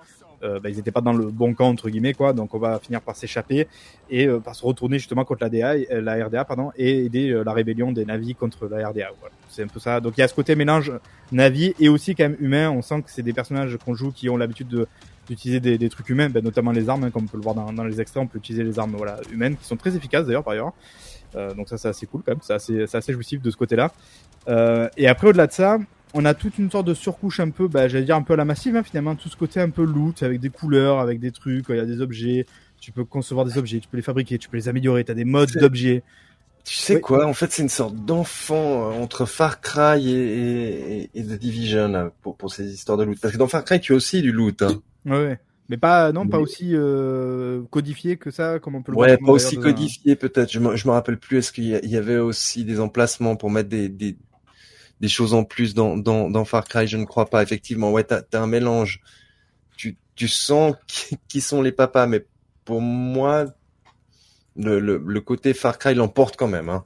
euh, 0.44 0.60
bah, 0.60 0.70
ils 0.70 0.76
n'étaient 0.76 0.92
pas 0.92 1.02
dans 1.02 1.14
le 1.14 1.26
bon 1.26 1.54
camp 1.54 1.70
entre 1.70 1.90
guillemets 1.90 2.14
quoi. 2.14 2.34
Donc 2.34 2.54
on 2.54 2.60
va 2.60 2.80
finir 2.80 3.02
par 3.02 3.16
s'échapper 3.16 3.68
et 4.10 4.28
euh, 4.28 4.40
par 4.40 4.56
se 4.56 4.66
retourner 4.66 4.98
justement 5.00 5.26
contre 5.26 5.44
la, 5.44 5.50
DA, 5.50 5.74
euh, 5.92 6.02
la 6.02 6.26
RDA 6.26 6.46
pardon, 6.46 6.72
et 6.76 7.06
aider 7.06 7.30
euh, 7.30 7.44
la 7.44 7.54
rébellion 7.54 7.92
des 7.92 8.06
navis 8.06 8.36
contre 8.36 8.68
la 8.68 8.90
RDA. 8.90 9.10
Voilà. 9.20 9.36
C'est 9.50 9.64
un 9.64 9.68
peu 9.68 9.80
ça. 9.80 10.00
Donc 10.00 10.18
il 10.18 10.22
y 10.22 10.24
a 10.24 10.28
ce 10.28 10.34
côté 10.34 10.56
mélange 10.56 10.92
navi 11.32 11.74
et 11.80 11.90
aussi 11.90 12.16
quand 12.16 12.24
même 12.24 12.38
humain. 12.40 12.70
On 12.70 12.82
sent 12.82 13.02
que 13.04 13.12
c'est 13.12 13.22
des 13.22 13.34
personnages 13.34 13.78
qu'on 13.84 13.94
joue 13.94 14.12
qui 14.12 14.30
ont 14.30 14.38
l'habitude 14.38 14.68
de 14.68 14.88
d'utiliser 15.30 15.60
des, 15.60 15.90
trucs 15.90 16.10
humains, 16.10 16.30
ben, 16.30 16.44
notamment 16.44 16.72
les 16.72 16.90
armes, 16.90 17.06
hein, 17.06 17.12
comme 17.12 17.24
on 17.24 17.28
peut 17.28 17.38
le 17.38 17.44
voir 17.44 17.56
dans, 17.56 17.84
les 17.86 18.02
extraits, 18.02 18.22
on 18.22 18.28
peut 18.28 18.40
utiliser 18.40 18.64
les 18.64 18.80
armes 18.80 18.96
voilà, 18.98 19.18
humaines 19.32 19.56
qui 19.56 19.64
sont 19.64 19.78
très 19.78 19.96
efficaces 19.96 20.26
d'ailleurs 20.26 20.44
par 20.44 20.54
ailleurs. 20.54 20.74
Euh, 21.36 21.54
donc 21.54 21.70
ça 21.70 21.78
c'est 21.78 21.88
assez 21.88 22.06
cool 22.08 22.22
quand 22.26 22.34
même, 22.34 22.42
c'est 22.42 22.54
assez, 22.54 22.84
assez 22.94 23.14
jouissif 23.14 23.42
de 23.42 23.50
ce 23.50 23.56
côté-là. 23.56 23.94
Et 24.98 25.08
après 25.08 25.28
au-delà 25.28 25.48
de 25.48 25.54
ça, 25.54 25.78
on 26.14 26.26
a 26.26 26.34
toute 26.34 26.58
une 26.58 26.70
sorte 26.70 26.88
de 26.88 26.94
surcouche 26.94 27.40
un 27.40 27.50
peu, 27.50 27.68
bah, 27.68 27.88
j'allais 27.88 28.06
dire 28.06 28.16
un 28.16 28.22
peu 28.22 28.34
à 28.34 28.38
la 28.38 28.46
massive 28.46 28.76
hein, 28.76 28.84
finalement, 28.84 29.16
tout 29.16 29.30
ce 29.30 29.36
côté 29.38 29.60
un 29.60 29.70
peu 29.70 29.84
loot 29.84 30.24
avec 30.24 30.40
des 30.40 30.50
couleurs, 30.50 31.00
avec 31.00 31.20
des 31.20 31.32
trucs, 31.32 31.66
il 31.70 31.76
y 31.76 31.80
a 31.80 31.86
des 31.86 32.02
objets, 32.02 32.46
tu 32.80 32.92
peux 32.92 33.06
concevoir 33.06 33.46
des 33.46 33.58
objets, 33.58 33.80
tu 33.80 33.88
peux 33.88 33.98
les 33.98 34.04
fabriquer, 34.04 34.38
tu 34.38 34.50
peux 34.50 34.58
les 34.58 34.68
améliorer, 34.70 35.04
tu 35.04 35.12
as 35.12 35.16
des 35.16 35.26
modes 35.26 35.52
d'objets. 35.52 36.04
Tu 36.64 36.76
sais 36.76 36.96
Oui. 36.96 37.02
quoi 37.02 37.26
En 37.26 37.34
fait, 37.34 37.52
c'est 37.52 37.64
une 37.64 37.70
sorte 37.70 37.96
d'enfant 37.96 38.92
euh, 38.92 39.02
entre 39.02 39.26
Far 39.26 39.62
Cry 39.62 40.08
et, 40.12 41.02
et, 41.04 41.10
et 41.16 41.24
The 41.24 41.40
Division 41.40 41.88
là, 41.88 42.12
pour, 42.22 42.36
pour 42.38 42.54
ces 42.54 42.72
histoires 42.72 42.98
de 43.00 43.04
loot. 43.04 43.18
Parce 43.20 43.34
que 43.34 43.40
dans 43.40 43.48
Far 43.48 43.64
Cry, 43.66 43.80
tu 43.80 43.94
as 43.94 43.96
aussi 43.96 44.22
du 44.22 44.32
loot. 44.32 44.62
Hein. 44.62 44.80
Ouais, 45.06 45.12
ouais. 45.18 45.40
Mais 45.70 45.78
pas, 45.78 46.12
non, 46.12 46.28
pas 46.28 46.38
aussi 46.38 46.72
euh, 46.74 47.62
codifié 47.72 48.18
que 48.18 48.30
ça, 48.30 48.60
comme 48.60 48.76
on 48.76 48.84
peut 48.84 48.92
le 48.92 48.98
voir. 48.98 49.10
Ouais, 49.10 49.18
pas 49.18 49.32
aussi 49.32 49.58
un- 49.58 49.62
codifié 49.62 50.16
peut-être. 50.16 50.52
Je 50.52 50.60
me, 50.60 50.76
je 50.76 50.86
me 50.86 50.92
rappelle 50.92 51.18
plus. 51.18 51.38
Est-ce 51.38 51.52
qu'il 51.54 51.64
y, 51.64 51.88
y 51.88 51.98
avait 51.98 52.18
aussi 52.18 52.66
des 52.66 52.80
emplacements 52.82 53.36
pour 53.38 53.50
mettre 53.50 53.70
des, 53.70 53.88
des, 53.90 54.18
des 55.02 55.10
choses 55.10 55.34
en 55.34 55.44
plus 55.44 55.74
dans, 55.74 55.98
dans, 55.98 56.30
dans 56.30 56.46
Far 56.46 56.64
Cry 56.64 56.88
Je 56.88 56.98
ne 56.98 57.06
crois 57.06 57.26
pas. 57.26 57.44
Effectivement, 57.44 57.92
ouais, 57.92 58.04
t'as 58.04 58.22
as 58.34 58.38
un 58.40 58.48
mélange. 58.48 59.02
Tu, 59.76 59.98
tu 60.16 60.28
sens 60.28 60.76
qui, 60.88 61.18
qui 61.28 61.42
sont 61.42 61.62
les 61.62 61.72
papas, 61.72 62.06
mais 62.06 62.26
pour 62.64 62.82
moi, 62.82 63.48
le, 64.56 64.80
le, 64.80 65.22
côté 65.22 65.54
Far 65.54 65.80
Cry 65.80 65.96
l'emporte 65.96 66.38
quand 66.38 66.48
même. 66.48 66.70
Hein. 66.70 66.86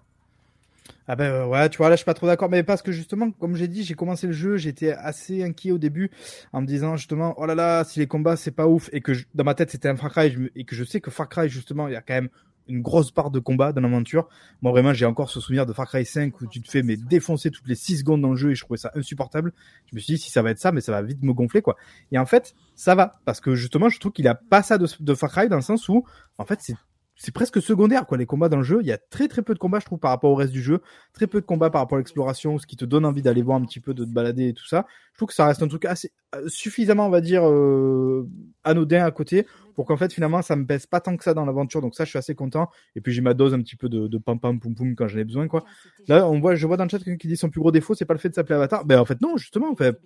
Ah 1.07 1.15
ben 1.15 1.25
euh, 1.25 1.45
ouais, 1.45 1.69
tu 1.69 1.77
vois, 1.77 1.89
là 1.89 1.95
je 1.95 1.97
suis 1.97 2.05
pas 2.05 2.15
trop 2.15 2.25
d'accord, 2.25 2.49
mais 2.49 2.63
parce 2.63 2.81
que 2.81 2.91
justement, 2.91 3.29
comme 3.29 3.55
j'ai 3.55 3.67
dit, 3.67 3.83
j'ai 3.83 3.93
commencé 3.93 4.25
le 4.25 4.33
jeu, 4.33 4.57
j'étais 4.57 4.91
assez 4.91 5.43
inquiet 5.43 5.71
au 5.71 5.77
début 5.77 6.09
en 6.51 6.61
me 6.61 6.65
disant 6.65 6.95
justement, 6.95 7.35
oh 7.37 7.45
là 7.45 7.53
là, 7.53 7.83
si 7.83 7.99
les 7.99 8.07
combats 8.07 8.37
c'est 8.37 8.49
pas 8.49 8.65
ouf 8.65 8.89
et 8.91 9.01
que 9.01 9.11
dans 9.35 9.43
ma 9.43 9.53
tête 9.53 9.69
c'était 9.69 9.87
un 9.87 9.97
Far 9.97 10.09
Cry 10.11 10.35
et 10.55 10.63
que 10.63 10.75
je 10.75 10.83
sais 10.83 11.01
que 11.01 11.11
Far 11.11 11.29
Cry 11.29 11.47
justement, 11.47 11.87
il 11.87 11.93
y 11.93 11.95
a 11.95 12.01
quand 12.01 12.15
même 12.15 12.29
une 12.67 12.81
grosse 12.81 13.11
part 13.11 13.31
de 13.31 13.39
combat 13.39 13.71
dans 13.71 13.81
l'aventure. 13.81 14.27
Moi 14.61 14.71
vraiment, 14.71 14.93
j'ai 14.93 15.05
encore 15.05 15.29
ce 15.29 15.39
souvenir 15.39 15.65
de 15.65 15.73
Far 15.73 15.87
Cry 15.87 16.05
5 16.05 16.39
où 16.41 16.47
tu 16.47 16.61
te 16.61 16.69
fais 16.69 16.83
mais 16.83 16.97
défoncer 16.97 17.51
toutes 17.51 17.67
les 17.67 17.75
6 17.75 17.99
secondes 17.99 18.21
dans 18.21 18.31
le 18.31 18.35
jeu 18.35 18.51
et 18.51 18.55
je 18.55 18.63
trouvais 18.63 18.77
ça 18.77 18.91
insupportable. 18.95 19.53
Je 19.89 19.95
me 19.95 19.99
suis 19.99 20.15
dit 20.15 20.19
si 20.19 20.31
ça 20.31 20.41
va 20.41 20.51
être 20.51 20.59
ça, 20.59 20.71
mais 20.71 20.81
ça 20.81 20.91
va 20.91 21.01
vite 21.01 21.21
me 21.23 21.33
gonfler 21.33 21.61
quoi. 21.61 21.75
Et 22.11 22.17
en 22.17 22.25
fait, 22.25 22.55
ça 22.75 22.95
va 22.95 23.19
parce 23.25 23.41
que 23.41 23.55
justement, 23.55 23.89
je 23.89 23.99
trouve 23.99 24.11
qu'il 24.11 24.27
a 24.27 24.35
pas 24.35 24.63
ça 24.63 24.77
de, 24.77 24.87
de 24.99 25.13
Far 25.13 25.31
Cry 25.31 25.49
dans 25.49 25.55
le 25.55 25.61
sens 25.61 25.87
où 25.89 26.05
en 26.37 26.45
fait 26.45 26.59
c'est 26.61 26.75
c'est 27.15 27.33
presque 27.33 27.61
secondaire 27.61 28.05
quoi. 28.05 28.17
Les 28.17 28.25
combats 28.25 28.49
dans 28.49 28.57
le 28.57 28.63
jeu 28.63 28.79
il 28.81 28.87
y 28.87 28.91
a 28.91 28.97
très 28.97 29.27
très 29.27 29.41
peu 29.41 29.53
de 29.53 29.59
combats 29.59 29.79
je 29.79 29.85
trouve 29.85 29.99
par 29.99 30.11
rapport 30.11 30.31
au 30.31 30.35
reste 30.35 30.51
du 30.51 30.61
jeu. 30.61 30.81
Très 31.13 31.27
peu 31.27 31.39
de 31.39 31.45
combats 31.45 31.69
par 31.69 31.81
rapport 31.81 31.95
à 31.95 31.99
l'exploration 31.99 32.57
ce 32.57 32.67
qui 32.67 32.75
te 32.75 32.85
donne 32.85 33.05
envie 33.05 33.21
d'aller 33.21 33.41
voir 33.41 33.57
un 33.57 33.65
petit 33.65 33.79
peu 33.79 33.93
de 33.93 34.03
te 34.03 34.09
balader 34.09 34.49
et 34.49 34.53
tout 34.53 34.65
ça. 34.65 34.85
Je 35.13 35.19
trouve 35.19 35.29
que 35.29 35.33
ça 35.33 35.45
reste 35.45 35.63
un 35.63 35.67
truc 35.67 35.85
assez 35.85 36.11
euh, 36.35 36.47
suffisamment 36.47 37.07
on 37.07 37.09
va 37.09 37.21
dire 37.21 37.47
euh, 37.47 38.27
anodin 38.65 39.05
à 39.05 39.11
côté 39.11 39.47
pour 39.75 39.85
qu'en 39.85 39.97
fait 39.97 40.13
finalement 40.13 40.41
ça 40.41 40.55
me 40.57 40.65
pèse 40.65 40.85
pas 40.87 40.99
tant 40.99 41.15
que 41.15 41.23
ça 41.23 41.33
dans 41.33 41.45
l'aventure. 41.45 41.81
Donc 41.81 41.95
ça 41.95 42.03
je 42.03 42.09
suis 42.09 42.19
assez 42.19 42.35
content. 42.35 42.69
Et 42.95 43.01
puis 43.01 43.13
j'ai 43.13 43.21
ma 43.21 43.33
dose 43.33 43.53
un 43.53 43.61
petit 43.61 43.77
peu 43.77 43.87
de, 43.87 44.07
de 44.07 44.17
pam 44.17 44.39
pam 44.39 44.59
poum 44.59 44.75
poum 44.75 44.95
quand 44.95 45.07
j'en 45.07 45.19
ai 45.19 45.23
besoin 45.23 45.47
quoi. 45.47 45.63
Là 46.07 46.27
on 46.27 46.39
voit 46.41 46.55
je 46.55 46.67
vois 46.67 46.75
dans 46.75 46.83
le 46.83 46.89
chat 46.89 46.99
quelqu'un 46.99 47.17
qui 47.17 47.29
dit 47.29 47.37
son 47.37 47.49
plus 47.49 47.61
gros 47.61 47.71
défaut 47.71 47.95
c'est 47.95 48.05
pas 48.05 48.13
le 48.13 48.19
fait 48.19 48.29
de 48.29 48.35
s'appeler 48.35 48.55
Avatar. 48.55 48.83
Ben 48.83 48.99
en 48.99 49.05
fait 49.05 49.21
non 49.21 49.37
justement 49.37 49.71
en 49.71 49.75
fait. 49.75 49.97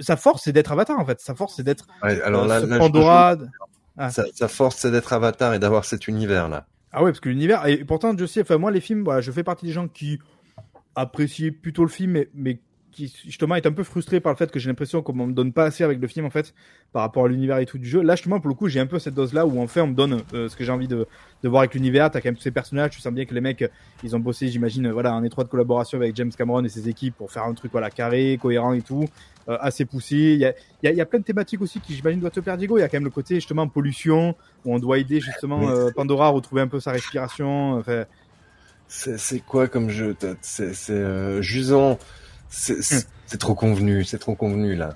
Sa 0.00 0.16
force 0.16 0.42
c'est 0.44 0.52
d'être 0.52 0.72
Avatar 0.72 0.98
en 0.98 1.04
fait. 1.04 1.20
Sa 1.20 1.34
force 1.34 1.54
c'est 1.56 1.62
d'être 1.62 1.86
Ouais, 2.02 2.20
alors 2.22 2.44
euh, 2.44 2.48
là, 2.48 2.60
ce 2.60 2.66
là, 2.66 2.78
je 2.80 3.44
Sa, 3.98 4.24
sa 4.32 4.48
force, 4.48 4.76
c'est 4.76 4.90
d'être 4.90 5.12
Avatar 5.12 5.54
et 5.54 5.58
d'avoir 5.58 5.84
cet 5.84 6.08
univers 6.08 6.48
là. 6.48 6.66
Ah 6.92 7.02
ouais, 7.02 7.10
parce 7.10 7.20
que 7.20 7.28
l'univers, 7.28 7.66
et 7.66 7.84
pourtant, 7.84 8.16
je 8.16 8.24
sais, 8.24 8.40
enfin, 8.40 8.56
moi, 8.56 8.70
les 8.70 8.80
films, 8.80 9.04
voilà, 9.04 9.20
je 9.20 9.30
fais 9.30 9.42
partie 9.42 9.66
des 9.66 9.72
gens 9.72 9.88
qui 9.88 10.18
apprécié 10.94 11.50
plutôt 11.50 11.82
le 11.82 11.90
film, 11.90 12.12
mais, 12.12 12.28
mais 12.34 12.60
qui 12.90 13.14
justement 13.24 13.54
est 13.54 13.66
un 13.66 13.72
peu 13.72 13.84
frustré 13.84 14.18
par 14.18 14.32
le 14.32 14.36
fait 14.36 14.50
que 14.50 14.58
j'ai 14.58 14.68
l'impression 14.68 15.02
qu'on 15.02 15.12
me 15.12 15.32
donne 15.32 15.52
pas 15.52 15.64
assez 15.64 15.84
avec 15.84 16.00
le 16.00 16.08
film 16.08 16.26
en 16.26 16.30
fait 16.30 16.54
par 16.92 17.02
rapport 17.02 17.26
à 17.26 17.28
l'univers 17.28 17.58
et 17.58 17.66
tout 17.66 17.78
du 17.78 17.88
jeu. 17.88 18.02
Là 18.02 18.16
justement 18.16 18.40
pour 18.40 18.48
le 18.48 18.54
coup 18.54 18.66
j'ai 18.68 18.80
un 18.80 18.86
peu 18.86 18.98
cette 18.98 19.14
dose 19.14 19.32
là 19.34 19.46
où 19.46 19.60
en 19.60 19.68
fait 19.68 19.80
on 19.80 19.88
me 19.88 19.94
donne 19.94 20.22
euh, 20.34 20.48
ce 20.48 20.56
que 20.56 20.64
j'ai 20.64 20.72
envie 20.72 20.88
de, 20.88 21.06
de 21.42 21.48
voir 21.48 21.60
avec 21.60 21.74
l'univers. 21.74 22.10
T'as 22.10 22.20
quand 22.20 22.28
même 22.28 22.36
tous 22.36 22.42
ces 22.42 22.50
personnages, 22.50 22.90
tu 22.90 23.00
sens 23.00 23.12
bien 23.12 23.24
que 23.24 23.34
les 23.34 23.40
mecs 23.40 23.64
ils 24.02 24.16
ont 24.16 24.18
bossé 24.18 24.48
j'imagine 24.48 24.90
voilà 24.90 25.14
en 25.14 25.22
étroite 25.22 25.48
collaboration 25.48 25.98
avec 25.98 26.16
James 26.16 26.32
Cameron 26.36 26.64
et 26.64 26.68
ses 26.68 26.88
équipes 26.88 27.14
pour 27.14 27.30
faire 27.30 27.44
un 27.44 27.54
truc 27.54 27.70
voilà 27.70 27.90
carré, 27.90 28.38
cohérent 28.40 28.72
et 28.72 28.82
tout, 28.82 29.04
euh, 29.04 29.06
assez 29.60 29.84
poussé. 29.84 30.16
Il 30.16 30.38
y 30.40 30.44
a, 30.44 30.54
il 30.82 30.86
y, 30.86 30.88
a, 30.88 30.92
il 30.92 30.96
y 30.96 31.00
a 31.00 31.06
plein 31.06 31.18
de 31.20 31.24
thématiques 31.24 31.60
aussi 31.60 31.80
qui 31.80 31.94
j'imagine 31.94 32.20
doivent 32.20 32.32
te 32.32 32.40
plaire 32.40 32.56
Diego. 32.56 32.78
Il 32.78 32.80
y 32.80 32.84
a 32.84 32.88
quand 32.88 32.96
même 32.96 33.04
le 33.04 33.10
côté 33.10 33.36
justement 33.36 33.68
pollution 33.68 34.36
où 34.64 34.74
on 34.74 34.78
doit 34.78 34.98
aider 34.98 35.20
justement 35.20 35.60
Oui. 35.60 35.66
euh, 35.68 35.90
Pandora 35.90 36.26
à 36.26 36.30
retrouver 36.30 36.62
un 36.62 36.68
peu 36.68 36.80
sa 36.80 36.92
respiration. 36.92 37.74
Enfin, 37.78 38.04
C'est 38.88 39.40
quoi 39.40 39.68
comme 39.68 39.90
jeu 39.90 40.16
C'est 40.42 40.90
euh, 40.90 41.42
jusant. 41.42 41.98
C'est 42.50 42.82
c'est- 42.82 43.08
trop 43.38 43.54
convenu, 43.54 44.04
c'est 44.04 44.18
trop 44.18 44.34
convenu 44.34 44.74
là. 44.74 44.94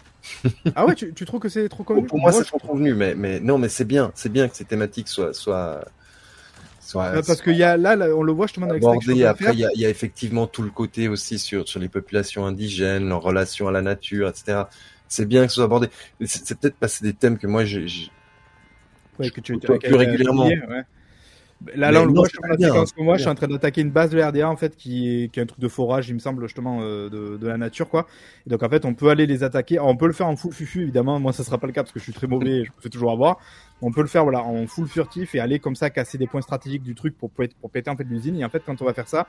ah 0.75 0.87
ouais 0.87 0.95
tu, 0.95 1.13
tu 1.13 1.25
trouves 1.25 1.41
que 1.41 1.49
c'est 1.49 1.69
trop 1.69 1.85
connu 1.85 2.07
Pour 2.07 2.19
moi, 2.21 2.33
c'est 2.33 2.45
trop 2.45 2.59
convenu, 2.59 2.95
mais 2.95 3.15
mais 3.15 3.41
non, 3.41 3.59
mais 3.59 3.69
c'est 3.69 3.85
bien, 3.85 4.13
c'est 4.15 4.31
bien 4.33 4.49
que 4.49 4.57
ces 4.57 4.65
thématiques 4.65 5.09
soient 5.09 5.35
soient 5.35 5.85
Ouais, 7.13 7.23
parce 7.27 7.41
qu'il 7.43 7.57
y 7.57 7.63
a 7.63 7.77
là, 7.77 7.97
là, 7.97 8.09
on 8.15 8.23
le 8.23 8.33
voit 8.33 8.47
justement 8.47 8.67
dans 8.67 8.75
l'extrait 8.75 8.97
Après, 9.31 9.45
il 9.55 9.61
y 9.61 9.65
a, 9.65 9.71
il 9.75 9.81
y 9.81 9.87
a 9.87 9.89
effectivement 9.89 10.47
tout 10.47 10.63
le 10.63 10.71
côté 10.71 11.09
aussi 11.09 11.39
sur 11.39 11.69
sur 11.69 11.79
les 11.81 11.89
populations 11.89 12.45
indigènes, 12.45 13.09
leur 13.09 13.23
relation 13.23 13.69
à 13.69 13.73
la 13.73 13.83
nature, 13.83 14.29
etc. 14.29 14.63
C'est 15.09 15.27
bien 15.27 15.43
que 15.45 15.49
ce 15.51 15.57
soit 15.57 15.65
abordé. 15.65 15.89
C'est 16.25 16.59
peut-être 16.59 16.77
parce 16.77 16.95
que 16.95 16.99
c'est 17.01 17.05
des 17.05 17.15
thèmes 17.15 17.39
que 17.39 17.47
moi 17.47 17.65
j'ai 17.65 17.87
j'ai- 17.87 18.11
Ouais, 19.19 19.31
que 19.31 19.41
tu, 19.41 19.59
plus 19.59 19.95
régulièrement. 19.95 20.47
ouais. 20.47 20.83
Là, 21.75 21.93
là, 21.93 22.03
on 22.03 22.07
le 22.07 22.13
non, 22.13 22.15
voit 22.15 22.25
c'est 22.25 22.31
justement 22.33 22.43
pas 22.43 22.49
la 22.49 22.57
bien, 22.57 22.69
séquence 22.69 22.89
c'est 22.91 22.95
que 22.97 23.03
moi, 23.03 23.15
pas 23.15 23.17
je 23.19 23.23
suis 23.23 23.31
en 23.31 23.35
train 23.35 23.47
d'attaquer 23.49 23.81
une 23.83 23.91
base 23.91 24.11
de 24.11 24.21
RDA 24.21 24.49
en 24.49 24.57
fait 24.57 24.75
qui 24.77 25.25
est, 25.25 25.29
qui 25.29 25.39
est 25.39 25.43
un 25.43 25.47
truc 25.47 25.61
de 25.61 25.69
forage, 25.69 26.09
il 26.09 26.15
me 26.15 26.19
semble 26.19 26.43
justement 26.47 26.81
euh, 26.83 27.09
de, 27.11 27.37
de 27.37 27.47
la 27.47 27.57
nature 27.57 27.89
quoi. 27.89 28.07
Et 28.47 28.51
donc 28.51 28.63
en 28.63 28.69
fait, 28.69 28.85
on 28.85 28.95
peut 28.95 29.11
aller 29.11 29.27
les 29.27 29.43
attaquer. 29.45 29.77
Alors, 29.79 29.89
on 29.89 29.97
peut 29.97 30.07
le 30.07 30.13
faire 30.13 30.27
en 30.29 30.37
full 30.37 30.53
fufu 30.53 30.83
évidemment. 30.83 31.21
Moi, 31.21 31.33
ça 31.33 31.45
sera 31.45 31.59
pas 31.59 31.67
le 31.67 31.73
cas 31.73 31.83
parce 31.83 31.93
que 31.93 31.99
je 31.99 32.05
suis 32.05 32.13
très 32.13 32.27
mauvais, 32.27 32.61
et 32.61 32.65
je 32.65 32.71
me 32.71 32.81
fais 32.81 32.89
toujours 32.89 33.13
avoir. 33.13 33.39
On 33.81 33.93
peut 33.93 34.03
le 34.03 34.09
faire 34.09 34.23
voilà 34.25 34.43
en 34.43 34.67
full 34.67 34.89
furtif 34.89 35.35
et 35.35 35.41
aller 35.41 35.59
comme 35.59 35.75
ça 35.77 35.91
casser 35.91 36.19
des 36.19 36.27
points 36.27 36.41
stratégiques 36.43 36.83
du 36.83 36.95
truc 36.95 37.17
pour 37.19 37.31
péter, 37.31 37.55
pour 37.61 37.71
péter 37.71 37.91
en 37.91 37.97
fait 37.97 38.05
l'usine. 38.05 38.37
Et 38.37 38.45
en 38.45 38.49
fait, 38.49 38.63
quand 38.65 38.81
on 38.81 38.85
va 38.85 38.95
faire 38.95 39.09
ça, 39.09 39.27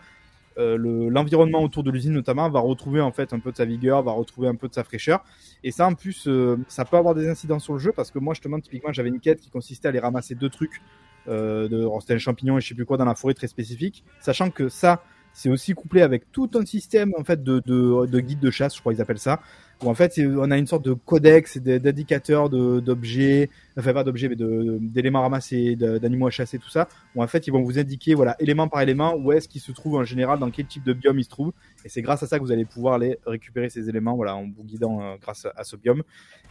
euh, 0.59 0.77
le- 0.77 1.09
l'environnement 1.09 1.63
autour 1.63 1.83
de 1.83 1.89
l'usine 1.91 2.13
notamment 2.13 2.49
va 2.49 2.59
retrouver 2.59 3.01
en 3.01 3.11
fait 3.11 3.33
un 3.33 3.39
peu 3.39 3.51
de 3.51 3.57
sa 3.57 3.65
vigueur, 3.65 4.03
va 4.03 4.11
retrouver 4.11 4.47
un 4.47 4.55
peu 4.55 4.67
de 4.67 4.73
sa 4.73 4.83
fraîcheur. 4.83 5.23
Et 5.63 5.71
ça 5.71 5.87
en 5.87 5.95
plus, 5.95 6.27
euh, 6.27 6.57
ça 6.67 6.85
peut 6.85 6.97
avoir 6.97 7.15
des 7.15 7.27
incidents 7.27 7.59
sur 7.59 7.73
le 7.73 7.79
jeu 7.79 7.91
parce 7.95 8.11
que 8.11 8.19
moi 8.19 8.33
justement 8.35 8.59
typiquement 8.59 8.93
j'avais 8.93 9.09
une 9.09 9.19
quête 9.19 9.39
qui 9.39 9.49
consistait 9.49 9.87
à 9.87 9.89
aller 9.89 9.99
ramasser 9.99 10.35
deux 10.35 10.49
trucs. 10.49 10.81
Euh, 11.27 11.69
de, 11.69 11.87
c'était 12.01 12.15
un 12.15 12.17
champignon 12.17 12.57
et 12.57 12.61
je 12.61 12.67
sais 12.67 12.75
plus 12.75 12.85
quoi 12.85 12.97
dans 12.97 13.05
la 13.05 13.15
forêt 13.15 13.33
très 13.33 13.47
spécifique, 13.47 14.03
sachant 14.19 14.49
que 14.49 14.67
ça 14.69 15.03
c'est 15.31 15.49
aussi 15.49 15.73
couplé 15.73 16.01
avec 16.01 16.31
tout 16.31 16.49
un 16.55 16.65
système 16.65 17.13
en 17.17 17.23
fait 17.23 17.43
de, 17.43 17.61
de, 17.65 18.05
de 18.05 18.19
guide 18.19 18.39
de 18.39 18.51
chasse, 18.51 18.75
je 18.75 18.81
crois 18.81 18.93
qu'ils 18.93 19.01
appellent 19.01 19.17
ça, 19.17 19.39
où 19.83 19.89
en 19.89 19.93
fait 19.93 20.19
on 20.19 20.49
a 20.51 20.57
une 20.57 20.67
sorte 20.67 20.85
de 20.85 20.93
codex 20.93 21.57
d'indicateurs 21.57 22.49
de- 22.49 22.79
d'objets, 22.79 23.49
enfin 23.77 23.93
pas 23.93 24.03
d'objets 24.03 24.29
mais 24.29 24.35
d'éléments 24.79 25.21
ramassés, 25.21 25.75
d'animaux 25.75 26.27
à 26.27 26.31
chasser, 26.31 26.57
tout 26.59 26.69
ça, 26.69 26.87
où 27.15 27.23
en 27.23 27.27
fait 27.27 27.47
ils 27.47 27.51
vont 27.51 27.61
vous 27.61 27.79
indiquer 27.79 28.13
voilà 28.13 28.35
élément 28.39 28.67
par 28.67 28.81
élément 28.81 29.15
où 29.15 29.31
est-ce 29.31 29.47
qu'il 29.47 29.61
se 29.61 29.71
trouve 29.71 29.95
en 29.95 30.03
général, 30.03 30.39
dans 30.39 30.49
quel 30.51 30.65
type 30.65 30.83
de 30.83 30.93
biome 30.93 31.19
il 31.19 31.23
se 31.23 31.29
trouve, 31.29 31.51
et 31.85 31.89
c'est 31.89 32.01
grâce 32.01 32.23
à 32.23 32.27
ça 32.27 32.39
que 32.39 32.43
vous 32.43 32.51
allez 32.51 32.65
pouvoir 32.65 32.95
aller 32.95 33.17
récupérer 33.25 33.69
ces 33.69 33.89
éléments, 33.89 34.15
voilà 34.15 34.35
en 34.35 34.43
vous 34.43 34.63
guidant 34.63 35.01
euh, 35.01 35.15
grâce 35.21 35.45
à, 35.45 35.53
à 35.57 35.63
ce 35.63 35.75
biome. 35.75 36.03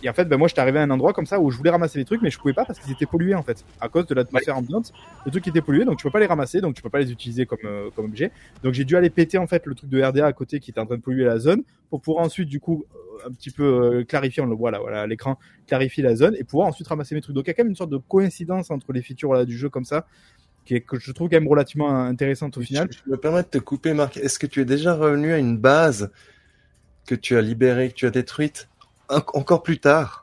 Et 0.03 0.09
en 0.09 0.13
fait 0.13 0.25
ben 0.27 0.37
moi 0.37 0.49
j'étais 0.49 0.61
arrivé 0.61 0.79
à 0.79 0.83
un 0.83 0.91
endroit 0.91 1.13
comme 1.13 1.27
ça 1.27 1.41
où 1.41 1.51
je 1.51 1.57
voulais 1.57 1.71
ramasser 1.71 1.99
les 1.99 2.05
trucs 2.05 2.23
mais 2.23 2.31
je 2.31 2.39
pouvais 2.39 2.55
pas 2.55 2.65
parce 2.65 2.79
qu'ils 2.81 2.93
étaient 2.93 3.07
pollués 3.07 3.35
en 3.35 3.43
fait 3.43 3.65
à 3.81 3.89
cause 3.89 4.07
de 4.07 4.15
l'atmosphère 4.15 4.57
ambiante, 4.59 4.93
le 5.25 5.31
truc 5.31 5.47
était 5.49 5.61
pollué 5.63 5.85
donc 5.85 5.99
tu 5.99 6.03
peux 6.05 6.11
pas 6.11 6.21
les 6.21 6.27
ramasser 6.27 6.61
donc 6.61 6.75
tu 6.75 6.83
peux 6.83 6.91
pas 6.91 6.99
les 6.99 7.13
utiliser 7.13 7.47
comme 7.47 7.59
euh, 7.65 7.89
comme 7.95 8.07
objet. 8.07 8.31
Donc 8.63 8.75
j'ai 8.75 8.85
dû 8.85 8.97
aller 8.97 9.11
péter 9.11 9.39
en 9.39 9.47
fait 9.47 9.65
le 9.67 9.75
truc 9.75 9.89
de 9.89 10.03
RDA 10.03 10.27
à 10.27 10.33
côté 10.33 10.59
qui 10.61 10.71
était 10.71 10.81
en 10.81 10.87
train 10.87 10.97
de 10.97 11.03
polluer 11.03 11.25
la 11.25 11.39
zone 11.39 11.63
pour 11.89 12.01
pouvoir 12.01 12.25
ensuite 12.25 12.49
du 12.49 12.59
coup 12.59 12.85
euh, 13.22 13.22
un 13.27 13.33
petit 13.33 13.51
peu 13.51 13.65
euh, 13.65 14.05
clarifier, 14.05 14.43
on 14.43 14.47
le 14.47 14.55
voit 14.55 14.71
là, 14.71 14.79
voilà 14.79 15.03
à 15.03 15.07
l'écran, 15.07 15.39
clarifier 15.67 16.03
la 16.03 16.17
zone 16.17 16.35
et 16.39 16.45
pouvoir 16.45 16.69
ensuite 16.69 16.89
ramasser 16.89 17.15
mes 17.15 17.21
trucs. 17.21 17.35
Donc 17.35 17.45
il 17.47 17.49
y 17.49 17.51
a 17.51 17.55
quand 17.55 17.65
même 17.65 17.71
une 17.71 17.77
sorte 17.77 17.91
de 17.91 17.99
coïncidence 17.99 18.71
entre 18.71 18.93
les 18.93 19.03
features 19.03 19.33
là, 19.33 19.45
du 19.45 19.57
jeu 19.57 19.69
comme 19.69 19.85
ça 19.85 20.07
qui 20.65 20.75
est 20.75 20.81
que 20.81 20.99
je 20.99 21.13
trouve 21.13 21.29
quand 21.29 21.37
même 21.37 21.49
relativement 21.49 22.05
intéressante 22.05 22.57
au 22.57 22.61
final. 22.61 22.89
Je, 22.91 23.11
me 23.11 23.17
permets 23.17 23.43
de 23.43 23.49
te 23.49 23.59
couper, 23.59 23.95
Marc. 23.95 24.17
Est-ce 24.17 24.39
que 24.39 24.47
tu 24.47 24.61
es 24.61 24.65
déjà 24.65 24.95
revenu 24.95 25.33
à 25.33 25.39
une 25.39 25.59
base 25.59 26.11
que 27.07 27.15
tu 27.15 27.37
as 27.37 27.43
libérée, 27.43 27.89
que 27.89 27.95
tu 27.95 28.07
as 28.07 28.11
détruite 28.11 28.69
en- 29.09 29.23
encore 29.35 29.63
plus 29.63 29.79
tard? 29.79 30.22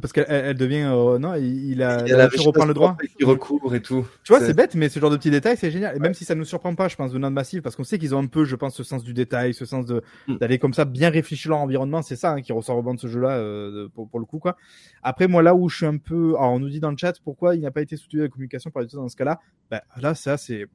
Parce 0.00 0.12
qu'elle 0.12 0.26
elle 0.28 0.56
devient 0.56 0.84
euh, 0.90 1.18
non, 1.18 1.34
il, 1.34 1.72
il 1.72 1.82
a, 1.82 2.02
nature 2.02 2.44
reprend 2.44 2.64
le 2.64 2.74
droit. 2.74 2.96
Qui 3.18 3.24
recouvre 3.24 3.74
et 3.74 3.82
tout. 3.82 4.06
Tu 4.24 4.32
vois, 4.32 4.40
C'est- 4.44 4.54
bête, 4.54 4.74
mais 4.74 4.88
ce 4.88 4.98
genre 5.00 5.10
de 5.10 5.16
petits 5.16 5.30
détails, 5.30 5.56
c'est 5.56 5.70
génial. 5.70 5.96
Et 5.96 5.98
même 5.98 6.14
si 6.14 6.24
ça 6.24 6.34
nous 6.34 6.44
surprend 6.44 6.74
pas, 6.74 6.88
je 6.88 6.96
pense, 6.96 7.12
de 7.12 7.18
Node 7.18 7.32
Massive, 7.32 7.62
parce 7.62 7.76
qu'on 7.76 7.84
sait 7.84 7.98
qu'ils 7.98 8.14
ont 8.14 8.18
un 8.20 8.26
peu, 8.26 8.44
je 8.44 8.56
pense, 8.56 8.74
ce 8.74 8.82
sens 8.84 9.02
du 9.04 9.12
détail, 9.14 9.54
ce 9.54 9.64
sens 9.64 9.86
de 9.86 10.02
Mm. 10.28 10.36
d'aller 10.38 10.58
comme 10.58 10.74
ça, 10.74 10.84
bien 10.84 11.10
réfléchir 11.10 11.50
leur 11.50 11.60
environnement. 11.60 12.02
C'est 12.02 12.16
ça 12.16 12.32
hein, 12.32 12.42
qui 12.42 12.52
ressort 12.52 12.76
au 12.78 12.82
banc 12.82 12.94
de 12.94 13.00
ce 13.00 13.06
jeu-là, 13.08 13.30
euh, 13.38 13.88
pour, 13.94 14.08
pour 14.08 14.20
le 14.20 14.26
coup, 14.26 14.38
quoi. 14.38 14.56
Après, 15.02 15.26
moi, 15.28 15.42
là 15.42 15.54
où 15.54 15.68
je 15.68 15.76
suis 15.76 15.86
un 15.86 15.98
peu, 15.98 16.34
alors 16.38 16.52
on 16.52 16.58
nous 16.58 16.70
dit 16.70 16.80
dans 16.80 16.90
le 16.90 16.96
chat 16.96 17.14
pourquoi 17.24 17.54
il 17.56 17.60
n'a 17.62 17.70
pas 17.70 17.82
été 17.82 17.96
soutenu 17.96 18.20
la 18.20 18.28
communication 18.28 18.70
par 18.70 18.82
les 18.82 18.88
deux 18.88 18.96
dans 18.98 19.08
ce 19.08 19.16
cas-là. 19.16 19.40
Ben, 19.70 19.80
là, 20.00 20.14
ça, 20.14 20.36
c'est, 20.36 20.66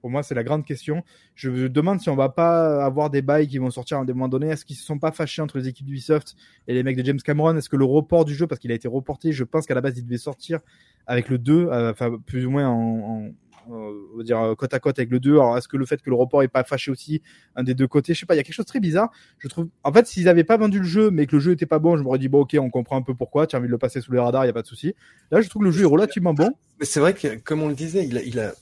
pour 0.00 0.10
moi, 0.10 0.22
c'est 0.22 0.34
la 0.34 0.44
grande 0.44 0.64
question. 0.64 1.02
Je 1.34 1.50
me 1.50 1.68
demande 1.68 2.00
si 2.00 2.08
on 2.10 2.16
va 2.16 2.28
pas 2.28 2.84
avoir 2.84 3.10
des 3.10 3.22
bails 3.22 3.48
qui 3.48 3.58
vont 3.58 3.70
sortir 3.70 3.98
à 3.98 4.00
un 4.00 4.04
moment 4.04 4.28
donné. 4.28 4.48
Est-ce 4.48 4.64
qu'ils 4.64 4.76
se 4.76 4.84
sont 4.84 4.98
pas 4.98 5.12
fâchés 5.12 5.42
entre 5.42 5.58
les 5.58 5.68
équipes 5.68 5.86
d'Ubisoft 5.86 6.36
et 6.68 6.74
les 6.74 6.82
mecs 6.82 6.96
de 6.96 7.04
James 7.04 7.20
Cameron? 7.20 7.56
Est-ce 7.56 7.68
que 7.68 7.76
le 7.76 7.84
report 7.84 8.24
du 8.24 8.34
jeu, 8.34 8.46
parce 8.46 8.60
qu'il 8.60 8.72
a 8.72 8.74
été 8.74 8.88
reporté, 8.88 9.32
je 9.32 9.44
pense 9.44 9.66
qu'à 9.66 9.74
la 9.74 9.80
base, 9.80 9.98
il 9.98 10.04
devait 10.04 10.18
sortir 10.18 10.60
avec 11.06 11.28
le 11.28 11.38
2, 11.38 11.66
euh, 11.66 11.90
enfin, 11.90 12.16
plus 12.24 12.46
ou 12.46 12.50
moins 12.50 12.68
en, 12.68 12.72
en 12.72 13.30
euh, 13.70 13.92
on 14.14 14.18
va 14.18 14.22
dire 14.22 14.54
côte 14.56 14.74
à 14.74 14.78
côte 14.78 14.98
avec 14.98 15.10
le 15.10 15.18
2. 15.18 15.32
Alors 15.32 15.58
est-ce 15.58 15.68
que 15.68 15.76
le 15.76 15.86
fait 15.86 16.00
que 16.00 16.10
le 16.10 16.16
report 16.16 16.42
est 16.42 16.48
pas 16.48 16.62
fâché 16.62 16.90
aussi 16.90 17.22
un 17.56 17.64
des 17.64 17.74
deux 17.74 17.88
côtés, 17.88 18.14
je 18.14 18.20
sais 18.20 18.26
pas, 18.26 18.34
il 18.34 18.38
y 18.38 18.40
a 18.40 18.42
quelque 18.44 18.54
chose 18.54 18.64
de 18.64 18.70
très 18.70 18.80
bizarre. 18.80 19.10
Je 19.38 19.48
trouve 19.48 19.68
en 19.82 19.92
fait 19.92 20.06
s'ils 20.06 20.28
avaient 20.28 20.44
pas 20.44 20.56
vendu 20.56 20.78
le 20.78 20.84
jeu 20.84 21.10
mais 21.10 21.26
que 21.26 21.36
le 21.36 21.40
jeu 21.40 21.52
était 21.52 21.66
pas 21.66 21.78
bon, 21.78 21.96
je 21.96 22.02
m'aurais 22.02 22.18
dit 22.18 22.28
bon 22.28 22.40
OK, 22.40 22.56
on 22.60 22.70
comprend 22.70 22.96
un 22.96 23.02
peu 23.02 23.14
pourquoi, 23.14 23.46
tu 23.46 23.56
as 23.56 23.58
envie 23.58 23.66
de 23.66 23.72
le 23.72 23.78
passer 23.78 24.00
sous 24.00 24.12
les 24.12 24.20
radars, 24.20 24.44
il 24.44 24.48
y 24.48 24.50
a 24.50 24.54
pas 24.54 24.62
de 24.62 24.66
souci. 24.66 24.94
Là, 25.30 25.40
je 25.40 25.48
trouve 25.48 25.62
que 25.62 25.66
le 25.66 25.72
jeu 25.72 25.82
est 25.82 25.88
relativement 25.88 26.34
bon. 26.34 26.52
Mais 26.78 26.86
c'est 26.86 27.00
vrai 27.00 27.14
que, 27.14 27.36
comme 27.38 27.62
on 27.62 27.68
le 27.68 27.74
disait, 27.74 28.06
il 28.06 28.16
a, 28.18 28.22
il 28.22 28.38
a, 28.38 28.52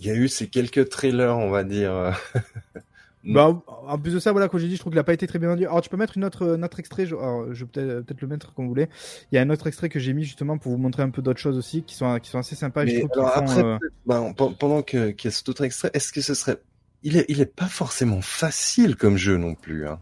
il 0.00 0.06
y 0.06 0.10
a 0.10 0.14
eu 0.14 0.28
ces 0.28 0.48
quelques 0.48 0.88
trailers, 0.88 1.36
on 1.38 1.50
va 1.50 1.62
dire. 1.64 2.12
Bah, 3.22 3.62
en 3.86 3.98
plus 3.98 4.14
de 4.14 4.18
ça, 4.18 4.32
voilà, 4.32 4.48
comme 4.48 4.58
j'ai 4.60 4.68
dit, 4.68 4.76
je 4.76 4.80
trouve 4.80 4.92
qu'il 4.92 4.98
a 4.98 5.04
pas 5.04 5.12
été 5.12 5.26
très 5.26 5.38
bien 5.38 5.48
vendu. 5.50 5.66
Alors, 5.66 5.82
tu 5.82 5.90
peux 5.90 5.98
mettre 5.98 6.16
une 6.16 6.24
autre, 6.24 6.56
un 6.56 6.62
autre 6.62 6.80
extrait. 6.80 7.04
Je, 7.04 7.14
alors, 7.14 7.52
je 7.52 7.64
vais 7.64 7.70
peut-être 7.70 8.06
peut-être 8.06 8.20
le 8.22 8.28
mettre 8.28 8.54
comme 8.54 8.64
vous 8.64 8.70
voulez. 8.70 8.88
Il 9.30 9.34
y 9.34 9.38
a 9.38 9.42
un 9.42 9.50
autre 9.50 9.66
extrait 9.66 9.90
que 9.90 9.98
j'ai 9.98 10.14
mis 10.14 10.24
justement 10.24 10.56
pour 10.56 10.72
vous 10.72 10.78
montrer 10.78 11.02
un 11.02 11.10
peu 11.10 11.20
d'autres 11.20 11.38
choses 11.38 11.58
aussi 11.58 11.82
qui 11.82 11.94
sont 11.94 12.18
qui 12.18 12.30
sont 12.30 12.38
assez 12.38 12.54
sympas. 12.56 12.86
je 12.86 13.00
trouve 13.00 13.10
alors 13.12 13.34
font, 13.34 13.40
après, 13.40 13.62
euh, 13.62 13.78
ben, 14.06 14.32
pe- 14.32 14.54
pendant 14.58 14.80
que 14.82 15.10
qu'il 15.10 15.30
y 15.30 15.32
a 15.32 15.36
cet 15.36 15.50
autre 15.50 15.64
extrait, 15.64 15.90
est-ce 15.92 16.14
que 16.14 16.22
ce 16.22 16.32
serait, 16.32 16.56
il 17.02 17.18
est, 17.18 17.26
il 17.28 17.42
est 17.42 17.54
pas 17.54 17.66
forcément 17.68 18.22
facile 18.22 18.96
comme 18.96 19.18
jeu 19.18 19.36
non 19.36 19.54
plus. 19.54 19.86
Hein. 19.86 19.98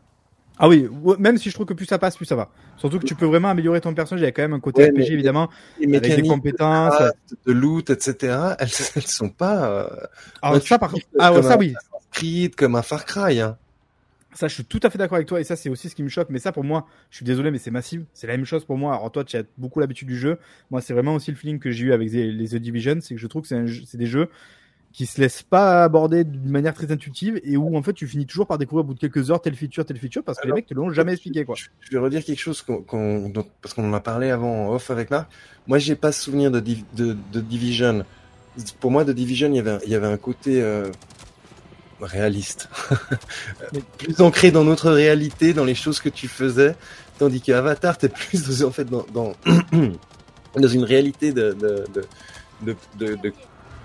Ah 0.58 0.68
oui, 0.68 0.88
même 1.18 1.38
si 1.38 1.50
je 1.50 1.54
trouve 1.54 1.66
que 1.66 1.74
plus 1.74 1.86
ça 1.86 1.98
passe, 1.98 2.16
plus 2.16 2.26
ça 2.26 2.34
va. 2.36 2.50
Surtout 2.76 2.98
que 2.98 3.04
tu 3.04 3.14
peux 3.14 3.26
vraiment 3.26 3.48
améliorer 3.48 3.80
ton 3.80 3.94
personnage. 3.94 4.22
Il 4.22 4.24
y 4.24 4.28
a 4.28 4.32
quand 4.32 4.42
même 4.42 4.54
un 4.54 4.60
côté 4.60 4.82
Ouais, 4.82 4.88
RPG 4.88 4.96
mais- 4.96 5.06
évidemment, 5.12 5.48
Les 5.80 5.96
avec 5.96 6.16
des 6.16 6.22
compétences. 6.28 6.92
de, 6.92 6.96
craft, 6.96 7.16
de 7.46 7.52
loot, 7.52 7.90
etc. 7.90 8.36
Elles, 8.58 8.68
elles 8.96 9.02
sont 9.06 9.28
pas 9.30 9.70
euh, 9.70 9.88
Alors 10.42 10.62
ça, 10.62 10.78
par 10.78 10.94
ah 11.18 11.32
ouais, 11.32 11.42
ça 11.42 11.54
un 11.54 11.58
oui, 11.58 11.74
Creed, 12.10 12.56
comme 12.56 12.74
un 12.74 12.82
Far 12.82 13.04
Cry. 13.04 13.40
Hein. 13.40 13.56
Ça, 14.34 14.46
je 14.46 14.54
suis 14.54 14.64
tout 14.64 14.80
à 14.82 14.90
fait 14.90 14.98
d'accord 14.98 15.16
avec 15.16 15.26
toi, 15.26 15.40
et 15.40 15.44
ça, 15.44 15.56
c'est 15.56 15.68
aussi 15.68 15.88
ce 15.88 15.94
qui 15.94 16.02
me 16.02 16.08
choque. 16.08 16.28
Mais 16.30 16.38
ça, 16.38 16.52
pour 16.52 16.62
moi, 16.64 16.86
je 17.10 17.16
suis 17.16 17.24
désolé, 17.24 17.50
mais 17.50 17.58
c'est 17.58 17.70
massif. 17.70 18.02
C'est 18.12 18.26
la 18.26 18.36
même 18.36 18.46
chose 18.46 18.64
pour 18.64 18.76
moi. 18.76 18.94
Alors 18.94 19.10
toi, 19.10 19.24
tu 19.24 19.36
as 19.36 19.42
beaucoup 19.56 19.80
l'habitude 19.80 20.06
du 20.08 20.16
jeu. 20.18 20.38
Moi, 20.70 20.80
c'est 20.80 20.92
vraiment 20.92 21.14
aussi 21.14 21.30
le 21.30 21.36
feeling 21.36 21.58
que 21.58 21.70
j'ai 21.70 21.86
eu 21.86 21.92
avec 21.92 22.10
les, 22.10 22.30
les 22.30 22.48
The 22.48 22.56
Division, 22.56 22.98
c'est 23.00 23.14
que 23.14 23.20
je 23.20 23.26
trouve 23.26 23.42
que 23.42 23.48
c'est 23.48 23.96
des 23.98 24.06
jeux 24.06 24.28
qui 24.98 25.06
se 25.06 25.20
laissent 25.20 25.44
pas 25.44 25.84
aborder 25.84 26.24
d'une 26.24 26.50
manière 26.50 26.74
très 26.74 26.90
intuitive 26.90 27.40
et 27.44 27.56
où 27.56 27.76
en 27.76 27.82
fait 27.84 27.92
tu 27.92 28.08
finis 28.08 28.26
toujours 28.26 28.48
par 28.48 28.58
découvrir 28.58 28.84
au 28.84 28.88
bout 28.88 28.94
de 28.94 28.98
quelques 28.98 29.30
heures 29.30 29.40
telle 29.40 29.54
feature, 29.54 29.84
telle 29.84 29.96
feature 29.96 30.24
parce 30.24 30.38
que 30.38 30.42
Alors, 30.42 30.56
les 30.56 30.62
mecs 30.62 30.66
te 30.66 30.74
l'ont 30.74 30.90
jamais 30.92 31.12
expliqué 31.12 31.44
quoi. 31.44 31.54
Je, 31.54 31.68
vais 31.92 31.98
redire 31.98 32.24
quelque 32.24 32.40
chose 32.40 32.64
dont- 32.66 33.46
parce 33.62 33.74
qu'on 33.74 33.88
en 33.88 33.92
a 33.94 34.00
parlé 34.00 34.30
avant 34.30 34.66
en 34.66 34.74
off 34.74 34.90
avec 34.90 35.12
Marc. 35.12 35.30
Moi, 35.68 35.78
j'ai 35.78 35.94
pas 35.94 36.10
souvenir 36.10 36.50
de, 36.50 36.58
Div- 36.58 36.82
de, 36.96 37.16
de 37.32 37.40
Division. 37.40 38.04
Pour 38.80 38.90
moi, 38.90 39.04
de 39.04 39.12
Division, 39.12 39.46
il 39.50 39.54
y 39.54 39.58
avait, 39.60 39.70
un- 39.70 39.78
il 39.86 39.90
y 39.92 39.94
avait 39.94 40.08
un 40.08 40.16
côté 40.16 40.60
euh, 40.60 40.90
réaliste, 42.00 42.68
plus 43.98 44.20
ancré 44.20 44.50
dans 44.50 44.64
notre 44.64 44.90
réalité, 44.90 45.52
dans 45.52 45.64
les 45.64 45.76
choses 45.76 46.00
que 46.00 46.08
tu 46.08 46.26
faisais, 46.26 46.74
tandis 47.20 47.40
que 47.40 47.52
Avatar, 47.52 47.98
t'es 47.98 48.08
plus 48.08 48.64
en 48.64 48.72
fait 48.72 48.86
dans 48.86 49.06
dans, 49.14 49.32
dans 50.56 50.68
une 50.68 50.82
réalité 50.82 51.32
de 51.32 51.52
de 51.52 51.84
de, 51.94 52.04
de, 52.62 52.76
de, 52.98 53.14
de 53.22 53.32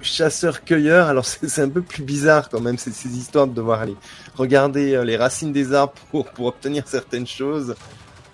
chasseur-cueilleur. 0.03 1.07
Alors 1.07 1.25
c'est 1.25 1.61
un 1.61 1.69
peu 1.69 1.81
plus 1.81 2.03
bizarre 2.03 2.49
quand 2.49 2.61
même 2.61 2.77
ces, 2.77 2.91
ces 2.91 3.09
histoires 3.09 3.47
de 3.47 3.53
devoir 3.53 3.81
aller 3.81 3.95
regarder 4.35 4.95
euh, 4.95 5.03
les 5.03 5.17
racines 5.17 5.51
des 5.51 5.73
arbres 5.73 5.93
pour 6.11 6.25
pour 6.25 6.47
obtenir 6.47 6.87
certaines 6.87 7.27
choses. 7.27 7.75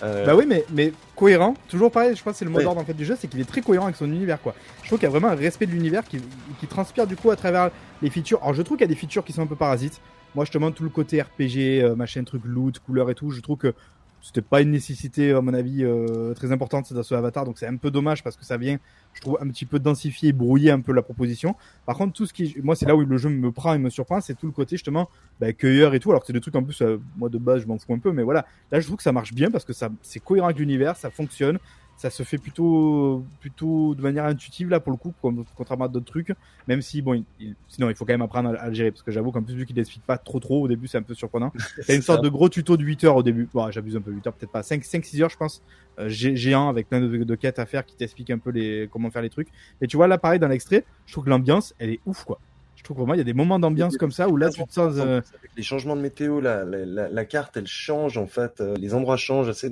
Euh, 0.01 0.26
Bah 0.26 0.36
oui, 0.36 0.45
mais, 0.47 0.63
mais 0.72 0.93
cohérent. 1.15 1.55
Toujours 1.67 1.91
pareil, 1.91 2.15
je 2.15 2.24
pense 2.24 2.34
que 2.34 2.39
c'est 2.39 2.45
le 2.45 2.51
mot 2.51 2.61
d'ordre 2.61 2.80
en 2.80 2.86
fait 2.86 2.93
du 2.93 3.03
jeu, 3.05 3.17
c'est 3.20 3.28
qu'il 3.28 3.39
est 3.41 3.49
très 3.49 3.61
cohérent 3.61 3.86
avec 3.86 3.97
son 3.97 4.05
univers 4.05 4.41
quoi. 4.41 4.55
Je 4.82 4.88
trouve 4.88 4.99
qu'il 4.99 5.07
y 5.07 5.09
a 5.09 5.11
vraiment 5.11 5.28
un 5.28 5.36
respect 5.36 5.65
de 5.65 5.72
l'univers 5.72 6.03
qui, 6.05 6.22
qui 6.59 6.67
transpire 6.67 7.05
du 7.05 7.15
coup 7.15 7.32
à 7.32 7.36
travers 7.36 7.70
les 8.01 8.09
features. 8.09 8.39
Alors 8.41 8.53
je 8.53 8.61
trouve 8.61 8.78
qu'il 8.78 8.86
y 8.86 8.89
a 8.89 8.93
des 8.93 8.99
features 8.99 9.26
qui 9.26 9.34
sont 9.34 9.41
un 9.41 9.47
peu 9.47 9.57
parasites. 9.57 9.99
Moi 10.36 10.45
je 10.45 10.51
te 10.51 10.57
montre 10.57 10.78
tout 10.78 10.84
le 10.84 10.89
côté 10.89 11.22
RPG, 11.22 11.84
euh, 11.84 11.95
machin, 11.95 12.24
truc 12.24 12.43
loot, 12.45 12.80
couleur 12.80 13.09
et 13.09 13.15
tout. 13.15 13.32
Je 13.32 13.41
trouve 13.41 13.57
que 13.57 13.74
c'était 14.22 14.41
pas 14.41 14.61
une 14.61 14.72
nécessité 14.72 15.32
à 15.32 15.41
mon 15.41 15.53
avis 15.53 15.84
euh, 15.84 16.34
très 16.34 16.51
importante 16.51 16.91
dans 16.93 17.03
ce 17.03 17.15
Avatar, 17.15 17.45
donc 17.45 17.57
c'est 17.57 17.67
un 17.67 17.78
peu 17.78 17.91
dommage 17.91 18.24
parce 18.24 18.36
que 18.36 18.45
ça 18.45 18.57
vient, 18.57 18.78
je 19.13 19.22
trouve, 19.22 19.38
un 19.41 19.47
petit 19.47 19.65
peu 19.65 19.80
densifier, 19.80 20.34
brouiller 20.34 20.72
un 20.72 20.82
peu 20.82 20.93
la 20.93 21.01
proposition. 21.01 21.55
Par 21.86 21.97
contre, 21.97 22.13
tout 22.13 22.26
ce 22.26 22.34
qui, 22.34 22.55
moi, 22.61 22.76
c'est 22.76 22.86
là 22.86 22.95
où 22.95 23.03
le 23.03 23.17
jeu 23.17 23.30
me 23.30 23.51
prend 23.51 23.74
et 23.74 23.78
me 23.78 23.89
surprend, 23.89 24.22
c'est 24.22 24.36
tout 24.36 24.45
le 24.45 24.51
côté 24.51 24.76
justement 24.76 25.09
bah, 25.39 25.53
cueilleur 25.53 25.93
et 25.93 25.99
tout. 25.99 26.09
Alors 26.09 26.22
que 26.22 26.28
c'est 26.28 26.34
des 26.34 26.41
trucs 26.41 26.55
en 26.55 26.63
plus, 26.63 26.82
euh, 26.82 26.99
moi 27.17 27.30
de 27.30 27.38
base, 27.38 27.61
je 27.61 27.67
m'en 27.67 27.78
fous 27.78 27.93
un 27.93 27.99
peu, 27.99 28.11
mais 28.11 28.24
voilà, 28.24 28.45
là, 28.72 28.80
je 28.80 28.86
trouve 28.86 28.97
que 28.97 29.03
ça 29.03 29.11
marche 29.11 29.34
bien 29.34 29.51
parce 29.51 29.65
que 29.65 29.74
ça, 29.74 29.89
c'est 30.01 30.20
cohérent 30.20 30.47
avec 30.47 30.59
l'univers, 30.59 30.95
ça 30.97 31.09
fonctionne, 31.09 31.59
ça 32.00 32.10
se 32.10 32.24
fait 32.24 32.38
plutôt 32.38 33.26
plutôt 33.41 33.93
de 33.93 34.02
manière 34.02 34.24
intuitive 34.24 34.70
là 34.70 34.80
pour 34.80 34.93
le 34.93 34.97
coup 34.97 35.14
comme, 35.22 35.43
contrairement 35.56 35.86
à 35.86 35.88
d'autres 35.89 36.06
trucs. 36.06 36.32
Même 36.66 36.82
si 36.82 37.02
bon 37.02 37.26
il, 37.41 37.56
sinon 37.68 37.89
il 37.89 37.95
faut 37.95 38.06
quand 38.06 38.14
même 38.14 38.22
apprendre 38.22 38.56
à, 38.58 38.70
le 38.70 38.74
gérer 38.74 38.91
parce 38.91 39.04
que 39.04 39.12
j'avoue 39.12 39.34
qu'en 39.34 39.43
plus 39.43 39.54
vu 39.54 39.66
qu'il 39.66 39.78
explique 39.78 40.06
pas 40.06 40.18
trop 40.18 40.39
trop 40.39 40.62
au 40.62 40.70
début 40.70 40.88
c'est 40.88 40.97
un 40.97 41.02
peu 41.02 41.14
surprenant. 41.14 41.52
Il 41.78 41.89
y 41.89 41.91
a 41.91 41.95
une 41.95 42.02
sorte 42.02 42.24
de 42.24 42.30
gros 42.30 42.47
tuto 42.47 42.78
de 42.78 42.86
8 42.86 43.04
heures 43.04 43.18
au 43.18 43.24
début. 43.24 43.50
Bon, 43.54 43.70
j'abuse 43.70 43.97
un 43.97 44.02
peu 44.02 44.12
8 44.12 44.28
heures 44.28 44.34
peut-être 44.34 44.52
pas. 44.52 44.64
5 44.64 44.82
5 44.86 45.04
6 45.04 45.24
heures 45.24 45.30
je 45.30 45.36
pense. 45.36 45.62
Euh, 46.00 46.08
géant 46.08 46.70
avec 46.70 46.88
plein 46.88 47.02
de, 47.02 47.08
de, 47.10 47.36
quêtes 47.36 47.60
à 47.60 47.66
faire 47.66 47.86
qui 47.86 47.97
t'expliquent 47.97 48.30
un 48.30 48.38
peu 48.38 48.52
les 48.52 48.88
comment 48.89 49.12
faire 49.12 49.22
les 49.22 49.30
trucs. 49.30 49.50
Et 49.82 49.88
tu 49.88 49.97
vois 49.97 50.08
là 50.08 50.18
pareil 50.18 50.39
dans 50.39 50.47
l'extrait 50.47 50.86
je 51.06 51.12
trouve 51.12 51.26
que 51.26 51.30
l'ambiance 51.30 51.76
elle 51.80 51.89
est 51.89 52.00
ouf 52.06 52.24
quoi. 52.24 52.39
Je 52.78 52.84
trouve 52.86 52.95
vraiment 52.95 53.14
il 53.14 53.18
y 53.18 53.22
a 53.22 53.26
des 53.26 53.34
moments 53.34 53.60
d'ambiance 53.60 53.97
comme 53.97 54.14
ça 54.14 54.30
où 54.30 54.38
là 54.38 54.50
tu 54.50 54.64
te 54.64 54.72
sens 54.72 54.93
euh... 54.97 55.18
avec 55.18 55.52
les 55.58 55.64
changements 55.64 55.97
de 55.97 56.02
météo 56.02 56.39
la, 56.39 56.64
la, 56.64 56.86
la, 56.86 57.10
la, 57.10 57.26
carte 57.26 57.58
elle 57.58 57.68
change 57.68 58.18
en 58.18 58.28
fait. 58.28 58.62
Euh, 58.62 58.78
les 58.78 58.93
endroits 58.93 59.18
changent 59.18 59.50
assez 59.50 59.70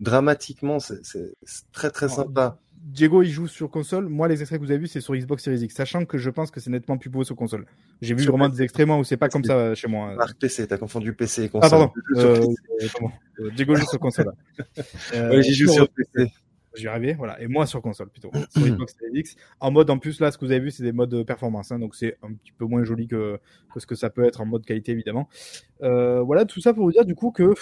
dramatiquement, 0.00 0.78
c'est 0.80 1.00
très 1.72 1.90
très 1.90 2.08
sympa. 2.08 2.58
Diego, 2.84 3.22
il 3.22 3.30
joue 3.30 3.46
sur 3.46 3.70
console. 3.70 4.08
Moi, 4.10 4.28
les 4.28 4.40
extraits 4.40 4.60
que 4.60 4.64
vous 4.66 4.70
avez 4.70 4.80
vus, 4.80 4.88
c'est 4.88 5.00
sur 5.00 5.16
Xbox 5.16 5.42
Series 5.42 5.60
X, 5.60 5.74
sachant 5.74 6.04
que 6.04 6.18
je 6.18 6.28
pense 6.28 6.50
que 6.50 6.60
c'est 6.60 6.68
nettement 6.68 6.98
plus 6.98 7.08
beau 7.08 7.24
sur 7.24 7.34
console. 7.34 7.64
J'ai 8.02 8.14
vu 8.14 8.26
vraiment 8.26 8.50
des 8.50 8.60
extraits 8.60 8.86
moi 8.86 8.98
où 8.98 9.04
c'est 9.04 9.16
pas 9.16 9.30
comme 9.30 9.42
ça 9.42 9.74
chez 9.74 9.88
moi. 9.88 10.14
Marc 10.14 10.38
PC, 10.38 10.66
t'as 10.66 10.76
confondu 10.76 11.14
PC 11.14 11.44
et 11.44 11.46
Ah 11.46 11.48
console. 11.48 11.70
pardon. 11.70 11.92
Euh, 12.16 12.46
euh, 13.40 13.50
Diego 13.56 13.74
joue 13.74 13.86
sur 13.86 13.98
console. 13.98 14.32
Euh, 15.14 15.40
j'y 15.40 15.54
joue 15.54 15.72
sur 15.72 15.88
PC. 15.88 16.30
J'y 16.74 16.88
arrivé, 16.88 17.14
voilà. 17.14 17.40
Et 17.40 17.46
moi 17.46 17.66
sur 17.66 17.80
console 17.80 18.10
plutôt. 18.10 18.30
sur 18.50 18.66
Xbox 18.66 18.94
Series 18.98 19.18
X. 19.18 19.36
En 19.60 19.70
mode, 19.70 19.88
en 19.88 19.98
plus, 19.98 20.20
là, 20.20 20.30
ce 20.30 20.36
que 20.36 20.44
vous 20.44 20.50
avez 20.50 20.60
vu, 20.60 20.70
c'est 20.70 20.82
des 20.82 20.92
modes 20.92 21.24
performance. 21.24 21.72
Hein, 21.72 21.78
donc 21.78 21.94
c'est 21.94 22.18
un 22.22 22.34
petit 22.34 22.52
peu 22.52 22.66
moins 22.66 22.84
joli 22.84 23.06
que, 23.06 23.38
que 23.72 23.80
ce 23.80 23.86
que 23.86 23.94
ça 23.94 24.10
peut 24.10 24.24
être 24.24 24.42
en 24.42 24.46
mode 24.46 24.66
qualité, 24.66 24.92
évidemment. 24.92 25.28
Euh, 25.82 26.20
voilà, 26.20 26.44
tout 26.44 26.60
ça 26.60 26.74
pour 26.74 26.84
vous 26.84 26.92
dire 26.92 27.06
du 27.06 27.14
coup 27.14 27.30
que 27.30 27.54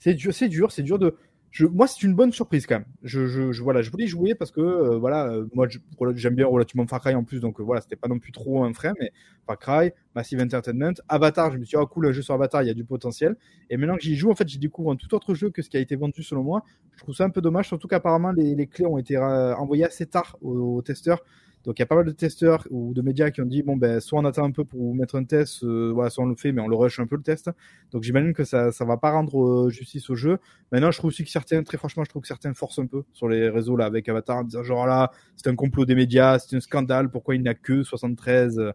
c'est 0.00 0.14
dur, 0.14 0.34
c'est 0.34 0.48
dur, 0.48 0.72
c'est 0.72 0.82
dur 0.82 0.98
de 0.98 1.14
je, 1.50 1.66
moi, 1.66 1.88
c'est 1.88 2.02
une 2.02 2.14
bonne 2.14 2.32
surprise 2.32 2.66
quand 2.66 2.76
même. 2.76 2.86
Je, 3.02 3.26
je, 3.26 3.50
je 3.50 3.62
voilà, 3.62 3.82
je 3.82 3.90
voulais 3.90 4.06
jouer 4.06 4.34
parce 4.36 4.52
que 4.52 4.60
euh, 4.60 4.98
voilà, 4.98 5.26
euh, 5.26 5.46
moi, 5.52 5.66
j'aime 6.14 6.34
bien 6.36 6.46
relativement 6.46 6.86
Far 6.86 7.00
Cry 7.00 7.14
en 7.14 7.24
plus, 7.24 7.40
donc 7.40 7.58
euh, 7.58 7.64
voilà, 7.64 7.80
c'était 7.80 7.96
pas 7.96 8.06
non 8.06 8.20
plus 8.20 8.30
trop 8.30 8.62
un 8.62 8.72
frein, 8.72 8.92
mais 9.00 9.10
Far 9.46 9.58
Cry, 9.58 9.90
Massive 10.14 10.40
Entertainment, 10.40 10.94
Avatar, 11.08 11.50
je 11.52 11.58
me 11.58 11.64
suis 11.64 11.76
dit, 11.76 11.82
oh 11.82 11.86
cool, 11.88 12.06
un 12.06 12.12
jeu 12.12 12.22
sur 12.22 12.34
Avatar, 12.34 12.62
il 12.62 12.68
y 12.68 12.70
a 12.70 12.74
du 12.74 12.84
potentiel. 12.84 13.36
Et 13.68 13.76
maintenant 13.76 13.96
que 13.96 14.02
j'y 14.02 14.14
joue, 14.14 14.30
en 14.30 14.36
fait, 14.36 14.48
j'y 14.48 14.58
découvre 14.58 14.92
un 14.92 14.96
tout 14.96 15.12
autre 15.12 15.34
jeu 15.34 15.50
que 15.50 15.60
ce 15.60 15.68
qui 15.68 15.76
a 15.76 15.80
été 15.80 15.96
vendu 15.96 16.22
selon 16.22 16.44
moi. 16.44 16.62
Je 16.96 17.02
trouve 17.02 17.16
ça 17.16 17.24
un 17.24 17.30
peu 17.30 17.40
dommage, 17.40 17.66
surtout 17.66 17.88
qu'apparemment 17.88 18.30
les, 18.30 18.54
les, 18.54 18.66
clés 18.68 18.86
ont 18.86 18.98
été 18.98 19.18
envoyées 19.18 19.84
assez 19.84 20.06
tard 20.06 20.36
aux, 20.42 20.76
aux 20.76 20.82
testeurs. 20.82 21.24
Donc 21.64 21.78
il 21.78 21.82
y 21.82 21.84
a 21.84 21.86
pas 21.86 21.96
mal 21.96 22.06
de 22.06 22.10
testeurs 22.10 22.66
ou 22.70 22.94
de 22.94 23.02
médias 23.02 23.30
qui 23.30 23.42
ont 23.42 23.46
dit 23.46 23.62
bon 23.62 23.76
ben 23.76 24.00
soit 24.00 24.18
on 24.18 24.24
attend 24.24 24.44
un 24.44 24.50
peu 24.50 24.64
pour 24.64 24.94
mettre 24.94 25.16
un 25.16 25.24
test, 25.24 25.62
euh, 25.62 25.90
voilà, 25.92 26.08
soit 26.08 26.24
on 26.24 26.28
le 26.28 26.34
fait 26.34 26.52
mais 26.52 26.62
on 26.62 26.68
le 26.68 26.76
rush 26.76 27.00
un 27.00 27.06
peu 27.06 27.16
le 27.16 27.22
test. 27.22 27.50
Donc 27.92 28.02
j'imagine 28.02 28.32
que 28.32 28.44
ça 28.44 28.72
ça 28.72 28.84
va 28.84 28.96
pas 28.96 29.10
rendre 29.10 29.66
euh, 29.66 29.70
justice 29.70 30.08
au 30.08 30.14
jeu. 30.14 30.38
Maintenant 30.72 30.90
je 30.90 30.98
trouve 30.98 31.08
aussi 31.08 31.24
que 31.24 31.30
certains 31.30 31.62
très 31.62 31.76
franchement 31.76 32.04
je 32.04 32.08
trouve 32.10 32.22
que 32.22 32.28
certains 32.28 32.54
forcent 32.54 32.78
un 32.78 32.86
peu 32.86 33.02
sur 33.12 33.28
les 33.28 33.48
réseaux 33.48 33.76
là 33.76 33.84
avec 33.84 34.08
Avatar 34.08 34.38
en 34.38 34.44
disant 34.44 34.62
genre 34.62 34.86
là 34.86 35.10
c'est 35.36 35.48
un 35.48 35.54
complot 35.54 35.84
des 35.84 35.94
médias, 35.94 36.38
c'est 36.38 36.56
un 36.56 36.60
scandale, 36.60 37.10
pourquoi 37.10 37.34
il 37.34 37.42
n'a 37.42 37.54
que 37.54 37.82
73 37.82 38.72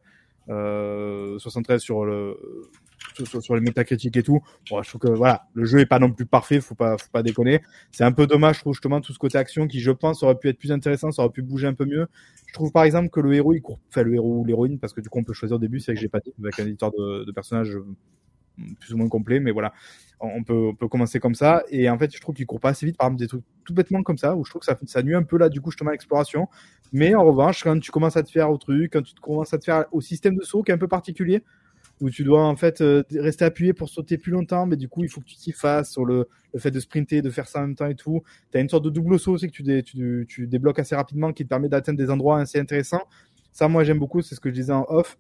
euh, 0.50 1.40
73 1.40 1.82
sur 1.82 2.06
le 2.06 2.38
sur, 3.24 3.42
sur 3.42 3.56
les 3.56 3.62
métacritiques 3.62 4.18
et 4.18 4.24
tout. 4.24 4.42
Bon, 4.70 4.82
je 4.82 4.90
trouve 4.90 5.02
que 5.02 5.10
voilà, 5.10 5.48
le 5.54 5.66
jeu 5.66 5.80
est 5.80 5.86
pas 5.86 6.00
non 6.00 6.12
plus 6.12 6.26
parfait, 6.26 6.60
faut 6.60 6.76
pas, 6.76 6.98
faut 6.98 7.10
pas 7.12 7.24
déconner. 7.24 7.62
C'est 7.92 8.04
un 8.04 8.12
peu 8.12 8.28
dommage, 8.28 8.56
je 8.56 8.62
trouve 8.62 8.74
justement 8.74 9.02
tout 9.02 9.14
ce 9.14 9.20
côté 9.20 9.38
action 9.38 9.68
qui, 9.68 9.80
je 9.80 9.92
pense, 9.92 10.24
aurait 10.24 10.38
pu 10.38 10.50
être 10.50 10.58
plus 10.58 10.72
intéressant, 10.72 11.12
ça 11.12 11.22
aurait 11.22 11.32
pu 11.32 11.42
bouger 11.42 11.68
un 11.68 11.74
peu 11.74 11.86
mieux. 11.86 12.08
Je 12.48 12.54
trouve 12.54 12.72
par 12.72 12.84
exemple 12.84 13.10
que 13.10 13.20
le 13.20 13.34
héros, 13.34 13.54
il 13.54 13.62
court, 13.62 13.80
enfin 13.90 14.04
le 14.04 14.14
héros 14.16 14.40
ou 14.40 14.46
l'héroïne, 14.46 14.80
parce 14.80 14.94
que 14.94 15.02
du 15.02 15.10
coup 15.10 15.20
on 15.20 15.24
peut 15.24 15.34
choisir 15.34 15.56
au 15.56 15.60
début, 15.60 15.80
c'est 15.80 15.94
que 15.94 16.00
j'ai 16.00 16.10
pas 16.10 16.20
dit, 16.20 16.34
avec 16.40 16.60
un 16.60 16.66
éditeur 16.66 16.92
de, 16.92 17.24
de 17.24 17.32
personnages 17.32 17.78
plus 18.80 18.94
ou 18.94 18.98
moins 18.98 19.10
complet, 19.10 19.40
mais 19.40 19.52
voilà, 19.52 19.74
on 20.20 20.44
peut, 20.44 20.54
on 20.54 20.76
peut 20.76 20.88
commencer 20.88 21.20
comme 21.20 21.36
ça. 21.36 21.64
Et 21.70 21.90
en 21.90 21.98
fait, 21.98 22.16
je 22.16 22.22
trouve 22.22 22.36
qu'il 22.36 22.46
court 22.46 22.60
pas 22.60 22.70
assez 22.70 22.86
vite, 22.86 22.98
par 22.98 23.08
exemple 23.08 23.20
des 23.20 23.28
trucs 23.28 23.44
tout 23.64 23.74
bêtement 23.74 24.04
comme 24.04 24.18
ça, 24.18 24.36
où 24.36 24.46
je 24.46 24.50
trouve 24.50 24.62
que 24.62 24.66
ça, 24.66 24.78
ça 24.86 25.04
nuit 25.04 25.16
un 25.16 25.24
peu 25.24 25.38
là, 25.38 25.50
du 25.50 25.62
coup, 25.62 25.72
justement, 25.72 25.92
l'exploration. 25.92 26.48
Mais 26.94 27.16
en 27.16 27.24
revanche, 27.24 27.64
quand 27.64 27.80
tu 27.80 27.92
commences 27.92 28.18
à 28.18 28.24
te 28.24 28.32
faire 28.32 28.50
au 28.52 28.58
truc, 28.58 28.94
quand 28.94 29.02
tu 29.02 29.14
commences 29.22 29.54
à 29.54 29.58
te 29.58 29.66
faire 29.66 29.86
au 29.92 30.02
système 30.02 30.36
de 30.36 30.44
saut 30.44 30.64
qui 30.64 30.72
est 30.72 30.74
un 30.74 30.78
peu 30.78 30.88
particulier, 30.88 31.44
où 32.02 32.10
tu 32.10 32.24
dois 32.24 32.44
en 32.44 32.56
fait 32.56 32.82
euh, 32.82 33.04
rester 33.14 33.46
appuyé 33.46 33.74
pour 33.74 33.90
sauter 33.90 34.18
plus 34.18 34.32
longtemps, 34.32 34.66
mais 34.66 34.76
du 34.76 34.90
coup 34.90 35.04
il 35.04 35.10
faut 35.10 35.22
que 35.22 35.26
tu 35.26 35.36
t'y 35.36 35.52
fasses 35.52 35.92
sur 35.92 36.06
le, 36.06 36.28
fait 36.58 36.72
de 36.72 36.80
sprinter, 36.80 37.22
de 37.22 37.30
faire 37.30 37.48
ça 37.48 37.60
en 37.60 37.64
même 37.64 37.76
temps 37.76 37.88
et 37.88 37.96
tout. 37.96 38.22
Tu 38.52 38.58
as 38.58 38.62
une 38.62 38.70
sorte 38.70 38.84
de 38.84 38.90
double 38.90 39.20
saut 39.20 39.34
aussi 39.34 39.50
que 39.50 39.84
tu, 39.84 40.26
tu, 40.28 40.48
débloques 40.48 40.80
assez 40.80 40.96
rapidement 40.96 41.32
qui 41.34 41.44
te 41.44 41.50
permet 41.50 41.70
d'atteindre 41.70 41.98
des 41.98 42.10
endroits 42.10 42.40
assez 42.40 42.60
intéressants. 42.60 43.04
Ça 43.52 43.68
moi 43.68 43.84
j'aime 43.84 44.00
beaucoup, 44.00 44.22
c'est 44.22 44.36
ce 44.36 44.40
que 44.40 44.50
je 44.50 44.56
disais 44.56 44.74
en 44.74 44.86
off. 44.90 45.18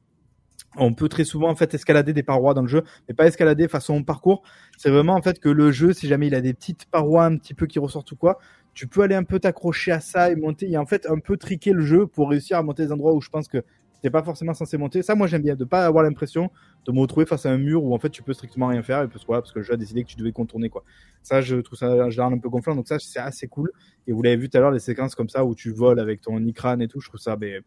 On 0.78 0.94
peut 0.94 1.08
très 1.08 1.24
souvent 1.24 1.50
en 1.50 1.56
fait 1.56 1.74
escalader 1.74 2.12
des 2.12 2.24
parois 2.24 2.54
dans 2.54 2.62
le 2.62 2.68
jeu, 2.68 2.84
mais 3.08 3.14
pas 3.14 3.28
escalader 3.28 3.70
façon 3.70 4.04
parcours. 4.04 4.44
C'est 4.78 4.90
vraiment 4.90 5.14
en 5.14 5.22
fait 5.22 5.40
que 5.40 5.48
le 5.48 5.72
jeu, 5.72 5.94
si 5.94 6.08
jamais 6.08 6.28
il 6.28 6.36
a 6.36 6.42
des 6.42 6.54
petites 6.54 6.86
parois 6.86 7.26
un 7.26 7.38
petit 7.38 7.54
peu 7.54 7.66
qui 7.66 7.80
ressortent 7.80 8.12
ou 8.12 8.18
quoi, 8.18 8.40
tu 8.74 8.88
peux 8.88 9.02
aller 9.02 9.16
un 9.16 9.24
peu 9.24 9.40
t'accrocher 9.40 9.94
à 9.94 10.02
ça 10.02 10.30
et 10.30 10.36
monter 10.36 10.70
et 10.70 10.78
en 10.78 10.86
fait 10.86 11.08
un 11.08 11.20
peu 11.20 11.38
triquer 11.38 11.72
le 11.72 11.82
jeu 11.82 12.08
pour 12.08 12.30
réussir 12.30 12.58
à 12.58 12.64
monter 12.64 12.86
des 12.86 12.92
endroits 12.92 13.14
où 13.14 13.22
je 13.22 13.30
pense 13.30 13.48
que 13.48 13.64
t'es 14.06 14.12
pas 14.12 14.22
forcément 14.22 14.54
censé 14.54 14.78
monter. 14.78 15.02
Ça, 15.02 15.16
moi, 15.16 15.26
j'aime 15.26 15.42
bien 15.42 15.56
de 15.56 15.66
pas 15.66 15.84
avoir 15.84 16.04
l'impression 16.04 16.52
de 16.86 16.92
me 16.92 17.00
retrouver 17.00 17.26
face 17.26 17.48
à 17.48 17.50
un 17.50 17.58
mur 17.58 17.84
où 17.84 17.96
en 17.96 17.98
fait 17.98 18.12
tu 18.12 18.22
peux 18.22 18.34
strictement 18.34 18.68
rien 18.68 18.84
faire 18.84 19.02
et 19.02 19.08
parce, 19.08 19.26
voilà, 19.26 19.42
parce 19.42 19.52
que 19.52 19.58
le 19.58 19.66
jeu 19.66 19.74
a 19.74 19.78
décidé 19.78 20.04
que 20.04 20.10
tu 20.10 20.16
devais 20.16 20.32
contourner 20.32 20.70
quoi. 20.70 20.84
Ça, 21.24 21.42
je 21.42 21.56
trouve 21.56 21.80
ça 21.80 21.90
en 21.90 22.12
général 22.12 22.34
un 22.34 22.38
peu 22.38 22.48
gonflant. 22.50 22.76
Donc 22.76 22.88
ça, 22.88 23.00
c'est 23.00 23.18
assez 23.18 23.48
cool. 23.48 23.72
Et 24.06 24.12
vous 24.12 24.22
l'avez 24.22 24.38
vu 24.38 24.48
tout 24.48 24.58
à 24.58 24.62
l'heure, 24.62 24.70
les 24.70 24.78
séquences 24.78 25.16
comme 25.16 25.28
ça 25.28 25.44
où 25.44 25.56
tu 25.56 25.72
voles 25.72 26.00
avec 26.00 26.22
ton 26.22 26.38
icran 26.46 26.80
et 26.82 26.88
tout, 26.88 27.00
je 27.00 27.10
trouve 27.10 27.20
ça, 27.20 27.36
ben, 27.36 27.64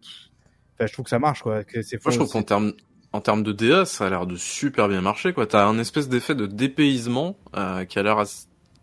enfin, 0.77 0.87
je 0.87 0.93
trouve 0.93 1.07
que 1.07 1.11
ça 1.11 1.19
marche 1.19 1.43
quoi. 1.43 1.65
Que 1.65 1.83
c'est 1.83 2.05
moi, 2.05 2.13
je 2.13 2.19
trouve 2.19 2.31
qu'en 2.31 2.45
termes 2.45 2.73
en 3.11 3.21
termes 3.21 3.43
de 3.43 3.51
DA, 3.51 3.85
ça 3.85 4.07
a 4.07 4.11
l'air 4.11 4.27
de 4.29 4.37
super 4.37 4.87
bien 4.87 5.01
marcher 5.01 5.33
quoi. 5.33 5.45
T'as 5.49 5.67
un 5.67 5.81
espèce 5.81 6.09
d'effet 6.09 6.37
de 6.37 6.47
dépaysement 6.47 7.37
euh, 7.57 7.85
qui 7.85 7.99
a 7.99 8.05
l'air 8.05 8.23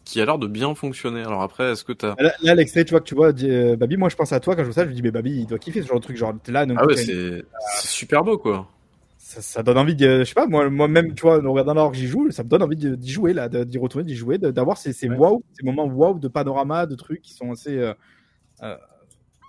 qui 0.06 0.22
a 0.22 0.26
l'air 0.26 0.38
de 0.38 0.48
bien 0.48 0.74
fonctionner. 0.76 1.22
Alors 1.22 1.42
après, 1.42 1.72
est-ce 1.72 1.84
que 1.84 1.92
t'as 1.92 2.16
là, 2.20 2.34
là 2.42 2.56
l'extrait, 2.56 2.86
tu 2.86 2.92
vois 2.92 3.02
que 3.02 3.06
tu 3.06 3.16
vois, 3.16 3.34
euh, 3.44 3.76
Babi, 3.76 3.98
moi 3.98 4.08
je 4.10 4.16
pense 4.16 4.32
à 4.32 4.40
toi 4.40 4.56
quand 4.56 4.62
je 4.62 4.68
vois 4.68 4.74
ça, 4.74 4.84
je 4.84 4.90
me 4.90 4.94
dis 4.94 5.02
mais 5.02 5.12
Babi, 5.12 5.32
il 5.32 5.48
doit 5.48 5.60
kiffer 5.60 5.82
ce 5.82 5.88
genre 5.88 6.00
de 6.00 6.04
truc, 6.04 6.16
genre 6.16 6.34
t'es 6.42 6.52
là. 6.52 6.66
Ah 6.78 6.86
ouais, 6.86 6.96
c'est 6.96 7.12
une... 7.12 7.44
super 7.82 8.24
beau 8.24 8.38
quoi. 8.38 8.70
Ça, 9.18 9.42
ça, 9.42 9.64
donne 9.64 9.80
envie 9.80 9.96
de, 9.96 10.20
je 10.20 10.24
sais 10.26 10.36
pas, 10.36 10.46
moi, 10.46 10.70
moi 10.70 10.88
même, 10.88 11.16
tu 11.16 11.24
vois, 11.24 11.44
en 11.44 11.52
regardant 11.52 11.74
l'heure 11.74 11.92
que 11.92 11.98
j'y 11.98 12.06
joue, 12.06 12.30
ça 12.30 12.44
me 12.44 12.48
donne 12.48 12.62
envie 12.62 12.76
d'y 12.76 13.12
jouer 13.12 13.34
là, 13.34 13.50
d'y 13.50 13.80
retourner, 13.80 14.06
d'y 14.06 14.16
jouer, 14.16 14.38
d'avoir 14.38 14.78
ces, 14.78 14.94
ces 14.94 15.10
ouais. 15.10 15.18
wow, 15.18 15.44
ces 15.58 15.66
moments 15.66 15.88
wow 15.88 16.20
de 16.20 16.28
panorama, 16.28 16.86
de 16.86 16.94
trucs 16.94 17.24
qui 17.24 17.34
sont 17.34 17.52
assez, 17.52 17.76
euh, 17.76 17.96
euh, 18.62 18.78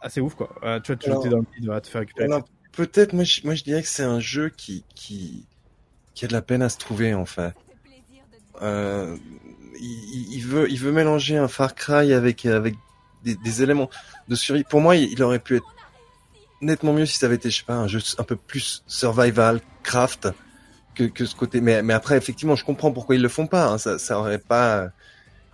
assez 0.00 0.22
ouf 0.22 0.34
quoi. 0.34 0.48
Euh, 0.62 0.80
tu 0.80 0.92
vois, 0.92 0.96
tu 0.96 1.10
es 1.10 1.30
dans 1.30 1.38
le 1.38 1.44
de 1.60 1.80
te 1.80 1.88
faire 1.88 2.00
récupérer. 2.00 2.28
Peut-être, 2.72 3.12
moi, 3.12 3.24
je, 3.24 3.42
moi 3.44 3.54
je 3.54 3.64
dirais 3.64 3.82
que 3.82 3.88
c'est 3.88 4.02
un 4.02 4.18
jeu 4.20 4.48
qui, 4.48 4.82
qui, 4.94 5.46
qui 6.14 6.24
a 6.24 6.28
de 6.28 6.32
la 6.32 6.42
peine 6.42 6.62
à 6.62 6.70
se 6.70 6.78
trouver 6.78 7.12
en 7.12 7.26
fait. 7.26 7.52
Euh, 8.62 9.16
il, 9.80 10.34
il, 10.34 10.46
veut, 10.46 10.70
il 10.70 10.78
veut 10.78 10.92
mélanger 10.92 11.36
un 11.36 11.48
Far 11.48 11.74
Cry 11.74 12.12
avec, 12.12 12.46
avec 12.46 12.74
des, 13.24 13.34
des 13.36 13.62
éléments 13.62 13.90
de 14.28 14.34
survie. 14.34 14.64
Pour 14.64 14.80
moi, 14.80 14.96
il, 14.96 15.12
il, 15.12 15.22
aurait 15.22 15.38
pu 15.38 15.56
être 15.56 15.66
nettement 16.60 16.92
mieux 16.92 17.06
si 17.06 17.18
ça 17.18 17.26
avait 17.26 17.36
été, 17.36 17.50
je 17.50 17.58
sais 17.58 17.64
pas, 17.64 17.74
un 17.74 17.88
jeu 17.88 18.00
un 18.18 18.24
peu 18.24 18.36
plus 18.36 18.82
survival, 18.86 19.60
craft, 19.82 20.28
que, 20.94 21.04
que 21.04 21.24
ce 21.24 21.34
côté. 21.34 21.60
Mais, 21.60 21.82
mais 21.82 21.94
après, 21.94 22.16
effectivement, 22.16 22.56
je 22.56 22.64
comprends 22.64 22.92
pourquoi 22.92 23.14
ils 23.14 23.22
le 23.22 23.28
font 23.28 23.46
pas. 23.46 23.66
Hein. 23.66 23.78
Ça, 23.78 23.98
ça 23.98 24.18
aurait 24.18 24.38
pas 24.38 24.88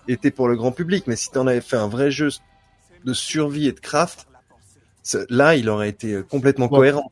été 0.09 0.31
pour 0.31 0.49
le 0.49 0.57
grand 0.57 0.73
public. 0.73 1.07
Mais 1.07 1.17
si 1.17 1.31
t'en 1.31 1.47
avais 1.47 1.61
fait 1.61 1.77
un 1.77 1.89
vrai 1.89 2.11
jeu 2.11 2.29
de 3.05 3.13
survie 3.13 3.67
et 3.67 3.73
de 3.73 3.81
craft, 3.81 4.27
là, 5.29 5.57
il 5.57 5.69
aurait 5.69 5.89
été 5.89 6.23
complètement 6.29 6.69
cohérent. 6.69 7.09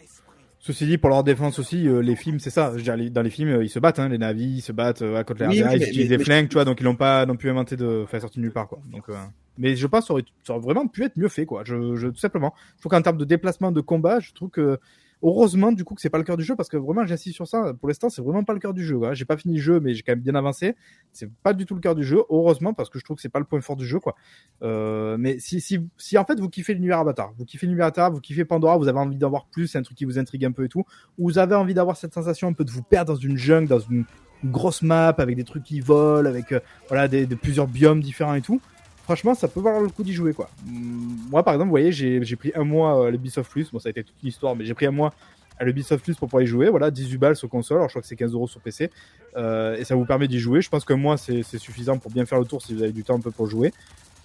Ceci 0.63 0.85
dit, 0.85 0.99
pour 0.99 1.09
leur 1.09 1.25
défense 1.25 1.59
aussi, 1.59 1.89
euh, 1.89 2.01
les 2.01 2.17
films, 2.17 2.39
c'est 2.39 2.51
ça. 2.51 2.73
Je 2.73 2.77
veux 2.77 2.83
dire, 2.83 3.11
dans 3.11 3.23
les 3.23 3.31
films, 3.31 3.49
euh, 3.49 3.65
ils 3.65 3.71
se 3.71 3.79
battent, 3.79 3.99
hein, 3.99 4.11
les 4.11 4.19
navis, 4.19 4.45
ils 4.45 4.61
se 4.61 4.73
battent 4.73 5.01
euh, 5.01 5.17
à 5.17 5.25
côté 5.25 5.45
de 5.45 5.49
oui, 5.49 5.63
ils 5.65 5.83
utilisent 5.83 6.11
des 6.11 6.19
flingues, 6.19 6.49
tu 6.49 6.55
vois, 6.55 6.67
donc 6.67 6.81
ils 6.81 6.85
n'ont 6.85 6.97
pas 6.97 7.25
non 7.25 7.35
plus 7.35 7.49
inventé 7.49 7.77
de 7.77 8.05
faire 8.07 8.21
sortir 8.21 8.43
nulle 8.43 8.53
part, 8.53 8.69
quoi. 8.69 8.79
Donc, 8.93 9.09
euh... 9.09 9.15
mais 9.57 9.75
je 9.75 9.87
pense 9.87 10.03
que 10.03 10.07
ça 10.09 10.13
aurait, 10.13 10.25
ça 10.45 10.53
aurait, 10.53 10.63
vraiment 10.63 10.87
pu 10.87 11.03
être 11.03 11.17
mieux 11.17 11.29
fait, 11.29 11.47
quoi. 11.47 11.63
Je, 11.65 11.97
je 11.97 12.09
tout 12.09 12.19
simplement. 12.19 12.55
Je 12.77 12.83
trouve 12.83 12.91
qu'en 12.91 13.01
termes 13.01 13.17
de 13.17 13.25
déplacement, 13.25 13.73
de 13.73 13.81
combat, 13.81 14.21
je 14.21 14.35
trouve 14.35 14.51
que 14.51 14.79
heureusement 15.23 15.73
du 15.73 15.85
coup 15.85 15.95
que 15.95 16.01
c'est 16.01 16.11
pas 16.11 16.19
le 16.19 16.25
cœur 16.25 16.37
du 16.37 16.45
jeu 16.45 16.57
parce 16.57 16.69
que 16.69 16.77
vraiment 16.77 17.07
j'insiste 17.07 17.35
sur 17.35 17.47
ça 17.47 17.75
pour 17.75 17.89
l'instant 17.89 18.09
c'est 18.09 18.23
vraiment 18.23 18.45
pas 18.45 18.53
le 18.53 18.59
cœur 18.59 18.73
du 18.73 18.85
jeu 18.85 18.99
quoi. 18.99 19.15
j'ai 19.15 19.25
pas 19.25 19.37
fini 19.37 19.57
le 19.57 19.61
jeu 19.61 19.81
mais 19.81 19.95
j'ai 19.95 20.03
quand 20.03 20.13
même 20.13 20.21
bien 20.21 20.35
avancé 20.35 20.77
c'est 21.13 21.31
pas 21.43 21.53
du 21.53 21.67
tout 21.67 21.75
le 21.75 21.81
cœur 21.81 21.95
du 21.95 22.05
jeu 22.05 22.23
heureusement 22.31 22.75
parce 22.75 22.89
que 22.89 22.99
je 22.99 23.05
trouve 23.05 23.17
que 23.17 23.23
c'est 23.23 23.29
pas 23.29 23.39
le 23.39 23.45
point 23.45 23.61
fort 23.61 23.77
du 23.77 23.87
jeu 23.87 24.01
quoi 24.01 24.15
euh, 24.63 25.17
mais 25.19 25.39
si, 25.39 25.61
si, 25.61 25.81
si 25.99 26.17
en 26.17 26.25
fait 26.25 26.41
vous 26.41 26.49
kiffez 26.49 26.75
l'univers 26.75 26.99
Avatar 26.99 27.33
vous 27.37 27.45
kiffez 27.45 27.67
l'univers 27.67 27.87
Avatar 27.87 28.11
vous 28.11 28.21
kiffez 28.21 28.45
Pandora 28.45 28.79
vous 28.79 28.89
avez 28.89 28.99
envie 28.99 29.17
d'avoir 29.17 29.47
plus 29.47 29.69
c'est 29.69 29.79
un 29.79 29.83
truc 29.83 29.97
qui 29.97 30.05
vous 30.05 30.19
intrigue 30.19 30.45
un 30.45 30.53
peu 30.53 30.65
et 30.65 30.69
tout 30.69 30.85
ou 31.19 31.29
vous 31.29 31.39
avez 31.39 31.55
envie 31.55 31.75
d'avoir 31.75 31.97
cette 31.97 32.15
sensation 32.15 32.49
un 32.49 32.53
peu 32.53 32.65
de 32.65 32.71
vous 32.71 32.83
perdre 32.83 33.15
dans 33.15 33.21
une 33.21 33.37
jungle 33.37 33.69
dans 33.69 33.81
une, 33.81 34.05
grosse 34.45 34.81
map 34.81 35.15
avec 35.19 35.37
des 35.37 35.45
trucs 35.45 35.65
qui 35.65 35.81
volent 35.81 36.27
avec 36.27 36.53
euh, 36.53 36.61
voilà 36.89 37.09
des, 37.09 37.27
plusieurs 37.27 37.67
biomes 37.67 38.01
différents 38.01 38.35
et 38.35 38.41
tout 38.41 38.61
franchement, 39.05 39.35
ça 39.35 39.49
peut 39.49 39.61
valoir 39.61 39.83
le 39.83 39.89
coup 39.89 40.03
d'y 40.03 40.13
jouer, 40.13 40.33
quoi. 40.33 40.51
Moi, 40.67 41.43
par 41.43 41.55
exemple, 41.55 41.69
vous 41.69 41.73
voyez, 41.73 41.93
j'ai 41.93 42.37
pris 42.37 42.53
un 42.55 42.65
mois 42.65 43.07
euh, 43.07 43.11
l'Ubisoft 43.11 43.51
Plus. 43.51 43.71
Bon, 43.71 43.79
ça 43.79 43.89
a 43.89 43.91
été 43.91 44.05
toute 44.05 44.23
l'histoire, 44.23 44.57
mais 44.57 44.65
j'ai 44.65 44.75
pris 44.75 44.87
un 44.87 44.91
mois 44.93 45.13
à 45.61 45.65
l'Ubisoft 45.65 46.03
Plus 46.03 46.17
pour 46.17 46.29
pouvoir 46.29 46.43
y 46.43 46.47
jouer. 46.47 46.71
Voilà, 46.71 46.91
18 46.91 47.19
balles 47.19 47.37
sur 47.37 47.49
console. 47.49 47.77
Alors 47.79 47.89
je 47.89 47.93
crois 47.93 48.03
que 48.03 48.09
c'est 48.09 48.17
15 48.17 48.33
euros 48.33 48.49
sur 48.49 48.61
PC. 48.61 48.91
Euh, 49.37 49.77
et 49.77 49.85
ça 49.85 49.95
vous 49.95 50.07
permet 50.07 50.27
d'y 50.27 50.41
jouer. 50.41 50.63
Je 50.63 50.71
pense 50.71 50.85
que 50.85 50.95
moi, 50.95 51.17
c'est 51.17 51.43
suffisant 51.59 51.99
pour 51.99 52.11
bien 52.11 52.25
faire 52.25 52.41
le 52.41 52.47
tour 52.47 52.63
si 52.63 52.75
vous 52.75 52.83
avez 52.83 52.93
du 52.93 53.05
temps 53.05 53.17
un 53.17 53.21
peu 53.21 53.31
pour 53.31 53.47
jouer. 53.47 53.73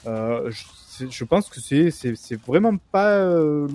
Euh, 0.07 0.51
je, 1.09 1.23
pense 1.25 1.49
que 1.49 1.59
c'est 1.59 2.45
vraiment 2.47 2.77
pas 2.77 3.11
euh, 3.17 3.67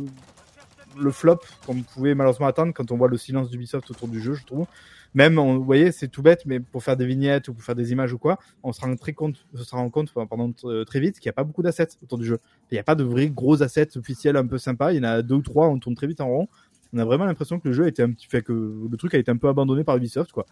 le 0.98 1.10
flop 1.10 1.40
qu'on 1.66 1.82
pouvait 1.82 2.14
malheureusement 2.14 2.46
attendre 2.46 2.72
quand 2.72 2.90
on 2.92 2.96
voit 2.96 3.08
le 3.08 3.18
silence 3.18 3.50
d'Ubisoft 3.50 3.90
autour 3.90 4.08
du 4.08 4.20
jeu, 4.20 4.34
je 4.34 4.44
trouve. 4.44 4.66
Même, 5.14 5.38
on- 5.38 5.56
vous 5.58 5.64
voyez, 5.64 5.90
c'est 5.92 6.08
tout 6.08 6.22
bête, 6.22 6.42
mais 6.46 6.60
pour 6.60 6.84
faire 6.84 6.96
des 6.96 7.06
vignettes 7.06 7.48
ou 7.48 7.54
pour 7.54 7.62
faire 7.64 7.74
des 7.74 7.90
images 7.92 8.12
ou 8.12 8.18
quoi, 8.18 8.38
on 8.62 8.72
se 8.72 8.80
rend 8.80 8.94
très 8.96 9.12
compte, 9.12 9.44
on 9.54 9.58
se 9.58 9.74
rend 9.74 9.90
compte 9.90 10.12
pendant 10.12 10.52
euh, 10.64 10.84
très 10.84 11.00
vite 11.00 11.18
qu'il 11.18 11.28
n'y 11.28 11.30
a 11.30 11.34
pas 11.34 11.42
beaucoup 11.44 11.62
d'assets 11.62 11.88
autour 12.02 12.18
du 12.18 12.24
jeu. 12.26 12.38
Il 12.70 12.74
n'y 12.74 12.78
a 12.78 12.84
pas 12.84 12.94
de 12.94 13.02
vrais 13.02 13.28
gros 13.28 13.62
assets 13.62 13.96
officiels 13.96 14.36
un 14.36 14.46
peu 14.46 14.56
sympas. 14.58 14.92
Il 14.92 14.96
y 14.98 15.00
en 15.00 15.04
a 15.04 15.22
deux 15.22 15.34
ou 15.36 15.42
trois, 15.42 15.68
on 15.68 15.78
tourne 15.78 15.96
très 15.96 16.06
vite 16.06 16.20
en 16.20 16.28
rond. 16.28 16.48
On 16.92 16.98
a 16.98 17.04
vraiment 17.04 17.24
l'impression 17.24 17.58
que 17.60 17.68
le 17.68 17.74
jeu 17.74 17.84
a 17.84 17.88
été 17.88 18.02
un 18.02 18.10
petit 18.12 18.26
fait 18.26 18.42
que 18.42 18.52
le 18.52 18.96
truc 18.96 19.14
a 19.14 19.18
été 19.18 19.30
un 19.30 19.36
peu 19.36 19.48
abandonné 19.48 19.84
par 19.84 19.96
Ubisoft, 19.96 20.32
quoi. 20.32 20.46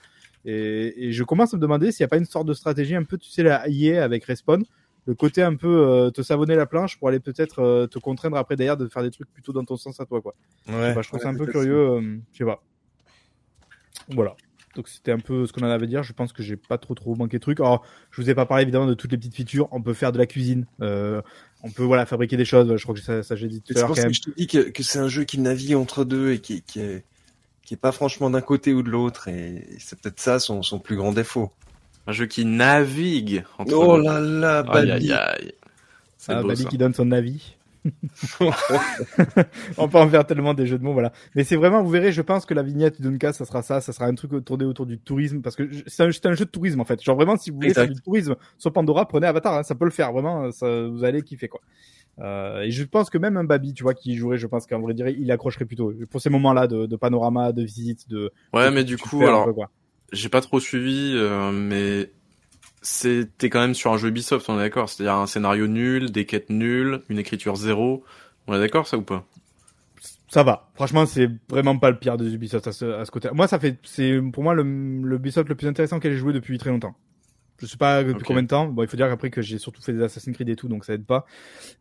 Et, 0.44 1.06
et 1.08 1.12
je 1.12 1.24
commence 1.24 1.52
à 1.52 1.56
me 1.56 1.62
demander 1.62 1.90
s'il 1.92 2.02
n'y 2.04 2.06
a 2.06 2.08
pas 2.08 2.16
une 2.18 2.24
sorte 2.24 2.46
de 2.46 2.54
stratégie 2.54 2.94
un 2.94 3.02
peu, 3.04 3.18
tu 3.18 3.28
sais, 3.30 3.42
la 3.42 3.64
EA 3.68 4.02
avec 4.04 4.24
Respawn, 4.24 4.64
le 5.06 5.14
côté 5.14 5.42
un 5.42 5.56
peu 5.56 5.68
euh, 5.88 6.10
te 6.10 6.22
savonner 6.22 6.54
la 6.54 6.66
planche 6.66 6.98
pour 6.98 7.08
aller 7.08 7.18
peut-être 7.20 7.60
euh, 7.60 7.86
te 7.86 7.98
contraindre 7.98 8.36
après 8.36 8.54
derrière 8.56 8.76
de 8.76 8.86
faire 8.88 9.02
des 9.02 9.10
trucs 9.10 9.32
plutôt 9.32 9.52
dans 9.52 9.64
ton 9.64 9.76
sens 9.76 9.98
à 10.00 10.04
toi, 10.06 10.20
quoi. 10.20 10.34
Ouais. 10.68 10.94
Bah, 10.94 11.02
je 11.02 11.08
trouve 11.08 11.20
ça 11.20 11.28
un 11.28 11.34
peu 11.34 11.46
curieux, 11.52 11.76
euh, 11.90 12.18
je 12.32 12.38
sais 12.38 12.44
pas. 12.44 12.62
Voilà. 14.10 14.36
Donc 14.78 14.86
c'était 14.86 15.10
un 15.10 15.18
peu 15.18 15.44
ce 15.44 15.52
qu'on 15.52 15.62
en 15.62 15.70
avait 15.70 15.84
à 15.84 15.86
dire. 15.88 16.04
Je 16.04 16.12
pense 16.12 16.32
que 16.32 16.40
j'ai 16.40 16.54
pas 16.56 16.78
trop 16.78 16.94
trop 16.94 17.16
manqué 17.16 17.38
de 17.38 17.42
trucs. 17.42 17.58
Alors, 17.58 17.84
je 18.12 18.22
vous 18.22 18.30
ai 18.30 18.34
pas 18.36 18.46
parlé 18.46 18.62
évidemment 18.62 18.86
de 18.86 18.94
toutes 18.94 19.10
les 19.10 19.18
petites 19.18 19.34
features. 19.34 19.66
On 19.72 19.82
peut 19.82 19.92
faire 19.92 20.12
de 20.12 20.18
la 20.18 20.26
cuisine. 20.26 20.66
Euh, 20.80 21.20
on 21.64 21.70
peut 21.70 21.82
voilà 21.82 22.06
fabriquer 22.06 22.36
des 22.36 22.44
choses. 22.44 22.76
Je 22.76 22.82
crois 22.84 22.94
que 22.94 23.00
ça, 23.00 23.24
ça 23.24 23.34
j'ai 23.34 23.48
dit 23.48 23.60
tout 23.60 23.76
à 23.76 23.80
l'heure 23.80 23.94
je 23.96 24.20
te 24.20 24.30
dis 24.36 24.46
que, 24.46 24.70
que 24.70 24.84
c'est 24.84 25.00
un 25.00 25.08
jeu 25.08 25.24
qui 25.24 25.40
navigue 25.40 25.74
entre 25.74 26.04
deux 26.04 26.30
et 26.30 26.38
qui, 26.38 26.62
qui 26.62 26.78
est 26.78 27.02
qui 27.64 27.74
est 27.74 27.78
pas 27.78 27.90
franchement 27.90 28.30
d'un 28.30 28.40
côté 28.40 28.72
ou 28.72 28.84
de 28.84 28.88
l'autre 28.88 29.26
et 29.26 29.66
c'est 29.80 30.00
peut-être 30.00 30.20
ça 30.20 30.38
son, 30.38 30.62
son 30.62 30.78
plus 30.78 30.94
grand 30.94 31.12
défaut. 31.12 31.50
Un 32.06 32.12
jeu 32.12 32.26
qui 32.26 32.44
navigue 32.44 33.42
entre 33.58 33.74
Oh 33.74 33.98
là 33.98 34.20
là, 34.20 34.60
aïe. 34.60 35.52
C'est 36.16 36.32
Ah, 36.32 36.42
ça. 36.54 36.64
qui 36.64 36.78
donne 36.78 36.94
son 36.94 37.10
avis. 37.10 37.56
on 39.78 39.88
peut 39.88 39.98
en 39.98 40.08
faire 40.08 40.26
tellement 40.26 40.54
des 40.54 40.66
jeux 40.66 40.78
de 40.78 40.84
mots, 40.84 40.92
voilà. 40.92 41.12
Mais 41.34 41.44
c'est 41.44 41.56
vraiment, 41.56 41.82
vous 41.82 41.90
verrez, 41.90 42.12
je 42.12 42.22
pense 42.22 42.46
que 42.46 42.54
la 42.54 42.62
vignette 42.62 43.00
d'Unka, 43.00 43.32
ça 43.32 43.44
sera 43.44 43.62
ça, 43.62 43.80
ça 43.80 43.92
sera 43.92 44.06
un 44.06 44.14
truc 44.14 44.44
tourné 44.44 44.64
autour 44.64 44.86
du 44.86 44.98
tourisme, 44.98 45.40
parce 45.40 45.56
que 45.56 45.68
c'est 45.86 46.02
un, 46.02 46.10
jeu 46.10 46.44
de 46.44 46.50
tourisme 46.50 46.80
en 46.80 46.84
fait. 46.84 47.02
Genre 47.02 47.16
vraiment, 47.16 47.36
si 47.36 47.50
vous 47.50 47.56
voulez 47.56 47.74
faire 47.74 47.88
du 47.88 48.00
tourisme 48.00 48.36
sur 48.58 48.72
Pandora, 48.72 49.06
prenez 49.06 49.26
Avatar, 49.26 49.54
hein, 49.54 49.62
ça 49.62 49.74
peut 49.74 49.84
le 49.84 49.90
faire, 49.90 50.12
vraiment, 50.12 50.50
ça, 50.50 50.86
vous 50.86 51.04
allez 51.04 51.22
kiffer 51.22 51.48
quoi. 51.48 51.60
Euh, 52.20 52.62
et 52.62 52.70
je 52.70 52.82
pense 52.84 53.10
que 53.10 53.18
même 53.18 53.36
un 53.36 53.44
Babi, 53.44 53.74
tu 53.74 53.84
vois, 53.84 53.94
qui 53.94 54.16
jouerait, 54.16 54.38
je 54.38 54.46
pense 54.46 54.66
qu'en 54.66 54.80
vrai 54.80 54.94
dire, 54.94 55.08
il 55.08 55.30
accrocherait 55.30 55.64
plutôt 55.64 55.92
pour 56.10 56.20
ces 56.20 56.30
moments-là 56.30 56.66
de, 56.66 56.86
de 56.86 56.96
panorama, 56.96 57.52
de 57.52 57.62
visite, 57.62 58.08
de. 58.08 58.32
Ouais, 58.52 58.70
de- 58.70 58.74
mais 58.74 58.84
du 58.84 58.96
coup, 58.96 59.22
alors, 59.22 59.48
j'ai 60.12 60.28
pas 60.28 60.40
trop 60.40 60.58
suivi, 60.58 61.12
euh, 61.14 61.52
mais 61.52 62.10
c'était 62.88 63.50
quand 63.50 63.60
même 63.60 63.74
sur 63.74 63.92
un 63.92 63.98
jeu 63.98 64.08
Ubisoft, 64.08 64.48
on 64.48 64.58
est 64.58 64.62
d'accord. 64.62 64.88
C'est-à-dire 64.88 65.14
un 65.14 65.26
scénario 65.26 65.66
nul, 65.66 66.10
des 66.10 66.24
quêtes 66.24 66.48
nulles, 66.48 67.02
une 67.10 67.18
écriture 67.18 67.54
zéro. 67.54 68.02
On 68.46 68.54
est 68.54 68.58
d'accord, 68.58 68.88
ça 68.88 68.96
ou 68.96 69.02
pas? 69.02 69.26
Ça 70.28 70.42
va. 70.42 70.70
Franchement, 70.74 71.04
c'est 71.04 71.28
vraiment 71.50 71.78
pas 71.78 71.90
le 71.90 71.98
pire 71.98 72.16
des 72.16 72.34
Ubisoft 72.34 72.66
à 72.66 72.72
ce, 72.72 72.86
à 72.86 73.04
ce 73.04 73.10
côté. 73.10 73.28
Moi, 73.32 73.46
ça 73.46 73.58
fait, 73.58 73.78
c'est 73.82 74.18
pour 74.32 74.42
moi 74.42 74.54
le, 74.54 74.62
le 74.62 75.16
Ubisoft 75.16 75.48
le 75.50 75.54
plus 75.54 75.68
intéressant 75.68 76.00
qu'elle 76.00 76.12
ait 76.12 76.18
joué 76.18 76.32
depuis 76.32 76.56
très 76.56 76.70
longtemps. 76.70 76.94
Je 77.60 77.66
sais 77.66 77.76
pas 77.76 78.04
depuis 78.04 78.24
combien 78.24 78.42
de 78.42 78.48
temps. 78.48 78.68
Bon, 78.68 78.82
il 78.82 78.88
faut 78.88 78.96
dire 78.96 79.08
qu'après 79.08 79.30
que 79.30 79.42
j'ai 79.42 79.58
surtout 79.58 79.82
fait 79.82 79.92
des 79.92 80.02
Assassin's 80.02 80.34
Creed 80.34 80.48
et 80.48 80.56
tout, 80.56 80.68
donc 80.68 80.84
ça 80.84 80.94
aide 80.94 81.04
pas. 81.04 81.26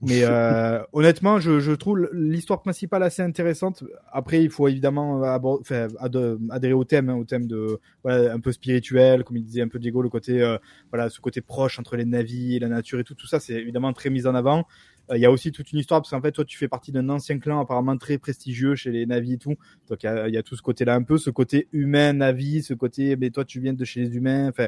Mais 0.01 0.21
euh, 0.23 0.81
honnêtement, 0.93 1.39
je, 1.39 1.59
je 1.59 1.71
trouve 1.71 2.09
l'histoire 2.13 2.61
principale 2.61 3.03
assez 3.03 3.21
intéressante. 3.21 3.83
Après, 4.11 4.43
il 4.43 4.49
faut 4.49 4.67
évidemment 4.67 5.21
enfin, 5.21 5.87
ad- 5.99 6.39
adhérer 6.49 6.73
au 6.73 6.83
thème, 6.83 7.09
hein, 7.09 7.15
au 7.15 7.25
thème 7.25 7.45
de 7.47 7.79
voilà, 8.03 8.33
un 8.33 8.39
peu 8.39 8.51
spirituel, 8.51 9.23
comme 9.23 9.37
il 9.37 9.43
disait 9.43 9.61
un 9.61 9.67
peu 9.67 9.79
Diego, 9.79 10.01
le 10.01 10.09
côté 10.09 10.41
euh, 10.41 10.57
voilà, 10.91 11.09
ce 11.09 11.19
côté 11.19 11.41
proche 11.41 11.77
entre 11.79 11.95
les 11.95 12.05
navis 12.05 12.55
et 12.55 12.59
la 12.59 12.69
nature 12.69 12.99
et 12.99 13.03
tout. 13.03 13.13
Tout 13.15 13.27
ça, 13.27 13.39
c'est 13.39 13.53
évidemment 13.53 13.93
très 13.93 14.09
mis 14.09 14.25
en 14.25 14.35
avant. 14.35 14.65
Euh, 15.11 15.17
Il 15.17 15.21
y 15.21 15.25
a 15.25 15.31
aussi 15.31 15.51
toute 15.51 15.71
une 15.71 15.79
histoire 15.79 16.01
parce 16.01 16.09
qu'en 16.09 16.21
fait, 16.21 16.31
toi, 16.31 16.43
tu 16.43 16.57
fais 16.57 16.67
partie 16.67 16.91
d'un 16.91 17.07
ancien 17.09 17.39
clan 17.39 17.59
apparemment 17.59 17.97
très 17.97 18.17
prestigieux 18.17 18.75
chez 18.75 18.91
les 18.91 19.05
navis 19.05 19.33
et 19.33 19.37
tout. 19.37 19.55
Donc, 19.89 20.03
il 20.03 20.29
y 20.29 20.31
y 20.33 20.37
a 20.37 20.43
tout 20.43 20.55
ce 20.55 20.61
côté-là 20.61 20.95
un 20.95 21.03
peu, 21.03 21.17
ce 21.17 21.29
côté 21.29 21.67
humain, 21.71 22.13
navi, 22.13 22.63
ce 22.63 22.73
côté, 22.73 23.15
mais 23.15 23.29
toi, 23.29 23.45
tu 23.45 23.59
viens 23.59 23.73
de 23.73 23.85
chez 23.85 24.01
les 24.01 24.15
humains. 24.15 24.49
Enfin, 24.49 24.67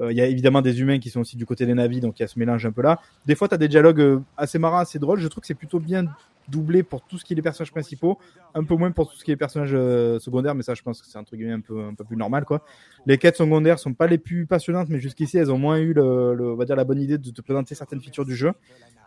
il 0.00 0.16
y 0.16 0.20
a 0.20 0.26
évidemment 0.26 0.62
des 0.62 0.80
humains 0.80 0.98
qui 0.98 1.10
sont 1.10 1.20
aussi 1.20 1.36
du 1.36 1.44
côté 1.46 1.66
des 1.66 1.74
navis, 1.74 2.00
donc 2.00 2.18
il 2.18 2.22
y 2.22 2.24
a 2.24 2.28
ce 2.28 2.38
mélange 2.38 2.64
un 2.66 2.72
peu 2.72 2.82
là. 2.82 3.00
Des 3.26 3.34
fois, 3.34 3.48
tu 3.48 3.54
as 3.54 3.58
des 3.58 3.68
dialogues 3.68 4.00
euh, 4.00 4.20
assez 4.36 4.58
marrants, 4.58 4.78
assez 4.78 4.98
drôles. 4.98 5.18
Je 5.20 5.26
trouve 5.28 5.40
que 5.40 5.46
c'est 5.46 5.54
plutôt 5.54 5.80
bien 5.80 6.06
doublé 6.46 6.82
pour 6.82 7.02
tout 7.02 7.18
ce 7.18 7.24
qui 7.24 7.34
est 7.34 7.36
les 7.36 7.42
personnages 7.42 7.70
principaux, 7.72 8.18
un 8.54 8.64
peu 8.64 8.74
moins 8.74 8.90
pour 8.90 9.10
tout 9.10 9.16
ce 9.18 9.24
qui 9.24 9.30
est 9.30 9.34
les 9.34 9.38
personnages 9.38 9.74
euh, 9.74 10.18
secondaires, 10.18 10.54
mais 10.54 10.62
ça, 10.62 10.74
je 10.74 10.82
pense 10.82 11.02
que 11.02 11.06
c'est 11.06 11.18
un 11.18 11.24
truc 11.24 11.42
un 11.42 11.60
peu, 11.60 11.82
un 11.84 11.94
peu 11.94 12.04
plus 12.04 12.16
normal, 12.16 12.44
quoi. 12.46 12.62
Les 13.04 13.18
quêtes 13.18 13.36
secondaires 13.36 13.78
sont 13.78 13.92
pas 13.92 14.06
les 14.06 14.16
plus 14.18 14.46
passionnantes, 14.46 14.88
mais 14.88 14.98
jusqu'ici, 14.98 15.36
elles 15.36 15.50
ont 15.52 15.58
moins 15.58 15.78
eu 15.78 15.92
le, 15.92 16.34
le- 16.34 16.52
on 16.52 16.56
va 16.56 16.64
dire 16.64 16.76
la 16.76 16.84
bonne 16.84 17.00
idée 17.00 17.18
de 17.18 17.30
te 17.30 17.42
présenter 17.42 17.74
certaines 17.74 18.00
features 18.00 18.24
du 18.24 18.34
jeu. 18.34 18.52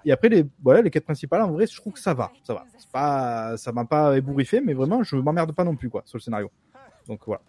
Et 0.03 0.11
après 0.11 0.29
les 0.29 0.45
voilà 0.63 0.81
les 0.81 0.89
quêtes 0.89 1.03
principales 1.05 1.43
en 1.43 1.51
vrai 1.51 1.67
je 1.67 1.75
trouve 1.75 1.93
que 1.93 1.99
ça 1.99 2.13
va 2.15 2.31
ça 2.43 2.55
va 2.55 2.65
c'est 2.75 2.89
pas 2.89 3.55
ça 3.57 3.71
m'a 3.71 3.85
pas 3.85 4.17
ébouriffé 4.17 4.59
mais 4.59 4.73
vraiment 4.73 5.03
je 5.03 5.15
m'emmerde 5.15 5.51
pas 5.53 5.63
non 5.63 5.75
plus 5.75 5.89
quoi 5.91 6.01
sur 6.05 6.17
le 6.17 6.21
scénario 6.23 6.49
donc 7.07 7.21
voilà 7.27 7.41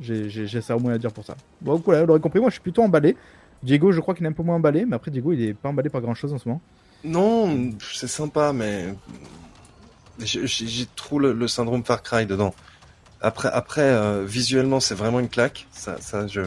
j'ai 0.00 0.60
ça 0.60 0.76
au 0.76 0.80
moins 0.80 0.92
à 0.94 0.98
dire 0.98 1.12
pour 1.12 1.24
ça 1.24 1.36
bon 1.60 1.80
voilà 1.84 2.02
vous 2.02 2.06
l'aurez 2.08 2.20
compris 2.20 2.40
moi 2.40 2.48
je 2.50 2.54
suis 2.54 2.62
plutôt 2.62 2.82
emballé 2.82 3.16
Diego 3.62 3.90
je 3.92 4.00
crois 4.00 4.14
qu'il 4.14 4.24
est 4.24 4.28
un 4.28 4.32
peu 4.32 4.42
moins 4.42 4.56
emballé 4.56 4.84
mais 4.86 4.94
après 4.96 5.10
Diego 5.10 5.32
il 5.32 5.42
est 5.42 5.54
pas 5.54 5.68
emballé 5.68 5.88
par 5.90 6.00
grand 6.00 6.14
chose 6.14 6.32
en 6.32 6.38
ce 6.38 6.48
moment 6.48 6.60
Non, 7.04 7.70
c'est 7.92 8.08
sympa, 8.08 8.52
mais 8.52 8.86
j'ai 10.20 10.86
trop 10.96 11.18
le, 11.18 11.32
le 11.32 11.48
syndrome 11.48 11.84
Far 11.84 12.02
Cry 12.02 12.26
dedans. 12.26 12.54
Après, 13.20 13.48
après, 13.52 13.82
euh, 13.82 14.24
visuellement, 14.24 14.80
c'est 14.80 14.94
vraiment 14.94 15.20
une 15.20 15.28
claque. 15.28 15.66
Ça, 15.70 15.96
ça, 16.00 16.26
je, 16.26 16.42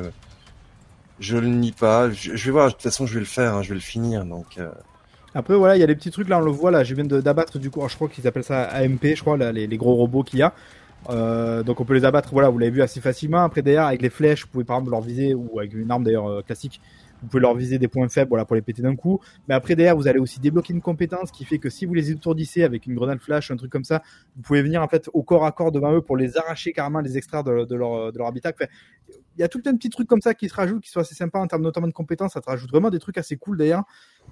je 1.19 1.37
le 1.37 1.47
nie 1.47 1.71
pas. 1.71 2.09
Je, 2.11 2.35
je 2.35 2.45
vais 2.45 2.51
voir. 2.51 2.67
De 2.67 2.71
toute 2.73 2.81
façon, 2.81 3.05
je 3.05 3.13
vais 3.13 3.19
le 3.21 3.25
faire. 3.25 3.55
hein, 3.55 3.61
je 3.61 3.69
vais 3.69 3.75
le 3.75 3.81
finir. 3.81 4.25
Donc, 4.25 4.57
euh, 4.57 4.69
Après, 5.35 5.55
voilà, 5.55 5.75
il 5.77 5.79
y 5.79 5.83
a 5.83 5.87
des 5.87 5.95
petits 5.95 6.11
trucs 6.11 6.29
là, 6.29 6.37
on 6.39 6.41
le 6.41 6.51
voit 6.51 6.71
là. 6.71 6.83
Je 6.83 6.95
viens 6.95 7.03
d'abattre 7.05 7.59
du 7.59 7.69
coup, 7.69 7.79
alors, 7.79 7.89
je 7.89 7.95
crois 7.95 8.07
qu'ils 8.09 8.27
appellent 8.27 8.43
ça 8.43 8.63
AMP, 8.63 9.03
je 9.15 9.21
crois, 9.21 9.37
là, 9.37 9.51
les, 9.51 9.67
les 9.67 9.77
gros 9.77 9.95
robots 9.95 10.23
qu'il 10.23 10.39
y 10.39 10.41
a. 10.43 10.53
Euh, 11.09 11.63
donc 11.63 11.79
on 11.79 11.85
peut 11.85 11.93
les 11.93 12.05
abattre, 12.05 12.29
voilà, 12.31 12.49
vous 12.49 12.59
l'avez 12.59 12.71
vu 12.71 12.81
assez 12.81 13.01
facilement. 13.01 13.43
Après, 13.43 13.61
derrière, 13.61 13.85
avec 13.85 14.01
les 14.01 14.09
flèches, 14.09 14.43
vous 14.43 14.51
pouvez 14.51 14.63
par 14.63 14.77
exemple 14.77 14.91
leur 14.91 15.01
viser, 15.01 15.33
ou 15.33 15.59
avec 15.59 15.73
une 15.73 15.89
arme 15.89 16.03
d'ailleurs 16.03 16.27
euh, 16.27 16.41
classique, 16.41 16.79
vous 17.21 17.27
pouvez 17.27 17.41
leur 17.41 17.55
viser 17.55 17.77
des 17.77 17.87
points 17.87 18.09
faibles, 18.09 18.29
voilà, 18.29 18.45
pour 18.45 18.55
les 18.55 18.61
péter 18.61 18.81
d'un 18.81 18.95
coup. 18.95 19.19
Mais 19.47 19.53
après, 19.53 19.75
derrière, 19.75 19.95
vous 19.95 20.07
allez 20.07 20.19
aussi 20.19 20.39
débloquer 20.39 20.73
une 20.73 20.81
compétence 20.81 21.31
qui 21.31 21.45
fait 21.45 21.59
que 21.59 21.69
si 21.69 21.85
vous 21.85 21.93
les 21.93 22.09
étourdissez 22.11 22.63
avec 22.63 22.87
une 22.87 22.95
grenade 22.95 23.19
flash, 23.19 23.51
un 23.51 23.57
truc 23.57 23.71
comme 23.71 23.83
ça, 23.83 24.01
vous 24.35 24.41
pouvez 24.41 24.61
venir 24.61 24.81
en 24.81 24.87
fait 24.87 25.09
au 25.13 25.21
corps 25.21 25.45
à 25.45 25.51
corps 25.51 25.71
devant 25.71 25.93
eux 25.93 26.01
pour 26.01 26.17
les 26.17 26.37
arracher 26.37 26.73
carrément, 26.73 26.99
les 26.99 27.17
extraire 27.17 27.43
de, 27.43 27.65
de 27.65 27.75
leur, 27.75 28.11
de 28.11 28.17
leur 28.17 28.27
habitat. 28.27 28.51
Enfin, 28.55 28.65
il 29.37 29.41
y 29.41 29.43
a 29.43 29.47
tout 29.47 29.61
un 29.65 29.75
petit 29.75 29.89
truc 29.89 30.07
comme 30.07 30.21
ça 30.21 30.33
qui 30.33 30.49
se 30.49 30.53
rajoute, 30.53 30.83
qui 30.83 30.89
sont 30.89 30.99
assez 30.99 31.15
sympas 31.15 31.39
en 31.39 31.47
termes 31.47 31.61
notamment 31.61 31.87
de 31.87 31.93
compétences. 31.93 32.33
Ça 32.33 32.41
te 32.41 32.49
rajoute 32.49 32.69
vraiment 32.71 32.89
des 32.89 32.99
trucs 32.99 33.17
assez 33.17 33.37
cool 33.37 33.57
d'ailleurs, 33.57 33.83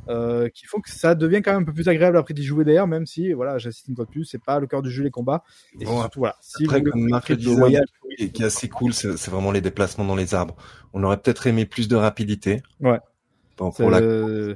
euh, 0.07 0.49
qui 0.49 0.65
font 0.65 0.79
que 0.81 0.89
ça 0.89 1.13
devient 1.13 1.41
quand 1.43 1.51
même 1.53 1.61
un 1.61 1.65
peu 1.65 1.73
plus 1.73 1.87
agréable 1.87 2.17
après 2.17 2.33
d'y 2.33 2.43
jouer 2.43 2.65
d'ailleurs, 2.65 2.87
même 2.87 3.05
si, 3.05 3.31
voilà, 3.33 3.57
j'insiste 3.59 3.87
une 3.89 3.95
fois 3.95 4.05
de 4.05 4.09
plus, 4.09 4.25
c'est 4.25 4.41
pas 4.43 4.59
le 4.59 4.65
cœur 4.67 4.81
du 4.81 4.89
jeu 4.89 5.03
les 5.03 5.11
combats. 5.11 5.43
Et 5.79 5.85
Bon, 5.85 5.99
surtout, 6.01 6.19
voilà, 6.19 6.35
si 6.41 6.63
après, 6.63 6.79
vous 6.79 6.91
comme 6.91 7.07
Marc 7.09 7.29
le 7.29 7.35
le 7.35 7.41
disait, 7.41 7.55
voyage, 7.55 7.85
qui 8.17 8.23
est, 8.23 8.29
qui 8.29 8.41
est 8.41 8.45
assez 8.45 8.69
cool, 8.69 8.93
c'est 8.93 9.27
vraiment 9.29 9.51
les 9.51 9.61
déplacements 9.61 10.05
dans 10.05 10.15
les 10.15 10.33
arbres. 10.33 10.55
On 10.93 11.03
aurait 11.03 11.17
peut-être 11.17 11.45
aimé 11.47 11.65
plus 11.65 11.87
de 11.87 11.95
rapidité. 11.95 12.63
Ouais. 12.79 12.99
Bon, 13.57 13.71
c'est- 13.71 13.83
pour 13.83 13.91
la... 13.91 13.99
euh, 13.99 14.55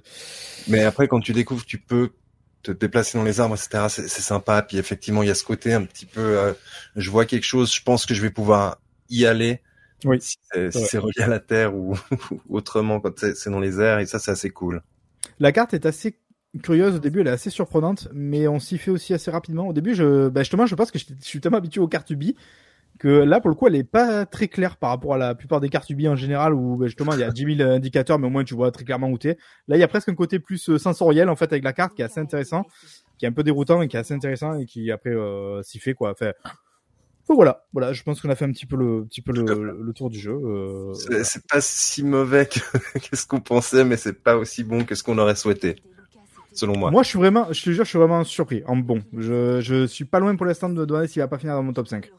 Mais 0.67 0.84
après, 0.84 1.07
quand 1.07 1.19
tu 1.19 1.34
découvres, 1.34 1.65
tu 1.65 1.77
peux 1.77 2.11
te 2.64 2.72
déplacer 2.72 3.18
dans 3.18 3.26
les 3.26 3.39
arbres, 3.41 3.55
etc. 3.55 3.85
C'est 3.89 4.07
sympa. 4.07 4.61
Puis 4.61 4.77
effectivement, 4.77 5.22
il 5.22 5.27
y 5.27 5.31
a 5.31 5.35
ce 5.35 5.43
côté 5.43 5.73
un 5.73 5.84
petit 5.84 6.05
peu. 6.05 6.22
euh, 6.22 6.53
je 6.95 7.11
vois 7.11 7.26
quelque 7.26 7.43
chose, 7.43 7.73
je 7.73 7.84
pense 7.84 8.05
que 8.05 8.14
je 8.14 8.22
vais 8.22 8.30
pouvoir 8.31 8.80
y 9.10 9.26
aller. 9.26 9.61
Oui. 10.05 10.19
Si 10.22 10.38
c'est 10.53 10.72
si 10.72 10.97
relié 10.97 11.22
à 11.22 11.27
la 11.27 11.39
terre 11.39 11.76
ou, 11.76 11.97
autrement 12.49 12.99
quand 13.01 13.19
c'est 13.35 13.49
dans 13.49 13.60
les 13.60 13.80
airs. 13.81 13.99
Et 13.99 14.05
ça, 14.05 14.18
c'est 14.19 14.31
assez 14.31 14.49
cool. 14.49 14.81
La 15.39 15.51
carte 15.51 15.73
est 15.73 15.85
assez 15.85 16.19
curieuse 16.61 16.95
au 16.95 16.99
début, 16.99 17.22
elle 17.22 17.27
est 17.27 17.31
assez 17.31 17.49
surprenante, 17.49 18.07
mais 18.14 18.47
on 18.47 18.60
s'y 18.60 18.77
fait 18.77 18.91
aussi 18.91 19.14
assez 19.14 19.31
rapidement. 19.31 19.68
Au 19.68 19.73
début, 19.73 19.95
je, 19.95 20.30
bah 20.30 20.41
justement, 20.41 20.65
je 20.65 20.76
pense 20.76 20.91
que 20.91 20.99
je 20.99 21.05
suis 21.22 21.39
tellement 21.41 21.57
habitué 21.57 21.81
aux 21.81 21.88
cartes 21.88 22.10
Ubi 22.11 22.35
que 22.99 23.07
là, 23.07 23.39
pour 23.39 23.49
le 23.49 23.55
coup, 23.55 23.68
elle 23.68 23.76
est 23.76 23.84
pas 23.84 24.26
très 24.26 24.47
claire 24.47 24.77
par 24.77 24.91
rapport 24.91 25.15
à 25.15 25.18
la 25.18 25.35
plupart 25.35 25.60
des 25.60 25.69
cartes 25.69 25.89
Ubi 25.89 26.07
en 26.07 26.15
général 26.15 26.53
où 26.53 26.77
bah, 26.77 26.85
justement 26.85 27.14
il 27.14 27.19
y 27.19 27.23
a 27.23 27.31
10 27.31 27.57
000 27.57 27.69
indicateurs, 27.69 28.19
mais 28.19 28.27
au 28.27 28.30
moins 28.30 28.43
tu 28.43 28.53
vois 28.53 28.72
très 28.72 28.84
clairement 28.84 29.10
où 29.10 29.18
t'es. 29.18 29.38
Là, 29.68 29.77
il 29.77 29.80
y 29.80 29.84
a 29.84 29.88
presque 29.88 30.10
un 30.10 30.15
côté 30.15 30.39
plus 30.39 30.69
euh, 30.69 30.77
sensoriel 30.77 31.30
en 31.30 31.35
fait 31.35 31.51
avec 31.51 31.64
la 31.64 31.73
carte 31.73 31.95
qui 31.95 32.01
est 32.01 32.05
assez 32.05 32.19
intéressant, 32.19 32.65
qui 33.18 33.26
est 33.26 33.27
un 33.27 33.31
peu 33.31 33.43
déroutant 33.43 33.81
et 33.81 33.88
qui 33.88 33.97
est 33.97 33.99
assez 33.99 34.14
intéressant 34.14 34.57
et 34.60 34.65
qui 34.65 34.91
après 34.91 35.11
euh, 35.11 35.61
s'y 35.64 35.80
fait 35.80 35.93
quoi. 35.93 36.14
Enfin, 37.24 37.36
voilà, 37.36 37.66
voilà, 37.74 37.94
je 37.94 38.04
pense 38.04 38.22
qu'on 38.22 38.30
a 38.30 38.36
fait 38.36 38.45
un 38.45 38.52
petit 38.52 38.66
peu 38.66 38.76
le, 38.76 39.06
petit 39.06 39.22
peu 39.22 39.32
le, 39.32 39.78
le 39.82 39.94
tour 39.94 40.10
du 40.10 40.20
jeu. 40.20 40.34
Euh, 40.34 40.94
C'est 41.24 41.45
pas 41.48 41.62
si 41.62 42.04
mauvais 42.04 42.45
que, 42.48 42.60
que 43.10 43.16
ce 43.16 43.26
qu'on 43.26 43.40
pensait, 43.41 43.84
mais 43.86 43.98
c'est 43.98 44.22
pas 44.24 44.38
aussi 44.38 44.64
bon 44.64 44.84
que 44.86 44.95
ce 44.95 45.04
qu'on 45.04 45.18
aurait 45.18 45.36
souhaité, 45.36 45.76
selon 46.52 46.78
moi. 46.78 46.91
Moi, 46.91 47.04
je 47.04 47.10
suis 47.10 47.20
vraiment, 47.20 47.52
je 47.52 47.64
te 47.64 47.70
jure, 47.72 47.84
je 47.86 47.90
suis 47.90 48.00
vraiment 48.00 48.24
surpris. 48.24 48.64
En 48.68 48.76
bon, 48.78 49.02
je, 49.18 49.60
je 49.62 49.86
suis 49.88 50.06
pas 50.06 50.20
loin 50.20 50.36
pour 50.36 50.45
l'instant 50.45 50.70
de 50.70 50.86
demander 50.86 51.08
s'il 51.08 51.22
va 51.22 51.28
pas 51.28 51.38
finir 51.40 51.56
dans 51.56 51.64
mon 51.64 51.74
top 51.74 51.88
5. 51.88 52.12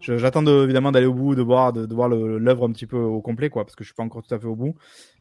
Je- 0.00 0.18
J'attends 0.18 0.42
de- 0.42 0.64
évidemment 0.64 0.90
d'aller 0.90 1.06
au 1.06 1.14
bout, 1.14 1.36
de 1.36 1.42
voir, 1.42 1.72
de, 1.72 1.86
de 1.86 1.94
voir 1.94 2.08
l'œuvre 2.08 2.66
un 2.68 2.72
petit 2.72 2.86
peu 2.86 2.96
au 2.96 3.20
complet, 3.20 3.50
quoi, 3.50 3.64
parce 3.64 3.76
que 3.76 3.84
je 3.84 3.88
suis 3.88 3.94
pas 3.94 4.02
encore 4.02 4.22
tout 4.24 4.34
à 4.34 4.38
fait 4.40 4.46
au 4.48 4.56
bout. 4.56 4.74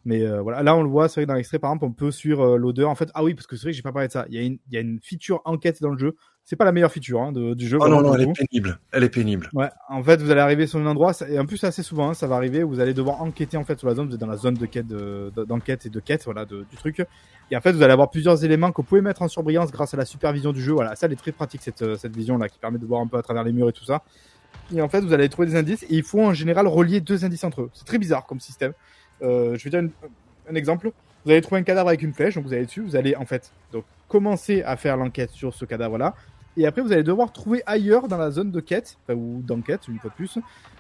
Mais 0.06 0.24
euh, 0.24 0.42
voilà, 0.42 0.64
là 0.64 0.76
on 0.76 0.82
le 0.82 0.90
voit, 0.90 1.08
c'est 1.08 1.20
vrai 1.20 1.26
que 1.26 1.28
dans 1.28 1.36
l'extrait, 1.36 1.60
par 1.60 1.70
exemple, 1.70 1.86
on 1.86 1.92
peut 1.92 2.10
suivre 2.10 2.56
euh, 2.56 2.58
l'odeur. 2.58 2.90
En 2.90 2.96
fait, 2.96 3.10
ah 3.14 3.24
oui, 3.24 3.36
parce 3.36 3.46
que 3.46 3.56
c'est 3.56 3.64
vrai 3.64 3.72
que 3.74 3.76
j'ai 3.76 3.84
pas 3.84 3.92
parlé 3.92 4.08
de 4.08 4.12
ça. 4.14 4.26
Il 4.30 4.34
y 4.36 4.40
a 4.40 4.42
une, 4.42 4.58
il 4.68 4.74
y 4.74 4.78
a 4.78 4.80
une 4.82 5.00
feature 5.00 5.40
enquête 5.46 5.80
dans 5.84 5.92
le 5.92 6.00
jeu 6.00 6.16
c'est 6.44 6.56
pas 6.56 6.66
la 6.66 6.72
meilleure 6.72 6.92
feature 6.92 7.22
hein, 7.22 7.32
de- 7.32 7.54
du 7.54 7.68
jeu. 7.68 7.78
Oh 7.80 7.88
non, 7.88 8.02
non, 8.02 8.14
elle 8.16 8.26
coup. 8.26 8.32
est 8.32 8.48
pénible. 8.48 8.80
Elle 8.92 9.04
est 9.04 9.10
pénible. 9.10 9.50
Ouais, 9.54 9.70
en 9.90 10.04
fait, 10.04 10.22
vous 10.22 10.32
allez 10.32 10.42
arriver 10.42 10.68
sur 10.68 10.80
un 10.80 10.86
endroit, 10.86 11.14
et 11.30 11.40
en 11.40 11.46
plus 11.46 11.64
assez 11.64 11.84
souvent, 11.84 12.10
hein, 12.10 12.14
ça 12.14 12.28
va 12.28 12.36
arriver, 12.36 12.64
vous 12.64 12.80
allez 12.80 12.94
devoir 12.94 13.22
enquêter 13.22 13.58
en 13.58 13.64
fait 13.64 13.80
sur 13.80 13.88
la 13.88 13.96
zone, 13.96 14.08
vous 14.10 14.16
êtes 14.16 14.20
dans 14.20 14.28
la 14.28 14.38
zone 14.38 14.56
de 14.56 14.66
quête, 14.66 14.88
de- 14.88 15.32
de- 15.36 15.44
d'enquête 15.46 15.86
et 15.86 15.90
de 15.90 16.00
quête, 16.00 16.24
voilà, 16.26 16.46
de- 16.46 16.66
du 16.70 16.76
truc. 16.78 17.06
Et 17.52 17.58
en 17.58 17.62
fait, 17.62 17.72
vous 17.74 17.84
allez 17.84 17.94
avoir 17.94 18.10
plusieurs 18.10 18.44
éléments 18.46 18.72
que 18.72 18.78
vous 18.78 18.84
pouvez 18.88 19.02
mettre 19.02 19.22
en 19.22 19.28
surbrillance 19.28 19.72
grâce 19.72 19.94
à 19.94 19.98
la 19.98 20.06
supervision 20.06 20.52
du 20.54 20.62
jeu. 20.62 20.72
Voilà, 20.74 20.96
ça, 20.96 21.06
elle 21.08 21.14
est 21.14 21.18
très 21.18 21.32
pratique 21.32 21.62
cette, 21.62 21.82
euh, 21.82 21.96
cette 21.96 22.16
vision 22.16 22.38
là, 22.38 22.48
qui 22.50 22.58
permet 22.60 22.80
de 22.80 22.86
voir 22.86 23.02
un 23.02 23.08
peu 23.08 23.18
à 23.18 23.22
travers 23.22 23.44
les 23.44 23.52
murs 23.52 23.70
et 23.70 23.74
tout 23.74 23.86
ça. 23.86 24.02
Et 24.74 24.82
en 24.82 24.90
fait, 24.90 25.02
vous 25.02 25.14
allez 25.14 25.30
trouver 25.30 25.48
des 25.48 25.56
indices, 25.56 25.84
et 25.84 25.88
il 25.96 26.04
faut 26.04 26.22
en 26.22 26.34
général 26.34 26.68
relier 26.68 27.02
deux 27.02 27.24
indices 27.26 27.44
entre 27.44 27.62
eux. 27.62 27.70
C'est 27.74 27.86
très 27.86 27.98
bizarre 27.98 28.26
comme 28.26 28.40
système. 28.40 28.74
Euh, 29.22 29.56
je 29.58 29.64
vais 29.64 29.70
dire 29.70 29.80
une- 29.80 29.92
un 30.50 30.56
exemple. 30.56 30.92
Vous 31.24 31.32
allez 31.32 31.42
trouver 31.42 31.62
un 31.62 31.64
cadavre 31.64 31.90
avec 31.90 32.02
une 32.02 32.14
flèche, 32.14 32.36
donc 32.36 32.46
vous 32.46 32.54
allez 32.54 32.66
dessus, 32.66 32.82
vous 32.82 32.96
allez 32.96 33.16
en 33.16 33.26
fait 33.26 33.52
donc 33.72 33.84
commencer 34.12 34.62
à 34.64 34.76
faire 34.76 34.98
l'enquête 34.98 35.32
sur 35.32 35.54
ce 35.54 35.64
cadavre-là. 35.64 36.14
Et 36.58 36.68
après, 36.68 36.82
vous 36.82 36.92
allez 36.92 37.04
devoir 37.04 37.32
trouver 37.32 37.64
ailleurs 37.66 38.10
dans 38.10 38.18
la 38.18 38.30
zone 38.30 38.52
de 38.52 38.60
quête, 38.60 38.98
enfin, 39.04 39.18
ou 39.18 39.42
d'enquête, 39.42 39.88
une 39.88 40.00
fois 40.00 40.10
de 40.10 40.16
plus, 40.16 40.38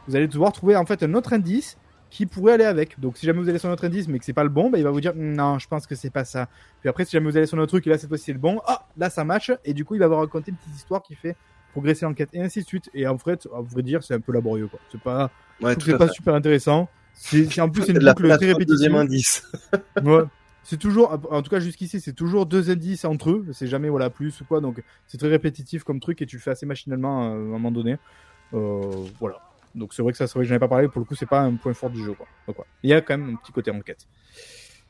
vous 0.07 0.15
allez 0.17 0.27
devoir 0.27 0.51
trouver 0.51 0.75
en 0.75 0.85
fait 0.85 1.01
un 1.03 1.13
autre 1.13 1.31
indice 1.31 1.77
qui 2.09 2.25
pourrait 2.25 2.51
aller 2.53 2.65
avec. 2.65 2.99
Donc, 2.99 3.15
si 3.15 3.25
jamais 3.25 3.39
vous 3.39 3.47
allez 3.47 3.57
sur 3.57 3.69
un 3.69 3.71
autre 3.71 3.85
indice 3.85 4.09
mais 4.09 4.19
que 4.19 4.25
c'est 4.25 4.33
pas 4.33 4.43
le 4.43 4.49
bon, 4.49 4.69
bah, 4.69 4.77
il 4.77 4.83
va 4.83 4.91
vous 4.91 4.99
dire 4.99 5.13
non, 5.15 5.59
je 5.59 5.67
pense 5.69 5.87
que 5.87 5.95
c'est 5.95 6.09
pas 6.09 6.25
ça. 6.25 6.49
Puis 6.81 6.89
après, 6.89 7.05
si 7.05 7.11
jamais 7.11 7.29
vous 7.31 7.37
allez 7.37 7.45
sur 7.45 7.57
un 7.57 7.61
autre 7.61 7.69
truc 7.71 7.87
et 7.87 7.89
là 7.89 7.97
cette 7.97 8.09
fois-ci 8.09 8.25
c'est 8.25 8.33
le 8.33 8.39
bon, 8.39 8.59
ah, 8.67 8.85
là 8.97 9.09
ça 9.09 9.23
match. 9.23 9.49
Et 9.63 9.73
du 9.73 9.85
coup, 9.85 9.95
il 9.95 9.99
va 9.99 10.07
vous 10.09 10.17
raconter 10.17 10.51
une 10.51 10.57
petite 10.57 10.75
histoire 10.75 11.01
qui 11.01 11.15
fait 11.15 11.37
progresser 11.71 12.05
l'enquête 12.05 12.29
et 12.33 12.41
ainsi 12.41 12.61
de 12.63 12.67
suite. 12.67 12.89
Et 12.93 13.07
en 13.07 13.17
fait, 13.17 13.47
à 13.55 13.61
vrai 13.61 13.81
dire, 13.81 14.03
c'est 14.03 14.13
un 14.13 14.19
peu 14.19 14.33
laborieux 14.33 14.67
quoi. 14.67 14.79
C'est 14.91 14.99
pas, 15.01 15.31
Ouais, 15.61 15.73
c'est 15.79 15.97
pas 15.97 16.09
super 16.09 16.33
intéressant. 16.35 16.89
C'est 17.13 17.61
en 17.61 17.69
plus 17.69 17.83
c'est 17.83 17.93
une 17.93 17.99
La, 17.99 18.13
boucle 18.13 18.27
la 18.27 18.37
très 18.37 18.51
fin, 18.51 18.57
deuxième 18.67 18.95
répétitive. 18.95 18.97
indice. 18.97 19.51
Ouais. 20.03 20.23
C'est 20.63 20.77
toujours, 20.77 21.19
en 21.31 21.41
tout 21.41 21.49
cas 21.49 21.59
jusqu'ici, 21.59 21.99
c'est 21.99 22.13
toujours 22.13 22.45
deux 22.45 22.69
indices 22.69 23.03
entre 23.05 23.31
eux. 23.31 23.45
C'est 23.51 23.67
jamais 23.67 23.89
voilà 23.89 24.09
plus 24.09 24.39
ou 24.41 24.45
quoi. 24.45 24.61
Donc 24.61 24.81
c'est 25.07 25.17
très 25.17 25.27
répétitif 25.27 25.83
comme 25.83 25.99
truc 25.99 26.21
et 26.21 26.25
tu 26.27 26.35
le 26.35 26.41
fais 26.41 26.51
assez 26.51 26.65
machinalement 26.67 27.23
euh, 27.25 27.29
à 27.31 27.33
un 27.33 27.37
moment 27.37 27.71
donné. 27.71 27.97
Euh, 28.53 28.81
voilà. 29.19 29.37
Donc 29.73 29.93
c'est 29.93 30.01
vrai 30.03 30.11
que 30.11 30.17
ça, 30.17 30.27
c'est 30.27 30.33
vrai 30.35 30.43
que 30.43 30.49
j'en 30.49 30.55
ai 30.55 30.59
pas 30.59 30.67
parlé. 30.67 30.87
Pour 30.87 30.99
le 30.99 31.05
coup, 31.05 31.15
c'est 31.15 31.25
pas 31.25 31.41
un 31.41 31.55
point 31.55 31.73
fort 31.73 31.89
du 31.89 32.03
jeu. 32.03 32.13
Quoi. 32.13 32.27
Donc, 32.47 32.59
ouais. 32.59 32.65
Il 32.83 32.89
y 32.89 32.93
a 32.93 33.01
quand 33.01 33.17
même 33.17 33.33
un 33.33 33.35
petit 33.37 33.51
côté 33.51 33.71
enquête. 33.71 34.05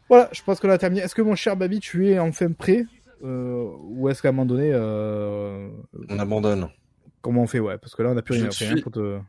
Voilà, 0.10 0.28
je 0.34 0.42
pense 0.44 0.60
qu'on 0.60 0.70
a 0.70 0.78
terminé. 0.78 1.02
Est-ce 1.04 1.16
que 1.16 1.22
mon 1.22 1.36
cher 1.36 1.56
Babi, 1.56 1.80
tu 1.80 2.10
es 2.10 2.20
enfin 2.20 2.52
prêt 2.52 2.84
euh, 3.24 3.70
ou 3.84 4.10
est-ce 4.10 4.22
qu'à 4.22 4.30
un 4.30 4.32
moment 4.34 4.46
donné, 4.48 4.72
euh, 4.74 5.70
On 6.10 6.20
abandonne. 6.20 6.68
comment 7.22 7.44
on 7.44 7.48
fait 7.48 7.60
ouais? 7.60 7.78
Parce 7.78 7.96
que 7.96 8.02
là, 8.02 8.10
on 8.10 8.16
n'a 8.16 8.22
plus 8.24 8.36
Je 8.36 8.42
rien 8.42 8.52
suis- 8.52 8.82
pour 8.82 8.92
te... 8.92 9.20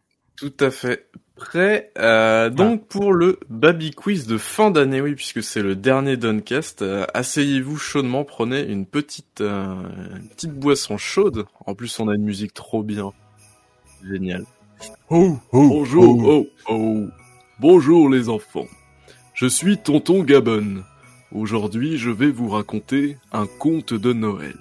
Tout 0.43 0.52
à 0.59 0.73
fait 0.73 1.06
prêt. 1.36 1.93
Euh, 1.98 2.51
donc 2.51 2.89
pour 2.89 3.12
le 3.12 3.39
Baby 3.48 3.93
Quiz 3.93 4.27
de 4.27 4.36
fin 4.39 4.73
d'année, 4.73 5.01
oui, 5.01 5.14
puisque 5.14 5.40
c'est 5.40 5.62
le 5.62 5.77
dernier 5.77 6.16
Duncast, 6.16 6.82
euh, 6.82 7.06
asseyez-vous 7.14 7.77
chaudement, 7.77 8.24
prenez 8.24 8.60
une 8.60 8.85
petite, 8.85 9.40
euh, 9.40 9.73
une 10.16 10.27
petite 10.27 10.52
boisson 10.52 10.98
chaude. 10.98 11.44
En 11.64 11.77
plus, 11.77 12.01
on 12.01 12.09
a 12.09 12.16
une 12.16 12.24
musique 12.24 12.55
trop 12.55 12.82
bien. 12.82 13.12
Génial. 14.05 14.44
Oh, 15.10 15.39
bonjour, 15.52 16.19
oh, 16.27 16.47
oh. 16.69 17.06
Bonjour 17.60 18.09
les 18.09 18.28
enfants. 18.28 18.66
Je 19.35 19.47
suis 19.47 19.78
Tonton 19.78 20.24
Gabon. 20.24 20.82
Aujourd'hui, 21.31 21.98
je 21.98 22.10
vais 22.10 22.32
vous 22.32 22.48
raconter 22.48 23.16
un 23.31 23.47
conte 23.47 23.94
de 23.94 24.12
Noël. 24.12 24.56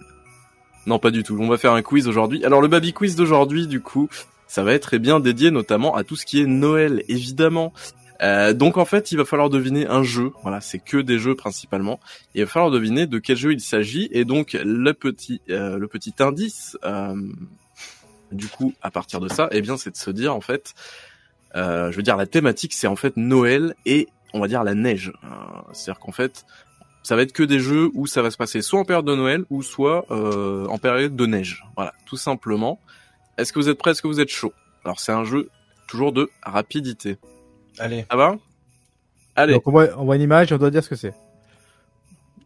Non, 0.88 0.99
pas 0.99 1.12
du 1.12 1.24
tout. 1.24 1.38
On 1.40 1.48
va 1.48 1.58
faire 1.58 1.74
un 1.74 1.82
quiz 1.82 2.08
aujourd'hui. 2.08 2.44
Alors 2.44 2.62
le 2.62 2.68
Baby 2.68 2.94
Quiz 2.94 3.16
d'aujourd'hui, 3.16 3.68
du 3.68 3.82
coup, 3.82 4.10
ça 4.52 4.64
va 4.64 4.73
être 4.73 4.84
très 4.84 4.99
bien 4.99 5.22
dédié 5.22 5.49
notamment 5.49 5.95
à 5.95 6.03
tout 6.03 6.18
ce 6.18 6.26
qui 6.26 6.41
est 6.41 6.45
Noël, 6.45 7.06
évidemment. 7.07 7.72
Euh, 8.22 8.52
donc 8.52 8.76
en 8.76 8.84
fait, 8.84 9.14
il 9.14 9.18
va 9.18 9.23
falloir 9.23 9.49
deviner 9.49 9.88
un 9.88 10.03
jeu. 10.03 10.34
Voilà, 10.41 10.60
c'est 10.60 10.78
que 10.78 10.98
des 10.98 11.19
jeux 11.19 11.36
principalement. 11.36 12.02
Il 12.36 12.44
va 12.44 12.48
falloir 12.49 12.69
deviner 12.69 13.07
de 13.07 13.18
quel 13.18 13.38
jeu 13.38 13.53
il 13.53 13.61
s'agit. 13.61 14.10
Et 14.11 14.26
donc 14.26 14.57
le 14.61 14.91
petit, 14.91 15.40
euh, 15.49 15.78
le 15.78 15.88
petit 15.88 16.14
indice, 16.19 16.78
euh, 16.84 17.15
du 18.34 18.48
coup, 18.49 18.73
à 18.82 18.91
partir 18.91 19.22
de 19.22 19.30
ça, 19.30 19.48
eh 19.53 19.61
bien, 19.61 19.78
c'est 19.78 19.91
de 19.91 19.95
se 19.95 20.11
dire 20.11 20.36
en 20.36 20.41
fait, 20.41 20.73
euh, 21.56 21.90
je 21.90 21.95
veux 21.95 22.03
dire 22.03 22.18
la 22.18 22.28
thématique, 22.28 22.73
c'est 22.73 22.88
en 22.88 22.98
fait 22.98 23.15
Noël 23.15 23.73
et 23.86 24.10
on 24.34 24.41
va 24.41 24.49
dire 24.49 24.65
la 24.65 24.76
neige. 24.76 25.14
Euh, 25.23 25.28
C'est-à-dire 25.72 26.02
qu'en 26.02 26.11
fait, 26.11 26.45
ça 27.03 27.15
va 27.15 27.22
être 27.22 27.32
que 27.32 27.44
des 27.44 27.61
jeux 27.61 27.90
où 27.94 28.06
ça 28.06 28.22
va 28.22 28.30
se 28.30 28.38
passer 28.38 28.61
soit 28.61 28.82
en 28.82 28.86
période 28.86 29.06
de 29.06 29.15
Noël 29.15 29.45
ou 29.49 29.64
soit 29.64 30.06
euh, 30.11 30.65
en 30.68 30.78
période 30.78 31.15
de 31.15 31.26
neige. 31.26 31.64
Voilà, 31.78 31.94
tout 32.06 32.18
simplement. 32.18 32.82
Est-ce 33.38 33.53
que 33.53 33.60
vous 33.60 33.70
êtes 33.70 33.78
prêts? 33.78 33.91
Est-ce 33.91 34.02
que 34.02 34.08
vous 34.08 34.20
êtes 34.20 34.30
chaud? 34.30 34.53
Alors 34.84 34.99
c'est 34.99 35.12
un 35.12 35.24
jeu 35.24 35.49
toujours 35.88 36.12
de 36.12 36.30
rapidité. 36.44 37.18
Allez. 37.80 38.06
Ça 38.10 38.18
va? 38.18 38.36
Allez, 39.36 39.53
Donc 39.53 39.68
on 39.68 39.72
voit, 39.72 39.88
on 39.98 40.06
voit 40.06 40.16
une 40.16 40.22
image 40.22 40.52
et 40.52 40.56
on 40.56 40.58
doit 40.58 40.72
dire 40.72 40.84
ce 40.84 40.90
que 40.90 40.95
c'est. 40.95 41.14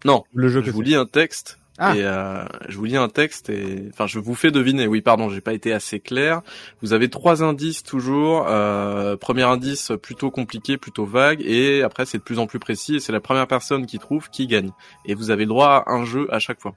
non, 0.03 0.23
Le 0.33 0.49
jeu 0.49 0.61
que 0.61 0.67
je 0.67 0.71
vous 0.71 0.81
lis 0.81 0.95
un 0.95 1.05
texte. 1.05 1.57
Ah. 1.77 1.93
Et 1.95 2.03
euh, 2.03 2.45
je 2.69 2.77
vous 2.77 2.85
lis 2.85 2.95
un 2.95 3.09
texte 3.09 3.49
et 3.49 3.89
enfin 3.91 4.07
je 4.07 4.19
vous 4.19 4.33
fais 4.33 4.49
deviner. 4.49 4.87
Oui, 4.87 5.01
pardon, 5.01 5.29
j'ai 5.29 5.41
pas 5.41 5.51
été 5.53 5.73
assez 5.73 5.99
clair. 5.99 6.41
Vous 6.81 6.93
avez 6.93 7.09
trois 7.09 7.43
indices 7.43 7.83
toujours. 7.83 8.45
Euh, 8.47 9.17
premier 9.17 9.43
indice 9.43 9.91
plutôt 10.01 10.31
compliqué, 10.31 10.77
plutôt 10.77 11.05
vague, 11.05 11.41
et 11.41 11.81
après 11.83 12.05
c'est 12.05 12.19
de 12.19 12.23
plus 12.23 12.39
en 12.39 12.47
plus 12.47 12.59
précis. 12.59 12.95
Et 12.95 12.99
c'est 13.01 13.11
la 13.11 13.19
première 13.19 13.47
personne 13.47 13.87
qui 13.87 13.99
trouve 13.99 14.29
qui 14.29 14.47
gagne. 14.47 14.71
Et 15.05 15.15
vous 15.15 15.31
avez 15.31 15.43
le 15.43 15.49
droit 15.49 15.83
à 15.85 15.91
un 15.91 16.05
jeu 16.05 16.27
à 16.33 16.39
chaque 16.39 16.61
fois. 16.61 16.75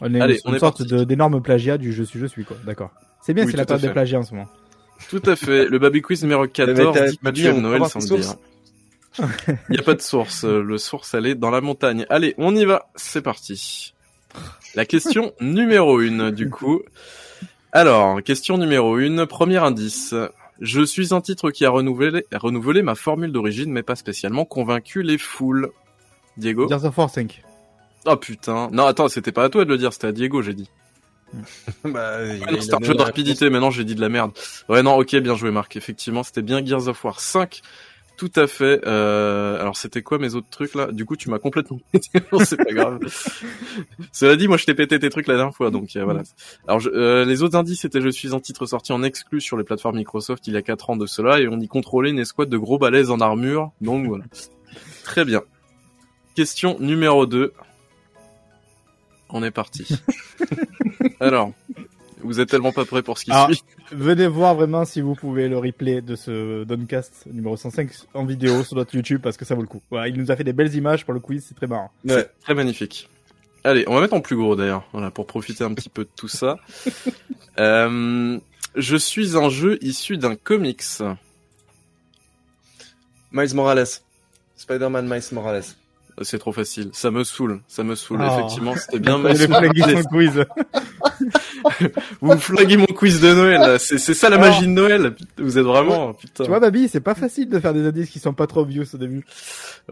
On 0.00 0.12
est 0.12 0.20
Allez, 0.20 0.40
on 0.44 0.50
une 0.50 0.56
est 0.56 0.60
sorte 0.60 0.82
d'énorme 0.82 1.40
plagiat 1.40 1.78
du 1.78 1.92
je 1.92 2.02
suis 2.02 2.18
je 2.18 2.26
suis 2.26 2.44
quoi. 2.44 2.56
D'accord. 2.64 2.90
C'est 3.22 3.34
bien, 3.34 3.44
Oui, 3.44 3.50
c'est 3.50 3.56
la 3.56 3.64
tout 3.64 3.74
à 3.74 3.76
période 3.76 3.82
des 3.82 3.88
fait. 3.88 3.92
plagiats 3.92 4.18
en 4.18 4.22
ce 4.22 4.34
moment. 4.34 4.48
Tout 5.08 5.22
à 5.26 5.36
fait. 5.36 5.66
Le 5.66 5.78
Baby 5.78 6.02
Quiz 6.02 6.22
numéro 6.22 6.46
14 6.46 6.94
t'as- 7.22 7.30
dit 7.32 7.48
on 7.48 7.60
Noël 7.60 7.84
sans 7.86 7.98
dire. 8.00 8.34
Il 9.18 9.72
n'y 9.72 9.78
a 9.78 9.82
pas 9.82 9.94
de 9.94 10.00
source. 10.02 10.44
Le 10.44 10.78
source, 10.78 11.14
elle 11.14 11.26
est 11.26 11.34
dans 11.34 11.50
la 11.50 11.60
montagne. 11.60 12.06
Allez, 12.10 12.34
on 12.38 12.54
y 12.54 12.64
va. 12.64 12.86
C'est 12.96 13.22
parti. 13.22 13.94
La 14.74 14.84
question 14.84 15.32
numéro 15.40 16.00
une, 16.00 16.30
du 16.30 16.48
coup. 16.48 16.80
Alors, 17.72 18.22
question 18.22 18.58
numéro 18.58 18.98
une, 18.98 19.26
premier 19.26 19.58
indice. 19.58 20.14
Je 20.60 20.82
suis 20.82 21.14
un 21.14 21.20
titre 21.20 21.50
qui 21.50 21.64
a 21.64 21.70
renouvelé, 21.70 22.26
renouvelé 22.32 22.82
ma 22.82 22.94
formule 22.94 23.32
d'origine, 23.32 23.72
mais 23.72 23.82
pas 23.82 23.96
spécialement 23.96 24.44
convaincu 24.44 25.02
les 25.02 25.18
foules. 25.18 25.70
Diego? 26.36 26.68
Gears 26.68 26.84
of 26.84 26.96
War 26.98 27.10
5. 27.10 27.42
Oh 28.06 28.16
putain. 28.16 28.68
Non, 28.72 28.86
attends, 28.86 29.08
c'était 29.08 29.32
pas 29.32 29.44
à 29.44 29.48
toi 29.48 29.64
de 29.64 29.70
le 29.70 29.78
dire, 29.78 29.92
c'était 29.92 30.08
à 30.08 30.12
Diego, 30.12 30.42
j'ai 30.42 30.54
dit. 30.54 30.70
bah, 31.84 32.18
Ah 32.46 32.46
c'était 32.60 32.74
un 32.74 32.82
jeu 32.82 32.94
de 32.94 33.02
rapidité, 33.02 33.50
maintenant 33.50 33.70
j'ai 33.70 33.84
dit 33.84 33.94
de 33.94 34.00
la 34.00 34.08
merde. 34.08 34.32
Ouais, 34.68 34.82
non, 34.82 34.96
ok, 34.96 35.16
bien 35.16 35.36
joué 35.36 35.50
Marc. 35.50 35.76
Effectivement, 35.76 36.22
c'était 36.22 36.42
bien 36.42 36.64
Gears 36.64 36.88
of 36.88 37.02
War 37.04 37.20
5. 37.20 37.60
Tout 38.16 38.32
à 38.36 38.46
fait. 38.46 38.82
Euh, 38.86 39.58
alors 39.58 39.76
c'était 39.78 40.02
quoi 40.02 40.18
mes 40.18 40.34
autres 40.34 40.50
trucs 40.50 40.74
là? 40.74 40.92
Du 40.92 41.06
coup, 41.06 41.16
tu 41.16 41.30
m'as 41.30 41.38
complètement 41.38 41.78
pété. 41.92 42.20
C'est 42.44 42.56
pas 42.58 42.64
grave. 42.72 42.98
Cela 44.12 44.36
dit, 44.36 44.46
moi 44.46 44.58
je 44.58 44.66
t'ai 44.66 44.74
pété 44.74 44.98
tes 44.98 45.08
trucs 45.08 45.26
la 45.26 45.36
dernière 45.36 45.54
fois, 45.54 45.70
donc 45.70 45.96
euh, 45.96 46.04
voilà. 46.04 46.22
Alors 46.68 46.80
je- 46.80 46.90
euh, 46.90 47.24
les 47.24 47.42
autres 47.42 47.56
indices 47.56 47.80
c'était 47.80 48.02
je 48.02 48.10
suis 48.10 48.34
un 48.34 48.40
titre 48.40 48.66
sorti 48.66 48.92
en 48.92 49.02
exclu 49.02 49.40
sur 49.40 49.56
les 49.56 49.64
plateformes 49.64 49.96
Microsoft 49.96 50.46
il 50.48 50.52
y 50.52 50.56
a 50.58 50.62
4 50.62 50.90
ans 50.90 50.96
de 50.96 51.06
cela 51.06 51.40
et 51.40 51.48
on 51.48 51.58
y 51.60 51.66
contrôlait 51.68 52.10
une 52.10 52.18
escouade 52.18 52.50
de 52.50 52.58
gros 52.58 52.76
balaises 52.78 53.10
en 53.10 53.20
armure. 53.20 53.70
Donc 53.80 54.06
voilà. 54.06 54.24
Très 55.04 55.24
bien. 55.24 55.40
Question 56.34 56.76
numéro 56.78 57.24
2. 57.24 57.54
On 59.32 59.42
est 59.42 59.50
parti. 59.50 59.86
Alors, 61.20 61.52
vous 62.22 62.40
êtes 62.40 62.48
tellement 62.48 62.72
pas 62.72 62.84
prêts 62.84 63.02
pour 63.02 63.18
ce 63.18 63.24
qui 63.24 63.32
suit. 63.32 63.62
Venez 63.92 64.26
voir 64.26 64.54
vraiment 64.54 64.84
si 64.84 65.00
vous 65.00 65.14
pouvez 65.14 65.48
le 65.48 65.58
replay 65.58 66.00
de 66.00 66.16
ce 66.16 66.64
Doncast 66.64 67.26
numéro 67.26 67.56
105 67.56 67.90
en 68.14 68.24
vidéo 68.24 68.62
sur 68.64 68.76
notre 68.76 68.94
YouTube 68.94 69.20
parce 69.22 69.36
que 69.36 69.44
ça 69.44 69.54
vaut 69.54 69.62
le 69.62 69.68
coup. 69.68 69.82
Voilà, 69.90 70.08
il 70.08 70.16
nous 70.16 70.30
a 70.30 70.36
fait 70.36 70.44
des 70.44 70.52
belles 70.52 70.74
images 70.74 71.04
pour 71.04 71.14
le 71.14 71.20
quiz, 71.20 71.44
c'est 71.48 71.54
très 71.54 71.66
marrant. 71.66 71.90
Ouais. 72.04 72.28
Très 72.42 72.54
magnifique. 72.54 73.08
Allez, 73.64 73.84
on 73.86 73.94
va 73.94 74.00
mettre 74.00 74.14
en 74.14 74.20
plus 74.20 74.36
gros 74.36 74.56
d'ailleurs, 74.56 74.88
voilà, 74.92 75.10
pour 75.10 75.26
profiter 75.26 75.64
un 75.64 75.74
petit 75.74 75.90
peu 75.90 76.04
de 76.04 76.10
tout 76.14 76.28
ça. 76.28 76.56
Euh, 77.58 78.38
je 78.74 78.96
suis 78.96 79.36
un 79.36 79.50
jeu 79.50 79.76
issu 79.82 80.16
d'un 80.16 80.34
comics. 80.34 81.02
Miles 83.32 83.54
Morales. 83.54 83.86
Spider-Man 84.56 85.06
Miles 85.06 85.22
Morales. 85.32 85.64
C'est 86.22 86.38
trop 86.38 86.52
facile, 86.52 86.90
ça 86.92 87.10
me 87.10 87.24
saoule, 87.24 87.60
ça 87.66 87.82
me 87.82 87.94
saule. 87.94 88.20
Oh. 88.22 88.38
Effectivement, 88.38 88.74
c'était 88.76 88.98
bien. 88.98 89.16
Vous 89.18 89.34
son 89.34 90.02
quiz. 90.10 90.44
Vous 92.20 92.32
me 92.32 92.36
flaguez 92.36 92.76
mon 92.76 92.86
quiz 92.86 93.20
de 93.20 93.32
Noël, 93.32 93.78
c'est 93.80 93.98
c'est 93.98 94.14
ça 94.14 94.28
la 94.28 94.36
Alors. 94.36 94.48
magie 94.50 94.66
de 94.66 94.72
Noël. 94.72 95.14
Vous 95.38 95.58
êtes 95.58 95.64
vraiment, 95.64 96.12
putain. 96.14 96.44
Tu 96.44 96.50
vois, 96.50 96.60
Babi, 96.60 96.88
c'est 96.88 97.00
pas 97.00 97.14
facile 97.14 97.48
de 97.48 97.58
faire 97.58 97.74
des 97.74 97.86
indices 97.86 98.10
qui 98.10 98.18
sont 98.18 98.34
pas 98.34 98.46
trop 98.46 98.64
vieux 98.64 98.84
au 98.92 98.96
début. 98.98 99.24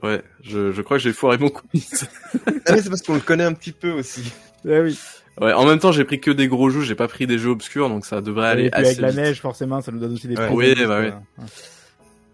Ouais, 0.02 0.22
je, 0.42 0.72
je 0.72 0.82
crois 0.82 0.98
que 0.98 1.02
j'ai 1.02 1.12
foiré 1.12 1.38
mon 1.38 1.50
quiz. 1.50 2.08
Ah 2.66 2.72
mais 2.74 2.82
c'est 2.82 2.90
parce 2.90 3.00
qu'on 3.02 3.14
le 3.14 3.20
connaît 3.20 3.44
un 3.44 3.54
petit 3.54 3.72
peu 3.72 3.90
aussi. 3.90 4.30
Eh 4.68 4.80
oui. 4.80 4.98
Ouais, 5.40 5.52
en 5.52 5.64
même 5.64 5.78
temps, 5.78 5.92
j'ai 5.92 6.04
pris 6.04 6.20
que 6.20 6.30
des 6.30 6.48
gros 6.48 6.68
jeux, 6.68 6.82
j'ai 6.82 6.94
pas 6.94 7.08
pris 7.08 7.26
des 7.26 7.38
jeux 7.38 7.50
obscurs, 7.50 7.88
donc 7.88 8.04
ça 8.04 8.20
devrait 8.20 8.48
aller 8.48 8.68
assez 8.72 8.88
avec 8.88 9.00
la 9.00 9.08
vite. 9.10 9.18
neige, 9.18 9.40
forcément, 9.40 9.80
ça 9.80 9.90
nous 9.92 9.98
donne 9.98 10.12
aussi 10.12 10.28
des 10.28 10.36
Ouais. 10.36 10.48
Oui, 10.50 10.74
bah 10.86 11.00
oui. 11.00 11.44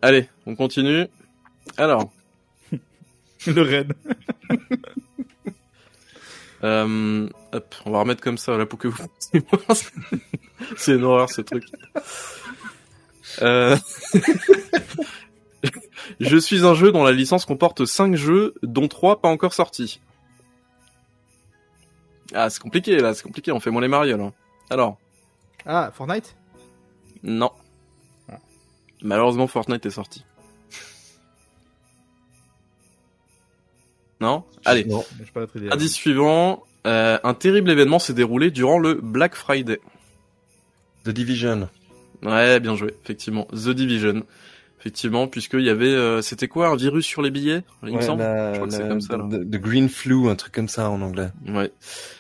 Allez, 0.03 0.29
on 0.47 0.57
continue. 0.57 1.07
Alors, 1.77 2.11
Le 3.47 3.63
raid. 3.63 3.93
Euh, 6.63 7.29
hop, 7.53 7.75
on 7.85 7.91
va 7.91 7.99
remettre 7.99 8.23
comme 8.23 8.39
ça 8.39 8.57
là 8.57 8.65
pour 8.65 8.79
que 8.79 8.89
vous. 8.89 9.05
C'est 10.79 10.95
une 10.95 11.05
horreur 11.05 11.29
ce 11.31 11.43
truc. 11.43 11.65
Euh... 13.43 13.77
Je 16.21 16.37
suis 16.39 16.65
un 16.65 16.73
jeu 16.75 16.91
dont 16.91 17.05
la 17.05 17.13
licence 17.13 17.45
comporte 17.45 17.85
5 17.85 18.15
jeux, 18.15 18.55
dont 18.63 18.89
3 18.89 19.21
pas 19.21 19.29
encore 19.29 19.53
sortis. 19.53 20.01
Ah, 22.33 22.49
c'est 22.49 22.63
compliqué 22.63 22.97
là, 22.99 23.13
c'est 23.13 23.25
compliqué, 23.25 23.53
on 23.53 23.61
fait 23.61 23.71
moins 23.71 23.83
les 23.83 23.89
marioles. 23.89 24.21
hein. 24.23 24.33
Alors, 24.71 24.97
Ah, 25.67 25.91
Fortnite? 25.95 26.35
Non. 27.23 27.53
Ah. 28.31 28.39
Malheureusement, 29.03 29.47
Fortnite 29.49 29.85
est 29.85 29.91
sorti. 29.91 30.25
Non 34.21 34.45
Allez, 34.65 34.85
Non. 34.85 35.05
Je 35.19 35.25
sais 35.25 35.31
pas 35.33 35.41
notre 35.41 35.57
idée. 35.57 35.69
indice 35.71 35.95
suivant. 35.95 36.63
Euh, 36.87 37.19
un 37.25 37.35
terrible 37.35 37.71
événement 37.71 37.99
s'est 37.99 38.13
déroulé 38.15 38.51
durant 38.51 38.79
le 38.79 38.95
Black 38.95 39.35
Friday. 39.35 39.81
The 41.05 41.11
Division. 41.11 41.69
Ouais, 42.23 42.61
bien 42.61 42.77
joué, 42.77 42.95
effectivement. 43.03 43.47
The 43.53 43.71
Division. 43.71 44.23
Effectivement, 44.81 45.27
puisqu'il 45.29 45.63
y 45.63 45.71
avait... 45.71 45.87
euh, 45.87 46.21
C'était 46.21 46.47
quoi 46.49 46.69
Un 46.69 46.77
virus 46.77 47.07
sur 47.07 47.23
les 47.23 47.31
billets 47.31 47.63
Il 47.83 47.91
me 47.93 47.97
Ouais, 47.97 48.03
semble 48.03 48.21
la- 48.23 48.53
Je 48.53 48.57
crois 48.59 48.69
que 48.69 48.75
c'est 48.75 48.87
comme 48.89 49.01
ça, 49.01 49.17
là. 49.17 49.25
The, 49.31 49.41
the 49.51 49.57
Green 49.61 49.89
Flu, 49.89 50.29
un 50.29 50.35
truc 50.35 50.53
comme 50.53 50.69
ça 50.69 50.91
en 50.91 51.01
anglais. 51.01 51.29
Ouais. 51.49 51.71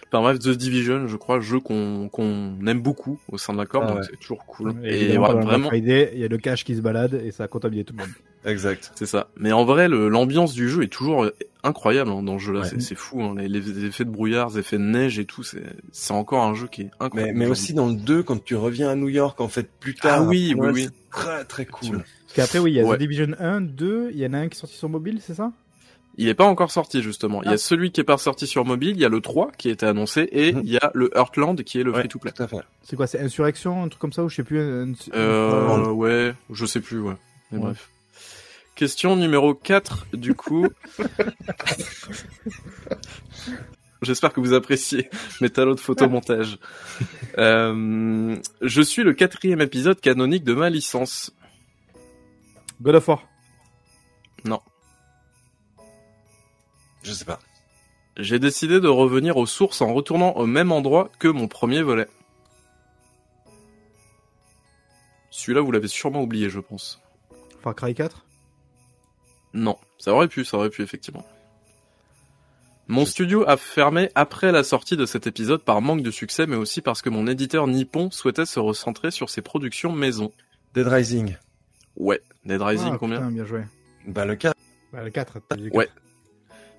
Enfin 0.09 0.23
bref, 0.23 0.39
The 0.39 0.49
Division, 0.51 1.07
je 1.09 1.17
crois, 1.17 1.41
jeu 1.41 1.61
qu'on 1.61 2.09
qu'on 2.09 2.55
aime 2.67 2.81
beaucoup 2.81 3.19
au 3.29 3.37
sein 3.37 3.53
de 3.53 3.59
la 3.59 3.67
Corp, 3.67 3.85
Ah 3.87 3.91
donc 3.91 4.01
ouais. 4.01 4.07
c'est 4.11 4.17
toujours 4.19 4.45
cool. 4.47 4.75
Et, 4.85 5.03
Et, 5.07 5.13
le 5.13 5.19
vraiment, 5.21 5.45
Black 5.45 5.63
Friday, 5.65 6.13
il 6.15 6.21
y 6.21 6.25
a 6.25 6.29
le 6.29 6.39
cash 6.39 6.65
qui 6.65 6.75
se 6.77 6.81
balade 6.81 7.21
et 7.25 7.33
ça 7.33 7.45
a 7.45 7.49
contaminé 7.49 7.85
tout 7.85 7.93
le 7.95 8.05
monde. 8.05 8.13
Exact. 8.45 8.93
c'est 8.95 9.07
ça. 9.07 9.29
Mais 9.37 9.53
en 9.53 9.65
vrai, 9.65 9.89
l'ambiance 9.89 10.53
du 10.55 10.69
jeu 10.69 10.83
est 10.83 10.89
toujours 10.93 11.25
euh, 11.25 11.35
incroyable 11.63 12.11
hein, 12.11 12.23
dans 12.23 12.39
ce 12.39 12.45
jeu-là. 12.45 12.61
Ouais. 12.61 12.81
C'est- 12.81 12.95
fou, 12.95 13.23
hein. 13.23 13.35
les, 13.39 13.49
les 13.49 13.85
effets 13.87 14.05
de 14.05 14.11
brouillard, 14.11 14.51
les 14.51 14.59
effets 14.59 14.79
de 14.79 14.83
neige 14.83 15.19
et 15.19 15.25
tout, 15.25 15.43
c'est 15.43 15.63
c'est 15.93 16.13
encore 16.13 16.45
un 16.45 16.55
jeu 16.55 16.67
qui 16.69 16.83
est 16.83 16.85
Mais, 16.85 16.91
incroyable. 17.01 17.39
mais 17.39 17.47
aussi 17.47 17.73
dans 17.75 17.89
le 17.89 17.95
2, 17.95 18.23
quand 18.23 18.43
tu 18.45 18.55
reviens 18.57 18.91
à 18.91 18.95
New 18.95 19.09
York, 19.09 19.41
en 19.41 19.49
fait, 19.49 19.69
plus 19.81 19.95
tard. 19.95 20.19
Ah 20.21 20.23
oui, 20.23 20.55
oui, 20.57 20.69
oui. 20.73 20.83
c'est 20.85 21.11
Très, 21.11 21.45
très 21.45 21.65
cool. 21.67 21.99
Parce 21.99 22.35
qu'après, 22.35 22.59
oui, 22.59 22.73
il 22.73 22.75
y 22.77 22.81
a 22.81 22.85
Ouais. 22.85 22.97
The 22.97 23.01
Division 23.01 23.29
1, 23.39 23.61
2, 23.61 24.11
il 24.13 24.19
y 24.19 24.27
en 24.27 24.33
a 24.35 24.39
un 24.39 24.49
qui 24.49 24.57
est 24.57 24.61
sorti 24.61 24.75
sur 24.77 24.89
mobile, 24.89 25.21
c'est 25.23 25.35
ça? 25.35 25.53
Il 26.17 26.29
est 26.29 26.35
pas 26.35 26.45
encore 26.45 26.71
sorti 26.71 27.03
justement. 27.03 27.43
Il 27.43 27.47
y 27.47 27.51
Ah. 27.51 27.55
a 27.55 27.57
celui 27.59 27.91
qui 27.91 28.01
est 28.01 28.05
pas 28.05 28.19
sorti 28.19 28.47
sur 28.47 28.65
mobile, 28.65 28.91
il 28.91 29.01
y 29.01 29.05
a 29.05 29.09
le 29.09 29.21
3 29.21 29.51
qui 29.59 29.69
a 29.69 29.73
été 29.73 29.85
annoncé 29.87 30.29
et 30.31 30.53
Mhm. 30.53 30.61
il 30.65 30.71
y 30.71 30.77
a 30.79 30.91
le 30.95 31.11
Heartland 31.17 31.57
qui 31.65 31.81
est 31.81 31.83
le 31.83 31.91
Ouais, 31.93 32.01
free-to-play. 32.01 32.31
Tout 32.31 32.43
à 32.45 32.47
fait. 32.47 32.57
C'est 32.83 32.95
quoi 32.95 33.07
C'est 33.09 33.19
Insurrection, 33.21 33.83
un 33.83 33.89
truc 33.89 34.01
comme 34.01 34.13
ça 34.13 34.23
ou 34.23 34.29
je 34.29 34.37
sais 34.37 34.45
plus 34.45 34.61
un- 34.61 34.91
un- 34.93 34.95
Euh, 35.15 35.89
ouais, 35.91 36.33
je 36.53 36.67
sais 36.67 36.81
plus, 36.81 37.01
ouais. 37.01 37.15
Mais 37.51 37.59
Ouais. 37.59 37.65
bref. 37.65 37.91
Question 38.75 39.17
numéro 39.17 39.55
4, 39.55 40.07
du 40.15 40.35
coup. 40.35 40.69
J'espère 44.03 44.33
que 44.33 44.41
vous 44.41 44.53
appréciez 44.53 45.09
mes 45.41 45.49
talents 45.49 45.75
de 45.75 45.81
photomontage. 45.81 46.59
Euh, 47.39 48.37
je 48.61 48.83
suis 48.83 49.03
le 49.03 49.15
quatrième 49.15 49.61
épisode 49.61 50.01
canonique 50.01 50.45
de 50.45 50.55
ma 50.55 50.71
licence. 50.71 51.35
God 52.81 52.97
of 52.97 53.09
War. 53.09 53.23
Je 57.05 57.13
sais 57.13 57.27
pas. 57.27 57.39
J'ai 58.17 58.39
décidé 58.39 58.81
de 58.81 58.89
revenir 58.89 59.37
aux 59.37 59.47
sources 59.47 59.83
en 59.83 59.93
retournant 59.93 60.33
au 60.33 60.47
même 60.47 60.73
endroit 60.73 61.11
que 61.19 61.29
mon 61.29 61.49
premier 61.49 61.83
volet. 61.83 62.09
Celui-là, 65.31 65.61
vous 65.61 65.71
l'avez 65.71 65.89
sûrement 65.89 66.23
oublié, 66.23 66.49
je 66.49 66.61
pense. 66.61 67.03
Far 67.63 67.75
Cry 67.75 67.95
4. 67.95 68.25
Non, 69.55 69.77
ça 69.99 70.13
aurait 70.13 70.29
pu, 70.29 70.45
ça 70.45 70.57
aurait 70.59 70.69
pu, 70.71 70.83
effectivement. 70.83 71.25
Mon 72.87 73.07
studio 73.07 73.45
a 73.49 73.57
fermé 73.57 74.11
après 74.15 74.53
la 74.53 74.63
sortie 74.63 74.97
de 74.99 75.07
cet 75.07 75.27
épisode 75.27 75.63
par 75.63 75.81
manque 75.81 76.03
de 76.03 76.11
succès, 76.11 76.47
mais 76.47 76.57
aussi 76.57 76.83
parce 76.83 77.01
que 77.01 77.09
mon 77.09 77.27
éditeur 77.27 77.67
Nippon 77.67 78.11
souhaitait 78.11 78.45
se 78.45 78.61
recentrer 78.61 79.11
sur 79.11 79.31
ses 79.31 79.41
productions 79.41 79.93
maison. 79.93 80.33
Dead 80.75 80.87
Rising. 80.87 81.37
Ouais, 81.97 82.21
Dead 82.45 82.61
Rising, 82.61 82.91
Ah, 82.95 82.99
combien 82.99 83.19
putain, 83.19 83.31
bien 83.31 83.45
joué. 83.47 83.63
Bah, 84.07 84.27
le 84.27 84.35
4. 84.37 84.55
Bah, 84.93 85.03
le 85.03 85.11
4. 85.11 85.39
t'as 85.49 85.57
dit 85.57 85.71
Ouais. 85.73 85.87
4. 85.87 85.93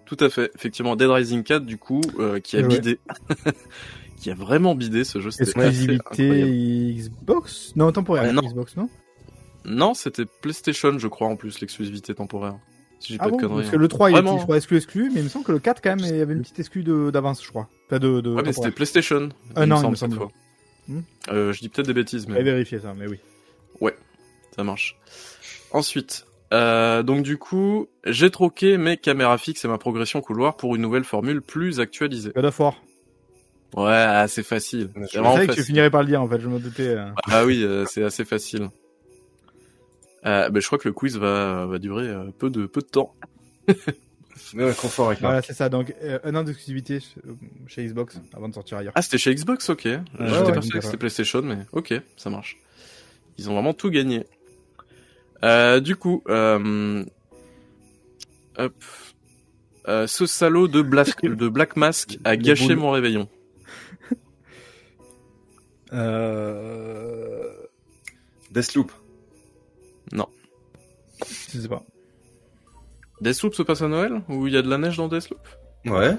Tout 0.06 0.18
à 0.20 0.30
fait, 0.30 0.52
effectivement, 0.54 0.96
Dead 0.96 1.10
Rising 1.10 1.42
4, 1.44 1.66
du 1.66 1.78
coup, 1.80 2.02
euh, 2.20 2.40
qui 2.40 2.58
a 2.58 2.62
Ouais. 2.62 2.68
bidé. 2.68 3.00
qui 4.18 4.30
a 4.30 4.36
vraiment 4.36 4.76
bidé 4.76 5.04
ce 5.06 5.20
jeu, 5.20 5.32
c'était. 5.32 5.50
Exclusivité 5.50 6.94
Xbox? 7.00 7.72
Non, 7.76 7.92
temporaire. 7.92 8.26
Ouais, 8.26 8.32
non. 8.32 8.44
Xbox, 8.44 8.76
non? 8.78 8.90
Non, 9.66 9.94
c'était 9.94 10.26
PlayStation, 10.26 10.98
je 11.00 11.08
crois, 11.08 11.28
en 11.28 11.36
plus, 11.36 11.60
l'exclusivité 11.60 12.14
temporaire. 12.16 12.56
Si 13.00 13.14
j'ai 13.14 13.20
Ah 13.20 13.26
pas 13.26 13.30
bon 13.32 13.38
de 13.38 13.42
conneries. 13.42 13.62
Parce 13.64 13.72
que 13.72 13.76
le 13.78 13.88
3, 13.88 14.12
il 14.12 14.18
était, 14.18 14.38
je 14.38 14.44
crois, 14.44 14.58
exclu, 14.58 14.78
exclu, 14.78 15.12
mais 15.14 15.20
il 15.20 15.24
me 15.26 15.30
semble 15.30 15.44
que 15.46 15.52
le 15.52 15.60
4, 15.60 15.82
quand 15.82 15.96
même, 15.96 16.00
il 16.00 16.16
y 16.18 16.22
avait 16.22 16.34
une 16.34 16.42
petite 16.42 16.60
exclu 16.60 16.84
de- 16.84 17.10
d'avance, 17.12 17.44
je 17.44 17.50
crois. 17.50 17.68
Enfin, 17.88 18.00
de, 18.00 18.22
de 18.22 18.30
Ouais, 18.34 18.42
mais 18.44 18.54
c'était. 18.54 18.72
PlayStation. 18.72 19.30
Ah 19.56 19.64
il 19.66 19.70
non, 19.70 19.76
me 19.76 19.80
il 19.80 19.82
semble, 19.82 19.92
me 19.92 19.96
cette 19.96 20.10
semble. 20.12 20.16
fois. 20.16 20.32
Hmm. 20.88 21.00
Euh, 21.30 21.52
je 21.54 21.60
dis 21.60 21.70
peut-être 21.70 21.88
des 21.88 21.94
bêtises, 21.94 22.28
mais. 22.28 22.42
Vérifié 22.44 22.80
ça, 22.80 22.94
mais 22.98 23.08
oui. 23.08 23.20
Ça 24.56 24.64
marche. 24.64 24.98
Ensuite, 25.72 26.26
euh, 26.54 27.04
donc 27.04 27.24
du 27.24 27.38
coup, 27.38 27.88
j'ai 28.06 28.30
troqué 28.30 28.78
mes 28.78 28.96
caméras 28.96 29.38
fixes 29.38 29.66
et 29.66 29.68
ma 29.68 29.78
progression 29.78 30.22
couloir 30.22 30.56
pour 30.56 30.78
une 30.78 30.82
nouvelle 30.82 31.04
formule 31.04 31.42
plus 31.42 31.82
actualisée. 31.82 32.32
God 32.34 32.46
of 32.46 32.58
War. 32.62 32.76
Ouais, 33.76 33.84
ah, 33.92 34.30
c'est 34.30 34.44
facile. 34.44 34.92
Je 35.12 35.20
vrai 35.20 35.36
que 35.40 35.42
je 35.42 35.48
facile. 35.48 35.64
finirais 35.66 35.90
par 35.90 36.04
le 36.04 36.08
dire, 36.08 36.22
en 36.22 36.30
fait, 36.30 36.40
je 36.40 36.48
me 36.48 36.60
doutais. 36.60 36.88
euh. 36.88 37.10
Ah 37.30 37.44
oui, 37.44 37.64
euh, 37.66 37.84
c'est 37.86 38.04
assez 38.04 38.24
facile. 38.24 38.70
Euh, 40.26 40.50
ben, 40.50 40.60
je 40.60 40.66
crois 40.66 40.80
que 40.80 40.88
le 40.88 40.94
quiz 40.94 41.18
va, 41.18 41.66
va 41.66 41.78
durer 41.80 42.08
euh, 42.08 42.26
peu 42.38 42.50
de 42.50 42.66
peu 42.66 42.82
de 42.82 42.88
temps. 42.88 43.14
Ouais, 44.54 44.74
confort 44.74 45.08
avec 45.08 45.22
Voilà, 45.22 45.42
c'est 45.42 45.54
ça. 45.54 45.70
Donc, 45.70 45.94
euh, 46.02 46.20
un 46.24 46.36
an 46.36 46.44
d'exclusivité 46.44 47.00
euh, 47.26 47.34
chez 47.68 47.86
Xbox 47.86 48.20
avant 48.34 48.50
de 48.50 48.54
sortir 48.54 48.78
ailleurs. 48.78 48.94
Ah, 48.96 49.02
c'était 49.02 49.18
chez 49.18 49.34
Xbox, 49.34 49.70
ok. 49.70 49.84
J'étais 49.84 49.98
ouais, 50.20 50.52
persuadé 50.52 50.62
que 50.62 50.62
c'était 50.62 50.88
ouais. 50.88 50.98
PlayStation, 50.98 51.42
mais 51.42 51.60
ok, 51.72 51.94
ça 52.18 52.30
marche. 52.30 52.58
Ils 53.38 53.50
ont 53.50 53.54
vraiment 53.54 53.74
tout 53.74 53.90
gagné. 53.90 54.26
Euh, 55.44 55.80
du 55.80 55.96
coup, 55.96 56.24
euh, 56.30 57.04
hop, 58.58 58.74
Euh, 59.88 60.08
ce 60.08 60.26
salaud 60.26 60.68
de 60.68 60.82
Black, 60.82 61.22
de 61.24 61.48
Black 61.48 61.76
Mask 61.76 62.18
a 62.24 62.36
gâché 62.36 62.76
mon 62.76 62.92
réveillon. 62.92 63.28
Euh... 65.94 67.54
Deathloop. 70.12 70.30
Je 71.54 71.60
sais 71.60 71.68
pas. 71.68 71.84
Deathloop 73.22 73.54
se 73.56 73.64
passe 73.64 73.82
à 73.82 73.88
Noël 73.88 74.22
Ou 74.30 74.48
il 74.48 74.54
y 74.54 74.58
a 74.58 74.62
de 74.62 74.70
la 74.70 74.78
neige 74.78 74.98
dans 74.98 75.08
Deathloop 75.08 75.40
Ouais. 75.86 76.16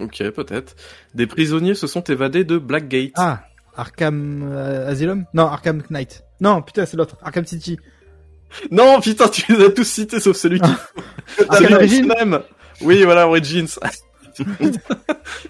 Ok, 0.00 0.22
peut-être. 0.30 0.74
Des 1.14 1.26
prisonniers 1.26 1.74
se 1.74 1.86
sont 1.86 2.02
évadés 2.04 2.44
de 2.44 2.56
Blackgate. 2.58 3.12
Ah, 3.16 3.44
Arkham 3.76 4.42
euh, 4.50 4.88
Asylum? 4.88 5.26
Non, 5.34 5.44
Arkham 5.46 5.82
Knight. 5.90 6.24
Non, 6.40 6.62
putain, 6.62 6.86
c'est 6.86 6.96
l'autre. 6.96 7.16
Arkham 7.22 7.44
City. 7.44 7.78
Non, 8.70 9.00
putain, 9.00 9.28
tu 9.28 9.54
les 9.54 9.64
as 9.64 9.70
tous 9.70 9.84
cités 9.84 10.20
sauf 10.20 10.36
celui 10.36 10.60
qui... 10.60 10.70
Arkham 11.48 11.56
Celui 11.58 11.74
Origins 11.74 12.06
même. 12.18 12.40
Oui, 12.80 13.02
voilà, 13.04 13.28
Origins. 13.28 13.68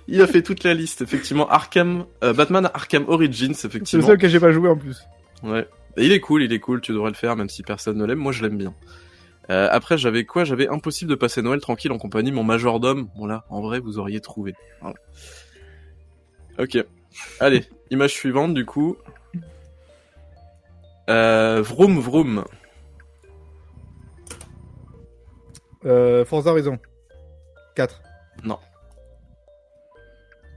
il 0.09 0.21
a 0.21 0.27
fait 0.27 0.43
toute 0.43 0.65
la 0.65 0.75
liste, 0.75 1.03
effectivement. 1.03 1.49
Arkham, 1.49 2.05
euh, 2.25 2.33
Batman 2.33 2.69
Arkham 2.75 3.05
Origins, 3.09 3.55
C'est 3.55 3.69
le 3.69 3.71
effectivement. 3.71 4.07
seul 4.07 4.19
que 4.19 4.29
j'ai 4.29 4.41
pas 4.41 4.51
joué 4.53 4.69
en 4.69 4.77
plus. 4.77 4.99
Ouais. 5.45 5.67
Il 5.97 6.13
est 6.13 6.21
cool, 6.21 6.43
il 6.43 6.53
est 6.53 6.61
cool, 6.61 6.81
tu 6.81 6.93
devrais 6.93 7.11
le 7.11 7.17
faire, 7.17 7.37
même 7.37 7.49
si 7.49 7.63
personne 7.63 7.99
ne 7.99 8.05
l'aime. 8.05 8.19
Moi, 8.19 8.33
je 8.33 8.43
l'aime 8.43 8.57
bien. 8.57 8.75
Euh, 9.51 9.69
après, 9.71 9.99
j'avais 9.99 10.25
quoi? 10.25 10.45
J'avais 10.45 10.69
impossible 10.69 11.11
de 11.11 11.15
passer 11.17 11.43
Noël 11.43 11.61
tranquille 11.61 11.93
en 11.93 11.99
compagnie 11.99 12.31
de 12.31 12.37
mon 12.37 12.45
majordome. 12.45 13.09
Bon 13.17 13.27
là, 13.27 13.45
en 13.51 13.61
vrai, 13.61 13.81
vous 13.81 13.99
auriez 13.99 14.21
trouvé. 14.21 14.55
Ok. 16.59 16.79
Allez, 17.41 17.65
image 17.91 18.13
suivante, 18.13 18.55
du 18.55 18.65
coup. 18.65 18.97
Euh, 21.11 21.61
vroom 21.63 21.99
vroom. 21.99 22.45
Euh, 25.85 26.25
Forza 26.25 26.51
Horizon. 26.51 26.79
4. 27.75 28.03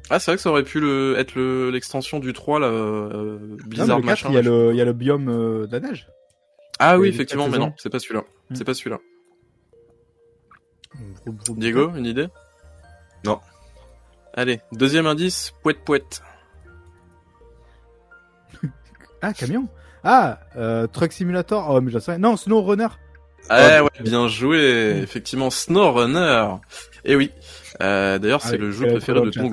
Ah, 0.09 0.19
c'est 0.19 0.31
vrai 0.31 0.35
que 0.37 0.41
ça 0.41 0.49
aurait 0.51 0.63
pu 0.63 0.79
le, 0.79 1.15
être 1.17 1.33
le- 1.35 1.69
l'extension 1.71 2.19
du 2.19 2.31
3, 2.33 2.59
là, 2.59 2.67
euh, 2.67 3.39
Non, 3.39 3.47
mais 3.57 3.63
Blizzard 3.65 3.97
le 3.99 4.03
4, 4.03 4.05
machin. 4.05 4.29
il 4.29 4.35
y, 4.35 4.37
a 4.37 4.41
le, 4.41 4.69
il 4.71 4.77
y 4.77 4.81
a 4.81 4.85
le 4.85 4.93
biome 4.93 5.29
euh, 5.29 5.65
de 5.67 5.71
la 5.71 5.79
neige. 5.87 6.07
Ah 6.79 6.97
oui, 6.99 7.07
effectivement, 7.09 7.47
mais 7.49 7.57
non, 7.57 7.73
c'est 7.77 7.89
pas 7.89 7.99
celui-là. 7.99 8.23
Hmm. 8.49 8.55
C'est 8.55 8.63
pas 8.65 8.73
celui-là. 8.73 8.99
Diego, 11.49 11.91
une 11.95 12.05
idée? 12.05 12.27
Non. 13.25 13.39
Allez, 14.33 14.59
deuxième 14.73 15.07
indice, 15.07 15.53
pouette 15.63 15.79
pouette. 15.83 16.21
Ah, 19.21 19.33
camion 19.33 19.67
Ah, 20.03 20.39
euh, 20.55 20.85
Truck 20.87 21.11
Simulator. 21.11 21.65
Oh, 21.69 21.81
mais 21.81 21.89
j'en 21.91 21.99
sais 21.99 22.11
rien. 22.11 22.19
Non, 22.19 22.37
Snow 22.37 22.61
Runner. 22.61 22.87
Ah 23.49 23.79
Oh, 23.81 23.83
ouais, 23.85 24.03
bien 24.03 24.27
joué, 24.27 24.99
effectivement, 25.01 25.49
SnowRunner. 25.49 26.47
Et 27.03 27.15
oui, 27.15 27.31
euh, 27.81 28.17
d'ailleurs 28.17 28.41
c'est 28.41 28.57
le 28.57 28.71
jeu 28.71 28.87
préféré 28.87 29.21
de 29.21 29.31
chat. 29.31 29.43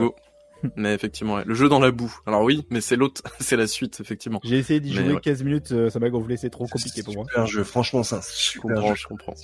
Mais 0.76 0.94
effectivement, 0.94 1.34
ouais, 1.34 1.44
le 1.44 1.54
jeu 1.54 1.68
dans 1.68 1.80
la 1.80 1.90
boue. 1.90 2.14
Alors 2.26 2.42
oui, 2.42 2.66
mais 2.70 2.80
c'est 2.80 2.96
l'autre, 2.96 3.22
c'est 3.40 3.56
la 3.56 3.66
suite, 3.66 4.00
effectivement. 4.00 4.40
J'ai 4.44 4.58
essayé 4.58 4.80
d'y 4.80 4.92
jouer 4.92 5.14
ouais. 5.14 5.20
15 5.20 5.42
minutes, 5.42 5.72
euh, 5.72 5.90
ça 5.90 5.98
m'a 5.98 6.10
gonflé, 6.10 6.36
c'est 6.36 6.50
trop 6.50 6.66
compliqué 6.66 7.02
pour 7.02 7.14
moi. 7.14 7.24
Super 7.28 7.46
jeu. 7.46 7.64
Franchement, 7.64 8.02
c'est 8.02 8.16
un 8.16 8.20
Je 8.20 8.60
comprends, 8.60 8.88
jeu. 8.88 8.94
je 8.94 9.06
comprends. 9.06 9.34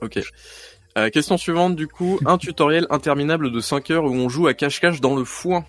Ok. 0.00 0.20
Euh, 0.98 1.08
question 1.10 1.36
suivante, 1.36 1.76
du 1.76 1.86
coup, 1.86 2.18
un 2.26 2.36
tutoriel 2.36 2.86
interminable 2.90 3.52
de 3.52 3.60
5 3.60 3.90
heures 3.90 4.04
où 4.04 4.12
on 4.12 4.28
joue 4.28 4.48
à 4.48 4.54
cache-cache 4.54 5.00
dans 5.00 5.14
le 5.14 5.24
foin. 5.24 5.64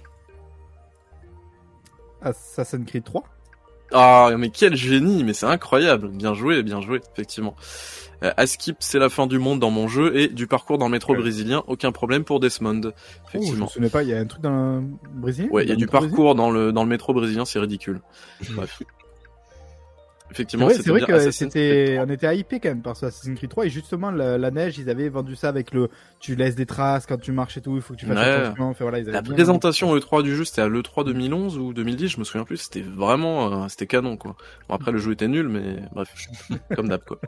Assassin's 2.21 2.85
Creed 2.87 3.03
3 3.03 3.23
Ah, 3.93 4.29
mais 4.37 4.49
quel 4.49 4.75
génie, 4.75 5.23
mais 5.23 5.33
c'est 5.33 5.45
incroyable. 5.45 6.09
Bien 6.09 6.33
joué, 6.33 6.63
bien 6.63 6.81
joué, 6.81 7.01
effectivement. 7.13 7.55
Euh, 8.23 8.31
Askip, 8.37 8.77
c'est 8.79 8.99
la 8.99 9.09
fin 9.09 9.25
du 9.27 9.39
monde 9.39 9.59
dans 9.59 9.71
mon 9.71 9.87
jeu 9.87 10.15
et 10.15 10.27
du 10.27 10.45
parcours 10.45 10.77
dans 10.77 10.85
le 10.85 10.91
métro 10.91 11.13
Ouais. 11.13 11.19
brésilien, 11.19 11.63
aucun 11.67 11.91
problème 11.91 12.23
pour 12.23 12.39
Desmond. 12.39 12.81
Oh, 12.85 12.89
je 12.89 12.89
me 12.89 12.93
Effectivement. 13.41 13.67
souvenais 13.67 13.89
pas, 13.89 14.03
il 14.03 14.09
y 14.09 14.13
a 14.13 14.19
un 14.19 14.25
truc 14.25 14.43
dans 14.43 14.51
le 14.77 14.83
Brésil 15.15 15.49
Ouais, 15.51 15.63
il 15.63 15.69
y 15.69 15.71
a 15.71 15.75
du 15.75 15.87
parcours 15.87 16.35
dans 16.35 16.51
le 16.51 16.71
dans 16.71 16.83
le 16.83 16.89
métro 16.89 17.13
brésilien, 17.13 17.45
c'est 17.45 17.59
ridicule. 17.59 17.99
Bref. 18.51 18.81
Effectivement, 20.31 20.69
c'est 20.69 20.87
vrai 20.87 21.01
que 21.01 21.29
c'était, 21.31 21.97
on 21.99 22.09
était 22.09 22.35
hypé 22.37 22.61
quand 22.61 22.69
même 22.69 22.81
par 22.81 22.95
ce 22.95 23.05
Assassin's 23.07 23.37
Creed 23.37 23.49
3 23.49 23.65
et 23.65 23.69
justement 23.69 24.11
la, 24.11 24.37
la 24.37 24.49
neige, 24.49 24.77
ils 24.77 24.89
avaient 24.89 25.09
vendu 25.09 25.35
ça 25.35 25.49
avec 25.49 25.73
le, 25.73 25.89
tu 26.21 26.35
laisses 26.35 26.55
des 26.55 26.65
traces 26.65 27.05
quand 27.05 27.19
tu 27.19 27.33
marches 27.33 27.57
et 27.57 27.61
tout, 27.61 27.75
il 27.75 27.81
faut 27.81 27.93
que 27.93 27.99
tu 27.99 28.05
fasses 28.05 28.17
Ouais. 28.17 28.23
attention. 28.45 28.69
Enfin, 28.69 28.85
voilà, 28.85 28.99
ils 28.99 29.05
La 29.07 29.21
bien 29.21 29.33
présentation 29.33 29.93
E3 29.95 30.23
du 30.23 30.33
jeu, 30.35 30.45
c'était 30.45 30.61
à 30.61 30.69
l'E3 30.69 31.03
2011 31.05 31.57
ou 31.57 31.73
2010, 31.73 32.07
je 32.07 32.19
me 32.19 32.23
souviens 32.23 32.45
plus, 32.45 32.57
c'était 32.57 32.81
vraiment, 32.81 33.63
euh, 33.63 33.67
c'était 33.67 33.87
canon, 33.87 34.15
quoi. 34.15 34.35
Bon, 34.69 34.75
après, 34.75 34.91
le 34.93 34.99
jeu 34.99 35.11
était 35.11 35.27
nul, 35.27 35.49
mais 35.49 35.81
bref, 35.93 36.13
comme 36.75 36.87
d'hab, 36.87 37.03
quoi. 37.03 37.19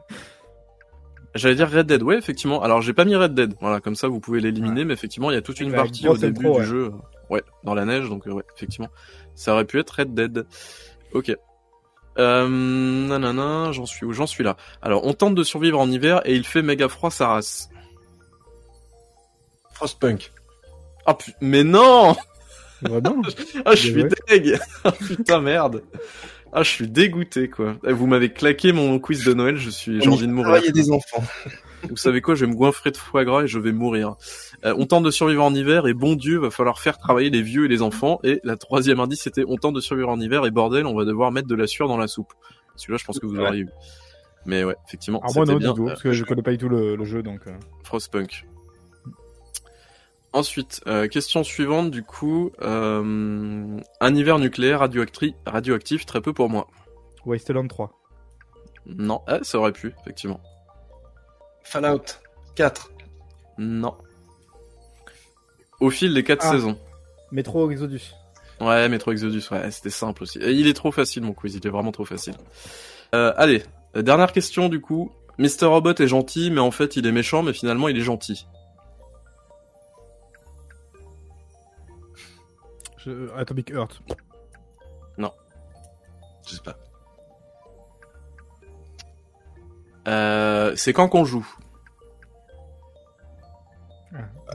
J'allais 1.35 1.55
dire 1.55 1.69
Red 1.69 1.87
Dead, 1.87 2.03
ouais, 2.03 2.17
effectivement. 2.17 2.61
Alors, 2.61 2.81
j'ai 2.81 2.93
pas 2.93 3.05
mis 3.05 3.15
Red 3.15 3.33
Dead, 3.33 3.53
voilà, 3.59 3.81
comme 3.81 3.95
ça, 3.95 4.07
vous 4.07 4.19
pouvez 4.19 4.39
l'éliminer, 4.39 4.85
mais 4.85 4.93
effectivement, 4.93 5.29
il 5.31 5.33
y 5.33 5.37
a 5.37 5.41
toute 5.41 5.59
une 5.59 5.73
partie 5.73 6.07
au 6.07 6.15
début 6.15 6.45
du 6.45 6.47
ouais. 6.47 6.63
jeu, 6.63 6.85
euh, 6.85 7.33
ouais, 7.33 7.43
dans 7.63 7.73
la 7.73 7.85
neige, 7.85 8.07
donc, 8.07 8.27
euh, 8.27 8.31
ouais, 8.31 8.43
effectivement. 8.55 8.89
Ça 9.35 9.53
aurait 9.53 9.65
pu 9.65 9.79
être 9.79 9.89
Red 9.89 10.13
Dead. 10.13 10.45
Ok. 11.13 11.35
Euh, 12.19 12.47
nanana, 12.47 13.71
j'en 13.71 13.85
suis 13.85 14.05
où? 14.05 14.13
J'en 14.13 14.27
suis 14.27 14.43
là. 14.43 14.55
Alors, 14.81 15.05
on 15.05 15.13
tente 15.13 15.35
de 15.35 15.43
survivre 15.43 15.79
en 15.79 15.89
hiver 15.89 16.21
et 16.25 16.35
il 16.35 16.45
fait 16.45 16.61
méga 16.61 16.87
froid 16.89 17.09
sa 17.11 17.27
race. 17.29 17.69
Frostpunk. 19.73 20.31
Ah, 21.05 21.15
pu- 21.15 21.33
mais 21.41 21.63
non! 21.63 22.15
Vraiment? 22.81 23.21
Ah, 23.65 23.75
je 23.75 23.81
suis 23.91 24.03
Ouais. 24.03 24.09
deg. 24.29 24.59
Ah, 24.83 24.91
putain, 24.91 25.39
merde. 25.41 25.83
Ah, 26.51 26.61
je 26.63 26.69
suis 26.69 26.87
dégoûté, 26.87 27.49
quoi. 27.49 27.75
Eh, 27.87 27.93
Vous 27.93 28.05
m'avez 28.05 28.31
claqué 28.31 28.73
mon 28.73 28.99
quiz 28.99 29.23
de 29.25 29.33
Noël, 29.33 29.57
je 29.57 29.69
suis, 29.71 29.99
j'ai 30.01 30.09
envie 30.09 30.27
de 30.27 30.31
mourir. 30.33 30.57
Il 30.57 30.65
y 30.65 30.69
a 30.69 30.71
des 30.71 30.91
enfants. 30.91 31.23
Vous 31.89 31.97
savez 31.97 32.21
quoi, 32.21 32.33
je 32.35 32.45
vais 32.45 32.51
me 32.51 32.55
goinfrer 32.55 32.91
de 32.91 32.97
foie 32.97 33.25
gras 33.25 33.43
et 33.43 33.47
je 33.47 33.59
vais 33.59 33.71
mourir. 33.73 34.15
Euh, 34.65 34.73
on 34.77 34.85
tente 34.85 35.03
de 35.03 35.11
survivre 35.11 35.43
en 35.43 35.53
hiver 35.53 35.85
et 35.87 35.93
bon 35.93 36.15
Dieu, 36.15 36.37
va 36.39 36.49
falloir 36.49 36.79
faire 36.79 36.97
travailler 36.97 37.29
les 37.29 37.41
vieux 37.41 37.65
et 37.65 37.67
les 37.67 37.81
enfants. 37.81 38.19
Et 38.23 38.39
la 38.43 38.55
troisième 38.57 38.99
indice, 38.99 39.21
c'était 39.21 39.43
on 39.47 39.57
tente 39.57 39.75
de 39.75 39.81
survivre 39.81 40.09
en 40.09 40.19
hiver 40.19 40.45
et 40.45 40.51
bordel, 40.51 40.85
on 40.85 40.95
va 40.95 41.03
devoir 41.05 41.31
mettre 41.31 41.47
de 41.47 41.55
la 41.55 41.67
sueur 41.67 41.87
dans 41.87 41.97
la 41.97 42.07
soupe. 42.07 42.33
Celui-là, 42.75 42.97
je 42.97 43.05
pense 43.05 43.19
que 43.19 43.25
vous 43.25 43.35
Ouais. 43.35 43.47
auriez 43.47 43.61
eu. 43.61 43.69
Mais 44.45 44.63
ouais, 44.63 44.75
effectivement, 44.87 45.19
Alors 45.19 45.35
moi 45.35 45.45
c'était 45.45 45.53
non 45.53 45.59
bien. 45.59 45.73
du 45.73 45.79
tout, 45.79 45.85
parce 45.85 46.01
que 46.01 46.11
je 46.13 46.23
connais 46.23 46.41
pas 46.41 46.51
du 46.51 46.57
tout 46.57 46.69
le, 46.69 46.95
le 46.95 47.05
jeu 47.05 47.21
donc. 47.23 47.41
euh. 47.47 47.51
Frostpunk. 47.83 48.45
Ensuite, 50.33 50.81
euh, 50.87 51.07
question 51.07 51.43
suivante, 51.43 51.91
du 51.91 52.01
coup, 52.01 52.51
euh, 52.61 53.77
un 54.01 54.15
hiver 54.15 54.39
nucléaire 54.39 54.79
radioactif, 54.79 55.33
radioactif, 55.45 56.05
très 56.07 56.21
peu 56.21 56.33
pour 56.33 56.49
moi. 56.49 56.67
Wasteland 57.25 57.67
3. 57.67 57.91
Non, 58.87 59.21
ah, 59.27 59.39
ça 59.43 59.59
aurait 59.59 59.71
pu, 59.73 59.93
effectivement. 60.01 60.41
Fallout 61.63 62.03
4. 62.55 62.91
Non. 63.57 63.95
Au 65.79 65.89
fil 65.89 66.13
des 66.13 66.23
quatre 66.23 66.45
Ah. 66.45 66.51
saisons. 66.51 66.77
Metro 67.31 67.69
Exodus. 67.71 68.13
Ouais, 68.61 68.87
Metro 68.89 69.11
Exodus, 69.11 69.43
ouais, 69.51 69.71
c'était 69.71 69.89
simple 69.89 70.23
aussi. 70.23 70.37
Et 70.39 70.51
il 70.51 70.67
est 70.67 70.73
trop 70.73 70.91
facile, 70.91 71.23
mon 71.23 71.33
quiz, 71.33 71.55
il 71.55 71.65
est 71.65 71.69
vraiment 71.69 71.91
trop 71.91 72.05
facile. 72.05 72.35
Euh, 73.15 73.33
allez, 73.37 73.63
euh, 73.95 74.01
dernière 74.01 74.31
question, 74.31 74.69
du 74.69 74.79
coup. 74.79 75.11
Mr. 75.39 75.65
Robot 75.65 75.95
est 75.95 76.07
gentil, 76.07 76.51
mais 76.51 76.59
en 76.61 76.69
fait, 76.71 76.95
il 76.95 77.07
est 77.07 77.11
méchant, 77.11 77.41
mais 77.41 77.53
finalement, 77.53 77.87
il 77.89 77.97
est 77.97 78.01
gentil. 78.03 78.45
Je- 82.97 83.29
Atomic 83.35 83.71
Heart. 83.71 84.01
Je 86.45 86.55
sais 86.55 86.61
pas. 86.61 86.77
Euh, 90.07 90.73
c'est 90.75 90.93
quand 90.93 91.07
qu'on 91.07 91.25
joue 91.25 91.47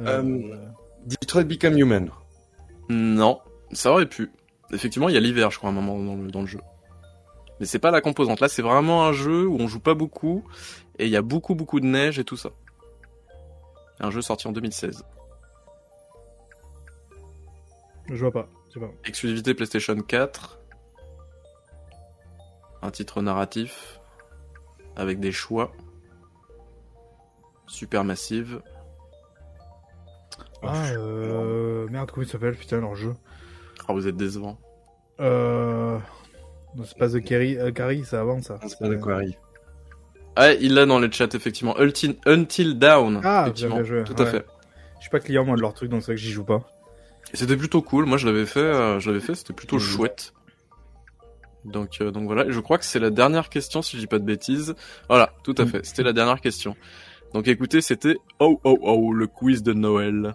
Euh, 0.01 0.57
Detroit 1.07 1.45
Become 1.45 1.77
Human. 1.79 2.11
Non, 2.89 3.41
ça 3.73 3.91
aurait 3.91 4.07
pu. 4.07 4.31
Effectivement, 4.73 5.09
il 5.09 5.15
y 5.15 5.19
a 5.19 5.21
l'hiver, 5.21 5.51
je 5.51 5.59
crois, 5.59 5.71
à 5.71 5.73
un 5.73 5.75
moment 5.75 5.99
dans 5.99 6.15
le, 6.15 6.31
dans 6.31 6.41
le 6.43 6.47
jeu. 6.47 6.61
Mais 7.59 7.67
c'est 7.67 7.79
pas 7.79 7.91
la 7.91 8.01
composante. 8.01 8.41
Là, 8.41 8.49
c'est 8.49 8.63
vraiment 8.63 9.05
un 9.07 9.13
jeu 9.13 9.47
où 9.47 9.57
on 9.59 9.67
joue 9.67 9.81
pas 9.81 9.95
beaucoup 9.95 10.45
et 10.99 11.07
il 11.07 11.11
y 11.11 11.17
a 11.17 11.23
beaucoup 11.23 11.55
beaucoup 11.55 11.81
de 11.81 11.87
neige 11.87 12.19
et 12.19 12.25
tout 12.25 12.37
ça. 12.37 12.51
Un 14.01 14.11
jeu 14.11 14.23
sorti 14.23 14.47
en 14.47 14.53
2016. 14.53 15.05
Je 18.11 18.15
vois 18.15 18.31
pas. 18.31 18.49
Je 18.69 18.75
sais 18.75 18.81
pas. 18.81 18.93
Exclusivité 19.05 19.55
PlayStation 19.55 19.97
4. 19.97 20.61
Un 22.83 22.91
titre 22.93 23.21
narratif 23.23 23.98
avec 24.99 25.21
des 25.21 25.33
choix. 25.33 25.73
Super 27.67 28.05
massive. 28.05 28.61
Ah, 30.63 30.89
euh... 30.91 31.87
Merde, 31.89 32.11
comment 32.11 32.27
il 32.27 32.29
s'appelle 32.29 32.57
Putain, 32.57 32.81
leur 32.81 32.95
jeu. 32.97 33.15
Ah, 33.87 33.93
vous 33.93 34.07
êtes 34.09 34.17
décevant. 34.17 34.59
Euh... 35.21 35.99
C'est 36.85 36.99
pas 36.99 37.09
The 37.09 37.23
Carry, 37.25 37.57
euh, 37.59 37.71
Carry, 37.73 38.05
ça 38.05 38.21
avance 38.21 38.45
ça. 38.45 38.59
C'est 38.67 38.79
pas 38.79 38.89
de 38.89 38.97
quoi 38.97 39.15
arrive. 39.15 39.37
Ah, 40.37 40.53
il 40.53 40.75
l'a 40.75 40.87
dans 40.87 40.99
le 41.01 41.11
chat, 41.11 41.35
effectivement. 41.35 41.77
Until, 41.79 42.17
Until 42.27 42.79
Down. 42.79 43.21
Ah, 43.25 43.43
effectivement. 43.47 43.77
bien 43.77 43.85
joué, 43.85 44.05
Tout 44.05 44.21
à 44.23 44.27
fait. 44.27 44.45
Je 44.97 45.03
suis 45.03 45.11
pas 45.11 45.21
client 45.21 45.45
moi 45.45 45.57
de 45.57 45.61
leur 45.61 45.75
truc, 45.75 45.91
donc 45.91 46.03
c'est 46.03 46.07
vrai 46.07 46.15
que 46.17 46.21
j'y 46.21 46.31
joue 46.31 46.45
pas. 46.45 46.61
C'était 47.35 47.57
plutôt 47.57 47.83
cool. 47.83 48.05
Moi, 48.07 48.19
je 48.19 48.27
l'avais 48.27 48.47
fait, 48.47 48.61
euh, 48.61 49.01
je 49.01 49.11
l'avais 49.11 49.21
fait, 49.21 49.35
c'était 49.35 49.53
plutôt 49.53 49.77
Mhm. 49.77 49.83
chouette. 49.83 50.33
Donc, 51.73 52.01
euh, 52.01 52.11
donc 52.11 52.25
voilà. 52.25 52.51
Je 52.51 52.61
crois 52.61 52.79
que 52.79 52.85
c'est 52.85 52.99
la 52.99 53.11
dernière 53.11 53.49
question, 53.49 53.83
si 53.83 53.97
je 53.97 54.03
dis 54.03 54.07
pas 54.07 54.19
de 54.19 54.25
bêtises. 54.25 54.75
Voilà, 55.09 55.33
tout 55.45 55.55
à 55.59 55.63
Mhm. 55.65 55.69
fait. 55.71 55.85
C'était 55.87 56.03
la 56.03 56.13
dernière 56.13 56.41
question. 56.41 56.77
Donc 57.35 57.47
écoutez, 57.47 57.81
c'était 57.83 58.17
oh 58.41 58.59
oh 58.65 58.79
oh 58.81 59.13
le 59.13 59.27
quiz 59.27 59.63
de 59.63 59.75
Noël. 59.75 60.35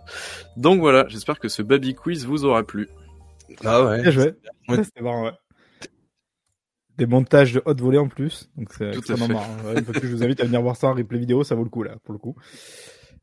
Donc 0.58 0.80
voilà, 0.80 1.06
j'espère 1.08 1.40
que 1.40 1.48
ce 1.48 1.62
baby 1.64 1.96
quiz 1.96 2.26
vous 2.26 2.46
aura 2.46 2.64
plu. 2.64 2.88
Ah 3.66 3.84
ouais. 3.86 4.02
Bien 4.04 4.12
joué. 4.12 4.34
Ouais. 4.70 4.84
C'était 4.84 5.02
marrant, 5.02 5.26
ouais. 5.26 5.32
Des 6.98 7.08
montages 7.08 7.54
de 7.54 7.62
haute 7.66 7.82
volée 7.82 7.98
en 7.98 8.08
plus, 8.08 8.52
donc 8.56 8.72
c'est 8.72 8.92
extrêmement 8.96 9.28
marrant. 9.28 9.56
Ouais, 9.66 9.80
une 9.80 9.84
fois 9.84 9.96
que 9.96 10.06
je 10.06 10.12
vous 10.16 10.24
invite 10.24 10.40
à 10.42 10.46
venir 10.46 10.62
voir 10.62 10.76
ça 10.76 10.88
en 10.88 10.94
replay 10.94 11.18
vidéo, 11.18 11.44
ça 11.44 11.56
vaut 11.56 11.64
le 11.64 11.70
coup 11.72 11.82
là, 11.82 11.96
pour 12.04 12.14
le 12.14 12.20
coup. 12.20 12.36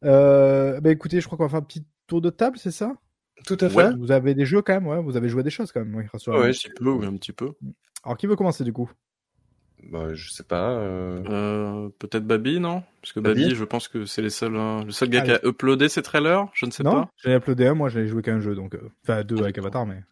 Euh, 0.05 0.81
bah 0.81 0.91
écoutez, 0.91 1.21
je 1.21 1.27
crois 1.27 1.39
qu'on 1.39 1.45
va 1.45 1.51
faire 1.51 1.61
un 1.61 1.63
petit 1.63 1.87
tour 2.09 2.21
de 2.21 2.31
table, 2.31 2.59
c'est 2.59 2.73
ça? 2.73 2.95
Tout 3.47 3.57
à 3.61 3.69
fait. 3.69 3.77
Ouais. 3.77 3.95
Vous 3.97 4.11
avez 4.11 4.35
des 4.35 4.45
jeux 4.45 4.61
quand 4.63 4.73
même, 4.75 4.89
ouais, 4.89 5.01
vous 5.01 5.17
avez 5.17 5.29
joué 5.29 5.41
à 5.41 5.43
des 5.45 5.51
choses 5.51 5.71
quand 5.71 5.85
même, 5.85 5.95
oui. 5.95 6.03
Ouais, 6.27 6.49
un 6.49 6.51
petit 6.51 6.69
peu, 6.77 6.91
oui, 6.91 7.07
un 7.07 7.17
petit 7.17 7.33
peu. 7.33 7.53
Alors 8.05 8.17
qui 8.17 8.27
veut 8.27 8.37
commencer 8.37 8.65
du 8.65 8.73
coup? 8.73 8.91
Bah, 9.91 10.13
je 10.13 10.31
sais 10.31 10.43
pas. 10.45 10.71
euh, 10.73 11.23
Euh, 11.29 11.89
peut-être 11.99 12.27
Babi, 12.27 12.61
non? 12.61 12.83
Parce 13.01 13.13
que 13.15 13.21
Babi? 13.21 13.45
Babi, 13.45 13.55
je 13.55 13.65
pense 13.65 13.89
que 13.89 14.05
c'est 14.05 14.21
les 14.21 14.29
seuls, 14.31 14.57
hein, 14.57 14.85
le 14.85 14.91
seul 14.93 15.09
gars 15.09 15.23
Allez. 15.23 15.39
qui 15.39 15.47
a 15.47 15.49
uploadé 15.49 15.89
ses 15.89 16.03
trailers. 16.03 16.47
Je 16.53 16.67
ne 16.67 16.71
sais 16.71 16.83
Non, 16.83 16.93
pas. 16.93 17.11
j'avais 17.17 17.37
uploadé 17.37 17.67
un, 17.67 17.75
moi 17.75 17.89
j'avais 17.89 18.07
joué 18.07 18.21
qu'à 18.23 18.35
un 18.35 18.41
jeu, 18.41 18.55
donc 18.55 18.75
euh, 18.75 18.91
enfin 19.05 19.23
deux 19.25 19.39
avec 19.39 19.57
Avatar, 19.57 19.87
mais 19.87 20.03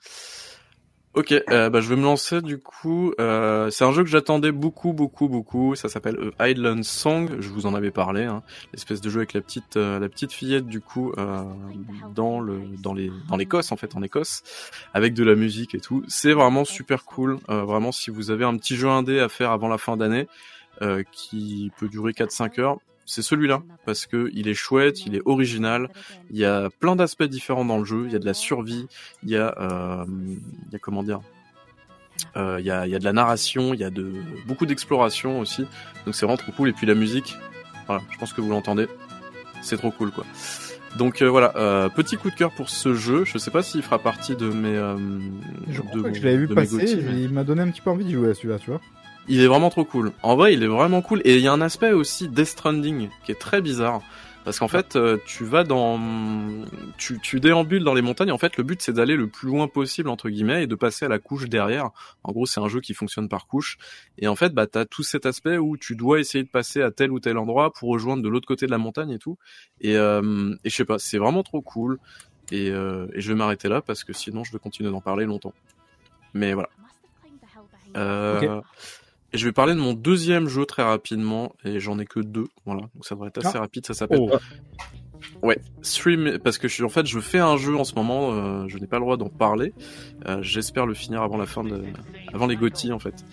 Ok, 1.15 1.33
euh, 1.33 1.71
bah, 1.71 1.81
je 1.81 1.89
vais 1.89 1.97
me 1.97 2.03
lancer 2.03 2.43
du 2.43 2.59
coup. 2.59 3.13
Euh, 3.19 3.71
c'est 3.71 3.85
un 3.85 3.93
jeu 3.93 4.05
que 4.05 4.11
j'attendais 4.11 4.53
beaucoup, 4.53 4.93
beaucoup, 4.93 5.29
beaucoup. 5.29 5.75
Ça 5.75 5.89
s'appelle 5.89 6.33
Island 6.39 6.85
Song. 6.85 7.37
Je 7.41 7.49
vous 7.49 7.67
en 7.67 7.75
avais 7.75 7.91
parlé. 7.91 8.25
Hein. 8.25 8.43
L'espèce 8.73 9.01
de 9.01 9.09
jeu 9.09 9.21
avec 9.21 9.33
la 9.33 9.41
petite, 9.41 9.77
euh, 9.77 9.99
la 9.99 10.09
petite 10.09 10.33
fillette 10.33 10.67
du 10.67 10.81
coup 10.81 11.13
euh, 11.17 11.43
dans 12.15 12.41
le, 12.41 12.61
dans 12.83 12.93
les, 12.93 13.11
dans 13.29 13.37
l'Écosse 13.37 13.73
en 13.73 13.77
fait, 13.77 13.97
en 13.97 14.03
Écosse, 14.03 14.43
avec 14.93 15.15
de 15.15 15.25
la 15.25 15.35
musique 15.35 15.75
et 15.75 15.81
tout. 15.81 16.05
C'est 16.09 16.33
vraiment 16.33 16.65
super 16.65 17.05
cool. 17.05 17.39
Euh, 17.49 17.65
vraiment, 17.65 17.91
si 17.91 18.11
vous 18.11 18.31
avez 18.31 18.45
un 18.45 18.57
petit 18.57 18.77
jeu 18.77 18.89
indé 18.89 19.19
à 19.19 19.29
faire 19.29 19.51
avant 19.51 19.69
la 19.69 19.79
fin 19.79 19.97
d'année, 19.97 20.29
euh, 20.83 21.03
qui 21.11 21.73
peut 21.77 21.89
durer 21.89 22.13
4-5 22.13 22.61
heures, 22.61 22.79
c'est 23.11 23.23
celui-là 23.23 23.63
parce 23.87 24.07
que 24.07 24.31
il 24.35 24.49
est 24.49 24.55
chouette, 24.55 25.07
il 25.07 25.17
est 25.17 25.23
original. 25.25 25.89
Il 26.31 26.37
y 26.39 26.45
a 26.45 26.69
plein 26.79 26.95
d'aspects 26.95 27.23
différents 27.25 27.65
dans 27.65 27.79
le 27.79 27.85
jeu. 27.85 28.03
Il 28.07 28.13
y 28.13 28.17
a 28.17 28.19
de 28.19 28.27
la 28.27 28.35
survie, 28.35 28.87
il 29.25 29.31
y 29.31 29.37
a, 29.37 29.55
euh, 29.59 30.05
il 30.09 30.73
y 30.73 30.77
a 30.77 30.79
comment 30.79 31.03
dire, 31.03 31.21
euh, 32.37 32.57
il 32.61 32.67
y 32.67 32.71
a, 32.71 32.87
il 32.87 32.93
y 32.93 32.95
a 32.95 32.99
de 32.99 33.05
la 33.05 33.13
narration, 33.13 33.73
il 33.75 33.81
y 33.81 33.85
a 33.85 33.91
de 33.91 34.13
beaucoup 34.47 34.67
d'exploration 34.67 35.41
aussi. 35.41 35.63
Donc 36.05 36.15
c'est 36.15 36.27
vraiment 36.27 36.37
trop 36.37 36.53
cool. 36.53 36.69
Et 36.69 36.73
puis 36.73 36.87
la 36.87 36.95
musique, 36.95 37.37
voilà, 37.87 38.03
je 38.11 38.19
pense 38.19 38.33
que 38.33 38.41
vous 38.41 38.51
l'entendez, 38.51 38.87
c'est 39.63 39.77
trop 39.79 39.91
cool 39.91 40.11
quoi. 40.11 40.25
Donc 40.97 41.23
euh, 41.23 41.27
voilà, 41.29 41.53
euh, 41.57 41.89
petit 41.89 42.17
coup 42.17 42.31
de 42.31 42.35
cœur 42.35 42.51
pour 42.51 42.69
ce 42.71 42.95
jeu. 42.95 43.25
Je 43.25 43.39
sais 43.39 43.51
pas 43.51 43.63
s'il 43.63 43.83
fera 43.83 43.99
partie 43.99 44.37
de 44.37 44.49
mes. 44.49 44.69
euh, 44.77 44.97
je 45.71 45.81
crois 45.83 46.03
que 46.11 46.15
je 46.19 46.25
l'avais 46.25 46.39
vu 46.39 46.49
passer, 46.55 46.97
mais- 47.03 47.23
il 47.23 47.31
m'a 47.31 47.45
donné 47.45 47.63
un 47.63 47.71
petit 47.71 47.81
peu 47.81 47.91
envie 47.91 48.05
de 48.05 48.11
jouer 48.11 48.31
à 48.31 48.35
celui-là, 48.35 48.59
tu 48.59 48.71
vois. 48.71 48.81
Il 49.29 49.41
est 49.41 49.47
vraiment 49.47 49.71
trop 49.71 49.85
cool. 49.85 50.13
En 50.23 50.37
vrai, 50.37 50.55
il 50.55 50.63
est 50.63 50.69
vraiment 50.69 51.03
cool. 51.03 51.21
Et 51.25 51.37
il 51.37 51.43
y 51.43 51.49
a 51.49 51.53
un 51.53 51.61
aspect 51.61 51.93
aussi 51.93 52.29
Death 52.29 52.47
Stranding 52.47 53.09
qui 53.25 53.33
est 53.33 53.41
très 53.41 53.61
bizarre. 53.61 54.03
Parce 54.45 54.61
qu'en 54.61 54.69
fait, 54.69 54.97
euh, 54.97 55.19
tu 55.27 55.45
vas 55.45 55.63
dans, 55.63 56.01
tu, 56.97 57.21
tu 57.21 57.39
déambules 57.39 57.85
dans 57.85 57.93
les 57.93 58.01
montagnes. 58.01 58.33
En 58.33 58.39
fait, 58.39 58.57
le 58.57 58.65
but 58.65 58.81
c'est 58.81 58.95
d'aller 58.95 59.15
le 59.15 59.27
plus 59.29 59.49
loin 59.49 59.69
possible 59.69 60.09
entre 60.09 60.31
guillemets 60.31 60.63
et 60.63 60.67
de 60.67 60.75
passer 60.75 61.05
à 61.05 61.09
la 61.09 61.19
couche 61.19 61.51
derrière. 61.51 61.91
En 62.25 62.33
gros, 62.33 62.47
c'est 62.47 62.61
un 62.61 62.69
jeu 62.69 62.81
qui 62.81 62.95
fonctionne 62.95 63.29
par 63.29 63.47
couche. 63.47 63.77
Et 64.17 64.27
en 64.27 64.37
fait, 64.37 64.55
bah 64.55 64.67
t'as 64.67 64.87
tout 64.87 65.03
cet 65.03 65.27
aspect 65.27 65.59
où 65.59 65.77
tu 65.77 65.97
dois 65.97 66.19
essayer 66.19 66.45
de 66.45 66.49
passer 66.49 66.81
à 66.81 66.91
tel 66.91 67.13
ou 67.13 67.21
tel 67.21 67.37
endroit 67.37 67.75
pour 67.75 67.91
rejoindre 67.91 68.23
de 68.23 68.29
l'autre 68.31 68.49
côté 68.49 68.65
de 68.65 68.71
la 68.71 68.79
montagne 68.79 69.11
et 69.11 69.19
tout. 69.19 69.37
Et, 69.83 69.99
euh, 69.99 70.55
et 70.65 70.71
je 70.71 70.75
sais 70.75 70.87
pas, 70.87 70.99
c'est 70.99 71.19
vraiment 71.19 71.43
trop 71.43 71.61
cool. 71.61 71.99
Et, 72.51 72.71
euh, 72.71 73.07
et 73.13 73.21
je 73.21 73.31
vais 73.31 73.37
m'arrêter 73.37 73.69
là 73.69 73.83
parce 73.83 74.03
que 74.03 74.15
sinon 74.15 74.45
je 74.45 74.53
vais 74.53 74.59
continuer 74.59 74.91
d'en 74.91 75.03
parler 75.03 75.27
longtemps. 75.27 75.53
Mais 76.33 76.55
voilà. 76.55 76.71
Euh, 77.97 78.61
Et 79.33 79.39
je 79.39 79.45
vais 79.47 79.53
parler 79.53 79.75
de 79.75 79.79
mon 79.81 79.93
deuxième 79.93 80.49
jeu 80.49 80.65
très 80.65 80.83
rapidement, 80.83 81.53
et 81.65 81.81
j'en 81.81 81.99
ai 81.99 82.07
que 82.07 82.21
deux, 82.21 82.47
voilà, 82.65 82.83
donc 82.95 83.05
ça 83.05 83.15
devrait 83.15 83.29
être 83.29 83.39
assez 83.45 83.57
Ah. 83.59 83.61
rapide. 83.61 83.85
Ça 83.87 83.95
s'appelle 83.95 84.19
Oh. 84.21 84.37
Ouais, 85.43 85.59
stream 85.83 86.39
parce 86.43 86.59
que 86.59 86.69
je 86.69 86.75
suis 86.75 86.85
en 86.85 86.89
fait 86.89 87.05
je 87.07 87.19
fais 87.19 87.41
un 87.41 87.57
jeu 87.57 87.77
en 87.77 87.83
ce 87.85 87.95
moment, 87.97 88.33
euh, 88.33 88.65
je 88.69 88.79
n'ai 88.79 88.87
pas 88.87 88.97
le 88.99 89.03
droit 89.03 89.17
d'en 89.17 89.29
parler. 89.29 89.73
Euh, 90.27 90.39
J'espère 90.43 90.87
le 90.87 90.95
finir 90.95 91.23
avant 91.23 91.37
la 91.37 91.47
fin 91.47 91.65
de, 91.65 91.83
avant 92.33 92.47
les 92.47 92.57
GOTY 92.57 92.93
en 92.93 92.99
fait. 93.01 93.25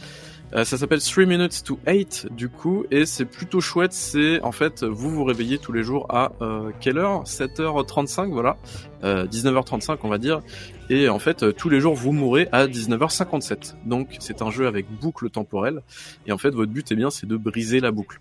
Euh, 0.55 0.63
ça 0.63 0.77
s'appelle 0.77 1.01
3 1.01 1.25
minutes 1.25 1.63
to 1.63 1.77
8 1.85 2.27
du 2.31 2.47
coup 2.47 2.85
et 2.89 3.05
c'est 3.05 3.25
plutôt 3.25 3.59
chouette. 3.59 3.91
C'est 3.91 4.41
en 4.41 4.51
fait 4.51 4.83
vous 4.83 5.09
vous 5.09 5.23
réveillez 5.25 5.57
tous 5.57 5.73
les 5.73 5.83
jours 5.83 6.05
à 6.09 6.31
euh, 6.41 6.71
quelle 6.79 6.97
heure? 6.97 7.23
7h35 7.25 8.31
voilà, 8.31 8.57
euh, 9.03 9.25
19h35 9.25 9.97
on 10.03 10.09
va 10.09 10.17
dire. 10.17 10.41
Et 10.89 11.09
en 11.09 11.19
fait 11.19 11.43
euh, 11.43 11.51
tous 11.51 11.67
les 11.69 11.81
jours 11.81 11.93
vous 11.93 12.13
mourrez 12.13 12.47
à 12.51 12.67
19h57. 12.67 13.75
Donc 13.85 14.15
c'est 14.19 14.41
un 14.41 14.49
jeu 14.49 14.65
avec 14.67 14.87
boucle 14.89 15.29
temporelle 15.29 15.81
et 16.25 16.31
en 16.31 16.37
fait 16.37 16.51
votre 16.51 16.71
but 16.71 16.89
est 16.91 16.95
bien 16.95 17.09
c'est 17.09 17.27
de 17.27 17.35
briser 17.35 17.81
la 17.81 17.91
boucle. 17.91 18.19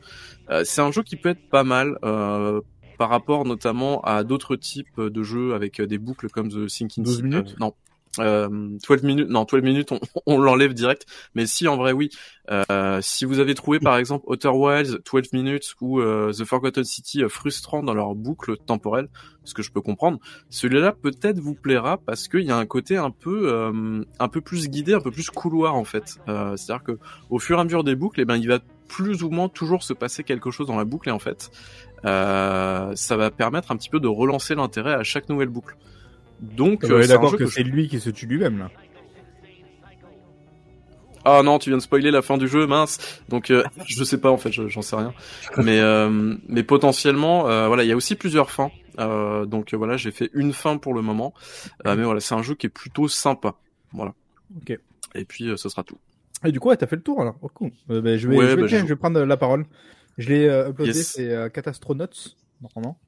Euh, 0.51 0.63
c'est 0.65 0.81
un 0.81 0.91
jeu 0.91 1.03
qui 1.03 1.17
peut 1.17 1.29
être 1.29 1.49
pas 1.49 1.65
mal. 1.65 1.99
Euh, 2.05 2.61
par 2.97 3.09
rapport 3.11 3.45
notamment 3.45 4.01
à 4.03 4.25
d'autres 4.25 4.57
types 4.57 5.01
de 5.01 5.23
jeux 5.23 5.55
avec 5.55 5.81
euh, 5.81 5.87
des 5.87 5.99
boucles 5.99 6.29
comme 6.29 6.49
The 6.49 6.69
Sinking 6.69 7.05
12 7.05 7.17
City. 7.17 7.29
minutes? 7.29 7.51
Euh, 7.51 7.61
non. 7.61 7.75
Euh, 8.19 8.49
12 8.87 9.03
minutes, 9.03 9.29
non, 9.29 9.45
12 9.45 9.63
minutes, 9.63 9.93
on, 9.93 10.01
on 10.27 10.39
l'enlève 10.39 10.75
direct. 10.75 11.07
Mais 11.35 11.47
si, 11.47 11.69
en 11.69 11.77
vrai, 11.77 11.93
oui. 11.93 12.11
Euh, 12.51 12.99
si 13.01 13.25
vous 13.25 13.39
avez 13.39 13.55
trouvé, 13.55 13.81
par 13.81 13.97
exemple, 13.97 14.25
Outer 14.29 14.49
Wilds, 14.49 14.99
12 15.11 15.33
minutes 15.33 15.75
ou 15.81 16.01
euh, 16.01 16.33
The 16.33 16.45
Forgotten 16.45 16.85
City 16.85 17.23
euh, 17.23 17.29
frustrant 17.29 17.83
dans 17.83 17.95
leur 17.95 18.15
boucle 18.15 18.57
temporelle, 18.59 19.09
ce 19.45 19.55
que 19.55 19.63
je 19.63 19.71
peux 19.71 19.81
comprendre, 19.81 20.19
celui-là 20.51 20.93
peut-être 20.93 21.39
vous 21.39 21.55
plaira 21.55 21.99
parce 21.99 22.29
qu'il 22.29 22.43
y 22.43 22.51
a 22.51 22.57
un 22.57 22.67
côté 22.67 22.97
un 22.97 23.11
peu, 23.11 23.53
euh, 23.53 24.03
un 24.19 24.29
peu 24.29 24.41
plus 24.41 24.69
guidé, 24.69 24.95
un 24.95 25.01
peu 25.01 25.11
plus 25.11 25.31
couloir 25.31 25.75
en 25.75 25.85
fait. 25.85 26.19
Euh, 26.29 26.57
C'est-à-dire 26.57 26.85
que 26.85 26.99
au 27.31 27.39
fur 27.39 27.59
et 27.59 27.61
à 27.61 27.65
mesure 27.65 27.85
des 27.85 27.95
boucles, 27.95 28.21
eh 28.21 28.25
ben, 28.25 28.37
il 28.37 28.49
va 28.49 28.59
plus 28.89 29.23
ou 29.23 29.31
moins 29.31 29.49
toujours 29.49 29.83
se 29.83 29.93
passer 29.93 30.25
quelque 30.25 30.51
chose 30.51 30.67
dans 30.67 30.77
la 30.77 30.85
boucle 30.85 31.09
et 31.09 31.13
en 31.13 31.19
fait, 31.19 31.51
euh, 32.05 32.93
ça 32.95 33.17
va 33.17 33.31
permettre 33.31 33.71
un 33.73 33.77
petit 33.77 33.89
peu 33.89 34.01
de 34.01 34.09
relancer 34.09 34.55
l'intérêt 34.55 34.95
à 34.95 35.03
chaque 35.03 35.29
nouvelle 35.29 35.49
boucle. 35.49 35.77
Donc, 36.41 36.81
On 36.85 36.91
euh, 36.91 36.99
est 37.01 37.05
c'est 37.05 37.13
un 37.13 37.15
d'accord 37.17 37.37
que 37.37 37.47
je- 37.47 37.51
c'est 37.51 37.63
lui 37.63 37.89
qui 37.89 38.01
se 38.01 38.11
tue 38.11 38.27
lui-même 38.27 38.59
là. 38.59 38.71
Ah 41.27 41.43
non, 41.43 41.59
tu 41.59 41.71
viens 41.71 41.79
de 41.79 41.83
spoiler 41.83 42.11
la 42.11 42.21
fin 42.21 42.37
du 42.37 42.49
jeu, 42.49 42.67
mince. 42.67 42.99
Donc 43.31 43.51
euh, 43.51 43.65
je 43.87 44.05
sais 44.05 44.19
pas 44.19 44.31
en 44.31 44.37
fait, 44.37 44.53
je- 44.53 44.69
j'en 44.69 44.83
sais 44.83 44.97
rien. 44.97 45.15
Mais 45.57 45.81
euh, 45.81 46.37
mais 46.49 46.63
potentiellement, 46.63 47.49
euh, 47.49 47.67
voilà, 47.67 47.83
il 47.83 47.89
y 47.89 47.93
a 47.93 47.97
aussi 47.97 48.15
plusieurs 48.15 48.51
fins. 48.51 48.71
Euh, 48.99 49.47
donc 49.47 49.73
euh, 49.73 49.77
voilà, 49.79 49.97
j'ai 49.97 50.11
fait 50.11 50.31
une 50.35 50.53
fin 50.53 50.77
pour 50.77 50.93
le 50.93 51.01
moment. 51.01 51.33
Euh, 51.87 51.97
mais 51.97 52.05
voilà, 52.05 52.21
c'est 52.21 52.35
un 52.35 52.43
jeu 52.43 52.55
qui 52.55 52.67
est 52.67 52.71
plutôt 52.71 53.09
sympa. 53.09 53.55
Voilà. 53.93 54.13
Ok. 54.59 54.79
Et 55.15 55.25
puis 55.25 55.49
euh, 55.49 55.57
ce 55.57 55.69
sera 55.71 55.83
tout. 55.83 55.97
Et 56.45 56.53
du 56.53 56.61
coup, 56.61 56.69
ouais, 56.69 56.77
t'as 56.77 56.87
fait 56.87 56.97
le 56.97 57.03
tour 57.03 57.23
alors. 57.23 57.37
Oh, 57.41 57.49
cool. 57.55 57.71
Euh, 57.89 58.03
ben, 58.03 58.19
je 58.19 58.29
vais, 58.29 58.37
Ouais, 58.37 58.45
je, 58.51 58.55
vais, 58.57 58.63
bah, 58.63 58.69
tiens, 58.69 58.79
je- 58.81 58.85
je 58.85 58.89
vais 58.91 58.97
prendre 58.97 59.19
la 59.25 59.37
parole. 59.39 59.65
Je 60.19 60.29
l'ai 60.29 60.47
euh, 60.47 60.69
uploadé, 60.69 60.93
Yes. 60.93 61.13
c'est 61.13 61.31
euh, 61.31 61.49
Catastronauts, 61.49 62.07
normalement. 62.61 62.99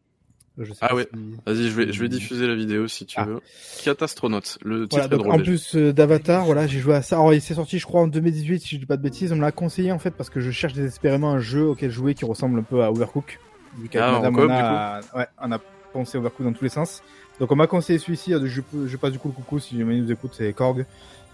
Je 0.59 0.73
sais 0.73 0.79
Ah 0.83 0.89
si- 0.91 1.19
Vas-y, 1.47 1.69
je 1.69 1.75
vais 1.77 1.93
je 1.93 2.01
vais 2.01 2.09
diffuser 2.09 2.47
la 2.47 2.55
vidéo 2.55 2.89
si 2.89 3.05
tu 3.05 3.17
Ah. 3.19 3.25
veux. 3.27 3.41
Catastronaute, 3.85 4.59
le 4.65 4.83
titre 4.85 4.97
Voilà, 4.97 5.05
est 5.07 5.09
donc 5.11 5.19
drôle. 5.21 5.33
en 5.35 5.37
déjà. 5.39 5.51
plus 5.51 5.77
euh, 5.77 5.93
d'Avatar, 5.93 6.45
voilà, 6.45 6.67
j'ai 6.67 6.79
joué 6.81 6.95
à 6.95 7.03
ça. 7.03 7.17
Alors, 7.17 7.35
il 7.35 7.41
s'est 7.43 7.55
sorti, 7.55 7.79
je 7.79 7.85
crois, 7.87 8.01
en 8.01 8.07
2018, 8.09 8.61
si 8.61 8.75
je 8.77 8.81
dis 8.81 8.87
pas 8.87 8.97
de 8.97 9.03
bêtises. 9.03 9.33
On 9.33 9.37
me 9.37 9.43
l'a 9.43 9.53
conseillé 9.53 9.93
en 9.93 9.99
fait 9.99 10.13
parce 10.13 10.31
que 10.31 10.41
je 10.41 10.51
cherche 10.51 10.73
désespérément 10.73 11.31
un 11.31 11.39
jeu 11.41 11.67
auquel 11.67 11.91
jouer 11.91 12.15
qui 12.15 12.25
ressemble 12.25 12.59
un 12.59 12.63
peu 12.63 12.83
à 12.83 12.91
Overcook. 12.91 13.39
Vu 13.79 13.91
Ah, 13.95 14.13
madame, 14.13 14.35
coop, 14.35 14.45
on 14.49 14.51
a, 14.51 15.01
ouais, 15.15 15.27
on 15.43 15.53
a 15.53 15.59
pensé 15.93 16.17
Overcook 16.17 16.47
dans 16.47 16.53
tous 16.55 16.65
les 16.65 16.71
sens. 16.71 17.03
Donc 17.39 17.53
on 17.53 17.57
m'a 17.57 17.67
conseillé 17.67 17.99
celui-ci. 17.99 18.33
euh, 18.33 18.47
Je, 18.47 18.97
passe 18.97 19.13
du 19.13 19.19
coup 19.19 19.29
le 19.29 19.35
coucou 19.35 19.59
si 19.59 19.79
jamais 19.79 19.97
nous 20.01 20.11
écoute, 20.11 20.31
c'est 20.35 20.51
Korg, 20.55 20.87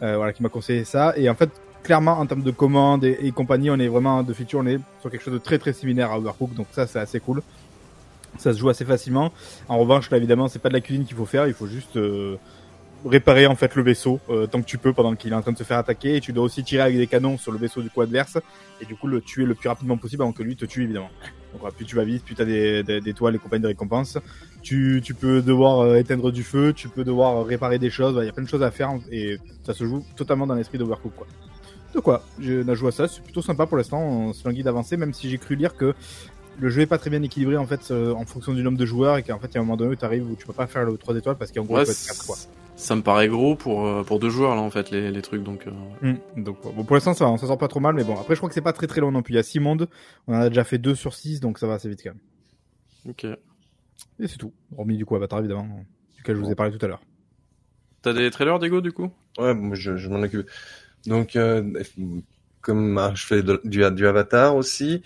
euh, 0.02 0.16
voilà, 0.16 0.32
qui 0.32 0.42
m'a 0.42 0.48
conseillé 0.48 0.82
ça. 0.84 1.14
Et 1.16 1.30
en 1.30 1.36
fait, 1.36 1.50
clairement, 1.84 2.18
en 2.18 2.26
termes 2.26 2.42
de 2.42 2.50
commandes 2.50 3.04
et, 3.04 3.18
et 3.22 3.30
compagnie, 3.30 3.70
on 3.70 3.78
est 3.78 3.86
vraiment 3.86 4.24
de 4.24 4.32
feature, 4.32 4.58
on 4.60 4.66
est 4.66 4.80
sur 5.00 5.10
quelque 5.12 5.22
chose 5.22 5.34
de 5.34 5.38
très 5.38 5.58
très 5.58 5.72
similaire 5.72 6.10
à 6.10 6.18
Overcook. 6.18 6.54
Donc 6.54 6.66
ça, 6.72 6.88
c'est 6.88 6.98
assez 6.98 7.20
cool. 7.20 7.40
Ça 8.38 8.52
se 8.52 8.58
joue 8.58 8.68
assez 8.68 8.84
facilement. 8.84 9.32
En 9.68 9.78
revanche, 9.78 10.10
là, 10.10 10.16
évidemment, 10.16 10.48
c'est 10.48 10.58
pas 10.58 10.68
de 10.68 10.74
la 10.74 10.80
cuisine 10.80 11.04
qu'il 11.04 11.16
faut 11.16 11.26
faire. 11.26 11.46
Il 11.46 11.54
faut 11.54 11.66
juste 11.66 11.96
euh, 11.96 12.36
réparer 13.04 13.46
en 13.46 13.54
fait 13.54 13.74
le 13.74 13.82
vaisseau 13.82 14.20
euh, 14.30 14.46
tant 14.46 14.60
que 14.60 14.66
tu 14.66 14.78
peux 14.78 14.92
pendant 14.92 15.14
qu'il 15.14 15.32
est 15.32 15.36
en 15.36 15.42
train 15.42 15.52
de 15.52 15.58
se 15.58 15.64
faire 15.64 15.78
attaquer. 15.78 16.16
Et 16.16 16.20
tu 16.20 16.32
dois 16.32 16.44
aussi 16.44 16.62
tirer 16.64 16.82
avec 16.82 16.96
des 16.96 17.06
canons 17.06 17.38
sur 17.38 17.52
le 17.52 17.58
vaisseau 17.58 17.82
du 17.82 17.90
coup 17.90 18.00
adverse 18.00 18.38
et 18.80 18.84
du 18.84 18.94
coup 18.96 19.06
le 19.06 19.20
tuer 19.20 19.44
le 19.44 19.54
plus 19.54 19.68
rapidement 19.68 19.96
possible 19.96 20.22
avant 20.22 20.32
que 20.32 20.42
lui 20.42 20.56
te 20.56 20.64
tue 20.64 20.84
évidemment. 20.84 21.10
Donc 21.52 21.74
plus 21.74 21.84
tu 21.84 21.96
vas 21.96 22.04
vite, 22.04 22.24
plus 22.24 22.34
tu 22.34 22.42
as 22.42 22.44
des, 22.44 22.82
des, 22.82 23.00
des 23.00 23.14
toiles 23.14 23.34
et 23.34 23.38
compagnie 23.38 23.62
de 23.62 23.68
récompenses. 23.68 24.18
Tu, 24.62 25.00
tu 25.04 25.14
peux 25.14 25.42
devoir 25.42 25.80
euh, 25.80 25.96
éteindre 25.96 26.30
du 26.30 26.42
feu, 26.42 26.72
tu 26.72 26.88
peux 26.88 27.04
devoir 27.04 27.36
euh, 27.36 27.42
réparer 27.42 27.78
des 27.78 27.90
choses. 27.90 28.16
Il 28.20 28.26
y 28.26 28.28
a 28.28 28.32
plein 28.32 28.44
de 28.44 28.48
choses 28.48 28.62
à 28.62 28.70
faire 28.70 28.92
et 29.10 29.38
ça 29.64 29.74
se 29.74 29.84
joue 29.84 30.04
totalement 30.16 30.46
dans 30.46 30.54
l'esprit 30.54 30.78
d'Overcook. 30.78 31.12
De 31.94 32.00
quoi 32.00 32.24
Je 32.40 32.62
n'ai 32.62 32.74
joué 32.74 32.88
à 32.88 32.92
ça, 32.92 33.06
c'est 33.08 33.22
plutôt 33.22 33.42
sympa 33.42 33.66
pour 33.66 33.76
l'instant. 33.76 34.32
C'est 34.32 34.48
un 34.48 34.52
guide 34.52 34.66
avancé, 34.66 34.96
même 34.96 35.12
si 35.12 35.28
j'ai 35.28 35.36
cru 35.36 35.56
lire 35.56 35.76
que 35.76 35.94
le 36.60 36.68
jeu 36.68 36.82
est 36.82 36.86
pas 36.86 36.98
très 36.98 37.10
bien 37.10 37.22
équilibré 37.22 37.56
en 37.56 37.66
fait 37.66 37.90
euh, 37.90 38.12
en 38.14 38.24
fonction 38.26 38.52
du 38.54 38.62
nombre 38.62 38.78
de 38.78 38.86
joueurs 38.86 39.16
et 39.16 39.22
qu'en 39.22 39.38
fait 39.38 39.48
il 39.48 39.54
y 39.54 39.58
a 39.58 39.60
un 39.60 39.64
moment 39.64 39.76
donné 39.76 39.92
où 39.92 39.96
tu 39.96 40.04
arrives 40.04 40.28
où 40.30 40.36
tu 40.36 40.46
peux 40.46 40.52
pas 40.52 40.66
faire 40.66 40.84
le 40.84 40.96
3 40.98 41.16
étoiles 41.16 41.36
parce 41.36 41.50
qu'en 41.52 41.64
gros 41.64 41.76
Ouais, 41.76 41.82
il 41.82 41.86
faut 41.86 41.92
être 41.92 42.02
4 42.04 42.24
quoi. 42.26 42.36
ça 42.76 42.94
me 42.96 43.02
paraît 43.02 43.28
gros 43.28 43.54
pour 43.56 43.86
euh, 43.86 44.02
pour 44.04 44.18
deux 44.18 44.30
joueurs 44.30 44.54
là 44.54 44.60
en 44.62 44.70
fait 44.70 44.90
les 44.90 45.10
les 45.10 45.22
trucs 45.22 45.42
donc. 45.42 45.66
euh, 45.66 45.70
Hmm, 46.02 46.16
Donc 46.42 46.58
bon, 46.62 46.84
pour 46.84 46.94
l'instant 46.96 47.14
ça 47.14 47.24
va, 47.24 47.30
on 47.30 47.36
s'en 47.38 47.46
sort 47.46 47.58
pas 47.58 47.68
trop 47.68 47.80
mal 47.80 47.94
mais 47.94 48.04
bon 48.04 48.18
après 48.18 48.34
je 48.34 48.40
crois 48.40 48.48
que 48.48 48.54
c'est 48.54 48.60
pas 48.60 48.72
très 48.72 48.86
très 48.86 49.00
long 49.00 49.10
non 49.12 49.22
plus. 49.22 49.32
Il 49.34 49.36
y 49.36 49.40
a 49.40 49.42
6 49.42 49.60
mondes, 49.60 49.88
on 50.26 50.34
en 50.34 50.40
a 50.40 50.48
déjà 50.48 50.64
fait 50.64 50.78
2 50.78 50.94
sur 50.94 51.14
6 51.14 51.40
donc 51.40 51.58
ça 51.58 51.66
va 51.66 51.74
assez 51.74 51.88
vite 51.88 52.00
quand 52.02 52.10
même. 52.10 52.20
Ok. 53.08 53.24
Et 54.20 54.28
c'est 54.28 54.38
tout. 54.38 54.52
Hormis 54.76 54.96
du 54.96 55.04
coup 55.06 55.16
Avatar 55.16 55.38
évidemment, 55.40 55.84
duquel 56.16 56.36
je 56.36 56.40
vous 56.42 56.50
ai 56.50 56.54
parlé 56.54 56.76
tout 56.76 56.84
à 56.84 56.88
l'heure. 56.88 57.02
T'as 58.02 58.12
des 58.12 58.30
trailers 58.30 58.58
Diego 58.58 58.80
du 58.80 58.92
coup? 58.92 59.10
Ouais, 59.38 59.54
moi, 59.54 59.76
je, 59.76 59.96
je 59.96 60.08
m'en 60.08 60.20
occupe. 60.22 60.48
Donc, 61.06 61.36
euh, 61.36 61.62
comme 62.60 62.98
ah, 62.98 63.12
je 63.14 63.24
fais 63.26 63.42
de- 63.42 63.60
du, 63.64 63.82
du 63.92 64.06
Avatar 64.06 64.56
aussi. 64.56 65.02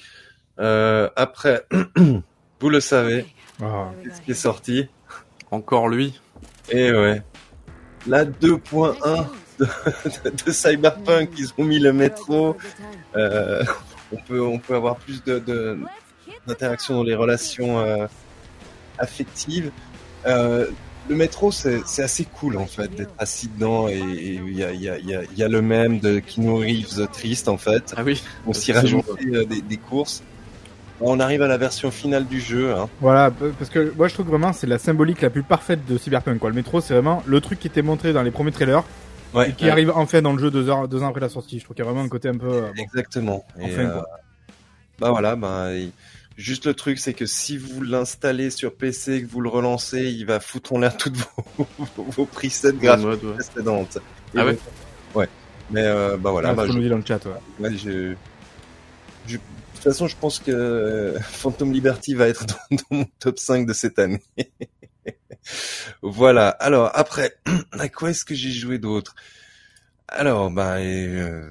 Euh, 0.59 1.09
après, 1.17 1.65
vous 2.61 2.69
le 2.71 2.81
savez, 2.81 3.27
Ah. 3.63 3.91
ce 4.15 4.21
qui 4.23 4.31
est 4.33 4.35
sorti. 4.35 4.89
Encore 5.51 5.89
lui. 5.89 6.21
Et 6.71 6.91
ouais, 6.93 7.23
la 8.07 8.25
2.1 8.25 9.27
de, 9.61 9.67
de 10.47 10.51
Cyberpunk, 10.51 11.31
ils 11.39 11.49
ont 11.57 11.65
mis 11.65 11.79
le 11.79 11.93
métro. 11.93 12.57
Euh, 13.17 13.63
on 14.13 14.17
peut 14.17 14.41
on 14.43 14.59
peut 14.59 14.75
avoir 14.75 14.97
plus 14.97 15.23
de 15.25 15.39
de- 15.39 15.79
d'interaction 16.47 16.95
dans 16.97 17.03
les 17.05 17.15
relations 17.15 17.79
euh, 17.79 18.07
affectives. 18.99 19.71
Euh, 20.27 20.67
le 21.09 21.15
métro, 21.15 21.53
c'est 21.53 21.81
c'est 21.87 22.03
assez 22.03 22.25
cool 22.25 22.57
en 22.59 22.67
fait 22.67 22.89
d'être 22.95 23.15
assis 23.19 23.47
dedans 23.49 23.87
et 23.89 23.99
il 23.99 24.53
y 24.57 24.65
a 24.65 24.73
il 24.73 24.83
y 24.83 24.89
a 24.89 24.99
il 24.99 25.09
y 25.09 25.15
a 25.15 25.23
il 25.23 25.39
y 25.39 25.43
a 25.45 25.49
le 25.49 25.63
même 25.63 26.01
de 26.01 26.19
Keanu 26.19 26.51
Reeves 26.59 27.07
triste 27.13 27.49
en 27.49 27.57
fait. 27.57 27.95
Ah 27.97 28.03
oui. 28.05 28.21
On 28.47 28.53
s'y 28.53 28.73
rajoute 28.73 29.05
euh, 29.33 29.45
des, 29.45 29.61
des 29.63 29.77
courses. 29.77 30.25
On 31.01 31.21
arrive 31.21 31.43
à 31.43 31.47
la 31.49 31.59
version 31.59 31.91
finale 31.91 32.27
du 32.27 32.41
jeu. 32.41 32.73
Hein. 32.75 32.89
Voilà, 33.01 33.31
parce 33.59 33.69
que 33.71 33.93
moi 33.97 34.09
je 34.09 34.15
trouve 34.15 34.27
vraiment 34.29 34.53
c'est 34.53 34.67
la 34.67 34.79
symbolique 34.79 35.21
la 35.21 35.31
plus 35.31 35.43
parfaite 35.43 35.85
de 35.87 35.99
Cyberpunk 35.99 36.39
quoi. 36.39 36.49
Le 36.49 36.55
métro 36.57 36.81
c'est 36.81 36.95
vraiment 36.95 37.23
le 37.27 37.41
truc 37.41 37.59
qui 37.59 37.67
était 37.67 37.83
montré 37.83 38.13
dans 38.13 38.23
les 38.23 38.31
premiers 38.31 38.53
trailers 38.53 38.83
Ouais, 39.35 39.51
et 39.51 39.53
qui 39.53 39.69
arrive 39.69 39.91
enfin 39.95 40.23
dans 40.23 40.33
le 40.33 40.39
jeu 40.39 40.51
deux 40.51 40.71
heures 40.71 40.89
deux 40.89 41.03
ans 41.03 41.09
après 41.09 41.21
la 41.21 41.29
sortie. 41.29 41.59
Je 41.59 41.65
trouve 41.65 41.77
qu'il 41.77 41.85
y 41.85 41.89
a 41.89 41.91
vraiment 41.91 42.05
un 42.07 42.09
côté 42.09 42.29
un 42.29 42.39
peu 42.39 42.47
euh, 42.51 42.61
bon. 42.75 42.83
Exactement. 42.83 43.45
Et, 43.61 43.65
Enfin, 43.65 43.83
euh, 43.83 43.93
quoi. 43.93 44.07
bah 45.01 45.11
voilà, 45.11 45.37
bah, 45.37 45.75
il- 45.75 45.91
juste 46.39 46.65
le 46.67 46.73
truc, 46.75 46.99
c'est 46.99 47.13
que 47.13 47.27
si 47.27 47.59
vous 47.59 47.83
l'installez 47.83 48.49
sur 48.51 48.75
PC, 48.75 49.23
que 49.23 49.27
vous 49.31 49.41
le 49.43 49.49
relancez, 49.51 50.05
il 50.11 50.25
va 50.25 50.39
foutre 50.41 50.73
en 50.73 50.79
l'air 50.79 50.97
toutes 50.97 51.17
vos, 51.59 51.67
vos 51.99 52.25
presets 52.25 52.73
graphiques 52.73 53.05
mode, 53.07 53.25
ouais. 53.25 53.33
précédentes. 53.35 53.99
Et 54.35 54.39
Ah 54.39 54.47
ouais 54.47 54.57
Ouais. 55.15 55.29
Mais 55.71 55.83
euh, 55.83 56.17
bah 56.17 56.31
voilà, 56.31 56.51
Ah, 56.51 56.55
bah, 56.55 56.65
je- 56.67 56.73
nous 56.73 56.81
dire 56.81 56.91
dans 56.91 56.97
le 56.99 57.05
chat. 57.07 57.21
Ouais. 57.27 57.69
ouais, 57.69 57.77
je- 57.77 58.15
toute 59.91 59.93
façon, 59.95 60.07
je 60.09 60.17
pense 60.17 60.39
que 60.41 60.51
euh, 60.51 61.19
Phantom 61.21 61.73
Liberty 61.73 62.15
va 62.15 62.29
être 62.29 62.45
dans, 62.47 62.57
dans 62.77 62.97
mon 62.99 63.05
top 63.19 63.39
5 63.39 63.67
de 63.67 63.73
cette 63.73 63.99
année. 63.99 64.23
voilà. 66.03 66.49
Alors 66.49 66.91
après, 66.95 67.37
à 67.73 67.89
quoi 67.89 68.11
est-ce 68.11 68.25
que 68.25 68.35
j'ai 68.35 68.51
joué 68.51 68.79
d'autre? 68.79 69.15
Alors, 70.09 70.51
bah, 70.51 70.77
euh, 70.79 71.51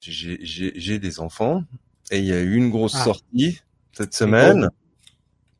j'ai 0.00 0.98
des 0.98 1.20
enfants 1.20 1.64
et 2.10 2.18
il 2.18 2.24
y 2.24 2.32
a 2.32 2.40
eu 2.40 2.54
une 2.54 2.70
grosse 2.70 2.94
Ah. 2.96 3.04
sortie 3.04 3.60
cette 3.92 4.14
semaine. 4.14 4.68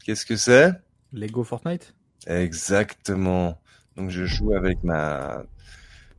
Qu'est-ce 0.05 0.25
que 0.27 0.37
c'est? 0.37 0.73
Lego 1.13 1.45
Fortnite? 1.45 1.95
Exactement. 2.27 3.61
Donc 3.97 4.11
je 4.11 4.25
joue 4.25 4.55
avec 4.55 4.83
ma, 4.85 5.43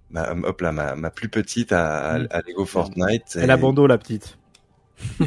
ma 0.09 0.31
hop 0.33 0.61
là, 0.61 0.71
ma, 0.71 0.95
ma 0.95 1.09
plus 1.11 1.29
petite 1.29 1.71
à 1.71 2.17
Lego 2.47 2.65
Fortnite. 2.65 3.35
Elle 3.35 3.49
Et- 3.49 3.53
a 3.53 3.57
bandeau 3.57 3.87
la 3.87 3.97
petite. 3.97 4.37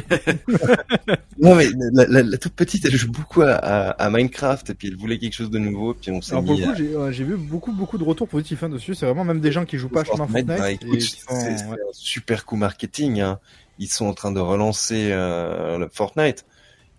Non 1.39 1.55
mais 1.55 1.67
la, 1.93 2.05
la- 2.05 2.23
la 2.23 2.37
toute 2.37 2.53
petite, 2.53 2.85
elle 2.85 2.95
joue 2.95 3.11
beaucoup 3.11 3.41
à, 3.41 3.51
à, 3.53 3.89
à 3.91 4.09
Minecraft 4.09 4.69
et 4.69 4.73
puis 4.73 4.87
elle 4.87 4.95
voulait 4.95 5.17
quelque 5.17 5.33
chose 5.33 5.49
de 5.49 5.59
nouveau. 5.59 5.93
Puis 5.93 6.11
on 6.11 6.21
s'est 6.21 6.31
Alors 6.33 6.45
pour 6.45 6.53
mis 6.53 6.61
le 6.61 6.67
coup 6.95 7.01
à 7.01 7.11
j'ai 7.11 7.23
vu 7.23 7.35
beaucoup 7.35 7.71
beaucoup 7.73 7.97
de 7.97 8.03
retours 8.03 8.27
positifs 8.27 8.63
hein, 8.63 8.69
dessus. 8.69 8.95
C'est 8.95 9.05
vraiment 9.05 9.23
même 9.25 9.39
des 9.41 9.51
gens 9.51 9.65
qui 9.65 9.77
jouent 9.77 9.89
pas 9.89 10.03
Fortnite. 10.03 10.29
Fortnite. 10.47 10.47
Bah, 10.47 10.71
écoute, 10.71 10.99
qui 10.99 11.01
c'est 11.01 11.19
sont- 11.19 11.39
c'est 11.39 11.65
ouais. 11.65 11.73
un 11.73 11.91
super 11.93 12.45
coup 12.45 12.55
marketing. 12.55 13.21
Hein. 13.21 13.39
Ils 13.79 13.87
sont 13.89 14.05
en 14.05 14.13
train 14.13 14.31
de 14.31 14.39
relancer 14.39 15.09
euh, 15.11 15.77
le 15.77 15.89
Fortnite. 15.91 16.45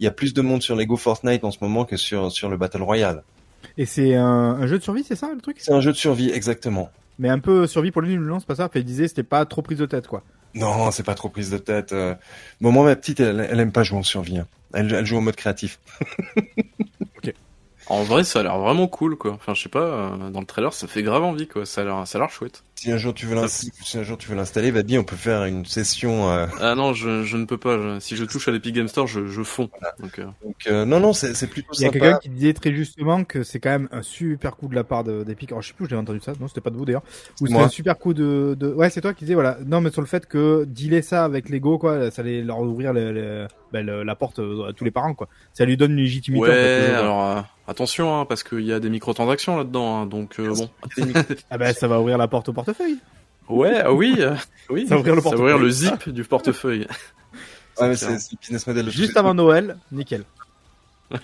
Il 0.01 0.05
y 0.05 0.09
a 0.09 0.10
plus 0.10 0.34
de 0.34 0.42
monde 0.42 0.62
sur 0.62 0.74
Lego 0.76 0.96
Fortnite 0.96 1.44
en 1.44 1.51
ce 1.52 1.59
moment 1.60 1.84
que 1.84 1.96
sur 1.96 2.30
sur 2.32 2.48
le 2.51 2.56
Battle 2.56 2.82
Royale. 2.82 3.22
Et 3.78 3.86
c'est 3.86 4.14
un, 4.16 4.26
un 4.26 4.66
jeu 4.66 4.78
de 4.78 4.82
survie, 4.82 5.05
c'est 5.05 5.16
ça 5.16 5.30
le 5.34 5.40
truc? 5.40 5.56
C'est 5.60 5.72
un 5.72 5.80
jeu 5.80 5.92
de 5.92 5.96
survie 5.96 6.30
exactement. 6.30 6.90
mais 7.18 7.28
un 7.28 7.38
peu 7.38 7.66
survie 7.66 7.92
pour 7.92 8.02
lui, 8.02 8.16
non, 8.18 8.40
c'est 8.40 8.46
pas 8.46 8.56
ça. 8.56 8.68
Il 8.74 8.84
disait 8.84 9.09
c'était 9.09 9.22
pas 9.22 9.46
trop 9.46 9.62
prise 9.62 9.78
de 9.78 9.86
tête, 9.86 10.06
quoi. 10.09 10.22
Non, 10.55 10.90
c'est 10.90 11.02
pas 11.02 11.14
trop 11.14 11.28
prise 11.28 11.51
de 11.51 11.59
tête. 11.59 11.93
euh. 11.93 12.14
Bon, 12.60 12.70
moi, 12.72 12.85
ma 12.85 12.94
petite, 12.97 13.20
elle, 13.20 13.47
elle 13.51 13.60
aime 13.60 13.72
pas 13.72 13.82
jouer 13.82 13.98
en 13.98 14.02
survie. 14.02 14.39
hein. 14.39 14.47
Elle, 14.72 14.93
elle 14.93 15.06
joue 15.06 15.16
en 15.16 15.20
mode 15.20 15.36
créatif. 15.36 15.78
En 17.86 18.02
vrai, 18.02 18.24
ça 18.24 18.40
a 18.40 18.43
l'air 18.43 18.59
vraiment 18.59 18.89
cool, 18.89 19.16
quoi. 19.16 19.32
Enfin, 19.32 19.52
je 19.52 19.62
sais 19.62 19.69
pas, 19.69 19.81
euh, 20.15 20.31
dans 20.31 20.40
le 20.40 20.47
trailer, 20.47 20.73
ça 20.73 20.86
fait 20.86 21.02
grave 21.02 21.23
envie, 21.23 21.47
quoi. 21.47 21.66
Ça 21.66 21.82
a 21.82 21.85
l'air, 21.85 22.06
ça 22.06 22.16
a 22.16 22.20
l'air 22.23 22.31
chouette. 22.31 22.65
Si 22.77 22.90
un 22.90 22.97
jour 22.97 23.12
tu 23.15 23.27
veux 23.27 23.35
l'installer, 23.35 23.73
si 23.82 23.98
un 23.98 24.02
jour 24.02 24.19
tu 24.19 24.28
veux 24.28 24.35
l'installer, 24.36 24.70
vas-y, 24.70 24.98
on 24.98 25.05
peut 25.05 25.16
faire 25.16 25.44
une 25.44 25.65
session. 25.65 26.31
euh, 26.31 26.47
Ah 26.61 26.74
non, 26.74 26.93
je, 26.94 27.23
je 27.24 27.36
ne 27.36 27.44
peux 27.44 27.56
pas. 27.59 27.77
je- 27.78 28.01
si 28.01 28.16
je 28.16 28.24
touche 28.24 28.48
à 28.48 28.52
l'Epic 28.52 28.74
Game 28.74 28.89
Store, 28.89 29.06
je, 29.06 29.27
je 29.27 29.43
fonds. 29.43 29.69
Donc, 30.01 30.19
euh, 30.19 30.24
Donc 30.43 30.56
euh, 30.66 30.85
non, 30.85 30.98
non, 31.01 31.12
c'est 31.12 31.35
c'est 31.35 31.47
plutôt 31.47 31.73
Il 31.74 31.82
y 31.82 31.85
a 31.85 31.90
quelqu'un 31.90 32.19
qui 32.19 32.28
disait 32.31 32.52
très 32.55 32.73
justement 32.74 33.24
que 33.24 33.43
c'est 33.43 33.61
quand 33.61 33.70
même 33.70 33.89
un 33.93 34.02
super 34.02 34.56
coup 34.56 34.69
de 34.69 34.74
la 34.74 34.85
part 34.85 35.05
de- 35.05 35.23
d'Epic. 35.23 35.52
Alors 35.52 35.62
je 35.62 35.69
sais 35.69 35.74
plus 35.74 35.85
où 35.85 35.89
j'ai 35.89 35.97
entendu 35.97 36.20
ça. 36.20 36.32
Non, 36.40 36.48
c'était 36.48 36.61
pas 36.62 36.70
de 36.70 36.77
vous 36.77 36.85
d'ailleurs. 36.85 37.05
Ou 37.40 37.47
c'est 37.47 37.55
un 37.56 37.69
super 37.69 37.98
coup 37.98 38.12
de, 38.15 38.56
de. 38.59 38.73
Ouais, 38.73 38.90
c'est 38.90 39.01
toi 39.02 39.15
qui 39.15 39.24
disais 39.24 39.35
voilà. 39.35 39.59
Non, 39.66 39.81
mais 39.81 39.90
sur 39.90 40.01
le 40.01 40.06
fait 40.06 40.27
que 40.27 40.65
dealer 40.65 41.02
ça 41.02 41.24
avec 41.24 41.48
Lego, 41.51 41.78
quoi, 41.78 42.11
ça 42.11 42.23
allait 42.23 42.43
leur 42.43 42.61
ouvrir 42.61 42.93
le- 42.93 43.12
le- 43.12 43.47
ben, 43.74 43.84
le- 43.84 44.02
la 44.05 44.14
porte 44.14 44.38
euh, 44.38 44.68
à 44.68 44.72
tous 44.72 44.84
les 44.84 44.90
parents, 44.90 45.12
quoi. 45.14 45.28
Ça 45.52 45.64
lui 45.66 45.76
donne 45.76 45.90
une 45.92 45.98
légitimité. 45.98 46.44
en 46.44 46.51
fait, 46.51 46.80
ouais, 46.82 46.88
quoi. 46.90 46.98
alors 46.98 47.24
euh, 47.24 47.40
attention, 47.68 48.18
hein, 48.20 48.24
parce 48.24 48.42
qu'il 48.44 48.60
y 48.62 48.72
a 48.72 48.78
des 48.80 48.88
microtransactions 48.88 49.56
là-dedans, 49.59 50.01
hein, 50.02 50.06
donc 50.06 50.38
euh, 50.40 50.55
bon. 50.55 50.70
Ah 51.51 51.59
ben, 51.59 51.74
ça 51.74 51.88
va 51.88 52.01
ouvrir 52.01 52.16
la 52.16 52.28
porte 52.28 52.48
au 52.48 52.52
portefeuille. 52.52 52.98
Ouais, 53.48 53.80
ah 53.84 53.92
oui, 53.92 54.14
euh, 54.20 54.34
oui. 54.70 54.86
Ça 54.86 54.94
va 54.94 55.01
ouvrir 55.01 55.16
le 55.16 55.20
Ça 55.20 55.36
ouvrir 55.36 55.59
le 55.59 55.68
zip 55.70 56.09
du 56.09 56.24
portefeuille. 56.24 56.86
Ouais, 57.80 57.88
mais 57.88 57.96
C'est 57.96 58.06
c'est 58.06 58.06
clair. 58.06 58.20
c'est 58.20 58.32
le 58.32 58.38
business 58.40 58.66
model. 58.68 58.86
de 58.86 58.90
Juste 58.90 59.16
avant 59.16 59.34
Noël, 59.34 59.76
nickel. 59.92 60.24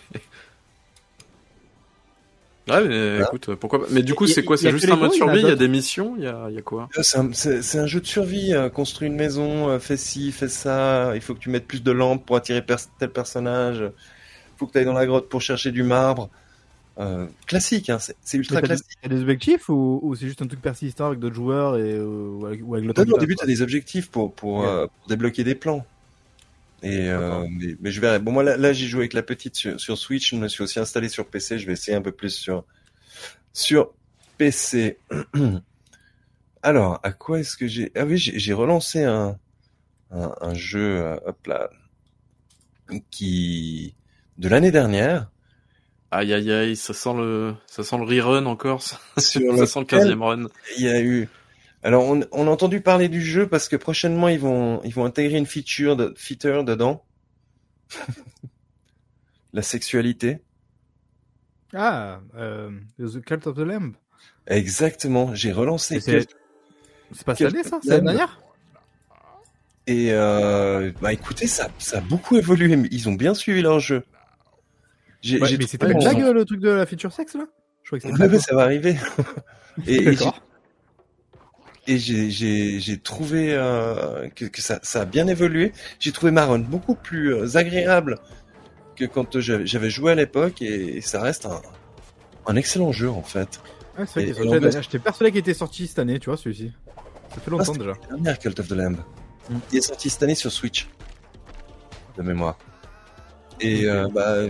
Ouais, 2.70 2.88
mais 2.88 3.20
écoute, 3.22 3.54
pourquoi 3.56 3.80
pas. 3.80 3.86
Mais 3.90 4.02
du 4.02 4.14
coup, 4.14 4.26
c'est 4.26 4.44
quoi 4.44 4.56
C'est 4.56 4.70
juste 4.70 4.88
un 4.90 4.96
mode 4.96 5.10
il 5.14 5.18
y 5.18 5.22
en 5.22 5.28
a 5.28 5.32
survie 5.34 5.42
Il 5.42 5.48
y 5.48 5.52
a 5.52 5.56
des 5.56 5.68
missions 5.68 6.14
Il 6.16 6.24
y 6.24 6.26
a, 6.26 6.46
il 6.48 6.54
y 6.54 6.58
a 6.58 6.62
quoi? 6.62 6.88
C'est 7.02 7.18
un, 7.18 7.30
c'est- 7.32 7.78
un 7.78 7.86
jeu 7.86 8.00
de 8.00 8.06
survie. 8.06 8.54
euh, 8.54 8.68
construis 8.68 9.08
une 9.08 9.16
maison, 9.16 9.68
euh, 9.68 9.78
fais 9.78 9.96
ci, 9.96 10.32
fais 10.32 10.48
ça. 10.48 11.12
Il 11.14 11.20
faut 11.20 11.34
que 11.34 11.40
tu 11.40 11.50
mettes 11.50 11.66
plus 11.66 11.82
de 11.82 11.90
lampes 11.90 12.24
pour 12.24 12.36
attirer 12.36 12.62
pers- 12.62 12.88
tel 12.98 13.10
personnage. 13.10 13.78
Il 13.82 14.58
faut 14.58 14.66
que 14.66 14.72
tu 14.72 14.78
ailles 14.78 14.84
dans 14.84 14.92
la 14.92 15.06
grotte 15.06 15.28
pour 15.28 15.40
chercher 15.40 15.70
du 15.72 15.82
marbre. 15.82 16.28
Euh, 16.98 17.26
classique, 17.46 17.88
hein, 17.88 17.98
c'est 17.98 18.36
ultra 18.36 18.56
Mais 18.56 18.60
t'as 18.60 18.66
des- 18.66 18.80
classique. 18.80 18.98
Il 19.04 19.10
y 19.10 19.14
a 19.14 19.16
des 19.16 19.22
objectifs 19.22 19.68
ou, 19.70 20.00
ou 20.02 20.14
c'est 20.14 20.26
juste 20.26 20.42
un 20.42 20.46
truc 20.46 20.60
persistant 20.60 21.06
avec 21.06 21.18
d'autres 21.18 21.34
joueurs 21.36 21.76
et 21.78 21.94
euh, 21.94 22.04
ou 22.04 22.44
avec, 22.46 22.60
ou 22.62 22.74
avec 22.74 22.84
le 22.84 22.90
au 22.90 22.92
début, 23.18 23.34
tu 23.34 23.36
quoi. 23.36 23.44
as 23.44 23.46
des 23.46 23.62
objectifs 23.62 24.10
pour, 24.10 24.34
euh, 24.64 24.86
pour 24.86 25.08
débloquer 25.08 25.42
des 25.44 25.54
plans. 25.54 25.86
Et 26.82 27.08
euh, 27.10 27.46
mais, 27.50 27.76
mais 27.80 27.90
je 27.90 28.00
verrai. 28.00 28.18
Bon, 28.18 28.32
moi 28.32 28.42
là, 28.42 28.56
là 28.56 28.72
j'ai 28.72 28.86
joué 28.86 29.00
avec 29.00 29.12
la 29.12 29.22
petite 29.22 29.54
sur, 29.56 29.78
sur 29.80 29.98
Switch. 29.98 30.30
Je 30.30 30.36
me 30.36 30.48
suis 30.48 30.62
aussi 30.62 30.78
installé 30.78 31.08
sur 31.08 31.26
PC. 31.26 31.58
Je 31.58 31.66
vais 31.66 31.74
essayer 31.74 31.96
un 31.96 32.02
peu 32.02 32.12
plus 32.12 32.30
sur 32.30 32.64
sur 33.52 33.92
PC. 34.38 34.98
Alors, 36.62 37.00
à 37.02 37.12
quoi 37.12 37.40
est-ce 37.40 37.56
que 37.56 37.66
j'ai 37.66 37.90
Ah 37.94 38.04
oui, 38.04 38.18
j'ai 38.18 38.52
relancé 38.52 39.04
un 39.04 39.38
un, 40.10 40.34
un 40.40 40.54
jeu. 40.54 41.00
euh, 41.00 41.16
hop 41.26 41.46
là, 41.46 41.70
qui 43.10 43.94
de 44.38 44.48
l'année 44.48 44.70
dernière 44.70 45.30
Aïe 46.12 46.32
aïe 46.34 46.50
aïe, 46.50 46.76
ça 46.76 46.92
sent 46.92 47.14
le, 47.14 47.54
ça 47.68 47.84
sent 47.84 47.96
le 47.96 48.02
rerun 48.04 48.46
encore. 48.46 48.82
Ça, 48.82 48.98
sur 49.18 49.40
ça 49.58 49.66
sent 49.66 49.80
le 49.80 49.84
15 49.84 50.10
e 50.10 50.14
run. 50.14 50.46
Il 50.76 50.84
y 50.84 50.88
a 50.88 51.00
eu. 51.00 51.28
Alors, 51.82 52.04
on, 52.04 52.20
on 52.32 52.46
a 52.46 52.50
entendu 52.50 52.80
parler 52.82 53.08
du 53.08 53.22
jeu 53.22 53.48
parce 53.48 53.68
que 53.68 53.76
prochainement 53.76 54.28
ils 54.28 54.38
vont 54.40 54.82
ils 54.84 54.92
vont 54.92 55.04
intégrer 55.06 55.38
une 55.38 55.46
feature 55.46 55.96
de 55.96 56.12
feature 56.16 56.62
dedans. 56.64 57.04
La 59.52 59.62
sexualité. 59.62 60.42
Ah, 61.72 62.20
euh, 62.36 62.70
The 62.98 63.20
Cult 63.24 63.46
of 63.46 63.56
the 63.56 63.60
Lamb. 63.60 63.94
Exactement. 64.46 65.34
J'ai 65.34 65.52
relancé 65.52 65.96
Et 65.96 66.00
c'est- 66.00 66.28
pas 67.24 67.34
cette 67.34 67.48
année 67.52 67.62
ça 67.64 67.78
C'est 67.82 67.90
l'année 67.90 68.04
dernière? 68.06 68.40
Et 69.86 70.12
euh, 70.12 70.92
bah 71.00 71.12
écoutez 71.12 71.46
ça 71.46 71.68
ça 71.78 71.98
a 71.98 72.00
beaucoup 72.00 72.36
évolué. 72.36 72.76
mais 72.76 72.88
Ils 72.92 73.08
ont 73.08 73.14
bien 73.14 73.34
suivi 73.34 73.62
leur 73.62 73.80
jeu. 73.80 74.04
J'ai 75.22 75.40
Ouais, 75.40 75.48
j'ai 75.48 75.58
mais 75.58 75.66
c'était 75.66 75.90
une 75.90 75.98
blague 75.98 76.18
le 76.18 76.44
truc 76.44 76.60
de 76.60 76.68
la 76.70 76.86
feature 76.86 77.12
sexe 77.12 77.34
là? 77.34 77.46
Je 77.82 77.96
crois 77.96 77.98
que 77.98 78.16
Ouais, 78.22 78.28
ouais, 78.28 78.38
ça 78.38 78.54
va 78.54 78.62
arriver. 78.62 78.96
et 79.86 80.12
et. 80.12 80.16
Et 81.90 81.98
j'ai 81.98 82.98
trouvé 82.98 83.52
euh, 83.52 84.28
que, 84.34 84.44
que 84.44 84.60
ça 84.60 84.78
ça 84.82 85.02
a 85.02 85.04
bien 85.04 85.26
évolué. 85.26 85.72
J'ai 85.98 86.12
trouvé 86.12 86.32
Maron 86.32 86.58
beaucoup 86.58 86.94
plus 86.94 87.34
euh, 87.34 87.56
agréable 87.56 88.18
que 88.96 89.04
quand 89.04 89.40
j'avais 89.40 89.90
joué 89.90 90.12
à 90.12 90.14
l'époque 90.14 90.62
et 90.62 91.00
ça 91.00 91.20
reste 91.22 91.46
un 91.46 91.60
un 92.46 92.56
excellent 92.56 92.92
jeu 92.92 93.10
en 93.10 93.22
fait. 93.22 93.60
Ouais, 93.98 94.04
c'est 94.06 94.32
vrai 94.32 94.42
qu'il 94.42 94.64
est. 94.64 94.82
J'étais 94.82 94.98
persuadé 94.98 95.30
qu'il 95.30 95.40
était 95.40 95.54
sorti 95.54 95.86
cette 95.86 95.98
année, 95.98 96.18
tu 96.18 96.30
vois, 96.30 96.36
celui-ci. 96.36 96.72
Ça 97.34 97.40
fait 97.40 97.50
longtemps 97.50 97.64
c'était 97.64 97.78
déjà. 97.78 97.92
la 97.92 98.16
dernière 98.16 98.38
Cult 98.38 98.60
of 98.60 98.68
the 98.68 98.72
Lamb. 98.72 98.96
Mm. 99.48 99.56
Il 99.72 99.78
est 99.78 99.82
sorti 99.82 100.10
cette 100.10 100.22
année 100.22 100.34
sur 100.34 100.50
Switch 100.50 100.88
de 102.16 102.22
mémoire. 102.22 102.58
Et 103.60 103.86
euh, 103.86 104.08
bah, 104.12 104.46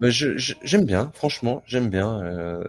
bah, 0.00 0.08
j'aime 0.10 0.84
bien, 0.84 1.10
franchement, 1.14 1.62
j'aime 1.66 1.88
bien. 1.88 2.22
Euh, 2.22 2.64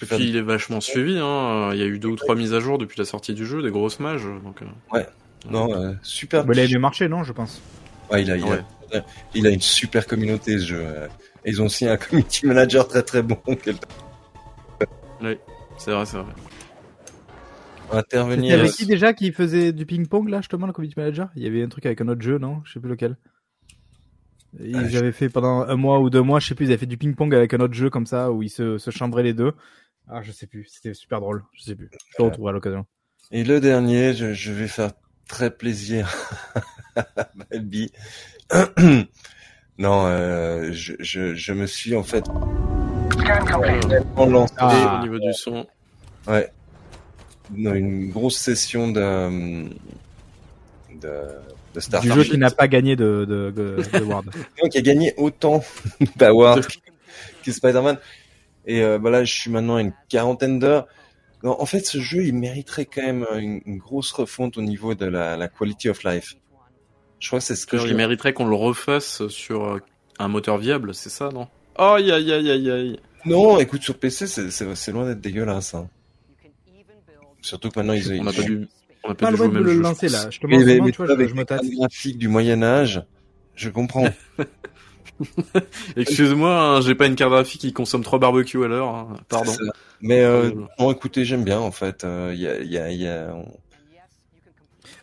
peux 0.00 0.06
faire 0.06 0.18
Puis 0.18 0.26
des- 0.26 0.32
il 0.32 0.36
est 0.36 0.42
vachement 0.42 0.80
suivi. 0.80 1.18
Hein. 1.18 1.70
Il 1.72 1.78
y 1.78 1.82
a 1.82 1.86
eu 1.86 1.98
deux 1.98 2.08
ou 2.08 2.16
trois 2.16 2.34
mises 2.34 2.52
à 2.54 2.60
jour 2.60 2.78
depuis 2.78 2.98
la 2.98 3.04
sortie 3.04 3.34
du 3.34 3.46
jeu, 3.46 3.62
des 3.62 3.70
grosses 3.70 4.00
mages. 4.00 4.24
Donc, 4.44 4.62
euh, 4.62 5.02
non 5.50 5.72
euh, 5.74 5.92
super. 6.02 6.44
Bah, 6.44 6.52
il 6.54 6.60
a 6.60 6.66
mieux 6.68 6.78
marché, 6.78 7.08
non, 7.08 7.22
je 7.22 7.32
pense. 7.32 7.60
Ouais, 8.10 8.22
il 8.22 8.30
a, 8.30 8.36
il, 8.36 8.44
a, 8.44 8.46
Ouais. 8.46 9.02
il 9.34 9.46
a 9.46 9.50
une 9.50 9.60
super 9.60 10.06
communauté 10.06 10.58
ce 10.58 10.66
jeu. 10.66 10.80
euh. 10.82 11.06
Ils 11.46 11.62
ont 11.62 11.66
aussi 11.66 11.86
un 11.86 11.96
community 11.96 12.46
manager 12.46 12.86
très 12.88 13.02
très 13.02 13.22
bon 13.22 13.36
qui 13.62 13.70
c'est 15.78 15.92
vrai, 15.92 16.04
c'est 16.06 16.16
vrai. 16.18 16.26
va 17.90 18.00
C'était 18.00 18.16
intervenir. 18.18 18.58
avec 18.60 18.72
qui 18.72 18.86
déjà 18.86 19.12
qui 19.14 19.32
faisait 19.32 19.72
du 19.72 19.86
ping-pong 19.86 20.28
là, 20.28 20.38
justement, 20.38 20.66
le 20.66 20.72
community 20.72 20.98
manager? 20.98 21.28
Il 21.36 21.42
y 21.42 21.46
avait 21.46 21.62
un 21.62 21.68
truc 21.68 21.86
avec 21.86 22.00
un 22.00 22.08
autre 22.08 22.22
jeu, 22.22 22.38
non? 22.38 22.60
Je 22.64 22.72
sais 22.72 22.80
plus 22.80 22.90
lequel. 22.90 23.16
Ils 24.58 24.76
Ah, 24.76 24.88
je- 24.88 24.98
avaient 24.98 25.12
fait 25.12 25.28
pendant 25.28 25.62
un 25.62 25.76
mois 25.76 26.00
ou 26.00 26.10
deux 26.10 26.22
mois, 26.22 26.40
je 26.40 26.48
sais 26.48 26.54
plus, 26.54 26.66
ils 26.66 26.68
avaient 26.70 26.78
fait 26.78 26.86
du 26.86 26.96
ping-pong 26.98 27.34
avec 27.34 27.54
un 27.54 27.60
autre 27.60 27.74
jeu 27.74 27.88
comme 27.88 28.06
ça 28.06 28.32
où 28.32 28.42
ils 28.42 28.50
se, 28.50 28.78
se 28.78 28.90
chambraient 28.90 29.22
les 29.22 29.32
deux. 29.34 29.52
Ah, 30.08 30.22
je 30.22 30.32
sais 30.32 30.46
plus, 30.46 30.64
c'était 30.64 30.94
super 30.94 31.20
drôle, 31.20 31.44
je 31.54 31.62
sais 31.62 31.74
plus. 31.74 31.88
Je 31.92 32.14
le 32.18 32.24
retrouverai 32.24 32.50
à 32.50 32.52
l'occasion. 32.52 32.86
Et 33.30 33.44
le 33.44 33.60
dernier, 33.60 34.12
je, 34.14 34.32
je 34.34 34.52
vais 34.52 34.66
faire 34.68 34.90
très 35.28 35.50
plaisir 35.50 36.12
à 36.96 37.06
Balbi. 37.50 37.92
non, 39.78 40.06
euh, 40.06 40.72
je, 40.72 40.94
je, 40.98 41.34
je 41.34 41.52
me 41.52 41.66
suis 41.66 41.94
en 41.94 42.02
fait 42.02 42.24
lancé 44.16 44.54
Ah. 44.58 44.98
Au 44.98 45.02
niveau 45.02 45.18
du 45.18 45.32
son. 45.32 45.66
ouais, 46.26 46.50
dans 47.50 47.74
une 47.74 48.10
grosse 48.10 48.36
session 48.36 48.90
de, 48.90 49.68
de, 51.00 51.10
de 51.74 52.00
Du 52.00 52.12
jeu 52.12 52.24
qui 52.24 52.38
n'a 52.38 52.50
pas 52.50 52.68
gagné 52.68 52.96
de, 52.96 53.24
de, 53.28 53.50
de, 53.50 53.82
de 53.98 54.04
Ward. 54.04 54.30
Qui 54.70 54.78
a 54.78 54.80
gagné 54.82 55.14
autant 55.16 55.62
d'awards 56.16 56.60
que 57.44 57.52
Spider-Man. 57.52 57.98
Et 58.70 58.82
euh, 58.84 59.00
bah 59.00 59.10
là, 59.10 59.24
je 59.24 59.32
suis 59.34 59.50
maintenant 59.50 59.76
à 59.76 59.80
une 59.80 59.92
quarantaine 60.08 60.60
d'heures. 60.60 60.86
Non, 61.42 61.60
en 61.60 61.66
fait, 61.66 61.80
ce 61.86 61.98
jeu, 61.98 62.24
il 62.24 62.34
mériterait 62.34 62.84
quand 62.84 63.02
même 63.02 63.26
une, 63.36 63.60
une 63.66 63.78
grosse 63.78 64.12
refonte 64.12 64.56
au 64.58 64.62
niveau 64.62 64.94
de 64.94 65.06
la, 65.06 65.36
la 65.36 65.48
quality 65.48 65.88
of 65.88 66.04
life. 66.04 66.34
Je 67.18 67.26
crois 67.26 67.40
que 67.40 67.44
c'est 67.44 67.56
ce 67.56 67.66
que 67.66 67.78
je 67.78 67.88
il 67.88 67.96
mériterait 67.96 68.32
qu'on 68.32 68.46
le 68.46 68.54
refasse 68.54 69.26
sur 69.26 69.64
euh, 69.64 69.78
un 70.20 70.28
moteur 70.28 70.56
viable, 70.58 70.94
c'est 70.94 71.10
ça, 71.10 71.30
non? 71.30 71.48
Aïe 71.76 72.12
aïe 72.12 72.30
aïe 72.32 72.48
aïe 72.50 72.70
aïe. 72.70 73.00
Non, 73.24 73.58
écoute, 73.58 73.82
sur 73.82 73.98
PC, 73.98 74.28
c'est- 74.28 74.92
loin 74.92 75.04
d'être 75.06 75.20
dégueulasse. 75.20 75.74
Hein. 75.74 75.88
Surtout 77.42 77.70
que 77.70 77.78
maintenant, 77.80 77.94
ils 77.94 78.20
On 78.20 78.24
n'a 78.24 78.32
pas 78.32 78.42
dû, 78.42 78.68
on 79.02 79.08
n'a 79.08 79.14
pas 79.16 79.26
Pas 79.26 79.30
dû 79.32 79.36
jouer 79.38 79.48
même 79.48 79.64
le 79.64 79.72
jeu. 79.72 79.80
lancer 79.80 80.08
là. 80.08 80.30
Je 80.30 80.38
te 80.38 80.46
Mais, 80.46 80.58
montre 80.58 80.84
mais, 80.84 80.90
tu 80.92 80.96
vois, 81.02 81.06
je, 81.18 81.26
je 81.26 81.76
graphiques 81.78 82.18
du 82.18 82.28
Moyen-Âge, 82.28 83.02
je 83.56 83.68
comprends. 83.70 84.08
Excuse-moi, 85.96 86.50
hein, 86.76 86.80
j'ai 86.80 86.94
pas 86.94 87.06
une 87.06 87.14
carte 87.16 87.30
graphique 87.32 87.60
qui 87.60 87.72
consomme 87.72 88.02
trois 88.02 88.18
barbecues 88.18 88.64
à 88.64 88.68
l'heure. 88.68 88.88
hein. 88.94 89.08
Pardon. 89.28 89.52
Mais 90.00 90.22
euh, 90.24 90.52
bon, 90.78 90.90
écoutez, 90.92 91.24
j'aime 91.24 91.44
bien, 91.44 91.60
en 91.60 91.70
fait. 91.70 92.04
Euh, 92.04 92.32
Il 92.34 92.40
y 92.40 92.46
a, 92.48 92.58
il 92.60 92.70
y 92.70 92.78
a, 92.78 92.90
y 92.90 93.06
a... 93.08 93.34
on- 93.34 93.46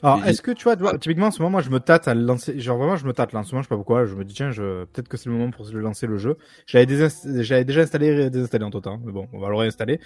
Alors, 0.03 0.23
est-ce 0.25 0.41
que 0.41 0.51
tu 0.51 0.63
vois, 0.63 0.75
tu 0.75 0.81
vois, 0.83 0.97
typiquement 0.97 1.27
en 1.27 1.31
ce 1.31 1.41
moment, 1.41 1.51
moi, 1.51 1.61
je 1.61 1.69
me 1.69 1.79
tâte 1.79 2.07
à 2.07 2.13
le 2.13 2.21
lancer. 2.21 2.59
Genre 2.59 2.77
vraiment, 2.77 2.97
je 2.97 3.05
me 3.05 3.13
tâte 3.13 3.33
là. 3.33 3.39
En 3.39 3.43
ce 3.43 3.51
moment, 3.51 3.61
je 3.61 3.67
sais 3.67 3.69
pas 3.69 3.75
pourquoi. 3.75 4.05
Je 4.05 4.15
me 4.15 4.23
dis 4.25 4.33
tiens, 4.33 4.51
je... 4.51 4.85
peut-être 4.85 5.07
que 5.07 5.17
c'est 5.17 5.29
le 5.29 5.35
moment 5.35 5.51
pour 5.51 5.65
le 5.67 5.79
lancer 5.81 6.07
le 6.07 6.17
jeu. 6.17 6.37
J'avais 6.65 6.85
désinst- 6.85 7.41
j'avais 7.43 7.65
déjà 7.65 7.81
installé 7.81 8.07
et 8.07 8.29
désinstallé 8.29 8.63
en 8.65 8.69
tout 8.71 8.81
temps. 8.81 8.99
Mais 9.03 9.11
bon, 9.11 9.27
on 9.33 9.39
va 9.39 9.49
le 9.49 9.55
réinstaller. 9.55 9.99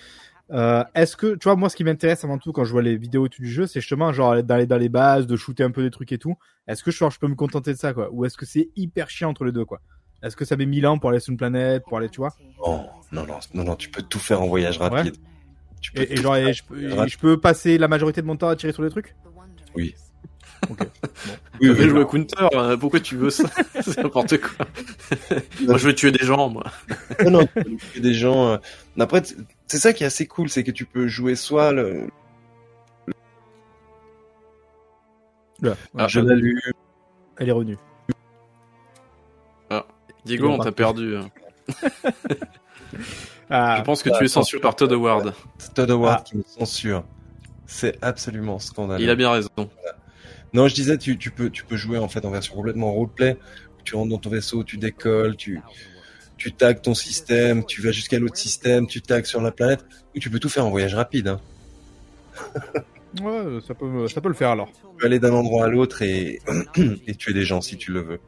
Euh, 0.52 0.84
est-ce 0.96 1.18
que, 1.18 1.36
tu 1.36 1.46
vois, 1.46 1.56
moi, 1.56 1.70
ce 1.70 1.76
qui 1.78 1.84
m'intéresse 1.86 2.24
avant 2.26 2.38
tout 2.38 2.52
quand 2.54 2.66
je 2.66 2.72
vois 2.74 2.82
les 2.82 2.98
vidéos 2.98 3.28
du 3.30 3.48
jeu, 3.50 3.68
c'est 3.68 3.82
justement 3.82 4.14
genre 4.14 4.44
d'aller 4.44 4.66
dans 4.68 4.78
les 4.78 4.90
bases, 4.90 5.28
de 5.28 5.38
shooter 5.38 5.64
un 5.64 5.72
peu 5.72 5.84
des 5.84 5.92
trucs 5.92 6.12
et 6.12 6.18
tout. 6.20 6.36
Est-ce 6.68 6.84
que 6.84 6.92
genre, 6.92 7.12
je 7.12 7.20
peux 7.20 7.28
me 7.28 7.36
contenter 7.36 7.74
de 7.74 7.78
ça, 7.78 7.94
quoi? 7.94 8.10
Ou 8.12 8.26
est-ce 8.26 8.38
que 8.38 8.46
c'est 8.46 8.70
hyper 8.76 9.10
chiant 9.10 9.30
entre 9.30 9.46
les 9.46 9.52
deux, 9.54 9.66
quoi? 9.66 9.82
Est-ce 10.24 10.36
que 10.36 10.46
ça 10.46 10.56
met 10.56 10.66
1000 10.66 10.86
ans 10.88 10.98
pour 11.00 11.10
aller 11.10 11.20
sur 11.20 11.32
une 11.32 11.38
planète, 11.38 11.84
pour 11.88 11.98
aller, 11.98 12.10
tu 12.10 12.18
vois 12.18 12.34
Oh, 12.60 12.82
non, 13.12 13.26
non, 13.26 13.40
non, 13.54 13.64
non, 13.64 13.76
tu 13.76 13.90
peux 13.90 14.02
tout 14.04 14.20
faire 14.20 14.42
en 14.42 14.48
voyage 14.48 14.78
rapide. 14.78 15.16
Tu 15.82 15.92
peux 15.92 16.04
Et, 16.04 16.16
genre, 16.18 16.36
et 16.36 16.54
je, 16.54 16.64
peux- 16.64 16.80
et 16.80 17.08
je 17.08 17.36
passer 17.36 17.78
la 17.80 17.88
majorité 17.88 18.22
de 18.22 18.28
mon 18.28 18.36
temps 18.38 18.50
à 18.50 18.56
tirer 18.56 18.72
sur 18.72 18.84
des 18.84 18.90
trucs 18.90 19.16
Oui. 19.76 19.96
Ok. 20.70 20.80
Oui, 21.60 21.68
Je 21.68 21.72
vais 21.74 21.84
oui, 21.86 21.90
jouer 21.90 22.06
Counter, 22.06 22.48
euh, 22.54 22.78
pourquoi 22.78 23.00
tu 23.00 23.16
veux 23.16 23.30
ça 23.32 23.44
C'est 23.82 23.98
n'importe 23.98 24.38
quoi. 24.40 24.66
moi, 25.62 25.78
je 25.78 25.88
vais 25.88 25.94
tuer 25.96 26.12
des 26.12 26.24
gens, 26.26 26.50
moi. 26.50 26.64
non, 27.24 27.32
non, 27.32 27.46
tu 27.48 27.64
peux 27.64 27.76
tuer 27.92 28.00
des 28.00 28.14
gens. 28.14 28.48
euh. 28.54 28.58
Après, 29.00 29.22
c'est 29.68 29.78
ça 29.78 29.94
qui 29.94 30.04
est 30.04 30.08
assez 30.08 30.28
cool, 30.28 30.50
c'est 30.50 30.64
que 30.64 30.72
tu 30.72 30.86
peux 30.86 31.08
jouer 31.08 31.36
soit 31.36 31.72
le 31.72 32.08
Là, 35.62 35.76
Ah, 35.98 36.08
jeu 36.08 36.24
d'alu, 36.24 36.60
Elle 37.38 37.50
est 37.50 37.52
revenue. 37.52 37.78
Diego, 40.26 40.50
on 40.50 40.58
t'a 40.60 40.72
perdu. 40.72 41.16
Ah, 43.54 43.76
Je 43.80 43.84
pense 43.84 44.02
que 44.02 44.10
bah, 44.10 44.16
tu 44.18 44.26
es 44.26 44.28
censuré 44.30 44.62
par 44.62 44.76
Todd 44.78 44.92
Howard. 44.94 45.34
Todd 45.76 45.92
Howard 45.92 46.20
Ah. 46.20 46.24
qui 46.24 46.38
me 46.38 46.44
censure. 46.44 47.04
C'est 47.66 47.98
absolument 48.02 48.60
scandaleux. 48.60 49.04
Il 49.04 49.10
a 49.10 49.16
bien 49.16 49.30
raison. 49.30 49.50
Non, 50.54 50.68
je 50.70 50.74
disais, 50.76 50.98
tu, 50.98 51.18
tu 51.18 51.32
peux, 51.32 51.50
tu 51.50 51.66
peux 51.66 51.76
jouer 51.76 51.98
en 51.98 52.08
fait 52.08 52.24
en 52.26 52.30
version 52.32 52.56
complètement 52.56 52.92
roleplay. 52.94 53.38
Tu 53.84 53.96
rentres 53.96 54.10
dans 54.10 54.18
ton 54.20 54.30
vaisseau, 54.30 54.64
tu 54.64 54.78
décolles, 54.78 55.36
tu, 55.36 55.60
tu 56.38 56.54
tags 56.54 56.74
ton 56.76 56.94
système, 56.94 57.66
tu 57.66 57.82
vas 57.82 57.92
jusqu'à 57.92 58.20
l'autre 58.20 58.38
système, 58.38 58.88
tu 58.88 59.02
tags 59.02 59.24
sur 59.26 59.42
la 59.42 59.52
planète. 59.52 59.84
Ou 60.16 60.20
tu 60.20 60.30
peux 60.30 60.40
tout 60.40 60.50
faire 60.50 60.66
en 60.66 60.70
voyage 60.70 60.96
rapide. 60.96 61.28
Hein. 61.28 61.40
Ouais, 63.22 63.60
ça 63.68 63.74
peut, 63.74 64.08
ça 64.08 64.22
peut 64.22 64.30
le 64.30 64.34
faire 64.34 64.52
alors. 64.52 64.70
Tu 64.72 64.80
peux 64.98 65.06
aller 65.06 65.20
d'un 65.20 65.34
endroit 65.34 65.66
à 65.66 65.68
l'autre 65.68 66.02
et, 66.02 66.40
et 67.08 67.14
tuer 67.16 67.34
des 67.34 67.44
gens 67.44 67.60
si 67.60 67.76
tu 67.76 67.92
le 67.92 68.00
veux. 68.00 68.20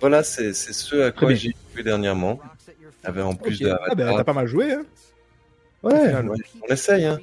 Voilà, 0.00 0.22
c'est 0.22 0.52
c'est 0.54 0.72
ce 0.72 0.96
à 1.02 1.12
quoi 1.12 1.32
j'ai 1.34 1.54
joué 1.74 1.82
dernièrement. 1.82 2.40
Avec 3.04 3.24
en 3.24 3.34
plus 3.34 3.58
de 3.60 3.68
Ah 3.70 3.94
ben, 3.94 4.14
t'as 4.16 4.24
pas 4.24 4.32
mal 4.32 4.46
joué, 4.46 4.72
hein 4.72 4.84
ouais, 5.82 6.06
final. 6.06 6.28
ouais, 6.30 6.36
on 6.68 6.72
essaye. 6.72 7.04
Hein. 7.06 7.18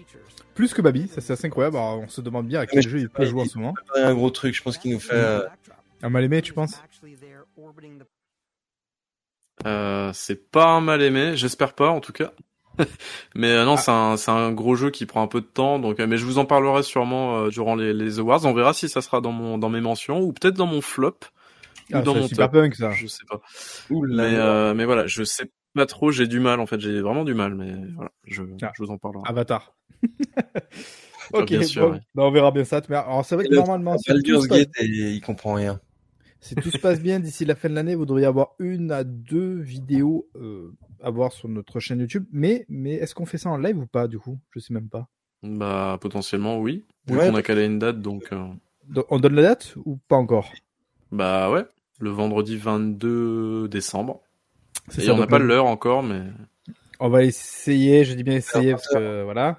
Plus 0.55 0.73
que 0.73 0.81
Babi, 0.81 1.07
ça 1.07 1.21
c'est 1.21 1.33
assez 1.33 1.47
incroyable. 1.47 1.77
Alors, 1.77 1.99
on 1.99 2.07
se 2.09 2.21
demande 2.21 2.47
bien 2.47 2.61
à 2.61 2.65
quel 2.65 2.81
je 2.81 2.89
jeu 2.89 2.99
il 2.99 3.09
peut 3.09 3.23
pas, 3.23 3.25
jouer 3.29 3.41
en 3.41 3.45
ce 3.45 3.57
moment. 3.59 3.73
C'est 3.93 4.01
un 4.01 4.15
gros 4.15 4.31
truc, 4.31 4.55
je 4.55 4.63
pense 4.63 4.77
qu'il 4.79 4.91
nous 4.91 4.99
fait. 4.99 5.13
euh, 5.13 5.43
Un 6.01 6.09
mal 6.09 6.23
aimé, 6.23 6.41
tu 6.41 6.53
penses? 6.53 6.81
Euh, 9.65 10.11
c'est 10.13 10.49
pas 10.51 10.67
un 10.67 10.81
mal 10.81 11.01
aimé, 11.01 11.35
j'espère 11.35 11.73
pas 11.73 11.89
en 11.89 11.99
tout 11.99 12.13
cas. 12.13 12.31
mais 13.35 13.49
euh, 13.51 13.65
non, 13.65 13.73
Ah. 13.73 13.77
c'est 13.77 13.91
un, 13.91 14.17
c'est 14.17 14.31
un 14.31 14.51
gros 14.51 14.75
jeu 14.75 14.91
qui 14.91 15.05
prend 15.07 15.23
un 15.23 15.27
peu 15.27 15.41
de 15.41 15.45
temps, 15.47 15.79
donc 15.79 15.99
euh, 15.99 16.05
mais 16.07 16.17
je 16.17 16.25
vous 16.25 16.37
en 16.37 16.45
parlerai 16.45 16.83
sûrement 16.83 17.37
euh, 17.45 17.49
durant 17.49 17.75
les, 17.75 17.93
les 17.93 18.19
awards. 18.19 18.45
On 18.45 18.53
verra 18.53 18.73
si 18.73 18.87
ça 18.87 19.01
sera 19.01 19.19
dans 19.21 19.31
mon 19.31 19.57
dans 19.57 19.69
mes 19.69 19.81
mentions 19.81 20.19
ou 20.21 20.31
peut-être 20.31 20.55
dans 20.55 20.67
mon 20.67 20.81
flop 20.81 21.17
Ah, 21.93 22.01
dans 22.01 22.13
c'est 22.13 22.19
mon 22.21 22.27
super 22.27 22.51
top. 22.51 22.61
punk 22.61 22.75
ça. 22.75 22.91
Je 22.91 23.07
sais 23.07 23.23
pas. 23.29 23.41
Mais 23.89 24.35
euh, 24.35 24.73
mais 24.73 24.85
voilà, 24.85 25.07
je 25.07 25.23
sais 25.23 25.49
pas 25.73 25.85
trop. 25.85 26.11
J'ai 26.11 26.27
du 26.27 26.39
mal 26.39 26.59
en 26.59 26.65
fait. 26.65 26.79
J'ai 26.79 27.01
vraiment 27.01 27.23
du 27.23 27.33
mal, 27.33 27.55
mais 27.55 27.73
voilà, 27.95 28.11
je 28.25 28.43
Ah. 28.61 28.71
je 28.75 28.83
vous 28.83 28.91
en 28.91 28.97
parlerai. 28.97 29.23
Avatar. 29.27 29.75
Ok, 31.33 31.47
bien 31.49 31.61
sûr, 31.63 31.87
bon, 31.87 31.93
ouais. 31.95 31.99
bah, 32.15 32.23
on 32.23 32.31
verra 32.31 32.51
bien 32.51 32.63
ça. 32.63 32.81
Mais 32.89 32.95
alors 32.95 33.25
c'est 33.25 33.35
vrai 33.35 33.45
Et 33.45 33.49
que 33.49 33.53
le- 33.53 33.59
normalement, 33.59 33.95
passe, 33.95 34.47
Gate, 34.47 34.69
et 34.79 34.85
il 34.85 35.21
comprend 35.21 35.55
rien. 35.55 35.81
si 36.39 36.55
tout 36.55 36.69
se 36.71 36.77
passe 36.77 37.01
bien 37.01 37.19
d'ici 37.19 37.43
la 37.43 37.55
fin 37.55 37.67
de 37.69 37.73
l'année, 37.73 37.95
vous 37.95 38.05
devriez 38.05 38.25
avoir 38.27 38.51
une 38.59 38.91
à 38.93 39.03
deux 39.03 39.59
vidéos 39.59 40.29
euh, 40.37 40.71
à 41.03 41.09
voir 41.09 41.33
sur 41.33 41.49
notre 41.49 41.81
chaîne 41.81 41.99
YouTube. 41.99 42.25
Mais, 42.31 42.65
mais 42.69 42.93
est-ce 42.93 43.13
qu'on 43.13 43.25
fait 43.25 43.37
ça 43.37 43.49
en 43.49 43.57
live 43.57 43.77
ou 43.77 43.85
pas 43.87 44.07
du 44.07 44.17
coup? 44.19 44.39
Je 44.51 44.59
sais 44.59 44.73
même 44.73 44.87
pas. 44.87 45.09
Bah 45.43 45.97
potentiellement 45.99 46.59
oui. 46.59 46.85
Ouais. 47.09 47.27
qu'on 47.29 47.35
a 47.35 47.41
calé 47.43 47.65
une 47.65 47.77
date, 47.79 48.01
donc 48.01 48.31
euh, 48.31 48.45
Do- 48.85 49.05
On 49.09 49.19
donne 49.19 49.35
la 49.35 49.41
date 49.41 49.75
ou 49.85 49.97
pas 50.07 50.15
encore? 50.15 50.49
Bah 51.11 51.51
ouais, 51.51 51.65
le 51.99 52.09
vendredi 52.09 52.57
22 52.57 53.67
décembre. 53.67 54.21
Et 54.97 55.01
ça, 55.01 55.13
on 55.13 55.17
n'a 55.17 55.27
pas 55.27 55.39
l'heure 55.39 55.65
encore, 55.65 56.03
mais 56.03 56.21
On 56.99 57.09
va 57.09 57.23
essayer, 57.23 58.05
je 58.05 58.13
dis 58.13 58.23
bien 58.23 58.35
essayer 58.35 58.71
parce 58.71 58.87
que 58.87 59.23
voilà. 59.23 59.57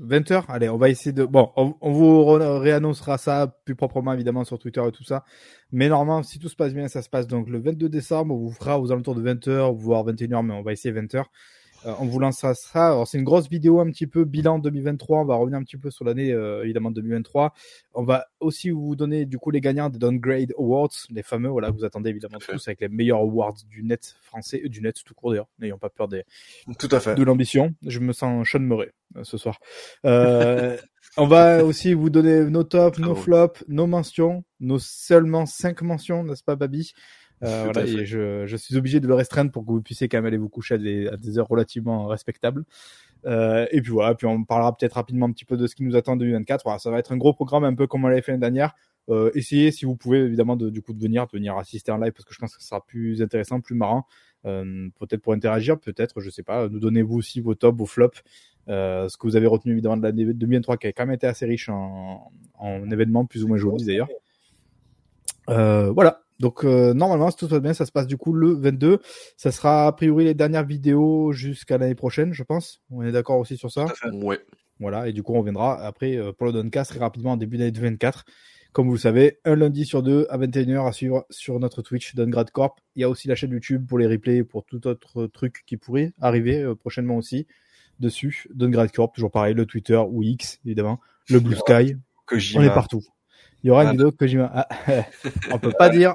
20h 0.00 0.44
Allez, 0.48 0.68
on 0.70 0.78
va 0.78 0.88
essayer 0.88 1.12
de... 1.12 1.24
Bon, 1.24 1.50
on, 1.56 1.74
on 1.82 1.92
vous 1.92 2.24
réannoncera 2.24 3.18
ça 3.18 3.54
plus 3.66 3.74
proprement 3.74 4.14
évidemment 4.14 4.44
sur 4.44 4.58
Twitter 4.58 4.82
et 4.86 4.92
tout 4.92 5.04
ça. 5.04 5.24
Mais 5.72 5.88
normalement, 5.88 6.22
si 6.22 6.38
tout 6.38 6.48
se 6.48 6.56
passe 6.56 6.72
bien, 6.72 6.88
ça 6.88 7.02
se 7.02 7.10
passe 7.10 7.26
donc 7.26 7.48
le 7.50 7.60
22 7.60 7.88
décembre. 7.88 8.34
On 8.34 8.38
vous 8.38 8.52
fera 8.52 8.80
aux 8.80 8.90
alentours 8.92 9.14
de 9.14 9.22
20h, 9.22 9.76
voire 9.76 10.06
21h, 10.06 10.44
mais 10.44 10.54
on 10.54 10.62
va 10.62 10.72
essayer 10.72 10.94
20h. 10.94 11.24
Euh, 11.86 11.94
on 11.98 12.06
vous 12.06 12.18
lancera 12.18 12.54
ça. 12.54 12.88
Alors, 12.88 13.06
c'est 13.06 13.18
une 13.18 13.24
grosse 13.24 13.48
vidéo 13.48 13.80
un 13.80 13.90
petit 13.90 14.06
peu 14.06 14.24
bilan 14.24 14.58
2023. 14.58 15.20
On 15.20 15.24
va 15.24 15.36
revenir 15.36 15.58
un 15.58 15.62
petit 15.62 15.76
peu 15.76 15.90
sur 15.90 16.04
l'année, 16.04 16.32
euh, 16.32 16.62
évidemment, 16.64 16.90
2023. 16.90 17.54
On 17.94 18.04
va 18.04 18.26
aussi 18.40 18.70
vous 18.70 18.96
donner, 18.96 19.26
du 19.26 19.38
coup, 19.38 19.50
les 19.50 19.60
gagnants 19.60 19.90
des 19.90 19.98
Downgrade 19.98 20.52
Awards, 20.58 20.90
les 21.10 21.22
fameux, 21.22 21.48
voilà, 21.48 21.68
que 21.68 21.76
vous 21.76 21.84
attendez 21.84 22.10
évidemment 22.10 22.38
Tout 22.38 22.52
tous 22.52 22.68
avec 22.68 22.80
les 22.80 22.88
meilleurs 22.88 23.20
awards 23.20 23.56
du 23.68 23.82
net 23.82 24.16
français, 24.22 24.62
euh, 24.64 24.68
du 24.68 24.80
net 24.80 24.96
tout 25.04 25.14
court 25.14 25.30
d'ailleurs. 25.30 25.48
N'ayons 25.58 25.78
pas 25.78 25.90
peur 25.90 26.08
des, 26.08 26.24
Tout 26.78 26.88
à 26.90 27.00
fait. 27.00 27.14
de 27.14 27.22
l'ambition. 27.22 27.74
Je 27.86 27.98
me 28.00 28.12
sens 28.12 28.46
Sean 28.48 28.60
Murray 28.60 28.92
euh, 29.16 29.24
ce 29.24 29.38
soir. 29.38 29.58
Euh, 30.04 30.76
on 31.16 31.26
va 31.26 31.64
aussi 31.64 31.94
vous 31.94 32.10
donner 32.10 32.44
nos 32.44 32.64
tops, 32.64 32.98
nos 32.98 33.14
flops, 33.14 33.64
nos 33.68 33.86
mentions, 33.86 34.44
nos 34.60 34.78
seulement 34.78 35.46
cinq 35.46 35.82
mentions, 35.82 36.24
n'est-ce 36.24 36.44
pas, 36.44 36.56
Babi? 36.56 36.92
Euh, 37.42 37.64
voilà, 37.64 37.86
et 37.86 38.04
je, 38.04 38.44
je 38.46 38.56
suis 38.56 38.76
obligé 38.76 39.00
de 39.00 39.06
le 39.06 39.14
restreindre 39.14 39.50
pour 39.50 39.64
que 39.64 39.70
vous 39.70 39.80
puissiez 39.80 40.08
quand 40.08 40.18
même 40.18 40.26
aller 40.26 40.36
vous 40.36 40.48
coucher 40.48 40.74
à 40.74 40.78
des, 40.78 41.08
à 41.08 41.16
des 41.16 41.38
heures 41.38 41.48
relativement 41.48 42.06
respectables. 42.06 42.64
Euh, 43.26 43.66
et 43.70 43.82
puis 43.82 43.92
voilà, 43.92 44.14
puis 44.14 44.26
on 44.26 44.44
parlera 44.44 44.76
peut-être 44.76 44.94
rapidement 44.94 45.26
un 45.26 45.32
petit 45.32 45.44
peu 45.44 45.56
de 45.56 45.66
ce 45.66 45.74
qui 45.74 45.82
nous 45.82 45.96
attend 45.96 46.12
en 46.12 46.16
2024. 46.16 46.62
Voilà, 46.64 46.78
ça 46.78 46.90
va 46.90 46.98
être 46.98 47.12
un 47.12 47.16
gros 47.16 47.32
programme, 47.32 47.64
un 47.64 47.74
peu 47.74 47.86
comme 47.86 48.04
on 48.04 48.08
l'avait 48.08 48.22
fait 48.22 48.32
l'année 48.32 48.40
dernière. 48.40 48.74
Euh, 49.08 49.30
essayez, 49.34 49.72
si 49.72 49.84
vous 49.84 49.96
pouvez, 49.96 50.18
évidemment, 50.20 50.56
de, 50.56 50.70
du 50.70 50.82
coup, 50.82 50.92
de 50.92 51.00
venir, 51.02 51.26
de 51.26 51.32
venir 51.32 51.56
assister 51.56 51.90
en 51.90 51.98
live 51.98 52.12
parce 52.12 52.24
que 52.24 52.34
je 52.34 52.38
pense 52.38 52.54
que 52.54 52.62
ça 52.62 52.68
sera 52.68 52.84
plus 52.84 53.22
intéressant, 53.22 53.60
plus 53.60 53.74
marrant. 53.74 54.06
Euh, 54.46 54.88
peut-être 54.98 55.20
pour 55.20 55.32
interagir, 55.32 55.78
peut-être, 55.78 56.20
je 56.20 56.30
sais 56.30 56.42
pas. 56.42 56.68
Nous 56.68 56.78
donnez 56.78 57.02
vous 57.02 57.16
aussi 57.16 57.40
vos 57.40 57.54
tops, 57.54 57.76
vos 57.76 57.86
flops, 57.86 58.22
euh, 58.68 59.08
ce 59.08 59.16
que 59.16 59.26
vous 59.26 59.36
avez 59.36 59.46
retenu 59.46 59.72
évidemment 59.72 59.96
de 59.96 60.02
l'année 60.02 60.32
2023 60.32 60.76
qui 60.76 60.86
a 60.86 60.92
quand 60.92 61.06
même 61.06 61.14
été 61.14 61.26
assez 61.26 61.44
riche 61.44 61.68
en, 61.68 62.30
en 62.54 62.90
événements 62.90 63.24
plus 63.26 63.44
ou 63.44 63.48
moins 63.48 63.56
jolis 63.56 63.84
d'ailleurs. 63.84 64.08
Euh, 65.48 65.90
voilà. 65.90 66.22
Donc 66.40 66.64
euh, 66.64 66.94
normalement, 66.94 67.30
si 67.30 67.36
tout 67.36 67.44
se 67.44 67.50
passe 67.50 67.60
bien, 67.62 67.74
ça 67.74 67.86
se 67.86 67.92
passe 67.92 68.06
du 68.08 68.16
coup 68.16 68.32
le 68.32 68.52
22. 68.54 68.98
Ça 69.36 69.52
sera 69.52 69.86
a 69.86 69.92
priori 69.92 70.24
les 70.24 70.34
dernières 70.34 70.64
vidéos 70.64 71.30
jusqu'à 71.32 71.78
l'année 71.78 71.94
prochaine, 71.94 72.32
je 72.32 72.42
pense. 72.42 72.80
On 72.90 73.02
est 73.02 73.12
d'accord 73.12 73.38
aussi 73.38 73.56
sur 73.56 73.70
ça. 73.70 73.84
ouais. 74.12 74.40
Voilà, 74.80 75.06
et 75.08 75.12
du 75.12 75.22
coup, 75.22 75.34
on 75.34 75.42
viendra 75.42 75.78
après 75.84 76.16
euh, 76.16 76.32
pour 76.32 76.46
le 76.46 76.52
Doncast 76.54 76.90
très 76.90 76.98
rapidement 77.00 77.32
en 77.32 77.36
début 77.36 77.58
d'année 77.58 77.70
2024. 77.70 78.24
Comme 78.72 78.86
vous 78.86 78.94
le 78.94 78.98
savez, 78.98 79.38
un 79.44 79.54
lundi 79.56 79.84
sur 79.84 80.02
deux 80.02 80.26
à 80.30 80.38
21h 80.38 80.88
à 80.88 80.92
suivre 80.92 81.26
sur 81.28 81.58
notre 81.60 81.82
Twitch 81.82 82.14
Downgrade 82.14 82.50
Corp. 82.52 82.78
Il 82.96 83.02
y 83.02 83.04
a 83.04 83.10
aussi 83.10 83.28
la 83.28 83.34
chaîne 83.34 83.50
YouTube 83.50 83.86
pour 83.86 83.98
les 83.98 84.06
replays, 84.06 84.42
pour 84.42 84.64
tout 84.64 84.86
autre 84.86 85.26
truc 85.26 85.64
qui 85.66 85.76
pourrait 85.76 86.12
arriver 86.20 86.62
euh, 86.62 86.74
prochainement 86.74 87.16
aussi 87.16 87.46
dessus. 87.98 88.46
Downgrade 88.54 88.92
Corp, 88.92 89.12
toujours 89.14 89.30
pareil, 89.30 89.52
le 89.54 89.66
Twitter 89.66 89.96
ou 90.08 90.22
X, 90.22 90.58
évidemment, 90.64 91.00
le 91.28 91.40
Blue 91.40 91.56
Sky, 91.56 91.96
Kojima. 92.24 92.62
on 92.62 92.66
est 92.66 92.72
partout. 92.74 93.02
Il 93.62 93.66
y 93.66 93.70
aura 93.70 93.82
une 93.82 93.88
Ah. 93.88 93.92
vidéo 93.92 94.10
que 94.12 94.16
Kojima. 94.16 94.50
Ah, 94.54 94.68
on 95.52 95.58
peut 95.58 95.72
pas 95.76 95.90
dire. 95.90 96.14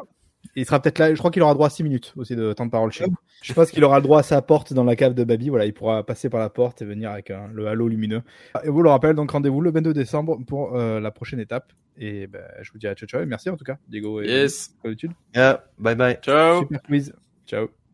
Il 0.55 0.65
sera 0.65 0.79
peut-être 0.81 0.99
là. 0.99 1.13
Je 1.13 1.19
crois 1.19 1.31
qu'il 1.31 1.41
aura 1.43 1.53
droit 1.53 1.67
à 1.67 1.69
6 1.69 1.83
minutes 1.83 2.13
aussi 2.15 2.35
de 2.35 2.53
temps 2.53 2.65
de 2.65 2.71
parole 2.71 2.91
chez 2.91 3.05
nous. 3.07 3.15
Je 3.41 3.53
pense 3.53 3.71
qu'il 3.71 3.83
aura 3.83 3.97
le 3.97 4.03
droit 4.03 4.19
à 4.19 4.23
sa 4.23 4.41
porte 4.41 4.73
dans 4.73 4.83
la 4.85 4.95
cave 4.95 5.13
de 5.13 5.23
Babi. 5.23 5.49
Voilà, 5.49 5.65
il 5.65 5.73
pourra 5.73 6.05
passer 6.05 6.29
par 6.29 6.39
la 6.39 6.49
porte 6.49 6.81
et 6.81 6.85
venir 6.85 7.11
avec 7.11 7.31
le 7.53 7.67
halo 7.67 7.87
lumineux. 7.87 8.21
Et 8.63 8.69
vous 8.69 8.81
le 8.81 8.89
rappelle, 8.89 9.15
donc 9.15 9.31
rendez-vous 9.31 9.61
le 9.61 9.71
22 9.71 9.93
décembre 9.93 10.39
pour 10.47 10.75
euh, 10.77 10.99
la 10.99 11.11
prochaine 11.11 11.39
étape. 11.39 11.73
Et 11.97 12.27
ben, 12.27 12.41
je 12.61 12.71
vous 12.71 12.77
dis 12.77 12.87
à 12.87 12.95
ciao 12.95 13.07
ciao 13.07 13.21
et 13.21 13.25
merci 13.25 13.49
en 13.49 13.57
tout 13.57 13.63
cas, 13.65 13.77
Diego 13.87 14.21
et 14.21 14.27
Yes. 14.27 14.67
comme 14.81 14.91
d'habitude. 14.91 15.11
Yeah, 15.35 15.63
bye 15.77 15.95
bye. 15.95 16.17
Ciao. 16.21 16.61
Super 16.61 16.81
quiz. 16.81 17.13
Ciao. 17.45 17.84